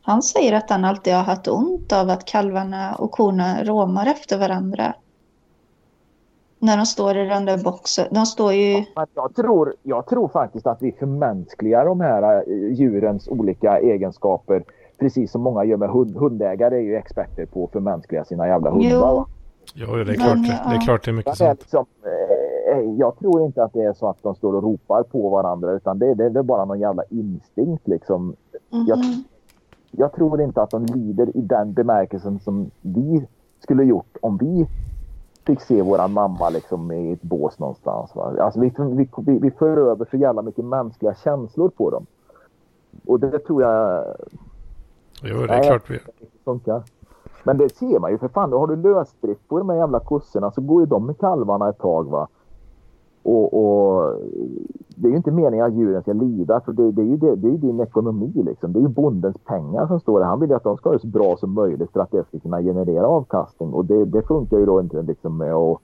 [0.02, 4.38] han säger att han alltid har haft ont av att kalvarna och korna råmar efter
[4.38, 4.94] varandra.
[6.62, 8.06] När de står i den där boxen.
[8.10, 8.74] De står ju...
[8.96, 14.64] Men jag, tror, jag tror faktiskt att vi förmänskligar de här eh, djurens olika egenskaper.
[14.98, 16.16] Precis som många gör med hund.
[16.16, 18.88] Hundägare är ju experter på att förmänskliga sina jävla hundar.
[18.90, 19.26] Jo.
[19.74, 20.80] Jo, det är Men, klart det, det är ja.
[20.80, 21.60] klart det är mycket sånt.
[21.60, 25.28] liksom, eh, jag tror inte att det är så att de står och ropar på
[25.28, 28.34] varandra utan det, det, det är bara någon jävla instinkt liksom.
[28.70, 29.24] Jag- Mhm.
[29.92, 33.26] Jag tror inte att de lider i den bemärkelsen som vi
[33.62, 34.66] skulle gjort om vi
[35.46, 38.14] fick se våran mamma liksom i ett bås någonstans.
[38.14, 38.34] Va?
[38.40, 42.06] Alltså vi, vi, vi, vi för över så jävla mycket mänskliga känslor på dem.
[43.06, 44.04] Och det tror jag
[45.22, 45.68] Jo, det är Nej.
[45.68, 45.98] klart vi
[46.44, 46.82] funkar.
[47.44, 48.50] Men det ser man ju för fan.
[48.50, 51.68] Då har du lösdrift på de här jävla kossorna så går ju de med kalvarna
[51.68, 52.28] ett tag va.
[53.22, 54.20] Och, och
[54.96, 57.36] det är ju inte meningen att djuren ska lida för det, det är ju det,
[57.36, 58.72] det är ju din ekonomi liksom.
[58.72, 60.26] Det är ju bondens pengar som står där.
[60.26, 62.26] Han vill ju att de ska ha det så bra som möjligt för att det
[62.28, 65.78] ska kunna generera avkastning och det, det funkar ju då inte liksom med att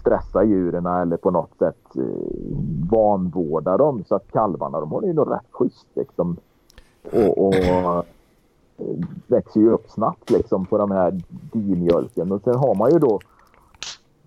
[0.00, 2.02] stressa djuren eller på något sätt eh,
[2.90, 6.36] vanvårda dem så att kalvarna de har det ju nog rätt schysst liksom.
[7.12, 8.02] Och, och eh,
[9.26, 11.20] växer ju upp snabbt liksom på de här
[11.52, 12.32] dimjölken.
[12.32, 13.20] Och sen har man ju då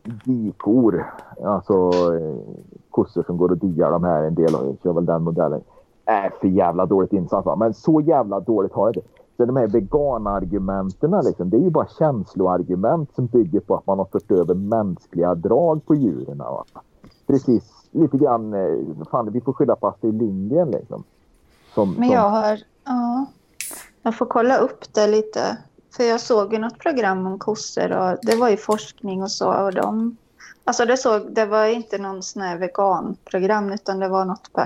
[0.04, 1.06] dikor,
[1.46, 1.74] alltså
[2.16, 2.36] eh,
[2.90, 4.24] kossor som går och diar de här.
[4.24, 4.52] En del
[4.84, 5.62] kör väl den modellen.
[6.06, 7.56] Är för jävla dåligt insatt va?
[7.56, 9.08] Men så jävla dåligt har jag inte.
[9.38, 13.98] Så de här veganargumenten liksom, det är ju bara känsloargument som bygger på att man
[13.98, 16.38] har fört över mänskliga drag på djuren.
[16.38, 16.64] Va?
[17.28, 21.04] Precis, lite grann, eh, fan vi får skylla på Astrid Lindgren liksom.
[21.74, 22.60] Som, Men som- jag har...
[22.86, 23.26] Ja,
[24.02, 25.58] jag får kolla upp det lite.
[25.92, 29.54] För jag såg ju något program om kossor och det var ju forskning och så.
[29.54, 30.18] Och de,
[30.64, 34.66] alltså det, såg, det var inte någon sån här veganprogram utan det var något på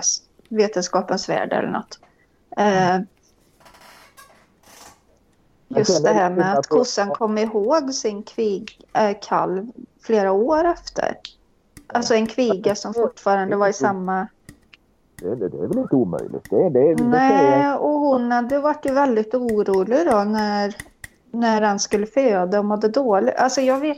[0.50, 2.00] Vetenskapens värld eller något.
[2.58, 3.00] Eh,
[5.68, 9.72] Just det här med att kossan kom ihåg sin kvig, äh, kalv
[10.02, 11.18] flera år efter.
[11.88, 14.28] Alltså en kviga som fortfarande var i samma...
[15.16, 16.50] Det, det, det är väl inte omöjligt?
[16.50, 20.76] Det, det, Nej, och hon hade varit ju väldigt orolig då när,
[21.34, 23.36] när han skulle föda och mådde dåligt.
[23.38, 23.98] Alltså jag vet...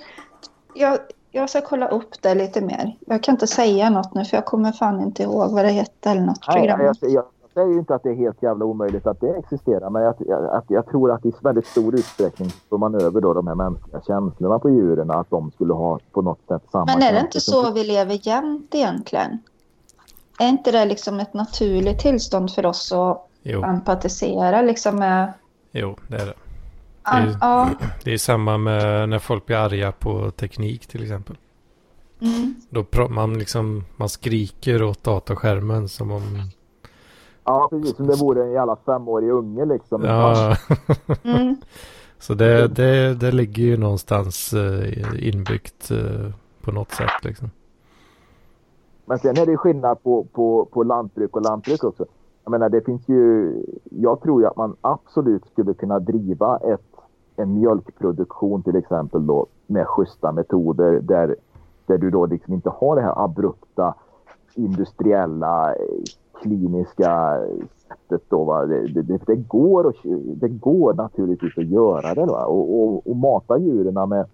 [0.74, 0.98] Jag,
[1.32, 2.98] jag ska kolla upp det lite mer.
[2.99, 6.10] Jag kan inte säga något nu för jag kommer fan inte ihåg vad det hette
[6.10, 6.82] eller något Nej, program.
[6.82, 10.16] jag, jag säger inte att det är helt jävla omöjligt att det existerar men jag,
[10.20, 13.56] jag, att jag tror att i väldigt stor utsträckning får man över då de här
[13.56, 17.20] mänskliga känslorna på djuren att de skulle ha på något sätt samma Men är det
[17.20, 19.40] inte så vi lever jämt egentligen?
[20.40, 25.34] Är inte det liksom ett naturligt tillstånd för oss att Jo, empatisera liksom med...
[25.72, 26.34] jo det är det.
[27.06, 27.69] Det är- ja,
[28.03, 31.38] Det är samma med när folk blir arga på teknik till exempel.
[32.22, 36.22] mm, Då man liksom, man skriker åt datorskärmen som om...
[37.44, 40.03] Ja, precis som det vore en jävla femårig unge liksom.
[40.03, 40.56] Ja,
[41.23, 41.56] mm.
[42.19, 47.49] så det, det, det ligger ju någonstans eh, inbyggt eh, på något sätt liksom.
[49.06, 52.06] Men sen är det ju skillnad på, på, på lantbruk och lantbruk också.
[52.44, 53.53] Jag menar det finns ju,
[53.91, 56.95] jag tror ju att man absolut skulle kunna driva ett,
[57.36, 61.36] en mjölkproduktion till exempel då med schyssta metoder där,
[61.86, 63.94] där du då liksom inte har det här abrupta
[64.53, 65.76] industriella
[66.41, 67.41] kliniska
[67.88, 68.66] sättet då va.
[68.66, 69.95] Det, det, det, går, och,
[70.36, 72.45] det går naturligtvis att göra det va?
[72.45, 74.26] Och, och, och mata djuren med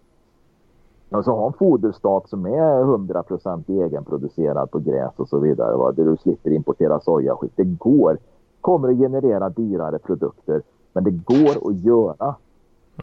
[1.13, 5.75] Alltså ha en foderstat som är 100% egenproducerad på gräs och så vidare.
[5.75, 5.91] Va?
[5.91, 7.51] Där du slipper importera sojaskit.
[7.55, 8.17] Det går.
[8.61, 10.61] Kommer att generera dyrare produkter.
[10.93, 12.35] Men det går att göra.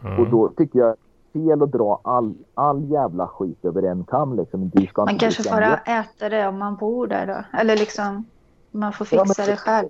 [0.03, 0.19] Mm.
[0.19, 0.95] Och då tycker jag
[1.33, 4.35] fel att dra all, all jävla skit över en kam.
[4.37, 4.69] Liksom.
[4.69, 5.79] Du ska Man inte kanske sämre.
[5.85, 7.57] äta det om man bor där då.
[7.59, 8.25] Eller liksom,
[8.71, 9.87] man får Ja, men- fixa det själv.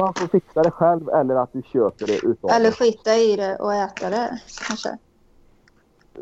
[0.00, 3.56] Man får fixa det själv eller att du köper det utav Eller skita i det
[3.56, 4.88] och äta det kanske.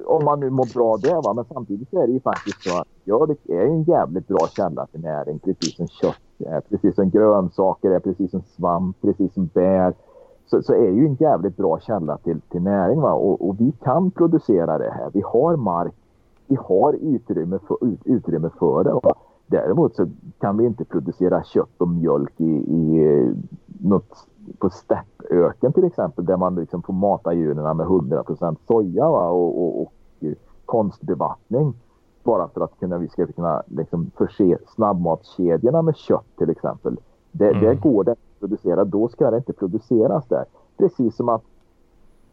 [0.06, 1.14] om man nu mår bra det.
[1.14, 1.32] Va?
[1.32, 4.86] Men samtidigt så är det ju faktiskt så att mjölk är en jävligt bra källa
[4.86, 5.38] till näring.
[5.38, 9.94] Precis som kött är, precis som grönsaker är, precis som svamp, precis som bär.
[10.46, 13.00] Så, så är ju en jävligt bra källa till, till näring.
[13.00, 13.12] Va?
[13.12, 15.10] Och, och vi kan producera det här.
[15.12, 15.94] Vi har mark,
[16.46, 18.92] vi har utrymme för, ut, utrymme för det.
[18.92, 19.14] Va?
[19.46, 20.06] Däremot så
[20.38, 23.32] kan vi inte producera kött och mjölk i, i eh,
[23.80, 24.26] något
[24.58, 29.28] på steppöken till exempel där man liksom får mata djuren med 100% soja va?
[29.28, 30.32] Och, och, och eh,
[30.64, 31.74] konstbevattning.
[32.24, 36.96] Bara för att kunna, vi ska kunna liksom förse snabbmatskedjorna med kött till exempel.
[37.32, 37.64] Det, Mm.
[37.64, 40.44] Där går det producera, då ska det inte produceras där.
[40.76, 41.42] Precis som att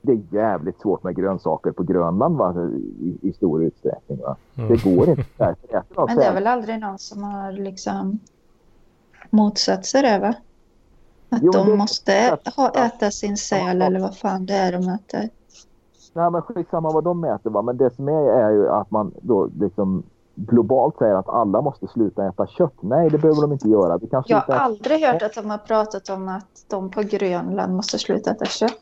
[0.01, 2.69] det är jävligt svårt med grönsaker på Grönland va?
[2.99, 4.19] I, i stor utsträckning.
[4.21, 4.35] Va?
[4.55, 4.69] Mm.
[4.69, 5.21] Det går inte.
[5.37, 8.19] Äter de Men det är väl aldrig någon som har liksom
[9.29, 10.35] motsatt sig det va?
[11.29, 15.29] Att Jo, de måste ha, äta sin säl eller vad fan det är de äter.
[16.13, 17.61] Nej men skitsamma vad de mäter va.
[17.61, 20.03] Men det som är är ju att man då liksom
[20.35, 22.73] globalt säger att alla måste sluta äta kött.
[22.79, 23.97] Nej det behöver de inte göra.
[23.97, 24.59] Vi kan Jag har äta...
[24.59, 28.73] aldrig hört att de har pratat om att de på Grönland måste sluta äta kött.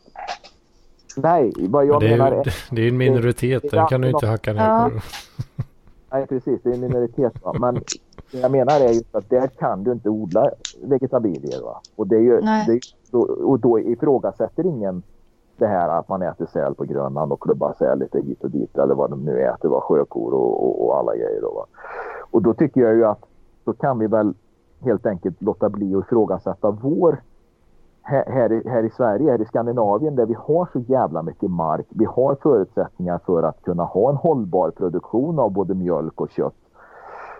[1.15, 2.53] Nej vad jag det, är menar ju, är...
[2.71, 4.89] det är en minoritet, den kan du inte hacka ner Ja.
[4.93, 5.63] på.
[6.11, 7.53] Nej precis det är en minoritet va.
[7.59, 7.73] Men
[8.31, 10.49] det jag menar är just att där kan du inte odla
[10.83, 11.81] vegetabilier va.
[11.95, 12.79] Och, det är ju, det,
[13.11, 15.03] då, och då ifrågasätter ingen
[15.61, 18.77] det här att man äter säl på Grönland och klubbar säl lite hit och dit
[18.77, 19.81] eller vad de nu äter, va?
[19.81, 21.41] sjökor och, och, och alla grejer.
[21.41, 21.65] Då, va?
[22.31, 23.25] Och då tycker jag ju att
[23.63, 24.33] då kan vi väl
[24.79, 27.21] helt enkelt låta bli att ifrågasätta vår
[28.01, 31.51] här, här, i, här i Sverige, här i Skandinavien där vi har så jävla mycket
[31.51, 31.85] mark.
[31.89, 36.55] Vi har förutsättningar för att kunna ha en hållbar produktion av både mjölk och kött.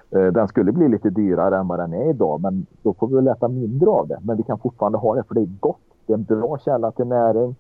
[0.10, 3.16] Eh, den skulle bli lite dyrare än vad den är idag men då får vi
[3.16, 4.20] väl äta mindre av det.
[4.22, 5.78] Men vi kan fortfarande ha det för det är gott.
[6.06, 7.56] Det är en bra källa till näring.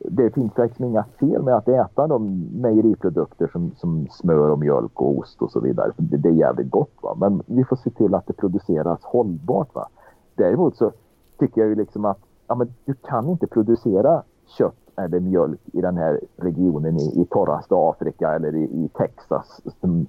[0.00, 5.00] Det finns faktiskt inga fel med att äta de mejeriprodukter som, som smör och mjölk
[5.00, 5.92] och ost och så vidare.
[5.96, 6.92] Det, det är jävligt gott.
[7.02, 7.14] Va?
[7.18, 9.74] Men vi får se till att det produceras hållbart.
[9.74, 9.88] Va?
[10.34, 10.92] Däremot så
[11.38, 14.22] tycker jag ju liksom att ja, men du kan inte producera
[14.58, 19.60] kött eller mjölk i den här regionen i, i torraste Afrika eller i, i Texas
[19.80, 20.06] som,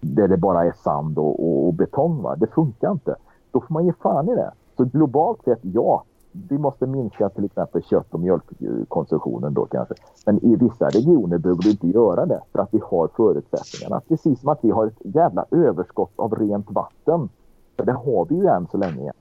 [0.00, 2.22] där det bara är sand och, och, och betong.
[2.22, 2.36] Va?
[2.36, 3.16] Det funkar inte.
[3.50, 4.50] Då får man ge fan i det.
[4.76, 9.94] Så globalt sett, ja, vi måste minska till exempel kött och mjölkkonsumtionen då kanske.
[10.24, 14.00] Men i vissa regioner behöver du inte göra det för att vi har förutsättningarna.
[14.08, 17.28] Precis som att vi har ett jävla överskott av rent vatten.
[17.76, 19.12] För det har vi ju än så länge.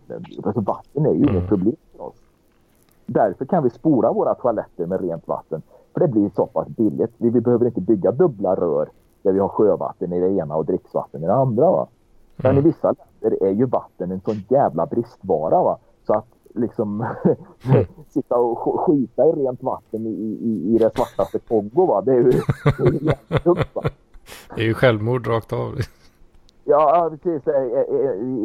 [0.43, 1.29] Alltså vatten är ju Mm.
[1.29, 2.15] inget problem för oss.
[3.05, 5.61] Därför kan vi spola våra toaletter med rent vatten.
[5.93, 7.13] För det blir så pass billigt.
[7.17, 8.89] Vi, vi behöver inte bygga dubbla rör
[9.23, 11.71] där vi har sjövatten i det ena och dricksvatten i det andra.
[11.71, 11.87] Va?
[12.35, 12.63] Men i Mm.
[12.63, 15.63] vissa länder är ju vatten en sån jävla bristvara.
[15.63, 15.77] Va?
[16.07, 17.05] Så att liksom
[18.09, 20.09] sitta och sk- skita i rent vatten i,
[20.41, 21.85] i, i det svartaste Kongo.
[21.85, 22.01] Va?
[22.01, 23.59] Det är ju, det är ju jättedumt.
[24.55, 25.75] Det är ju självmord rakt av.
[26.63, 27.47] Ja, precis.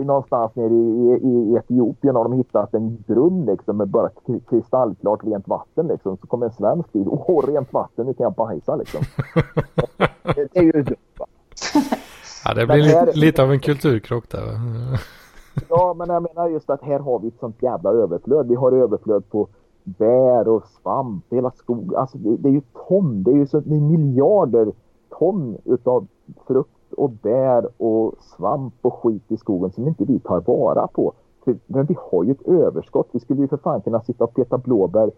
[0.07, 4.11] Någonstans nere i, i, i Etiopien har de hittat en brunn liksom, med bara
[4.51, 5.87] kristallklart rent vatten.
[5.87, 6.17] Liksom.
[6.17, 7.07] Så kommer en svensk dit.
[7.11, 9.01] Åh, rent vatten, nu kan jag bajsa liksom.
[10.23, 10.97] det, det är ju dumt.
[12.45, 14.41] Ja, det blir här- lite, lite av en kulturkrock där.
[14.47, 14.53] Va?
[15.69, 18.49] Ja, men jag menar just att här har vi ett sånt jävla överflöd.
[18.49, 19.49] Vi har överflöd på
[19.85, 21.97] bär och svamp, hela skogen.
[21.97, 24.73] Alltså det, det är ju ton, det är ju så det är miljarder
[25.19, 26.07] ton utav
[26.47, 31.13] frukt och bär och svamp och skit i skogen som inte vi tar vara på.
[31.67, 33.09] Men vi har ju ett överskott.
[33.13, 35.11] Vi skulle ju för fan kunna sitta och peta blåbär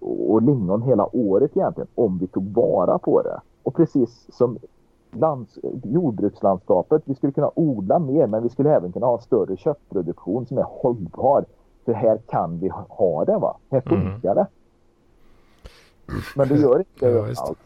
[0.00, 3.40] och lingon hela året egentligen om vi tog vara på det.
[3.62, 4.58] Och precis som
[5.10, 7.02] lands, jordbrukslandskapet.
[7.04, 10.66] Vi skulle kunna odla mer men vi skulle även kunna ha större köttproduktion som är
[10.68, 11.44] hållbar.
[11.84, 13.56] För här kan vi ha- det va.
[13.70, 14.46] Här funkar det.
[16.36, 17.36] Men det gör inte Ja, överallt.
[17.38, 17.58] Så att-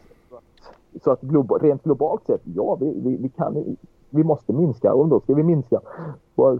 [1.03, 3.75] Så att globa, rent globalt sett, ja vi, vi, vi kan
[4.09, 5.79] vi måste minska och då ska vi minska
[6.35, 6.59] på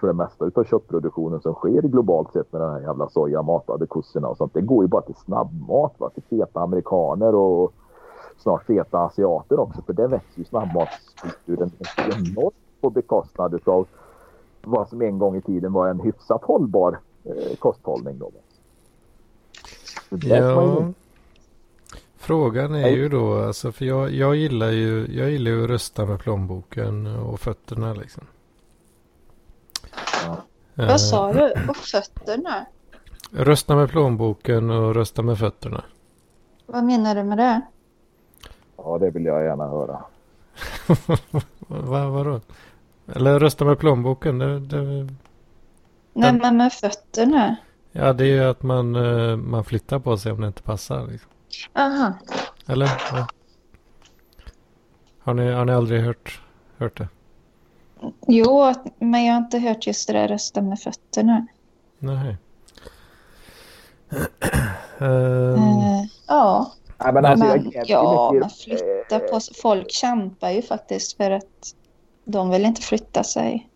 [0.00, 4.28] för det mesta utav köttproduktionen som sker globalt sett med den här jävla sojamatade kossorna
[4.28, 4.54] och sånt.
[4.54, 7.72] Det går ju bara till snabbmat va, till feta amerikaner och
[8.38, 13.86] snart feta asiater också för det växer ju snabbmatskulturen enormt på bekostnad utav
[14.62, 18.18] vad som en gång i tiden var en hyfsat hållbar eh, kosthållning.
[18.18, 18.30] Då.
[20.10, 20.92] Ja.
[22.16, 26.06] Frågan är ju då, alltså för jag, jag gillar ju, jag gillar ju att rösta
[26.06, 28.24] med plånboken och fötterna liksom.
[30.24, 30.36] Ja.
[30.82, 31.52] Eh, Vad sa du?
[31.68, 32.66] Och fötterna?
[33.30, 35.84] Rösta med plånboken och rösta med fötterna.
[36.66, 37.60] Vad menar du med det?
[38.88, 40.04] Ja, det vill jag gärna höra.
[41.68, 42.40] Va, vadå?
[43.14, 44.38] Eller rösta med plånboken.
[44.38, 45.08] Det, det,
[46.12, 47.56] Nej, men med fötterna?
[47.92, 51.06] ja, det är ju att man, eh, man flyttar på sig om det inte passar.
[51.06, 51.30] Liksom.
[51.72, 52.12] Aha.
[52.66, 52.90] Eller?
[53.12, 53.26] Ja.
[55.18, 56.40] Har, ni, har ni aldrig hört,
[56.78, 57.08] hört det?
[58.26, 61.46] Jo, men jag har inte hört just det där rösta med fötterna.
[61.98, 62.36] Nej.
[64.98, 66.72] Ehm, Eh, ja,
[67.04, 69.54] Nej, men alltså, jag men, ju ja, mycket- men flytta på sig.
[69.62, 71.74] Folk kämpar ju faktiskt för att
[72.24, 73.68] de vill inte flytta sig.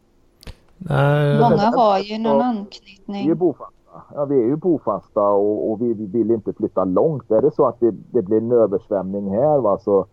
[0.79, 2.39] nej, Många men- har ju någon Ja.
[2.39, 3.37] Vi är ju anknytning.
[3.39, 3.73] bofasta.
[4.15, 7.31] Ja, vi är ju bofasta och, och vi, vi vill inte flytta långt.
[7.31, 10.07] Är det så att det, det blir en översvämning här va, så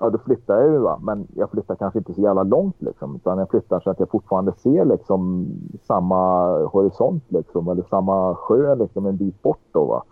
[0.00, 0.78] ja, då flyttar jag ju.
[0.78, 0.98] Va?
[1.02, 3.16] Men jag flyttar kanske inte så jävla långt liksom.
[3.16, 5.46] Utan jag flyttar så att jag fortfarande ser liksom
[5.86, 7.68] samma horisont liksom.
[7.68, 10.02] Eller samma sjö liksom en bit bort då va.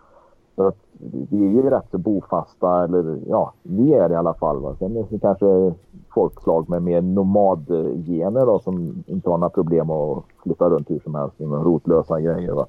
[0.59, 2.85] Så att vi är ju rätt så bofasta.
[2.85, 4.61] Eller ja, vi är det i alla fall.
[4.61, 4.77] Va?
[4.79, 5.73] Sen är det kanske
[6.15, 11.15] folkslag med mer nomadgener då, som inte har några problem att flytta runt hur som
[11.15, 12.53] helst med rotlösa grejer.
[12.53, 12.67] Va?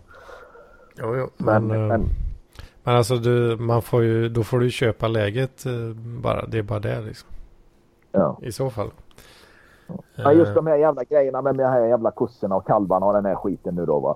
[1.02, 2.06] jo, jo, Men, men, eh, men
[2.84, 6.46] men alltså du, man får ju, då får du köpa läget eh, bara.
[6.46, 7.30] Det är bara det liksom.
[8.12, 8.38] ja.
[8.42, 8.92] I så fall.
[10.16, 13.14] ja, just Eh, de här jävla grejerna med de här jävla kossorna och kalvarna och
[13.14, 14.00] den här skiten nu då.
[14.00, 14.16] Va?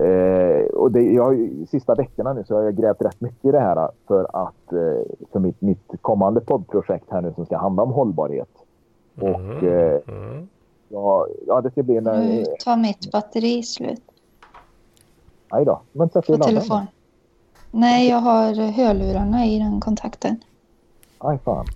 [0.00, 3.60] Eh, och det, jag, sista veckorna nu så har jag grävt rätt mycket i det
[3.60, 5.02] här för att eh,
[5.32, 8.48] för mitt, mitt kommande poddprojekt här nu som ska handla om hållbarhet.
[9.20, 10.48] Och mm, eh, mm.
[10.88, 12.04] ja, ja, det ska bli en...
[12.04, 14.02] Nu Eh, tar mitt batteri slut
[15.50, 16.86] aj då, men sätt på telefon.
[17.70, 20.36] Nej, jag har hörlurarna i den kontakten.
[21.18, 21.66] Aj fan.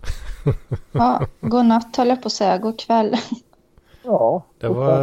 [0.93, 2.59] Ja, god natt höll jag på att säga.
[2.59, 3.15] God kväll.
[4.05, 4.43] Ja.
[4.61, 4.99] Det var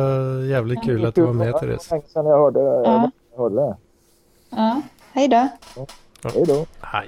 [0.46, 1.92] jävligt kul att du var med Det var Therese.
[1.92, 3.10] länge sedan jag hörde, Ja.
[3.32, 3.76] jag hörde det.
[4.50, 4.82] Ja,
[5.14, 5.48] hej då.
[6.34, 6.66] Hej då.
[6.82, 7.08] Hej.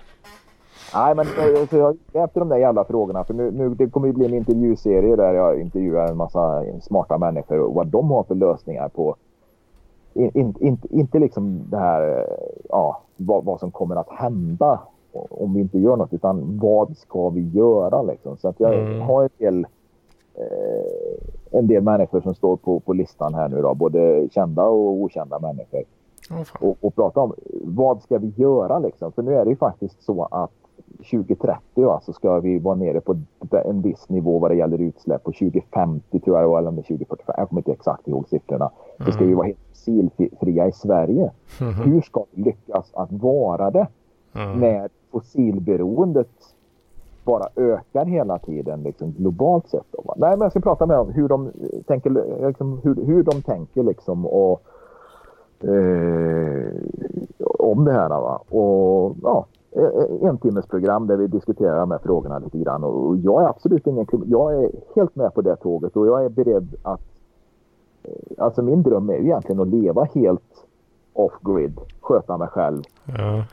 [0.95, 1.25] Nej, men
[1.69, 1.75] så
[2.13, 3.23] jag efter de där jävla frågorna.
[3.23, 7.17] För nu, nu det kommer ju bli en intervjuserie där jag intervjuar en massa smarta
[7.17, 9.15] människor och vad de har för lösningar på.
[10.13, 12.27] In, in, inte, inte liksom det här,
[12.69, 14.79] ja, vad, vad som kommer att hända
[15.29, 18.37] om vi inte gör något, utan vad ska vi göra liksom.
[18.37, 19.01] Så att jag Mm.
[19.01, 19.67] har en del,
[21.51, 25.39] en del människor som står på, på listan här nu då, både kända och okända
[25.39, 25.83] människor
[26.29, 26.45] fan.
[26.69, 27.33] och, och prata om
[27.63, 29.11] vad ska vi göra liksom?
[29.11, 30.51] För nu är det ju faktiskt så att
[31.11, 33.15] 2030 va, så ska vi vara nere på
[33.65, 35.27] en viss nivå vad det gäller utsläpp.
[35.27, 38.07] Och 2050 tror jag det var, eller om det är 2045, jag kommer inte exakt
[38.07, 38.69] ihåg siffrorna.
[39.05, 41.31] Så ska vi vara helt fossilfria i Sverige.
[41.61, 41.73] Mhm.
[41.73, 43.87] Hur ska vi lyckas att vara det
[44.35, 44.59] Mm.
[44.59, 46.52] när fossilberoendet
[47.25, 49.85] bara ökar hela tiden liksom, globalt sett.
[49.91, 50.13] Då, va?
[50.17, 51.51] Nej, men jag ska prata med dem hur de eh,
[51.87, 54.61] tänker, eh, liksom, hur, hur de tänker liksom, och,
[55.59, 56.67] eh,
[57.59, 58.09] om det här.
[58.09, 58.41] Va?
[58.49, 62.83] Och, ja, eh, en timmes program där vi diskuterar de här frågorna lite grann.
[62.83, 66.29] Och jag är absolut ingen Jag är helt med på det tåget och jag är
[66.29, 67.01] beredd att...
[68.37, 70.65] Alltså min dröm är ju egentligen att leva helt
[71.13, 71.79] off-grid.
[72.01, 72.81] Sköta mig själv.
[73.05, 73.43] Ja.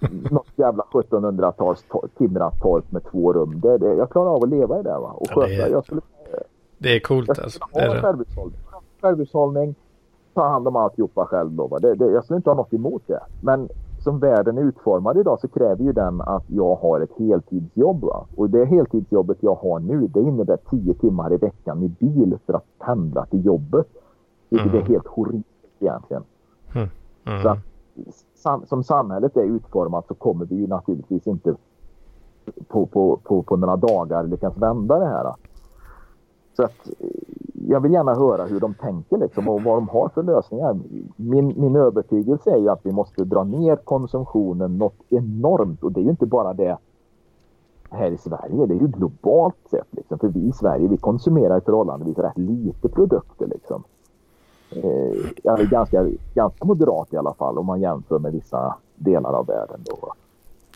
[0.30, 3.60] Något jävla 1700-tals to- timrat torp med två rum.
[3.60, 5.10] Det, det, jag klarar av att leva i det va.
[5.16, 5.48] Och Ja, sköta.
[5.48, 6.00] det är- skulle,
[6.78, 7.58] Det är coolt jag alltså.
[7.60, 8.02] skulle Det ha är det.
[8.02, 8.58] självhushållning.
[9.00, 9.74] Självhushållning.
[10.34, 11.66] Ta hand om alltihopa själv då.
[11.66, 11.78] Va?
[11.78, 13.20] Det, det, jag skulle inte ha något emot det.
[13.42, 13.68] Men
[14.00, 18.04] som världen är utformad idag så kräver ju den att jag har ett heltidsjobb.
[18.04, 18.26] Va?
[18.36, 22.52] Och det heltidsjobbet jag har nu det innebär tio timmar i veckan i bil för
[22.52, 23.86] att pendla till jobbet.
[24.48, 24.82] Vilket Mm.
[24.82, 25.46] är helt horribelt
[25.80, 26.22] egentligen.
[26.74, 26.88] Mm.
[27.28, 27.42] Mm.
[27.42, 27.58] Så att,
[28.34, 31.54] sam, som samhället är utformat så kommer vi ju naturligtvis inte
[32.68, 35.34] på, på, på, på några dagar lyckas vända det här.
[36.56, 37.06] Så att eh,
[37.68, 40.78] jag vill gärna höra hur de tänker liksom, och vad de har för lösningar.
[41.16, 46.00] Min, min övertygelse är ju att vi måste dra ner konsumtionen något enormt och det
[46.00, 46.78] är ju inte bara det
[47.90, 49.86] här i Sverige, det är ju globalt sett.
[49.90, 50.18] Liksom.
[50.18, 53.46] För vi i Sverige vi konsumerar förhållandevis rätt lite produkter.
[53.46, 53.84] Liksom.
[54.70, 59.46] Eh, är ganska, ganska moderat i alla fall om man jämför med vissa delar av
[59.46, 59.80] världen.
[59.84, 60.12] Då.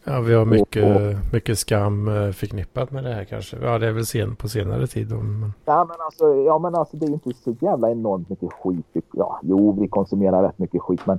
[0.04, 3.56] Ja, vi har mycket, mycket skam eh, förknippat med det här kanske.
[3.56, 5.08] Ja, det är väl sen på senare tid.
[5.08, 5.52] då, Men...
[5.64, 9.04] Ja men, alltså, ja men alltså det är ju inte så jävla enormt mycket skit.
[9.12, 11.18] Ja, jo vi konsumerar rätt mycket skit men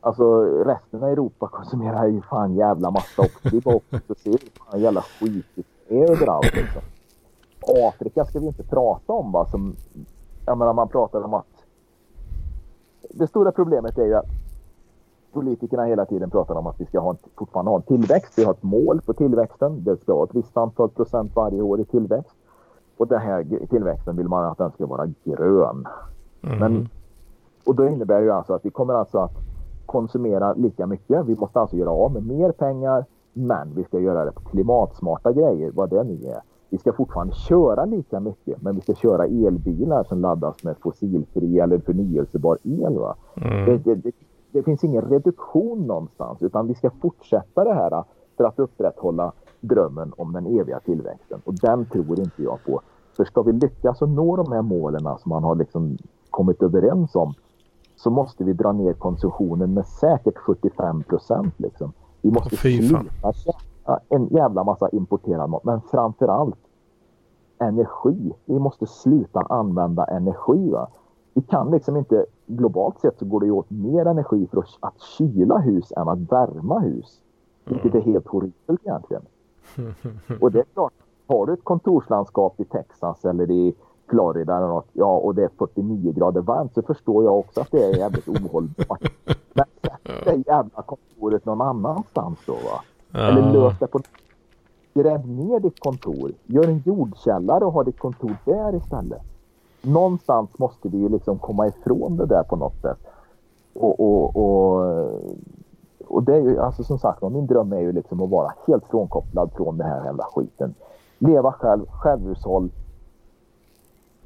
[0.00, 3.48] alltså resten av Europa konsumerar ju fan jävla massa också.
[3.52, 5.46] Vi bara åker och ser hur fan jävla skit
[5.88, 6.82] det är överallt liksom.
[7.88, 9.76] Afrika ska vi inte prata om va som,
[10.46, 11.46] jag menar man pratar om att
[13.10, 14.26] det stora problemet är ju att
[15.32, 18.38] politikerna hela tiden pratar om att vi ska ha en, fortfarande ha en tillväxt.
[18.38, 19.84] Vi har ett mål på tillväxten.
[19.84, 22.36] Det ska vara ett visst antal procent varje år i tillväxt.
[22.96, 25.86] Och den här tillväxten vill man att den ska vara grön.
[26.42, 26.58] Mm.
[26.58, 26.88] Men,
[27.66, 29.32] och det innebär ju alltså att vi kommer alltså att
[29.86, 31.26] konsumera lika mycket.
[31.26, 33.04] Vi måste alltså göra av med mer pengar.
[33.32, 36.40] Men vi ska göra det på klimatsmarta grejer, vad det nu är.
[36.72, 41.58] Vi ska fortfarande köra lika mycket, men vi ska köra elbilar som laddas med fossilfri
[41.58, 42.98] eller förnyelsebar el.
[43.34, 43.64] Mm.
[43.66, 44.12] Det, det, det,
[44.52, 48.04] det finns ingen reduktion någonstans utan vi ska fortsätta det här
[48.36, 51.40] för att upprätthålla drömmen om den eviga tillväxten.
[51.44, 52.80] Och den tror inte jag på.
[53.16, 55.96] För ska vi lyckas att nå de här målen som man har liksom
[56.30, 57.34] kommit överens om
[57.96, 61.54] så måste vi dra ner konsumtionen med säkert 75 procent.
[61.56, 61.92] Liksom.
[62.22, 63.32] Vi måste sluta
[64.08, 65.64] en jävla massa importerad mat.
[65.64, 66.58] Men framför allt
[67.58, 68.32] energi.
[68.44, 70.70] Vi måste sluta använda energi.
[70.70, 70.88] Va?
[71.34, 75.00] Vi kan liksom inte, globalt sett så går det åt mer energi för att, att
[75.00, 77.20] kyla hus än att värma hus.
[77.64, 79.22] Vilket är helt horribelt egentligen.
[80.40, 80.92] Och det är klart,
[81.26, 83.74] har du ett kontorslandskap i Texas eller i
[84.08, 87.70] Florida eller något, ja och det är 49 grader varmt så förstår jag också att
[87.70, 89.12] det är jävligt ohållbart.
[89.52, 92.82] Men sätt det jävla kontoret någon annanstans då va.
[93.14, 93.52] Eller Ja.
[93.52, 94.00] lös det på
[94.94, 96.32] Gräv ner ditt kontor.
[96.46, 99.22] Gör en jordkällare och ha ditt kontor där istället.
[99.82, 102.98] Någonstans måste vi ju liksom komma ifrån det där på något sätt.
[103.74, 104.84] Och, och, och,
[106.06, 108.84] och det är ju alltså som sagt min dröm är ju liksom att vara helt
[108.86, 110.74] frånkopplad från den här jävla skiten.
[111.18, 112.70] Leva själv, självhushåll.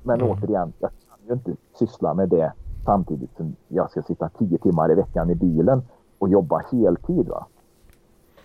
[0.03, 0.31] Men Mm.
[0.33, 2.53] återigen, jag kan ju inte syssla med det
[2.85, 5.83] samtidigt som jag ska sitta tio timmar i veckan i bilen
[6.19, 7.29] och jobba heltid.
[7.29, 7.47] Va?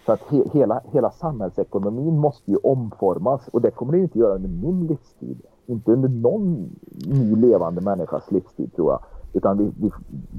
[0.05, 4.19] Så att he hela, hela samhällsekonomin måste ju omformas och det kommer det ju inte
[4.19, 5.41] göra under min livstid.
[5.65, 6.69] Inte under någon
[7.05, 8.99] ny levande människas livstid tror jag.
[9.33, 9.91] Utan vi, vi,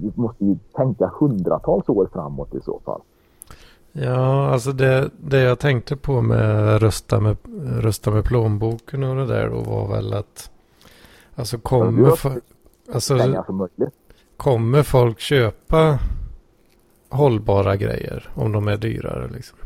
[0.02, 3.01] vi måste ju tänka hundratals år framåt i så fall.
[3.93, 7.36] Ja, alltså det, det jag tänkte på med rösta med,
[7.80, 10.51] rösta med plånboken och det där då var väl att
[11.34, 12.09] alltså kommer,
[12.93, 13.18] alltså,
[14.36, 15.98] kommer folk köpa
[17.12, 19.59] hållbara grejer om de är dyrare liksom?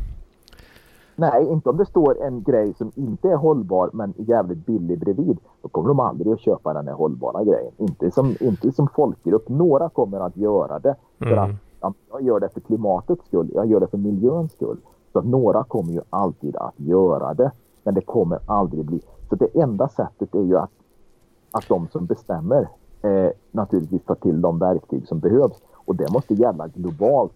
[1.18, 5.38] Nej, inte om det står en grej som inte är hållbar men jävligt billig bredvid.
[5.62, 7.72] Då kommer de aldrig att köpa den här hållbara grejen.
[7.78, 9.48] Inte som, inte som folkgrupp.
[9.48, 11.56] Några kommer att göra det för att Mm.
[11.80, 13.50] ja, jag gör det för klimatets skull.
[13.54, 14.76] Jag gör det för miljöns skull.
[15.12, 17.50] Så att några kommer ju alltid att göra det.
[17.82, 19.00] Men det kommer aldrig bli.
[19.28, 20.70] Så det enda sättet är ju att,
[21.50, 22.68] att de som bestämmer
[23.02, 25.62] eh, naturligtvis tar till de verktyg som behövs.
[25.86, 27.32] Och det måste gälla globalt.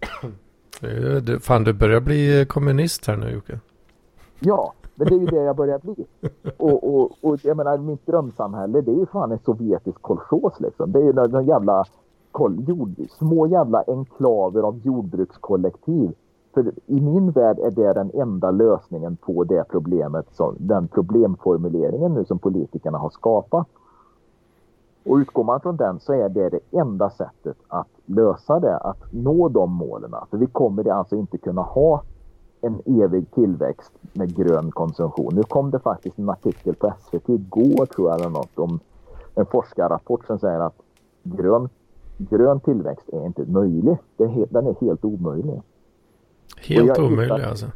[1.27, 3.61] Det- Fan, du börjar bli kommunist här nu Jocke.
[4.41, 6.07] Ja, men det är ju det jag börjar bli.
[6.57, 10.93] Och, och, och jag menar, mitt drömsamhälle det är ju fan en sovjetisk kolchos liksom.
[10.93, 11.85] Det är ju några jävla
[12.33, 16.13] kol, jord, små jävla enklaver av jordbrukskollektiv.
[16.55, 22.15] För i min värld är det den enda lösningen på det problemet, som, den problemformuleringen
[22.15, 23.67] nu som politikerna har skapat.
[25.05, 28.99] Och utgår man från den så är det det enda sättet att lösa det, att
[29.13, 30.15] nå de målen.
[30.31, 32.03] För vi kommer alltså inte kunna ha
[32.61, 35.35] en evig tillväxt med grön konsumtion.
[35.35, 38.81] Nu kom det faktiskt en artikel på SVT igår tror jag eller något om
[39.35, 40.77] en forskarrapport som säger att
[41.23, 41.69] grön
[42.19, 43.97] grön tillväxt är inte möjlig.
[44.17, 45.63] Den är helt omöjlig.
[46.69, 47.67] Helt omöjlig hittar- alltså.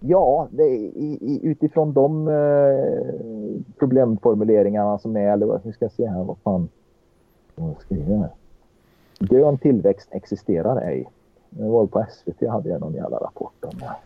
[0.00, 5.92] Ja, det är, i, i, utifrån de eh, problemformuleringarna som är, eller vad ska jag
[5.92, 6.68] se här, vad fan
[7.54, 8.30] vad ska jag här?
[9.18, 11.10] Grön tillväxt existerar ej.
[11.50, 13.96] Det var på SVT hade jag någon jävla rapport om det.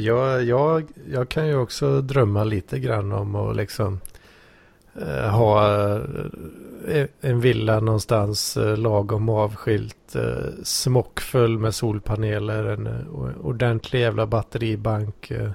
[0.00, 4.00] Jag, jag, jag kan ju också drömma lite grann om att liksom eh,
[5.30, 5.66] ha
[6.88, 10.16] eh, en villa någonstans eh, lagom avskilt.
[10.16, 12.64] Eh, smockfull med solpaneler.
[12.64, 15.30] En eh, ordentlig jävla batteribank.
[15.30, 15.50] Eh,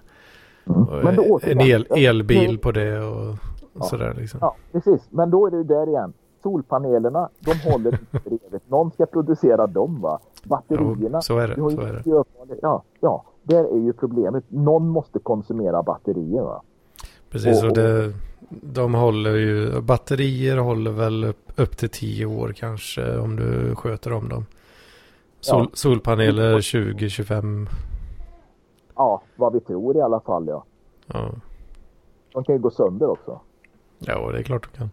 [0.65, 1.19] Mm.
[1.41, 3.35] en el, elbil på det och,
[3.73, 3.81] Ja.
[3.83, 4.37] sådär liksom.
[4.41, 5.01] Ja, precis.
[5.09, 6.13] Men då är det ju där igen.
[6.43, 8.69] Solpanelerna, de håller inte för evigt.
[8.69, 10.19] Någon ska producera dem va.
[10.43, 11.17] Batterierna.
[11.17, 11.55] Jo, så är det.
[11.55, 11.93] Så är
[12.47, 12.55] det.
[12.61, 14.43] Ja, ja, där är ju problemet.
[14.47, 16.61] Någon måste konsumera batterier va.
[17.29, 18.13] Precis, Och- och det,
[18.49, 24.13] de håller ju, batterier håller väl upp, upp till 10 år kanske om du sköter
[24.13, 24.45] om dem.
[25.39, 25.67] Sol, Ja.
[25.73, 27.67] Solpaneler 20-25.
[28.95, 30.63] Ja, vad vi tror i alla fall ja.
[31.07, 31.31] Ja.
[32.33, 33.39] De kan ju gå sönder också.
[33.99, 34.89] ja, det är klart de kan.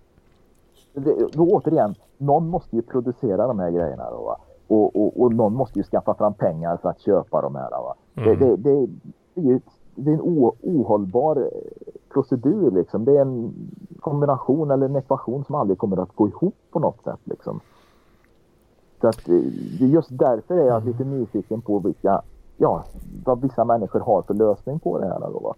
[0.93, 4.37] Det, då återigen, någon måste ju producera de här grejerna då.
[4.67, 7.95] Och, och, och någon måste ju skaffa fram pengar för att köpa de här va.
[8.15, 8.39] Det, Mm.
[8.39, 8.87] det, det,
[9.35, 9.61] det är ju
[9.95, 10.21] det är en
[10.61, 13.05] ohållbar eh, procedur liksom.
[13.05, 13.55] Det är en
[14.01, 17.61] kombination eller en ekvation som aldrig kommer att gå ihop på något sätt liksom.
[19.01, 22.23] Så att eh, just därför är jag lite nyfiken på vilka,
[22.57, 22.85] ja,
[23.25, 25.55] vad vissa människor har för lösning på det här då va.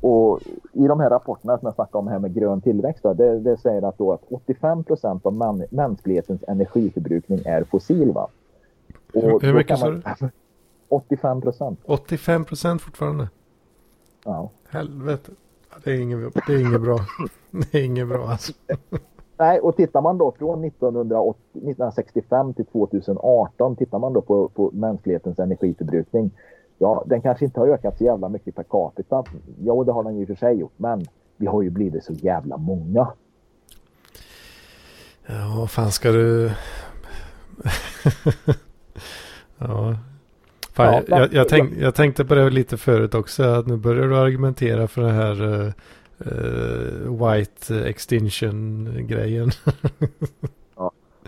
[0.00, 0.40] Och
[0.72, 3.56] i de här rapporterna som jag snackade om här med grön tillväxt, då, det, det
[3.56, 8.12] säger att, då att 85 procent av man, mänsklighetens energiförbrukning är fossil.
[8.12, 8.28] Va?
[9.14, 10.00] Och Hur- hur mycket sa
[10.88, 11.80] 85 procent.
[11.86, 13.28] 85 procent fortfarande.
[14.24, 14.50] Ja.
[14.68, 15.32] Helvete.
[15.84, 16.98] Det är inget, det är inget bra.
[17.50, 18.52] Det är inget bra alltså.
[19.36, 24.70] Nej, och tittar man då från 1980, 1965 till 2018, tittar man då på, på
[24.72, 26.30] mänsklighetens energiförbrukning.
[26.78, 29.24] Ja, den kanske inte har ökat så jävla mycket per capita.
[29.64, 31.06] Ja, det har den ju för sig gjort, men
[31.36, 33.08] vi har ju blivit så jävla många.
[35.26, 36.44] Ja, vad fan ska du...
[39.58, 39.96] ja.
[40.74, 43.42] Fan, Ja, jag, jag, tänk, jag tänkte på det lite förut också.
[43.42, 45.66] Att nu börjar du argumentera för den här
[46.18, 49.50] eh, White Extinction-grejen.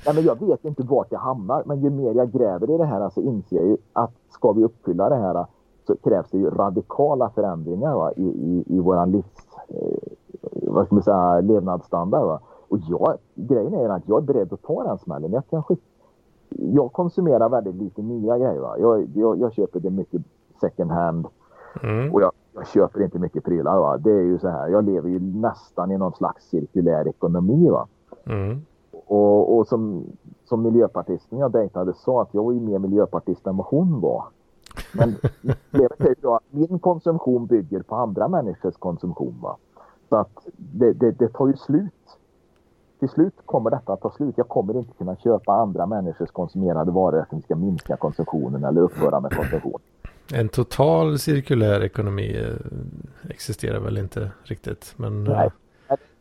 [0.07, 2.85] Nej, men jag vet inte vart jag hamnar, men ju mer jag gräver i det
[2.85, 5.47] här så inser jag ju att ska vi uppfylla det här
[5.87, 9.99] så krävs det ju radikala förändringar va, i, i, i våran livs, eh,
[10.53, 12.27] vad ska man säga, levnadsstandard.
[12.27, 12.41] Va.
[12.69, 15.33] Och jag, grejen är att jag är beredd att ta den smällen.
[15.33, 15.77] Jag, kanske,
[16.49, 18.61] jag konsumerar väldigt lite nya grejer.
[18.61, 18.79] Va.
[18.79, 20.23] Jag, jag, jag köper det mycket
[20.61, 21.27] second hand
[21.83, 22.15] Mm.
[22.15, 23.79] och jag, jag köper inte mycket prylar.
[23.81, 23.97] Va.
[23.99, 27.69] Det är ju så här, jag lever ju nästan i någon slags cirkulär ekonomi.
[27.71, 27.87] Va.
[28.25, 28.61] Mm.
[29.07, 30.05] Och, och som,
[30.45, 34.25] som miljöpartisten jag dejtade sa att jag var ju mer miljöpartist än vad hon var.
[34.95, 35.15] Men
[35.71, 39.35] problemet är ju då att min konsumtion bygger på andra människors konsumtion.
[39.43, 39.57] Va?
[40.09, 42.19] Så att det, det, det tar ju slut.
[42.99, 44.35] Till slut kommer detta att ta slut.
[44.39, 48.81] Jag kommer inte kunna köpa andra människors konsumerade varor att vi ska minska konsumtionen eller
[48.81, 49.81] upphöra med konsumtion.
[50.35, 54.95] En total cirkulär ekonomi eh, existerar väl inte riktigt.
[54.97, 55.51] Men, eh, Nej.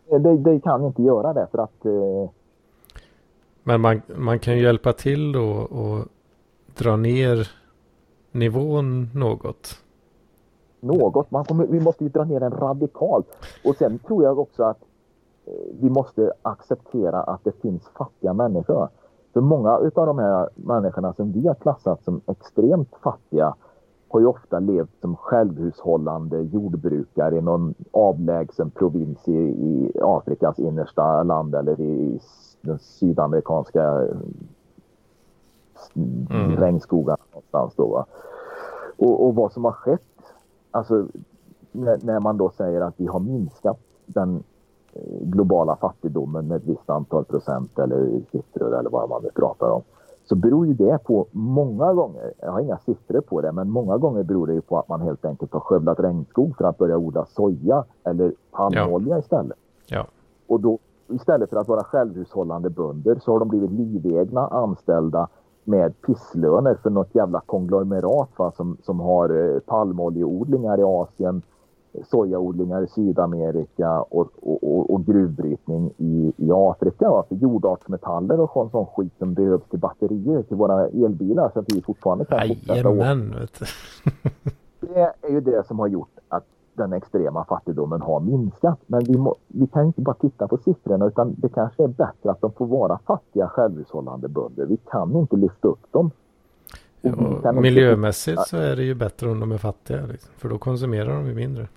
[0.10, 2.30] Det, det kan inte göra det för att eh,
[3.68, 6.06] men man, man kan ju hjälpa till då och
[6.78, 7.52] dra ner
[8.32, 9.82] nivån något.
[10.80, 11.32] något.
[11.32, 13.28] Man kommer, vi måste ju dra ner den radikalt.
[13.64, 14.88] Och sen tror jag också att eh,
[15.80, 18.90] vi måste acceptera att det finns fattiga människor.
[19.34, 23.56] För många av de här människorna som vi har klassat som extremt fattiga
[24.10, 31.24] har ju ofta levt som självhushållande jordbrukare i någon avlägsen provins i, i Afrikas innersta
[31.24, 32.20] land eller i
[32.62, 34.18] den sydamerikanska eh,
[35.96, 36.58] Mm.
[36.58, 37.88] regnskogarna någonstans då.
[37.88, 38.06] Va?
[38.98, 40.02] Och, och vad som har skett,
[40.72, 41.08] alltså
[41.72, 44.44] när, när man då säger att vi har minskat den
[45.22, 49.82] globala fattigdomen med ett visst antal procent eller siffror eller vad man nu pratar om.
[50.26, 53.98] Så beror ju det på många gånger, jag har inga siffror på det, men många
[53.98, 56.98] gånger beror det ju på att man helt enkelt har skövlat regnskog för att börja
[56.98, 59.58] odla soja eller palmolja istället.
[59.88, 60.06] Ja.
[60.48, 65.28] Och då istället för att vara självhushållande bönder så har de blivit livegna anställda
[65.64, 71.42] med pisslöner för något jävla konglomerat va, som, som har eh, palmoljeodlingar i Asien,
[72.04, 77.10] sojaodlingar i Sydamerika och, och, och, och gruvbrytning i, i Afrika.
[77.10, 81.60] Va, för jordartsmetaller och sån, sån skit som behövs till batterier till våra elbilar så
[81.60, 82.76] att vi fortfarande kan fortsätta.
[82.76, 83.36] Jajamän.
[83.40, 83.66] vet du.
[84.80, 88.80] Det är ju det som har gjort att den extrema fattigdomen har minskat.
[88.88, 92.32] Men vi, må, vi kan inte bara titta på siffrorna utan det kanske är bättre
[92.32, 94.66] att de får vara fattiga självhushållande bönder.
[94.66, 96.12] Vi kan inte lyfta upp dem.
[97.02, 100.06] Ja, miljömässigt så är det ju bättre om de är fattiga.
[100.06, 101.68] Liksom, för då konsumerar de ju mindre.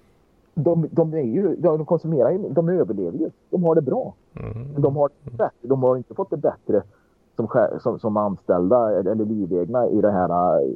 [0.64, 3.30] De, de, är ju, de konsumerar ju, de överlever ju.
[3.51, 4.14] De har det bra.
[4.35, 4.82] Mm.
[4.82, 6.82] De, har det de har inte fått det bättre
[7.36, 7.48] som,
[7.80, 10.68] som, som anställda eller livegna i det här äh,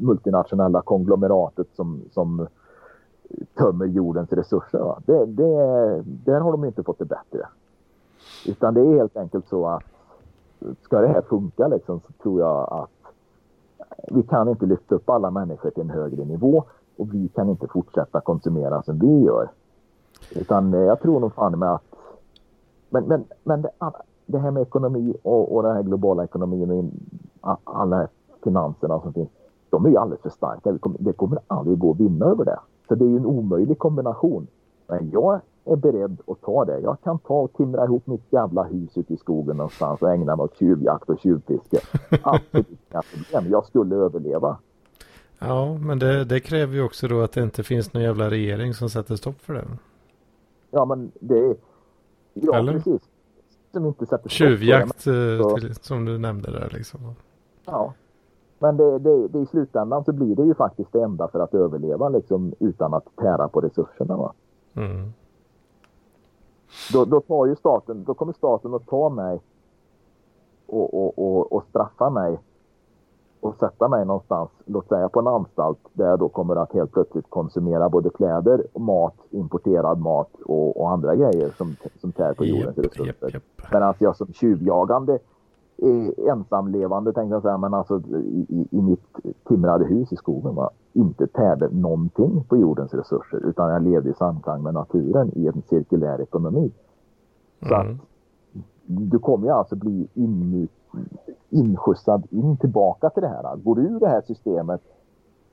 [0.00, 2.46] multinationella konglomeratet som, som
[3.58, 4.94] tömmer jordens resurser.
[5.06, 5.54] Det, det,
[6.04, 7.46] där har de inte fått det bättre.
[8.46, 9.84] Utan det är helt enkelt så att
[10.82, 13.12] ska det här funka liksom, så tror jag att
[14.08, 16.64] vi kan inte lyfta upp alla människor till en högre nivå
[17.02, 19.48] och vi kan inte fortsätta konsumera som vi gör.
[20.30, 21.82] Utan jag tror nog fan med att
[22.90, 23.70] men, men, men det,
[24.26, 26.90] det här med ekonomi och, och den här globala ekonomin
[27.40, 28.08] och alla
[28.44, 29.28] finanserna som finns,
[29.70, 30.72] de är ju alldeles för starka.
[30.72, 32.58] Det kommer, det kommer aldrig gå att vinna över det.
[32.88, 34.46] Så det är ju en omöjlig kombination.
[34.86, 36.80] Men jag är beredd att ta det.
[36.80, 40.36] Jag kan ta och timra ihop mitt jävla hus ute i skogen någonstans och ägna
[40.36, 41.78] mig åt tjuvjakt och tjuvfiske.
[42.22, 43.52] Absolut inga problem.
[43.52, 44.56] Jag skulle överleva.
[45.48, 48.74] Ja, men det, det, kräver ju också då att det inte finns någon jävla regering
[48.74, 49.64] som sätter stopp för det.
[50.70, 51.56] Ja, men det...
[52.34, 52.72] Ja, Eller?
[52.72, 53.02] precis
[53.72, 57.00] som inte sätter Tjuvjakt eh, till, som du nämnde där liksom.
[57.64, 57.92] Ja.
[58.58, 61.54] Men det, det, det, i slutändan så blir det ju faktiskt det enda för att
[61.54, 64.16] överleva liksom utan att tära på resurserna.
[64.16, 64.32] Va?
[64.74, 65.12] Mm.
[66.92, 69.40] Då, då, tar ju staten, då kommer staten att ta mig
[70.66, 72.38] och, och, och, och straffa mig
[73.42, 76.92] och sätta mig någonstans, låt säga på en anstalt där jag då kommer att helt
[76.92, 82.44] plötsligt konsumera både kläder, mat, importerad mat och, och andra grejer som, som tär på
[82.44, 83.06] jordens yep, resurser.
[83.06, 83.42] Yep, yep.
[83.72, 85.18] Medan jag som tjuvjagande
[86.28, 89.04] ensamlevande tänkte jag säga, men alltså i, i, i mitt
[89.48, 94.14] timrade hus i skogen va, inte tärde någonting på jordens resurser utan jag levde i
[94.14, 96.72] samklang med naturen i en cirkulär ekonomi.
[97.68, 97.90] Så mm.
[97.90, 97.96] att
[98.86, 100.70] du kommer ju alltså bli inmut
[101.50, 103.56] inskjutsad in tillbaka till det här.
[103.56, 104.80] Går ur det här systemet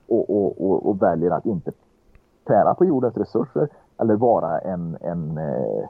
[0.08, 1.72] och, och, och, och väljer att inte
[2.44, 5.90] tära på jordens resurser eller vara en, en eh,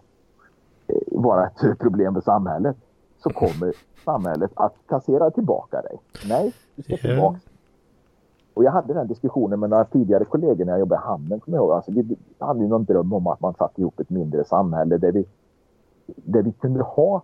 [1.12, 2.78] vara ett problem för samhället
[3.24, 3.74] så kommer
[4.06, 5.98] samhället att kassera tillbaka dig.
[6.30, 7.40] Nej, du ska tillbaka.
[8.54, 11.40] Och jag hade den diskussionen med några tidigare kollegor när jag jobbade i hamnen.
[11.40, 11.72] Kommer jag ihåg.
[11.72, 15.26] Alltså, vi hade någon dröm om att man satte ihop ett mindre samhälle där vi,
[16.06, 17.22] där vi kunde ha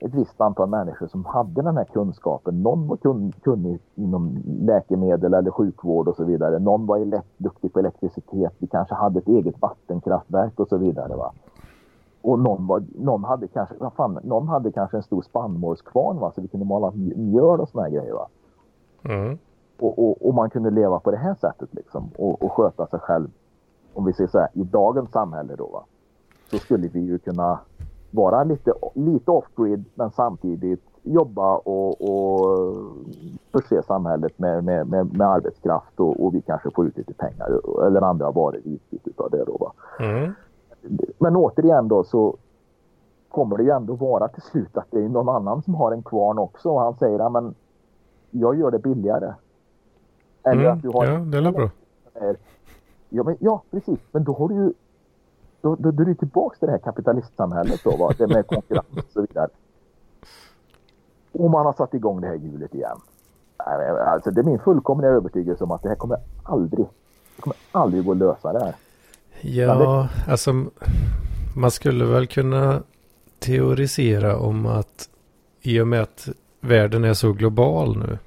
[0.00, 2.62] ett visst antal människor som hade den här kunskapen.
[2.62, 2.96] Någon var
[3.40, 6.58] kunnig inom läkemedel eller sjukvård och så vidare.
[6.58, 8.52] Någon var duktig på elektricitet.
[8.58, 11.16] Vi kanske hade ett eget vattenkraftverk och så vidare.
[11.16, 11.32] Va?
[12.22, 16.32] Och någon, var, någon, hade kanske, fan, någon hade kanske en stor spannmålskvarn va?
[16.34, 18.12] så vi kunde mala mjöl och såna här grejer.
[18.12, 18.28] Va?
[19.02, 19.38] Mm.
[19.78, 23.00] Och, och, och, man kunde leva på det här sättet liksom och, och sköta sig
[23.00, 23.28] själv.
[23.94, 25.84] Om vi säger så här, i dagens samhälle då va.
[26.50, 27.58] Så skulle vi ju kunna
[28.16, 32.58] vara lite, lite off-grid men samtidigt jobba och, och
[33.52, 37.60] förse samhället med, med, med, med arbetskraft och, och, vi kanske får ut lite pengar
[37.86, 39.44] eller andra varor i utbyte av det.
[39.44, 40.32] Då, mm.
[41.18, 42.36] Men återigen då så
[43.28, 46.02] kommer det ju ändå vara till slut att det är någon annan som har en
[46.02, 47.54] kvarn också och han säger att
[48.30, 49.34] jag gör det billigare.
[50.42, 50.72] Eller mm.
[50.72, 51.70] att du har ja, det är bra.
[53.08, 53.98] Ja, men, ja, precis.
[54.12, 54.72] Men då har du ju
[55.66, 58.12] då, då, då är du tillbaka till det här kapitalistsamhället då, va?
[58.18, 59.48] det med konkurrens och så vidare.
[61.32, 62.98] Och man har satt igång det här hjulet igen.
[64.06, 66.86] Alltså, det är min fullkomliga övertygelse om att det här kommer aldrig,
[67.36, 68.74] det kommer aldrig gå att lösa det här.
[69.40, 70.30] Ja, det...
[70.32, 70.52] alltså
[71.56, 72.82] man skulle väl kunna
[73.38, 75.08] teorisera om att
[75.62, 76.28] i och med att
[76.60, 78.18] världen är så global nu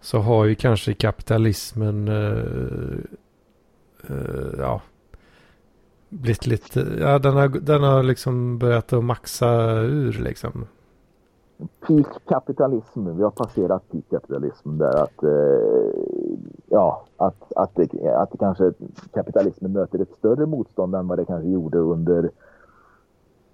[0.00, 2.98] så har ju kanske kapitalismen uh,
[4.10, 4.80] uh, ja,
[6.14, 10.66] blivit lite, ja den har, den har liksom börjat att maxa ur liksom.
[11.86, 16.00] Peak kapitalism, vi har passerat peak kapitalism där att, eh,
[16.66, 18.72] ja, att, att, det, att det kanske
[19.12, 22.30] kapitalismen möter ett större motstånd än vad det kanske gjorde under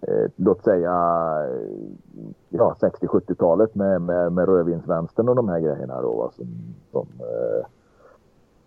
[0.00, 0.92] eh, låt säga
[2.48, 6.46] ja, 60-70-talet med, med, med rödvinsvänstern och de här grejerna då, som,
[6.92, 7.66] som eh,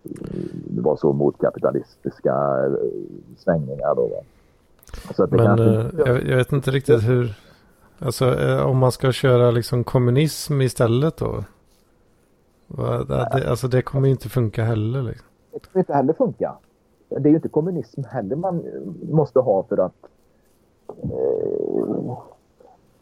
[0.03, 2.33] det var så mot kapitalistiska
[2.65, 2.73] eh,
[3.37, 3.95] svängningar.
[3.95, 4.09] Då,
[5.29, 5.65] Men kanske...
[5.65, 7.35] Eh, jag, jag, vet inte riktigt hur,
[7.99, 11.43] alltså eh, om man ska köra liksom kommunism istället då?
[13.07, 15.01] Det, alltså det kommer ju inte funka heller.
[15.01, 15.27] Liksom.
[15.51, 16.53] Det kommer inte heller funka.
[17.09, 18.63] Det är ju inte kommunism heller man
[19.11, 19.95] måste ha för att
[21.03, 22.17] eh,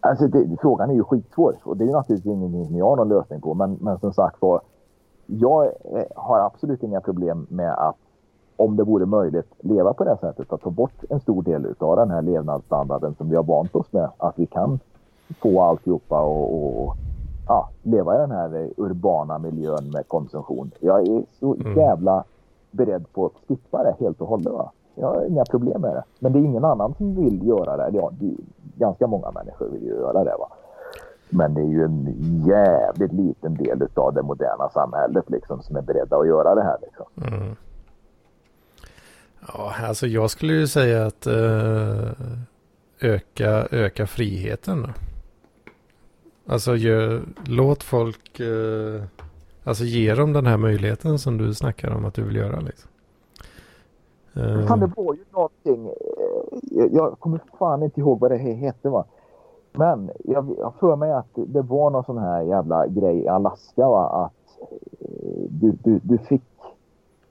[0.03, 2.95] Alltså det, frågan är ju skitsvår och det är ju naturligtvis ingenting som jag har
[2.95, 4.61] någon lösning på men, men som sagt var
[5.39, 5.71] jag
[6.15, 7.95] har absolut inga problem med att
[8.55, 10.53] om det vore möjligt, leva på det sättet.
[10.53, 13.93] Att ta bort en stor del av den här levnadsstandarden som vi har vant oss
[13.93, 14.09] med.
[14.17, 14.79] Att vi kan
[15.41, 16.95] få alltihopa och, och
[17.47, 20.71] ja, leva i den här urbana miljön med konsumtion.
[20.79, 21.77] Jag är så Mm.
[21.77, 22.23] jävla
[22.71, 24.53] beredd på att skippa det helt och hållet.
[24.53, 24.71] Va?
[24.95, 26.03] Jag har inga problem med det.
[26.19, 27.97] Men det är ingen annan som vill göra det.
[27.97, 28.35] Ja, det
[28.77, 30.35] ganska många människor vill ju göra det.
[30.39, 30.47] Va?
[31.33, 32.07] Men det är ju en
[32.47, 36.77] jävligt liten del av det moderna samhället liksom, som är beredda att göra det här.
[36.81, 37.05] Liksom.
[37.33, 37.55] Mm.
[39.53, 42.11] Ja, alltså jag skulle ju säga att eh,
[42.99, 44.81] öka, öka friheten.
[44.81, 44.89] Då.
[46.53, 49.03] Alltså gör, låt folk, eh,
[49.63, 52.59] alltså ge dem den här möjligheten som du snackar om att du vill göra.
[52.59, 52.89] Liksom.
[54.33, 55.85] Eh, Fan, det var ju någonting.
[55.87, 58.89] eh, Jag, kommer fan inte ihåg vad det he- hette.
[58.89, 59.05] Va?
[59.71, 63.89] Men jag jag för mig att det var någon sån här jävla grej i Alaska.
[63.89, 64.07] Va?
[64.09, 66.43] Att eh, du, du, du fick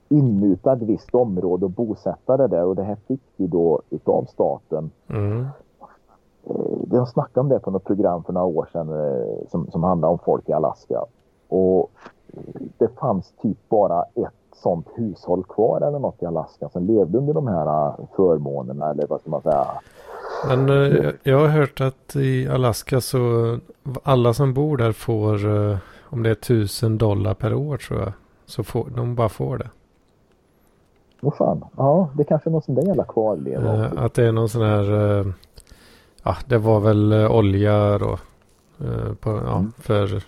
[0.09, 2.65] inmuta ett visst område och bosätta dig där.
[2.65, 4.91] Och det här fick du då utav staten.
[5.09, 5.45] mm,
[6.45, 6.55] Eh,
[6.87, 10.11] De snackade om det på något program för några år sedan eh, som, som handlade
[10.11, 11.05] om folk i Alaska.
[11.47, 11.89] Och
[12.77, 17.33] det fanns typ bara ett sånt hushåll kvar eller något i Alaska som levde under
[17.33, 19.67] de här eh, förmånerna eller vad ska man säga.
[20.47, 23.57] Men eh, jag har hört att i Alaska så
[24.03, 25.77] alla som bor där får, eh,
[26.09, 28.11] om det är tusen dollar per år tror jag,
[28.45, 29.69] så får de bara får det.
[31.21, 33.85] Åh fan, ja det kanske är någon sån där jävla kvarleva.
[33.97, 34.85] Att det är någon sån här,
[36.23, 38.17] ja det var väl olja då,
[39.21, 39.71] på, ja, Mm.
[39.79, 40.23] för,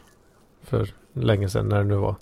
[0.64, 2.16] för länge sedan när det nu var.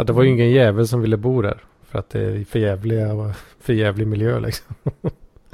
[0.00, 1.64] Ja det var ju ingen jävel som ville bo där.
[1.82, 4.74] För att det är för jävliga, för jävlig miljö liksom.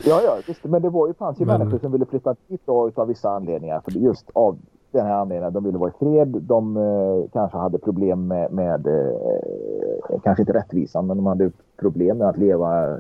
[0.05, 0.69] Ja, ja, just det.
[0.69, 3.31] Men det var ju, fanns ju Men- människor som ville flytta dit då, utav vissa
[3.31, 3.81] anledningar.
[3.85, 4.59] För just av
[4.91, 5.53] den här anledningen.
[5.53, 6.29] De ville vara i fred.
[6.29, 11.51] De eh, kanske hade problem med, med eh, kanske inte rättvisan, men de hade
[11.81, 12.99] problem med att leva eh,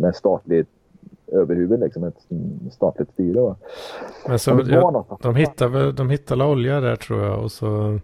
[0.00, 0.68] med statligt
[1.26, 2.26] överhuvud, liksom ett
[2.72, 3.40] statligt styre.
[3.40, 3.56] Va?
[4.28, 5.22] Men så, Men det ja, var något.
[5.22, 7.98] De hittade, de hittade olja där tror jag och så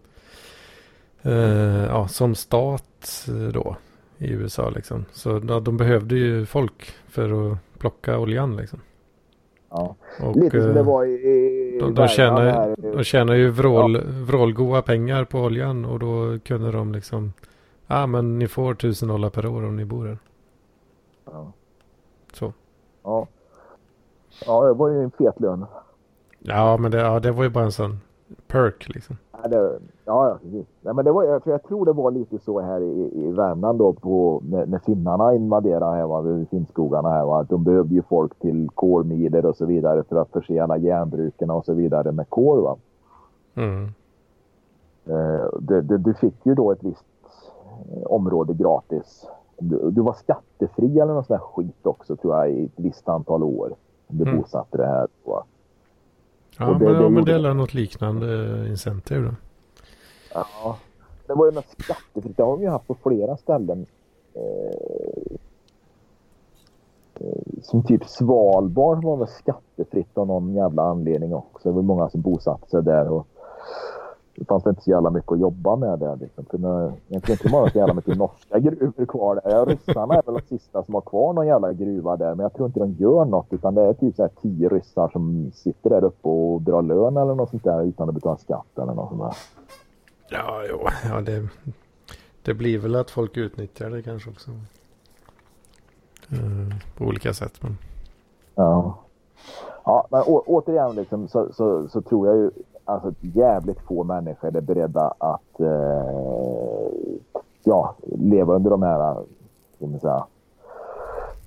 [1.24, 3.76] eh, ja, som stat eh, då
[4.18, 5.04] i USA liksom.
[5.12, 8.80] Så ja, de behövde ju folk för att plocka oljan liksom.
[9.70, 9.96] Ja.
[10.20, 14.00] Och, Lite som eh, det var i, i de, de, tjänar, de tjänar ju vrål,
[14.06, 17.32] vrålgoa pengar på oljan och då kunde de liksom
[17.86, 20.18] Ja ah, men ni får tusen dollar per år om ni bor här.
[21.24, 21.52] Ja.
[22.32, 22.52] Så.
[23.02, 23.26] Ja.
[24.46, 25.66] ja, det var ju en fet lön.
[26.38, 28.00] Ja men det, ja, det var ju bara en sån
[28.46, 29.16] perk liksom.
[29.44, 30.38] Ja, det, ja,
[30.82, 33.78] ja, men det var, tror- jag tror det var lite så här i, i Värmland
[33.78, 37.24] då på, när, när finnarna invaderade här, va, Finnskogarna här.
[37.24, 40.76] Va, att de behövde ju folk till kolmiler och så vidare för att förse alla
[40.76, 42.62] järnbruken och så vidare med kol.
[42.62, 42.76] Va.
[43.54, 43.84] Mm.
[45.06, 47.04] Eh, det, det, du fick ju då ett visst
[47.96, 49.26] eh, område gratis.
[49.58, 53.08] Du, du var skattefri eller något sånt där skit också tror jag i ett visst
[53.08, 53.72] antal år.
[54.06, 54.40] Om du Mm.
[54.40, 55.06] bosatte det här.
[55.24, 55.44] Va.
[56.58, 58.26] Ja Och det- men, det ja, men gjorde- det är något liknande
[58.68, 59.34] incentive då.
[60.34, 60.76] Ja,
[61.26, 62.36] det var ju något skattefritt.
[62.36, 63.86] Det har vi ju haft på flera ställen.
[64.34, 65.36] Eh,
[67.20, 71.68] eh, som typ Svalbard var väl skattefritt av någon jävla anledning också.
[71.68, 73.08] Det var många som bosatte sig där.
[73.08, 73.26] Och
[74.36, 76.16] det fanns inte så jävla mycket att jobba med där.
[76.16, 76.44] Liksom.
[77.08, 79.50] Jag tror inte har så jävla mycket norska gruvor kvar där.
[79.50, 82.34] Ja, ryssarna är väl de sista som har kvar någon jävla gruva där.
[82.34, 83.46] Men jag tror inte de gör något.
[83.50, 87.16] Utan det är typ så här tio ryssar som sitter där uppe och drar lön
[87.16, 89.36] eller något sånt där utan att betala skatt eller något sånt där.
[90.28, 91.48] Ja, jo, ja det,
[92.42, 94.50] det blir väl att folk utnyttjar det kanske också.
[96.30, 97.62] Eh, på olika sätt.
[97.62, 97.78] Men,
[98.54, 98.98] Ja.
[99.84, 102.50] Ja, men å, återigen liksom, så, så, så tror jag ju
[102.84, 106.88] alltså, jävligt få människor är beredda att eh,
[107.64, 109.16] ja, leva under de här
[109.78, 110.26] man säga,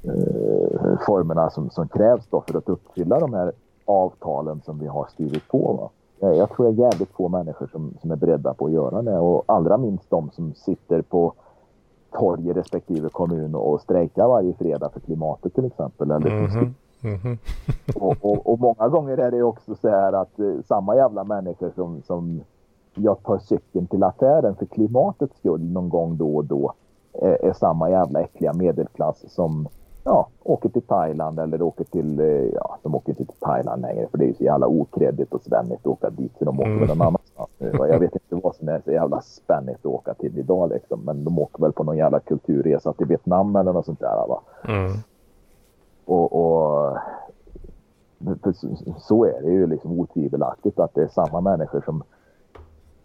[0.04, 3.52] eh, formerna som, som krävs då för att uppfylla de här
[3.86, 5.74] avtalen som vi har skrivit på.
[5.74, 5.90] Va?
[6.20, 9.02] Jag, jag tror det är jävligt få människor som, som är beredda på att göra
[9.02, 11.34] det och allra minst de som sitter på
[12.12, 16.12] torg i respektive kommun och strejkar varje fredag för klimatet till exempel.
[16.12, 17.38] Eller Mhm, mhm.
[17.96, 21.72] och, och, och många gånger är det också så här att eh, samma jävla människor
[21.76, 22.42] som, som
[22.94, 26.74] jag tar cykeln till affären för klimatets skull någon gång då och då
[27.14, 29.68] är, är samma jävla äckliga medelklass som
[30.08, 34.08] ja, åker till Thailand eller åker till, eh, ja, de åker inte till Thailand längre
[34.12, 36.80] för det är ju så jävla okreddigt och svennigt att åka dit så de åker
[36.80, 37.50] väl någon annanstans.
[37.60, 40.70] Eh, och Jag vet inte vad som är så jävla spännigt att åka till idag
[40.70, 44.28] liksom, men de åker väl på någon jävla kulturresa till Vietnam eller något sånt där
[44.28, 44.42] va.
[44.68, 44.92] Mm.
[46.08, 46.98] Och, och
[48.98, 52.04] så, är det ju liksom otvivelaktigt att det är samma människor som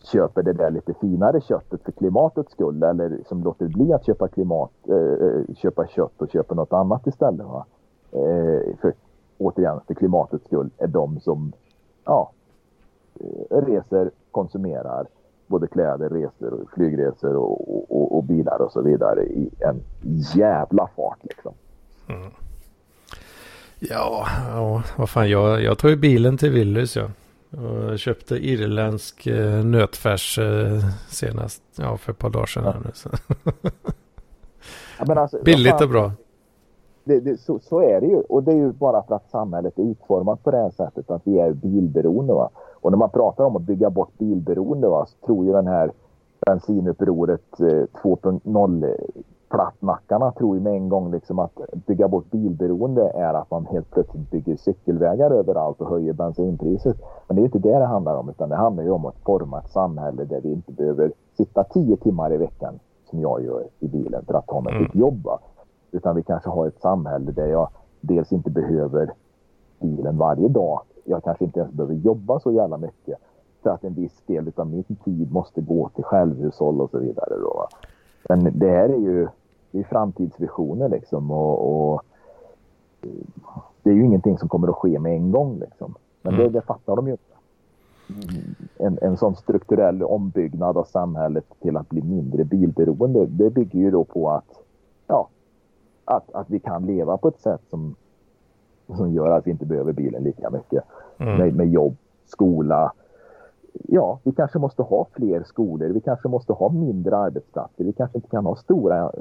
[0.03, 4.29] köper det där lite finare köttet för klimatets skull eller som låter bli att köpa,
[4.29, 7.47] klimat, eh, eh köpa kött och köper något annat istället.
[7.47, 7.67] Va?
[8.13, 8.93] Eh, för
[9.39, 11.53] återigen, för klimatets skull är de som
[12.05, 12.31] ja,
[13.21, 15.07] eh, reser, konsumerar
[15.47, 19.81] både kläder, resor, flygresor och, och, och, bilar och så vidare i en
[20.35, 21.53] jävla fart liksom.
[22.09, 22.31] Mm.
[23.91, 27.05] Ja, ja, vad fan, jag, jag tog ju bilen till Willys ja.
[27.51, 30.79] Och köpte irländsk eh, nötfärs eh,
[31.09, 32.65] senast, ja för ett par dagar sedan.
[32.65, 32.75] Ja.
[32.85, 33.09] Nu, så.
[35.07, 36.13] ja, alltså, Billigt och bra.
[37.05, 38.17] Det, det, så, så, är det ju.
[38.17, 41.23] Och det är ju bara för att samhället är utformat på det här sättet att
[41.25, 42.33] vi är bilberoende.
[42.33, 42.51] Va?
[42.57, 45.91] Och när man pratar om att bygga bort bilberoende va, så tror ju den här
[46.47, 47.65] bensinupproret eh,
[48.03, 48.97] 2.0
[49.53, 51.53] plattnackarna tror ju med en gång liksom att
[51.87, 56.97] bygga bort bilberoende är att man helt plötsligt bygger cykelvägar överallt och höjer bensinpriset.
[57.27, 59.59] Men det är inte det det handlar om utan det handlar ju om att forma
[59.59, 62.79] ett samhälle där vi inte behöver sitta tio timmar i veckan
[63.11, 65.01] som jag gör i bilen för att ta mig till mm.
[65.01, 65.29] jobb.
[65.91, 67.69] Utan vi kanske har ett samhälle där jag
[68.01, 69.13] dels inte behöver
[69.81, 70.81] bilen varje dag.
[71.05, 73.19] Jag kanske inte ens behöver jobba så jävla mycket
[73.63, 77.35] för att en viss del av min tid måste gå till självhushåll och så vidare.
[77.41, 77.67] Då.
[78.29, 79.29] Men det här är ju
[79.73, 82.03] det är framtidsvisioner liksom och, och,
[83.83, 85.95] det är ju ingenting som kommer att ske med en gång liksom.
[86.23, 86.47] Men mm.
[86.47, 87.23] det, det fattar de ju inte.
[88.79, 93.91] En, en sån strukturell ombyggnad av samhället till att bli mindre bilberoende, det bygger ju
[93.91, 94.63] då på att,
[95.07, 95.29] ja,
[96.05, 97.95] att, att vi kan leva på ett sätt som,
[98.97, 100.85] som gör att vi inte behöver bilen lika mycket.
[101.19, 101.39] Mm.
[101.39, 102.93] Med, med jobb, skola,
[103.73, 105.89] ja, vi kanske måste ha fler skolor.
[105.89, 107.85] Vi kanske måste ha mindre arbetsplatser.
[107.85, 109.13] Vi kanske inte kan ha stora,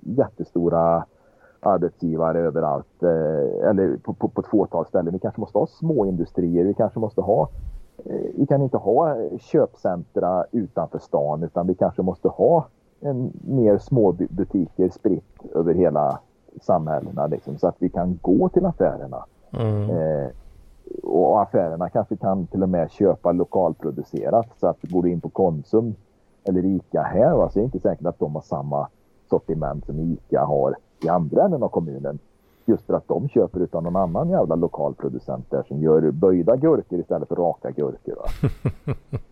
[0.00, 1.04] jättestora
[1.60, 5.12] arbetsgivare överallt eh, eller på, på, på ett fåtal ställen.
[5.12, 6.64] Vi kanske måste ha små industrier.
[6.64, 7.48] Vi kanske måste ha
[8.04, 12.66] eh, vi kan inte ha köpcentra utanför stan utan vi kanske måste ha
[13.00, 16.20] en, mer små butiker spritt över hela
[16.60, 19.24] samhällena liksom, så att vi kan gå till affärerna.
[19.52, 19.90] Mm.
[19.90, 20.28] Eh,
[21.02, 25.28] och affärerna kanske kan till och med köpa lokalproducerat så att går du in på
[25.28, 25.94] Konsum
[26.44, 28.88] eller ICA här va, så är det inte säkert att de har samma
[29.30, 30.74] sortiment som ICA har
[31.04, 32.18] i andra änden av kommunen.
[32.64, 37.00] Just för att de köper utan någon annan jävla lokalproducent där som gör böjda gurkor
[37.00, 38.16] istället för raka gurkor.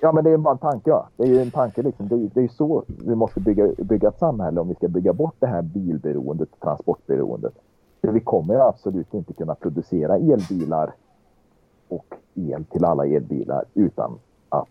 [0.00, 0.90] Ja men det är bara en tanke.
[0.90, 1.08] Va?
[1.16, 2.08] Det är ju en tanke liksom.
[2.08, 5.12] Det är, det är så vi måste bygga, bygga ett samhälle om vi ska bygga
[5.12, 7.54] bort det här bilberoendet, transportberoendet.
[8.06, 10.94] För vi kommer absolut inte kunna producera elbilar
[11.88, 14.18] och el till alla elbilar utan
[14.48, 14.68] att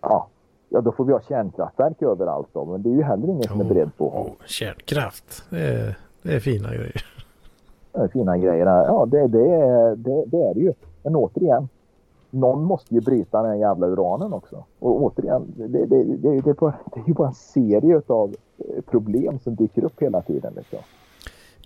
[0.00, 0.26] ja,
[0.68, 2.64] ja då får vi ha kärnkraftverk överallt då.
[2.64, 4.08] Men det är ju heller ingen som är beredd på.
[4.08, 7.04] Oh, kärnkraft, det är, det är fina grejer.
[7.92, 8.66] Det är fina grejer.
[8.66, 10.72] Ja, det, det, är, det, det är det ju.
[11.02, 11.68] Men återigen,
[12.30, 14.64] någon måste ju bryta den jävla uranen också.
[14.78, 18.34] Och återigen, det, det, det, det, är, bara, det är ju bara en serie av
[18.86, 20.52] problem som dyker upp hela tiden.
[20.56, 20.78] Liksom.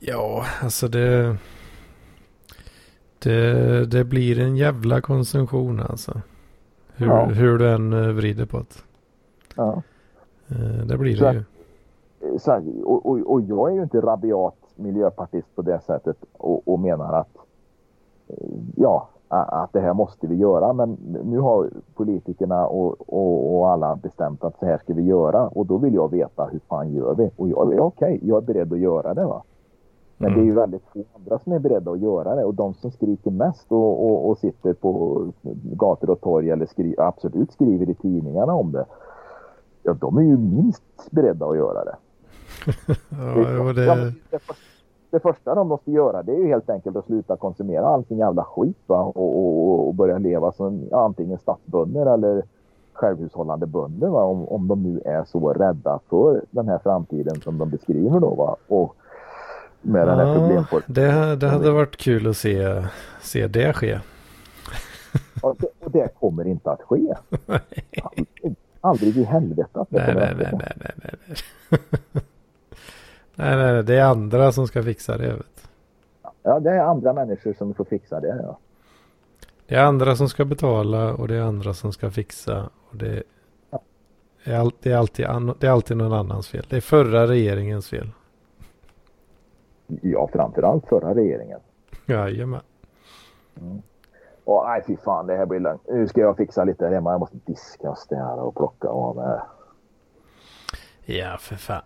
[0.00, 1.36] Ja, alltså det,
[3.18, 3.86] det...
[3.86, 6.20] Det blir en jävla konsumtion alltså.
[6.96, 7.24] Hur, ja.
[7.24, 8.82] hur du än eh, vrider på det.
[9.56, 9.82] Ja.
[10.48, 11.44] Eh, det blir så, det ju.
[12.38, 16.80] Så, och, och, och, jag är ju inte rabiat miljöpartist på det sättet och, och
[16.80, 17.36] menar att
[18.28, 20.72] eh, ja, att det här måste vi göra.
[20.72, 25.48] Men nu har politikerna och, och, och, alla bestämt att så här ska vi göra.
[25.48, 27.30] Och då vill jag veta hur fan gör vi?
[27.36, 29.24] Och jag är okej, okay, jag är beredd att göra det.
[29.24, 29.42] va.
[30.18, 30.38] Men mm.
[30.38, 30.60] det är ju mm.
[30.60, 34.10] väldigt få andra som är beredda att göra det och de som skriker mest och,
[34.10, 35.22] och, och sitter på
[35.62, 38.84] gator och torg eller skri absolut skriver i tidningarna om det.
[39.82, 41.96] Ja, de är ju minst beredda att göra det.
[43.10, 43.84] ja, det...
[43.84, 43.94] Ja,
[44.30, 44.40] det,
[45.10, 48.18] det, första de måste göra det är ju helt enkelt att sluta konsumera all sin
[48.18, 49.00] jävla skit va?
[49.00, 52.42] Och, och, och börja leva som antingen stadsbönder eller
[52.92, 54.24] självhushållande bönder va?
[54.24, 58.34] Om, om de nu är så rädda för den här framtiden som de beskriver då.
[58.34, 58.56] Va?
[58.68, 58.96] Och,
[59.86, 60.84] med ja, den här problemformen.
[60.86, 62.84] Det, det hade varit kul att se,
[63.20, 64.00] se det ske.
[65.42, 67.14] Ja, det, och det kommer inte att ske.
[68.02, 71.14] Aldrig, aldrig i helvete att det nej, nej, nej, nej, nej, nej,
[72.12, 72.22] nej.
[73.34, 75.32] nej, nej, det är andra som ska fixa det.
[75.32, 75.68] Vet.
[76.42, 78.40] Ja, det är andra människor som får fixa det.
[78.42, 78.58] Ja.
[79.66, 82.70] Det är andra som ska betala och det är andra som ska fixa.
[82.90, 83.22] Och det,
[84.44, 85.26] är, all, det, är alltid,
[85.58, 86.66] det är alltid någon annans fel.
[86.68, 88.10] Det är förra regeringens fel.
[90.02, 91.60] Ja, framförallt förra regeringen.
[92.06, 92.60] Jajamän.
[93.60, 93.82] Mm.
[94.44, 95.82] Och nej, fy fan, det här blir lugnt.
[95.88, 97.10] Nu ska jag fixa lite hemma.
[97.10, 99.40] Jag måste diska och städa och plocka av med.
[101.04, 101.82] Ja, för fan.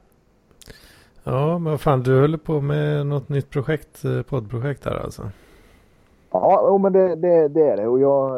[1.24, 5.22] Ja, men vad fan, du håller på med något nytt projekt, eh, poddprojekt här alltså?
[6.30, 7.86] Ja, men det, det, det, är det.
[7.86, 8.36] Och jag,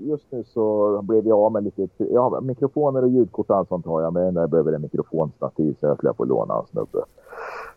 [0.00, 3.86] just nu så blev jag av med lite ja, mikrofoner och ljudkort och allt sånt
[3.86, 4.12] har jag.
[4.12, 7.04] Men jag behöver en mikrofonstativ så jag skulle få låna en snubbe.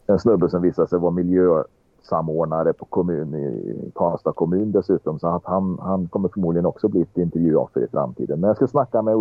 [0.08, 5.20] En snubbe som visade sig vara miljösamordnare på kommun, i Karlstad kommun dessutom.
[5.20, 8.40] Så att han, han kommer förmodligen också bli ett intervjuoffer i framtiden.
[8.40, 9.14] Men jag ska snacka med,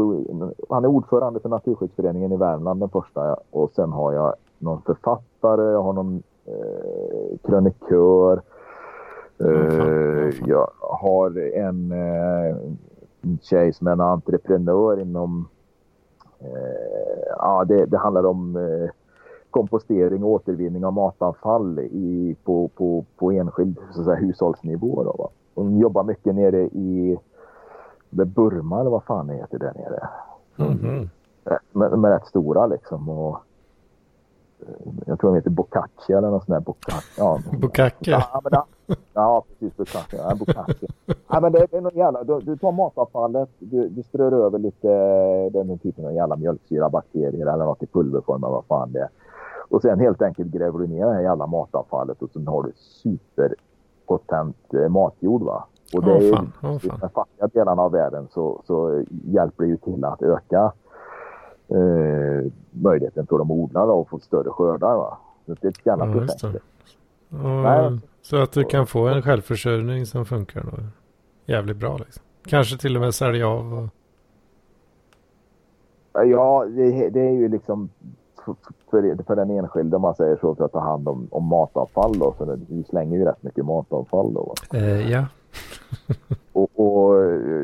[0.68, 3.36] han är ordförande för Naturskyddsföreningen i Värmland den första.
[3.50, 8.42] Och sen har jag någon författare, jag har någon eh, krönikör.
[9.40, 15.48] Uh, jag har en, en tjej som är en entreprenör inom...
[16.42, 16.48] Uh,
[17.38, 18.56] ja, det, det, handlar om
[19.54, 25.04] kompostering och återvinning av matavfall i, på, på, på enskild så säga, hushållsnivå.
[25.04, 25.28] Då, va?
[25.54, 27.18] Hon jobbar mycket nere i
[28.10, 30.08] Burma eller vad fan det heter där nere.
[30.56, 31.08] Mm -hmm.
[31.72, 33.08] med, med rätt stora liksom.
[33.08, 33.38] Och,
[35.06, 36.60] jag tror de heter Boccacci eller något sånt där.
[36.60, 37.14] Boccacci.
[37.18, 38.10] Ja, Boccacci?
[38.10, 39.76] Ja, men, ja, precis.
[39.76, 40.16] Boccacci.
[40.16, 40.86] Ja, Boccacci.
[41.28, 44.58] ja, men det, det är någon jävla, du, du tar matavfallet, du, du strör över
[44.58, 44.88] lite
[45.50, 49.08] den typen av jävla mjölksyra, bakterier eller något i pulverform vad fan det är.
[49.74, 52.72] Och sen helt enkelt gräver du ner det här jävla matavfallet och sen har du
[52.76, 55.66] superpotent eh, matjord va.
[55.94, 56.52] Och det oh, fan.
[56.62, 60.22] är oh, i de fattiga delarna av världen så, så hjälper det ju till att
[60.22, 60.72] öka
[61.68, 64.96] eh, möjligheten för de att odla och få större skördar.
[64.96, 65.18] Va?
[65.46, 66.44] Så det är ett jävla ja, projekt.
[66.44, 66.50] Och,
[68.22, 70.82] så att du kan få en självförsörjning som funkar då.
[71.52, 71.96] jävligt bra.
[71.96, 72.22] Liksom.
[72.46, 73.74] Kanske till och med sälja av.
[73.74, 73.88] Och...
[76.26, 77.88] Ja, det, det, är ju liksom
[78.44, 82.18] för, för den enskilde om man säger så för att ta hand om, om matavfall
[82.18, 82.34] då.
[82.38, 84.54] Så vi slänger ju rätt mycket matavfall då.
[84.74, 85.26] Eh, ja.
[86.52, 87.14] och, och,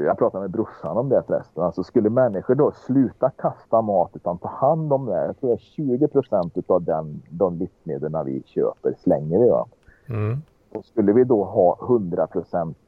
[0.06, 1.62] jag pratade med brorsan om det förresten.
[1.62, 5.26] Alltså skulle människor då sluta kasta mat utan ta hand om det.
[5.26, 9.50] Jag tror att 20 procent av den, de livsmedlen vi köper slänger vi.
[9.50, 9.66] Va?
[10.08, 10.42] Mm.
[10.74, 12.78] Och skulle vi då ha 100 procent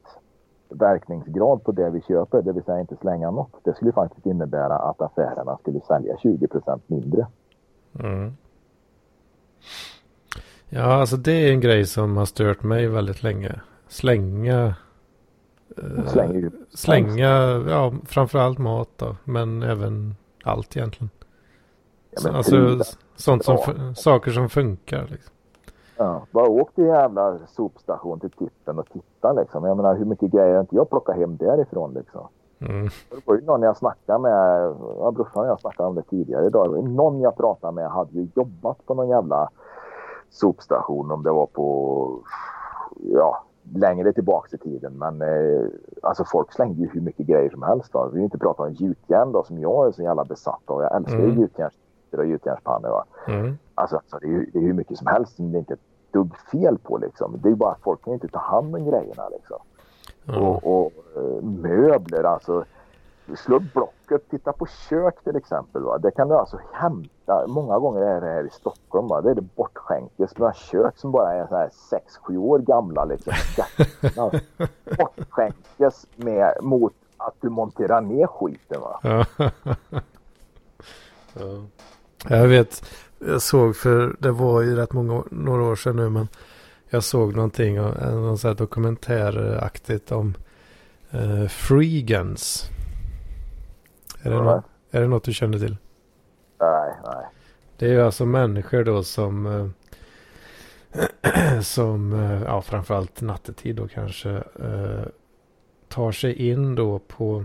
[0.68, 3.52] verkningsgrad på det vi köper, det vill säga inte slänga något.
[3.62, 7.26] Det skulle faktiskt innebära att affärerna skulle sälja 20 procent mindre.
[8.00, 8.36] Mm.
[10.68, 13.60] Ja, alltså det är en grej som har stört mig väldigt länge.
[13.88, 14.74] Slänga
[15.76, 17.28] eh, slänga,
[17.68, 19.16] ja framförallt mat då.
[19.24, 20.14] Men även
[20.44, 21.10] allt egentligen.
[22.10, 22.80] Ja, alltså
[23.16, 23.94] sånt som, ja.
[23.94, 25.32] saker som funkar liksom.
[25.96, 29.64] Ja, bara åk till jävla sopstation till tippen och titta liksom.
[29.64, 32.28] Jag menar hur mycket grejer inte jag plockar hem därifrån liksom.
[32.68, 32.88] Mm.
[33.10, 36.88] Det var ju någon jag snackade med, ja, brorsan jag snackade om det tidigare idag.
[36.88, 39.48] Någon jag pratade med hade ju jobbat på någon jävla
[40.30, 42.18] sopstation om det var på,
[43.00, 44.98] ja, längre tillbaka i tiden.
[44.98, 45.66] Men eh,
[46.02, 47.92] alltså folk slängde ju hur mycket grejer som helst.
[47.92, 48.08] Då.
[48.08, 50.82] Vi vill inte prata om gjutjärn då som jag är så jävla besatt av.
[50.82, 51.40] Jag älskar mm.
[51.40, 51.74] gjutjärns
[52.12, 53.02] och gjutjärnspannor.
[53.28, 53.58] Mm.
[53.74, 56.12] Alltså, alltså det, är, det är hur mycket som helst som det inte är ett
[56.12, 57.40] dugg fel på liksom.
[57.42, 59.58] Det är bara att folk kan inte ta hand om grejerna liksom.
[60.28, 60.42] Mm.
[60.42, 62.64] Och, och eh, möbler alltså
[63.36, 65.82] slå upp blocket, titta på kök till exempel.
[65.82, 65.98] Va?
[65.98, 67.46] Det kan du alltså hämta.
[67.46, 69.08] Många gånger är det här i Stockholm.
[69.08, 69.20] Va?
[69.20, 70.38] Det är det bortskänkes.
[70.38, 71.70] Några kök som bara är så här
[72.28, 73.04] 6-7 år gamla.
[73.04, 73.34] Liksom.
[74.98, 78.80] bortskänkes med, mot att du monterar ner skiten.
[78.80, 79.00] Va?
[81.34, 81.64] ja.
[82.28, 82.84] Jag vet,
[83.18, 86.28] jag såg för det var ju rätt många några år sedan nu men
[86.92, 90.34] jag såg någonting, någon så här dokumentäraktigt om
[91.14, 92.64] uh, Freegans.
[94.22, 95.76] Är det, något, är det något du känner till?
[96.60, 97.26] Nej, nej.
[97.76, 99.46] Det är ju alltså människor då som
[100.92, 104.30] äh, som, äh, ja framförallt nattetid då kanske
[104.60, 105.04] äh,
[105.88, 107.44] tar sig in då på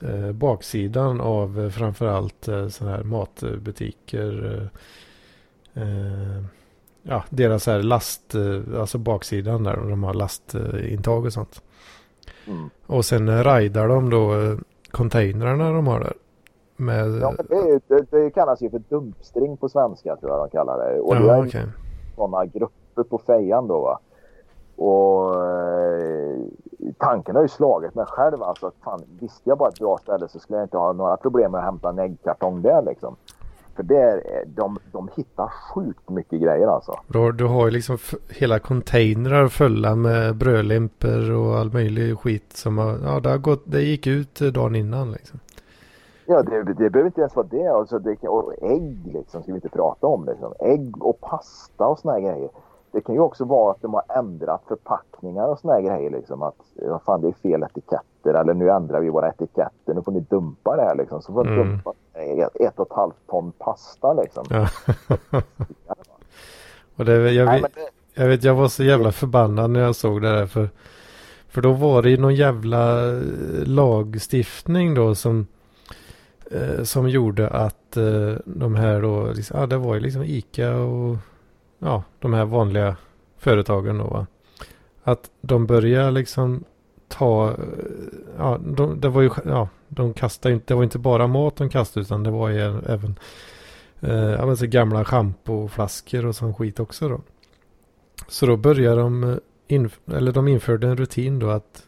[0.00, 4.70] äh, baksidan av äh, framförallt äh, sådana här matbutiker.
[7.04, 8.34] Ja, deras här last,
[8.78, 11.62] alltså baksidan där de har lastintag och sånt.
[12.46, 12.70] Mm.
[12.86, 14.56] Och sen raidar de då
[14.90, 16.14] containrarna de har där.
[16.76, 17.18] Med...
[17.20, 21.00] Ja, det, det, det kallas ju för dumpstring på svenska tror jag de kallar det.
[21.00, 21.66] Och ja, det är okay.
[22.16, 23.98] sådana grupper på fejan då va.
[24.76, 26.40] Och eh,
[26.98, 30.28] tanken har ju slagit mig själv alltså att fan visste jag bara ett bra ställe
[30.28, 33.16] så skulle jag inte ha några problem med att hämta en äggkartong där liksom.
[33.76, 37.00] För det de, de hittar sjukt mycket grejer alltså.
[37.06, 42.78] Bra, du har ju liksom hela containrar fulla med brödlimper och all möjlig skit som
[42.78, 45.40] har, ja det har gått, det gick ut dagen innan liksom.
[46.26, 47.66] Ja, det, det behöver inte ens vara det.
[47.66, 50.24] Alltså, det och ägg liksom, ska vi inte prata om.
[50.24, 50.52] Liksom.
[50.60, 52.50] Ägg och pasta och såna här grejer.
[52.94, 56.10] Det kan ju också vara att de har ändrat förpackningar och såna här grejer.
[56.10, 56.42] Liksom.
[56.42, 59.94] Att vad fan, det är fel etiketter eller nu ändrar vi våra etiketter.
[59.94, 61.22] Nu får ni dumpa det här liksom.
[61.22, 61.58] Så får mm.
[61.58, 61.92] dumpa
[62.54, 64.46] ett och ett halvt ton pasta liksom.
[64.50, 64.68] Ja.
[66.96, 67.72] och det, jag, vet,
[68.14, 70.46] jag vet, jag var så jävla förbannad när jag såg det där.
[70.46, 70.68] För
[71.48, 73.22] För då var det ju någon jävla eh,
[73.64, 75.46] lagstiftning då som,
[76.50, 80.76] eh, som gjorde att eh, de här då, liksom, ja det var ju liksom ICA
[80.76, 81.16] och
[81.84, 82.96] ja, de här vanliga
[83.38, 84.26] företagen då va.
[85.02, 86.64] Att de börjar liksom
[87.08, 87.56] ta,
[88.38, 91.68] ja, de, det var ju, ja, de kastade inte, det var inte bara mat de
[91.68, 93.18] kastade utan det var ju även
[94.00, 97.20] eh, ja, men så gamla schampoflaskor och sån skit också då.
[98.28, 99.36] Så då började de, eh,
[99.68, 101.82] in, eller de införde en rutin då att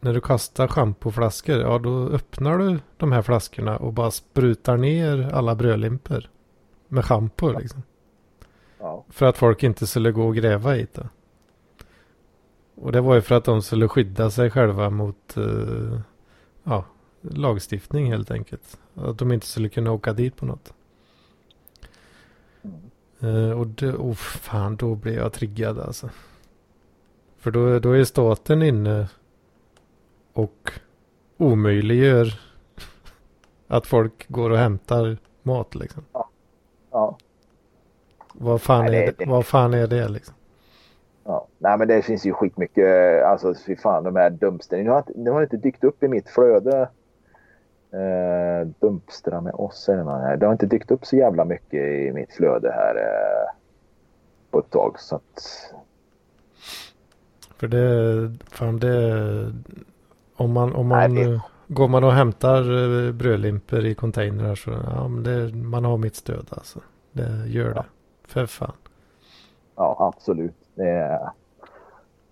[0.00, 5.30] när du kastar schampoflaskor, ja då öppnar du de här flaskorna och bara sprutar ner
[5.32, 6.30] alla brödlimpor
[6.88, 7.82] med schampo liksom.
[8.80, 9.04] Ja.
[9.08, 11.08] För att folk inte skulle gå och gräva i det.
[12.74, 16.00] Och det var ju för att de skulle skydda sig själva mot uh,
[16.64, 16.84] ja,
[17.20, 18.78] lagstiftning helt enkelt.
[18.94, 20.74] Att de inte skulle kunna åka dit på något.
[23.22, 26.10] Uh, och det, oh, fan, då blev jag triggad alltså.
[27.38, 29.08] För då, då är staten inne
[30.32, 30.72] och
[31.36, 32.40] omöjliggör
[33.66, 36.04] att folk går och hämtar mat liksom.
[36.90, 37.18] Ja.
[38.42, 40.34] Vad fan, Nej, det- är, det, vad fan är det liksom?
[41.24, 41.46] Ja.
[41.58, 44.84] Nej men det finns ju skitmycket, alltså fy fan de här dumpstern.
[44.84, 46.88] Nu har, nu har det inte dykt upp i mitt flöde.
[47.92, 50.36] Eh, dumpstrar med oss eller något här.
[50.36, 53.50] Det har inte dykt upp så jävla mycket i mitt flöde här eh,
[54.50, 55.00] på ett tag.
[55.00, 55.46] Så att,
[57.56, 59.52] För det, fan det,
[60.36, 62.60] om man, om Nej, man, det- eh, går man och hämtar
[63.06, 66.78] eh, brödlimper i containrar så, ja men det, man har mitt stöd alltså.
[67.12, 67.84] Det gör det.
[68.30, 68.72] För fan.
[69.76, 70.54] ja absolut.
[70.74, 71.20] Det,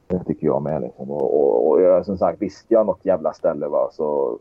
[0.07, 1.11] det tycker jag med liksom.
[1.11, 4.39] Och, och, och jag, som sagt visste jag något jävla ställe va, så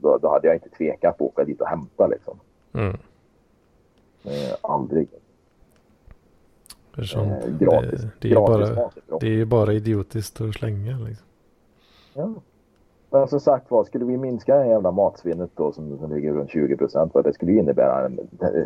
[0.00, 2.38] då, då hade jag inte tvekat på att åka dit och hämta liksom.
[2.72, 2.96] Mm.
[4.24, 5.08] Eh, aldrig.
[7.04, 8.00] Sånt, Eh, gratis.
[8.00, 11.26] det, det, är gratis bara, det är bara idiotiskt att slänga liksom.
[12.14, 12.34] Ja.
[13.12, 16.50] Men som sagt var, skulle vi minska det jävla matsvinnet då som, som ligger runt
[16.50, 18.10] 20 procent, vad det skulle innebära.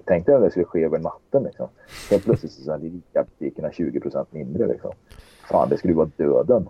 [0.05, 1.69] Tänk dig om det skulle ske över natten liksom.
[2.11, 2.81] Helt plötsligt så är
[3.25, 4.91] butikerna 20 procent mindre liksom.
[5.51, 6.69] Fan, det skulle vara döden.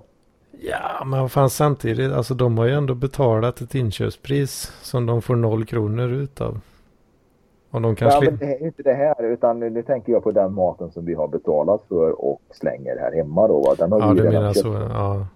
[0.61, 5.23] Ja, men vad fan samtidigt, alltså de har ju ändå betalat ett inköpspris som de
[5.23, 6.61] får noll kronor utav.
[7.71, 10.31] Om de kan Ja, men det är inte det här, utan nu tänker jag på
[10.31, 13.61] den maten som vi har betalat för och slänger här hemma då.
[13.61, 13.75] Va?
[13.79, 14.67] Den har Ja, vi du menar köpt.
[14.67, 14.73] så.
[14.91, 15.27] Ja.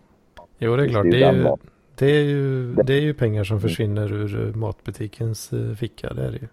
[0.59, 1.03] Jo, det är klart.
[1.03, 1.71] det är Det är, ju, maten.
[2.01, 6.15] Det, är ju, det är ju pengar som försvinner ur eh, matbutikens eh, ficka.
[6.15, 6.49] Det är det ju.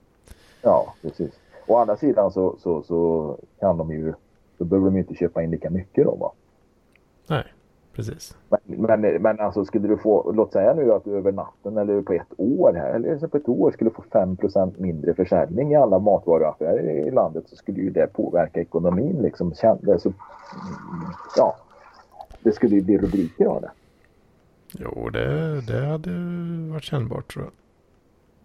[0.62, 1.32] Ja, precis.
[1.68, 4.14] Å andra sidan så, så, så kan de ju,
[4.58, 6.32] då behöver de inte köpa in lika mycket då va.
[7.28, 7.44] Nej,
[7.94, 8.38] precis.
[8.50, 8.60] Men,
[9.02, 12.14] men, men alltså skulle du få, låt säga nu att du över natten eller på
[12.14, 17.08] ett år här, eller på ett år skulle få 5% mindre försäljning i alla matvaruaffärer
[17.08, 19.54] i landet så skulle ju det påverka ekonomin liksom.
[19.54, 19.80] Så, mm,
[21.38, 21.56] ja,
[22.44, 23.72] det skulle ju bli rubriker av det.
[24.78, 26.10] Jo, det, det hade
[26.72, 27.54] varit kännbart tror jag.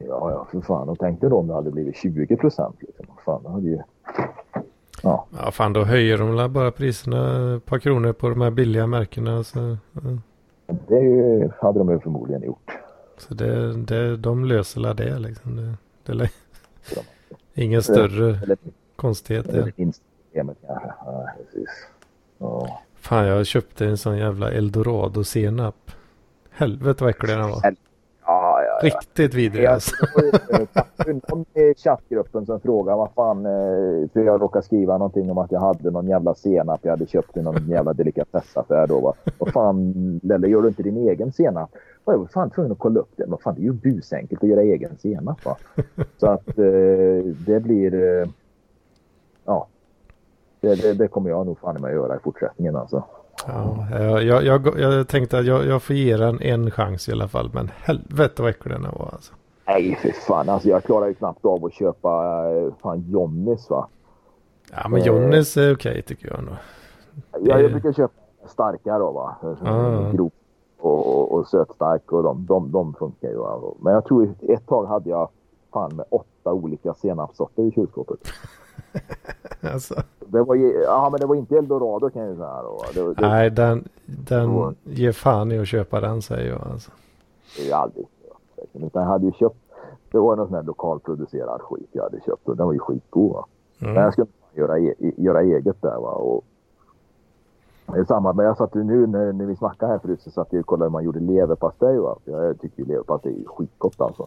[0.09, 0.89] Ja, ja, för fan.
[0.89, 2.77] Och tänkte då om det hade blivit 20 procent.
[2.81, 3.07] Liksom.
[3.25, 3.78] Fan, det hade ju...
[5.02, 8.51] Ja, Ja, fan då höjer de väl bara priserna ett par kronor på de här
[8.51, 9.44] billiga märkena.
[9.44, 10.01] Så, ja.
[10.89, 12.70] det ju, hade de ju förmodligen gjort.
[13.19, 15.57] så det, det, de löser la det liksom.
[15.57, 15.75] Det,
[16.07, 16.28] det lä-
[17.55, 18.57] ingen större Eller,
[18.97, 19.47] konstighet.
[19.49, 19.73] eller Det.
[19.77, 20.89] vinstsystemet kanske.
[21.05, 21.69] Ja, precis.
[22.39, 22.81] Ja.
[22.94, 25.75] Fan, jag köpte en sån jävla eldorado-senap.
[26.52, 27.60] Helvete vad äcklig den var.
[27.62, 27.72] Ja,
[28.24, 28.89] ja, ja.
[28.89, 29.97] Riktigt vidrig alltså.
[31.06, 35.52] någon i chattgruppen som frågade vad fan, eh, för jag råkade skriva någonting om att
[35.52, 39.00] jag hade någon jävla senap jag hade köpt i någon jävla delikatessaffär då.
[39.00, 39.14] Va?
[39.39, 41.70] Vad fan, Lelle, gör du inte din egen senap?
[42.05, 43.26] Och jag var fan tvungen att kolla upp det.
[43.26, 45.44] Men fan, det är ju busenkelt att göra egen senap.
[45.44, 45.56] Va?
[46.16, 48.28] Så att eh, det blir, eh,
[49.44, 49.66] ja,
[50.60, 53.05] det, det, det kommer jag nog fan med att göra i fortsättningen alltså.
[53.47, 53.87] Ja,
[54.23, 57.51] jag, jag, jag, tänkte att jag, jag får ge den en chans i alla fall.
[57.53, 59.33] Men helvete vad äcklig den var alltså.
[59.67, 60.49] Nej, för fan.
[60.49, 63.89] Alltså, jag klarar ju knappt av att köpa eh, fan Johnnys va.
[64.73, 66.55] Ja, men Johnnys är okej tycker jag nog.
[67.41, 68.15] Ja, jag brukar köpa
[68.47, 69.37] starka då va.
[69.65, 70.12] Ah.
[70.12, 70.31] Grov
[70.81, 73.37] och, och, och sötstark och de, de, de funkar ju.
[73.37, 73.61] va.
[73.81, 75.29] Men jag tror ett tag hade jag
[75.73, 78.19] fan med åtta olika senapssorter i kylskåpet.
[79.73, 79.94] Alltså.
[80.26, 82.62] Det var, ju- ja, men det var inte eldorado kan jag ju säga.
[82.62, 82.84] Då.
[82.94, 84.75] Det, det, Nej, den, den Så.
[84.84, 86.91] ger fan i att köpa den säger jag alltså.
[87.57, 88.07] det är ju aldrig
[88.73, 89.57] Utan jag hade ju köpt,
[90.10, 93.33] det var någon sån här lokalproducerad skit jag hade köpt och den var ju skitgod.
[93.33, 93.44] Va?
[93.78, 94.02] Men Mm.
[94.02, 95.97] jag skulle göra, e göra eget där.
[96.01, 96.10] Va?
[96.10, 96.44] Och
[97.86, 100.31] det är samma, men jag satt ju nu när, när vi snackade här förut så
[100.31, 101.99] satt jag och kollade hur man gjorde leverpastej.
[101.99, 102.17] Va?
[102.25, 104.26] Jag tycker ju leverpastej är skitgott alltså.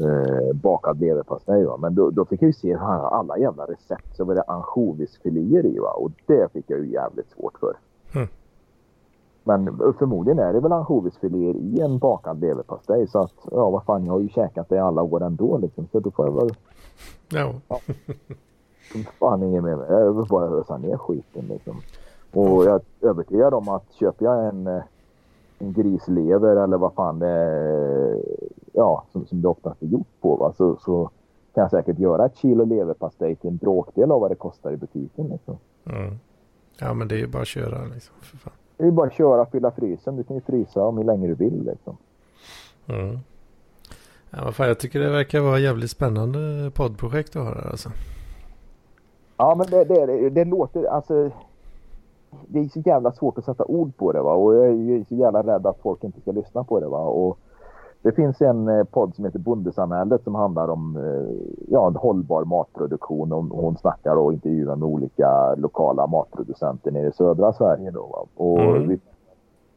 [0.00, 1.64] Eh, bakad leverpastej.
[1.64, 1.76] Va?
[1.76, 4.16] Men då, då fick jag ju se här, alla jävla recept.
[4.16, 5.90] Så var det ansjovisfiléer i va?
[5.90, 7.76] och det fick jag ju jävligt svårt för.
[8.14, 8.28] Mm.
[9.44, 13.06] Men förmodligen är det väl ansjovisfiléer i en bakad leverpastej.
[13.06, 15.88] Så att, ja vad fan, jag har ju käkat det i alla år ändå liksom.
[15.92, 16.50] Så då får jag väl...
[17.28, 17.54] Ja.
[17.68, 17.80] ja.
[19.18, 19.86] Fan inget med mig.
[19.90, 21.76] Jag vill bara ösa ner skiten liksom.
[22.32, 24.66] Och jag är övertygad om att köper jag en,
[25.58, 28.22] en grislever eller vad fan det är,
[28.72, 31.10] ja, som, som det oftast är gjort på va, så, så
[31.54, 34.76] kan jag säkert göra ett kilo leverpastej till en bråkdel av vad det kostar i
[34.76, 35.28] butiken.
[35.28, 35.56] Liksom.
[35.84, 36.18] Mm.
[36.78, 38.14] Ja men det är ju bara att köra liksom.
[38.20, 38.52] För fan.
[38.76, 40.16] Det är bara att köra och fylla frysen.
[40.16, 41.96] Du kan ju frysa om hur länge du vill liksom.
[42.86, 43.18] Mm.
[44.30, 47.90] Ja, vad fan, jag tycker det verkar vara jävligt spännande poddprojekt du har här alltså.
[49.36, 51.30] Ja men det, det, det låter alltså.
[52.46, 55.14] Det är så jävla svårt att sätta ord på det va och jag är så
[55.14, 57.38] jävla rädd att folk inte ska lyssna på det va och
[58.02, 61.36] det finns en eh, podd som heter Bondesamhället som handlar om eh,
[61.68, 63.32] ja, hållbar matproduktion.
[63.32, 67.90] Och hon snackar och intervjuar med olika lokala matproducenter nere i södra Sverige.
[67.90, 68.88] Då, och mm.
[68.88, 69.00] vi,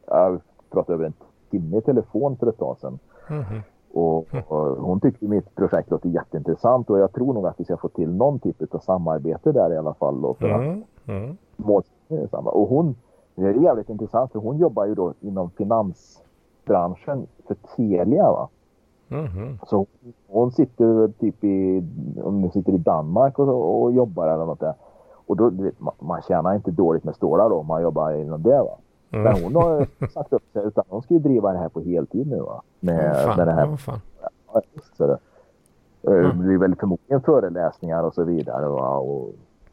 [0.06, 0.40] jag
[0.70, 1.12] pratade över en
[1.50, 2.98] timme i telefon för ett tag sedan.
[3.30, 3.44] Mm.
[3.94, 7.76] Och, och, hon tyckte mitt projekt låter jätteintressant och jag tror nog att vi ska
[7.76, 10.20] få till någon typ av samarbete där i alla fall.
[10.20, 10.84] Då, för mm.
[11.06, 11.36] Mm.
[12.32, 12.94] Och hon,
[13.34, 16.22] det är jävligt intressant för hon jobbar ju då inom finans
[16.64, 18.22] branschen för Telia.
[18.22, 18.48] Va?
[19.08, 19.58] Mm -hmm.
[19.66, 19.86] Så
[20.28, 21.84] hon sitter typ i,
[22.22, 24.74] om sitter i Danmark och, och jobbar eller något där.
[25.26, 28.58] Och då, man, man tjänar inte dåligt med stålar då om man jobbar inom det.
[28.58, 28.78] Va?
[29.10, 29.24] Mm.
[29.24, 32.26] Men hon har sagt upp sig utan hon ska ju driva det här på heltid
[32.26, 32.62] nu va.
[32.80, 33.66] Med, oh, med det här.
[33.66, 33.78] Oh,
[34.52, 34.60] ja,
[34.96, 35.18] så det,
[36.06, 36.28] mm.
[36.28, 38.68] det blir väl förmodligen föreläsningar och så vidare.
[38.68, 38.96] Va?
[38.96, 39.30] Och,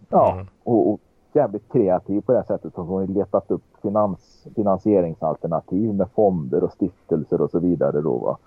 [0.10, 0.48] ja, mm.
[0.64, 1.00] och, och
[1.40, 2.74] jävligt kreativ på det sättet.
[2.76, 8.02] Hon har letat upp finans, finansieringsalternativ med fonder och stiftelser och så vidare.
[8.02, 8.38] Då, va?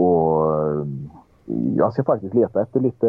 [0.00, 0.86] Och eh,
[1.76, 3.06] jag ska faktiskt leta efter lite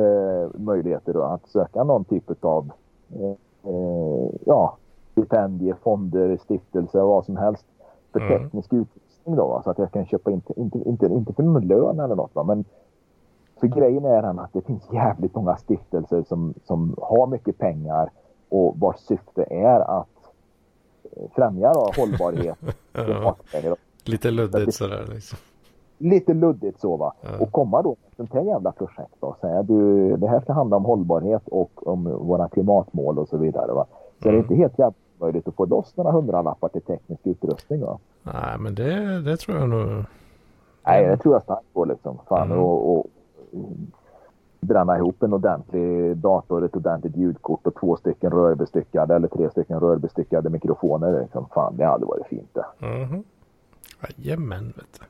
[0.55, 2.71] möjligheter då, att söka någon typ av
[3.15, 3.35] eh,
[3.71, 4.77] eh, ja,
[5.11, 7.65] stipendier, fonder, stiftelser vad som helst
[8.11, 8.43] för mm.
[8.43, 9.47] teknisk utrustning då.
[9.47, 9.61] Va?
[9.63, 12.43] Så att jag kan köpa, inte, inte, inte, inte för någon lön eller något va?
[12.43, 12.65] men
[13.59, 18.09] för grejen är den att det finns jävligt många stiftelser som, som har mycket pengar
[18.49, 20.07] och vars syfte är att
[21.35, 22.57] främja då, hållbarhet.
[22.93, 23.35] ja.
[24.05, 25.37] Lite luddigt sådär liksom.
[25.97, 27.13] Lite luddigt så va.
[27.21, 27.29] Ja.
[27.39, 29.27] Och komma då med ett sånt här jävla projekt då.
[29.27, 33.37] och Säga du, det här ska handla om hållbarhet och om våra klimatmål och så
[33.37, 33.85] vidare va.
[34.21, 34.35] Så mm.
[34.35, 37.99] det är inte helt jävla möjligt att få loss några hundralappar till teknisk utrustning va.
[38.23, 40.03] Nej men det, det tror jag nog.
[40.85, 42.19] Nej det tror jag starkt på liksom.
[42.29, 42.63] Fan mm.
[42.63, 43.05] och, och
[44.59, 49.79] bränna ihop en ordentlig dator, ett ordentligt ljudkort och två stycken rörbestyckade eller tre stycken
[49.79, 51.21] rörbestyckade mikrofoner.
[51.21, 51.45] Liksom.
[51.53, 52.85] Fan, det hade varit fint det.
[52.85, 53.23] Mm.
[54.17, 55.05] Jajamän, vet du.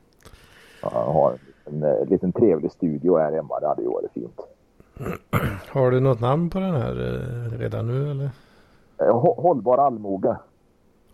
[0.82, 1.32] Ja, jag har
[1.64, 3.60] en, en, en liten trevlig studio här hemma.
[3.60, 4.40] Det hade ju varit fint.
[5.68, 8.30] Har du något namn på den här eh, redan nu eller?
[8.98, 10.36] Eh, hållbar allmoge.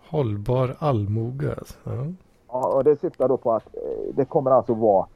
[0.09, 1.79] Hållbar allmoge alltså.
[1.85, 2.07] Ja.
[2.49, 5.07] ja, och det syftar då på att eh, det kommer alltså vara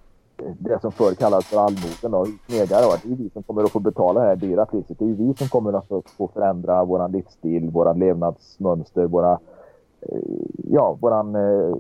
[0.58, 2.99] det som förr kallades för allmogen då, knegare.
[3.02, 4.99] Det är vi som kommer att få betala det här dyra priset.
[4.99, 9.33] Det är vi som kommer att få förändra våran livsstil, våra levnadsmönster, våra,
[10.00, 10.18] eh,
[10.70, 11.76] ja, våran eh,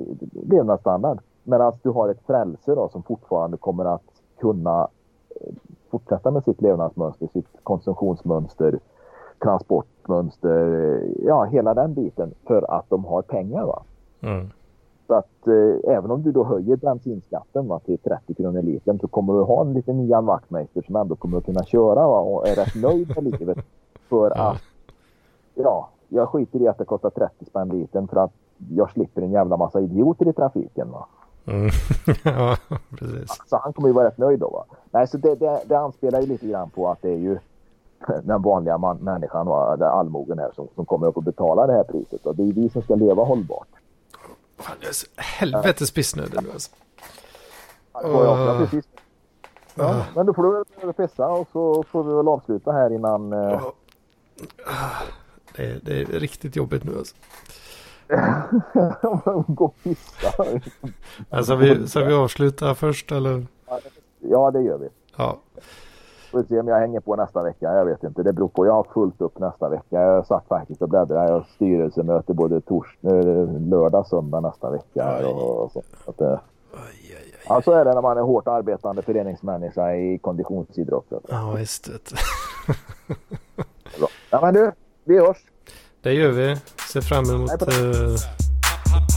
[0.50, 1.18] levnadsstandard.
[1.44, 4.88] Medan du har ett frälse då som fortfarande kommer att kunna
[5.40, 5.54] eh,
[5.90, 8.78] fortsätta med sitt levnadsmönster, sitt konsumtionsmönster,
[9.42, 13.66] transportmönster, eh, ja hela den biten för att de har pengar.
[13.66, 13.82] Va?
[14.20, 14.50] Mm.
[15.08, 19.08] Så att eh, även om du då höjer bensinskatten va, till 30 kronor litern så
[19.08, 22.48] kommer du ha en liten Ian Wachtmeister som ändå kommer att kunna köra va, och
[22.48, 23.58] är rätt nöjd med livet.
[24.08, 24.62] För att
[25.54, 28.32] ja, jag skiter i att det kostar 30 spänn litern för att
[28.70, 30.90] jag slipper en jävla massa idioter i trafiken.
[30.90, 31.06] Va?
[31.46, 31.70] Mm.
[32.24, 32.56] ja,
[32.98, 33.42] precis.
[33.46, 34.50] Så han kommer ju vara rätt nöjd då.
[34.50, 34.64] Va?
[34.90, 37.38] Nej, så det, det, det anspelar ju lite grann på att det är ju
[38.22, 41.84] den vanliga man, människan, va, allmogen är, som, som kommer att få betala det här
[41.84, 42.26] priset.
[42.26, 43.68] Och det är vi som ska leva hållbart.
[44.58, 46.70] Fan, jag är så helvetes pissnödig nu alltså.
[47.92, 48.84] Ja, precis.
[49.74, 53.32] Ja, men då får du väl pissa och så får vi väl avsluta här innan...
[53.32, 53.62] Eh...
[55.56, 57.16] Det, är, det är riktigt jobbigt nu alltså.
[59.52, 60.44] Gå och pissa.
[61.30, 63.46] Alltså, vi, ska vi avsluta först eller?
[64.20, 64.88] Ja, det gör vi.
[65.16, 65.38] Ja.
[66.30, 67.72] Får se om jag hänger på nästa vecka.
[67.74, 68.22] Jag vet inte.
[68.22, 68.66] Det beror på.
[68.66, 70.00] Jag har fullt upp nästa vecka.
[70.00, 71.26] Jag satt faktiskt och bläddrade.
[71.28, 73.12] Jag har styrelsemöte både tors eh,
[73.68, 75.18] lördag, söndag nästa vecka.
[75.28, 75.82] Och så.
[76.06, 76.38] Att, eh,
[77.48, 81.20] Ja, så är det när man är hårt arbetande föreningsmänniska i konditionsidrotten.
[81.28, 81.88] Ja, visst.
[84.30, 84.72] ja, men du,
[85.04, 85.36] vi hörs.
[86.02, 86.56] Det gör vi.
[86.92, 87.58] Ser fram emot äh,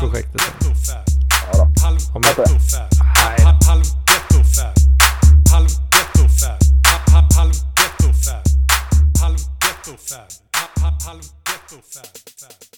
[0.01, 0.41] projektet.
[1.53, 1.67] Ja, då.
[3.15, 4.00] Hej.
[9.91, 12.70] Halv, halv, halv,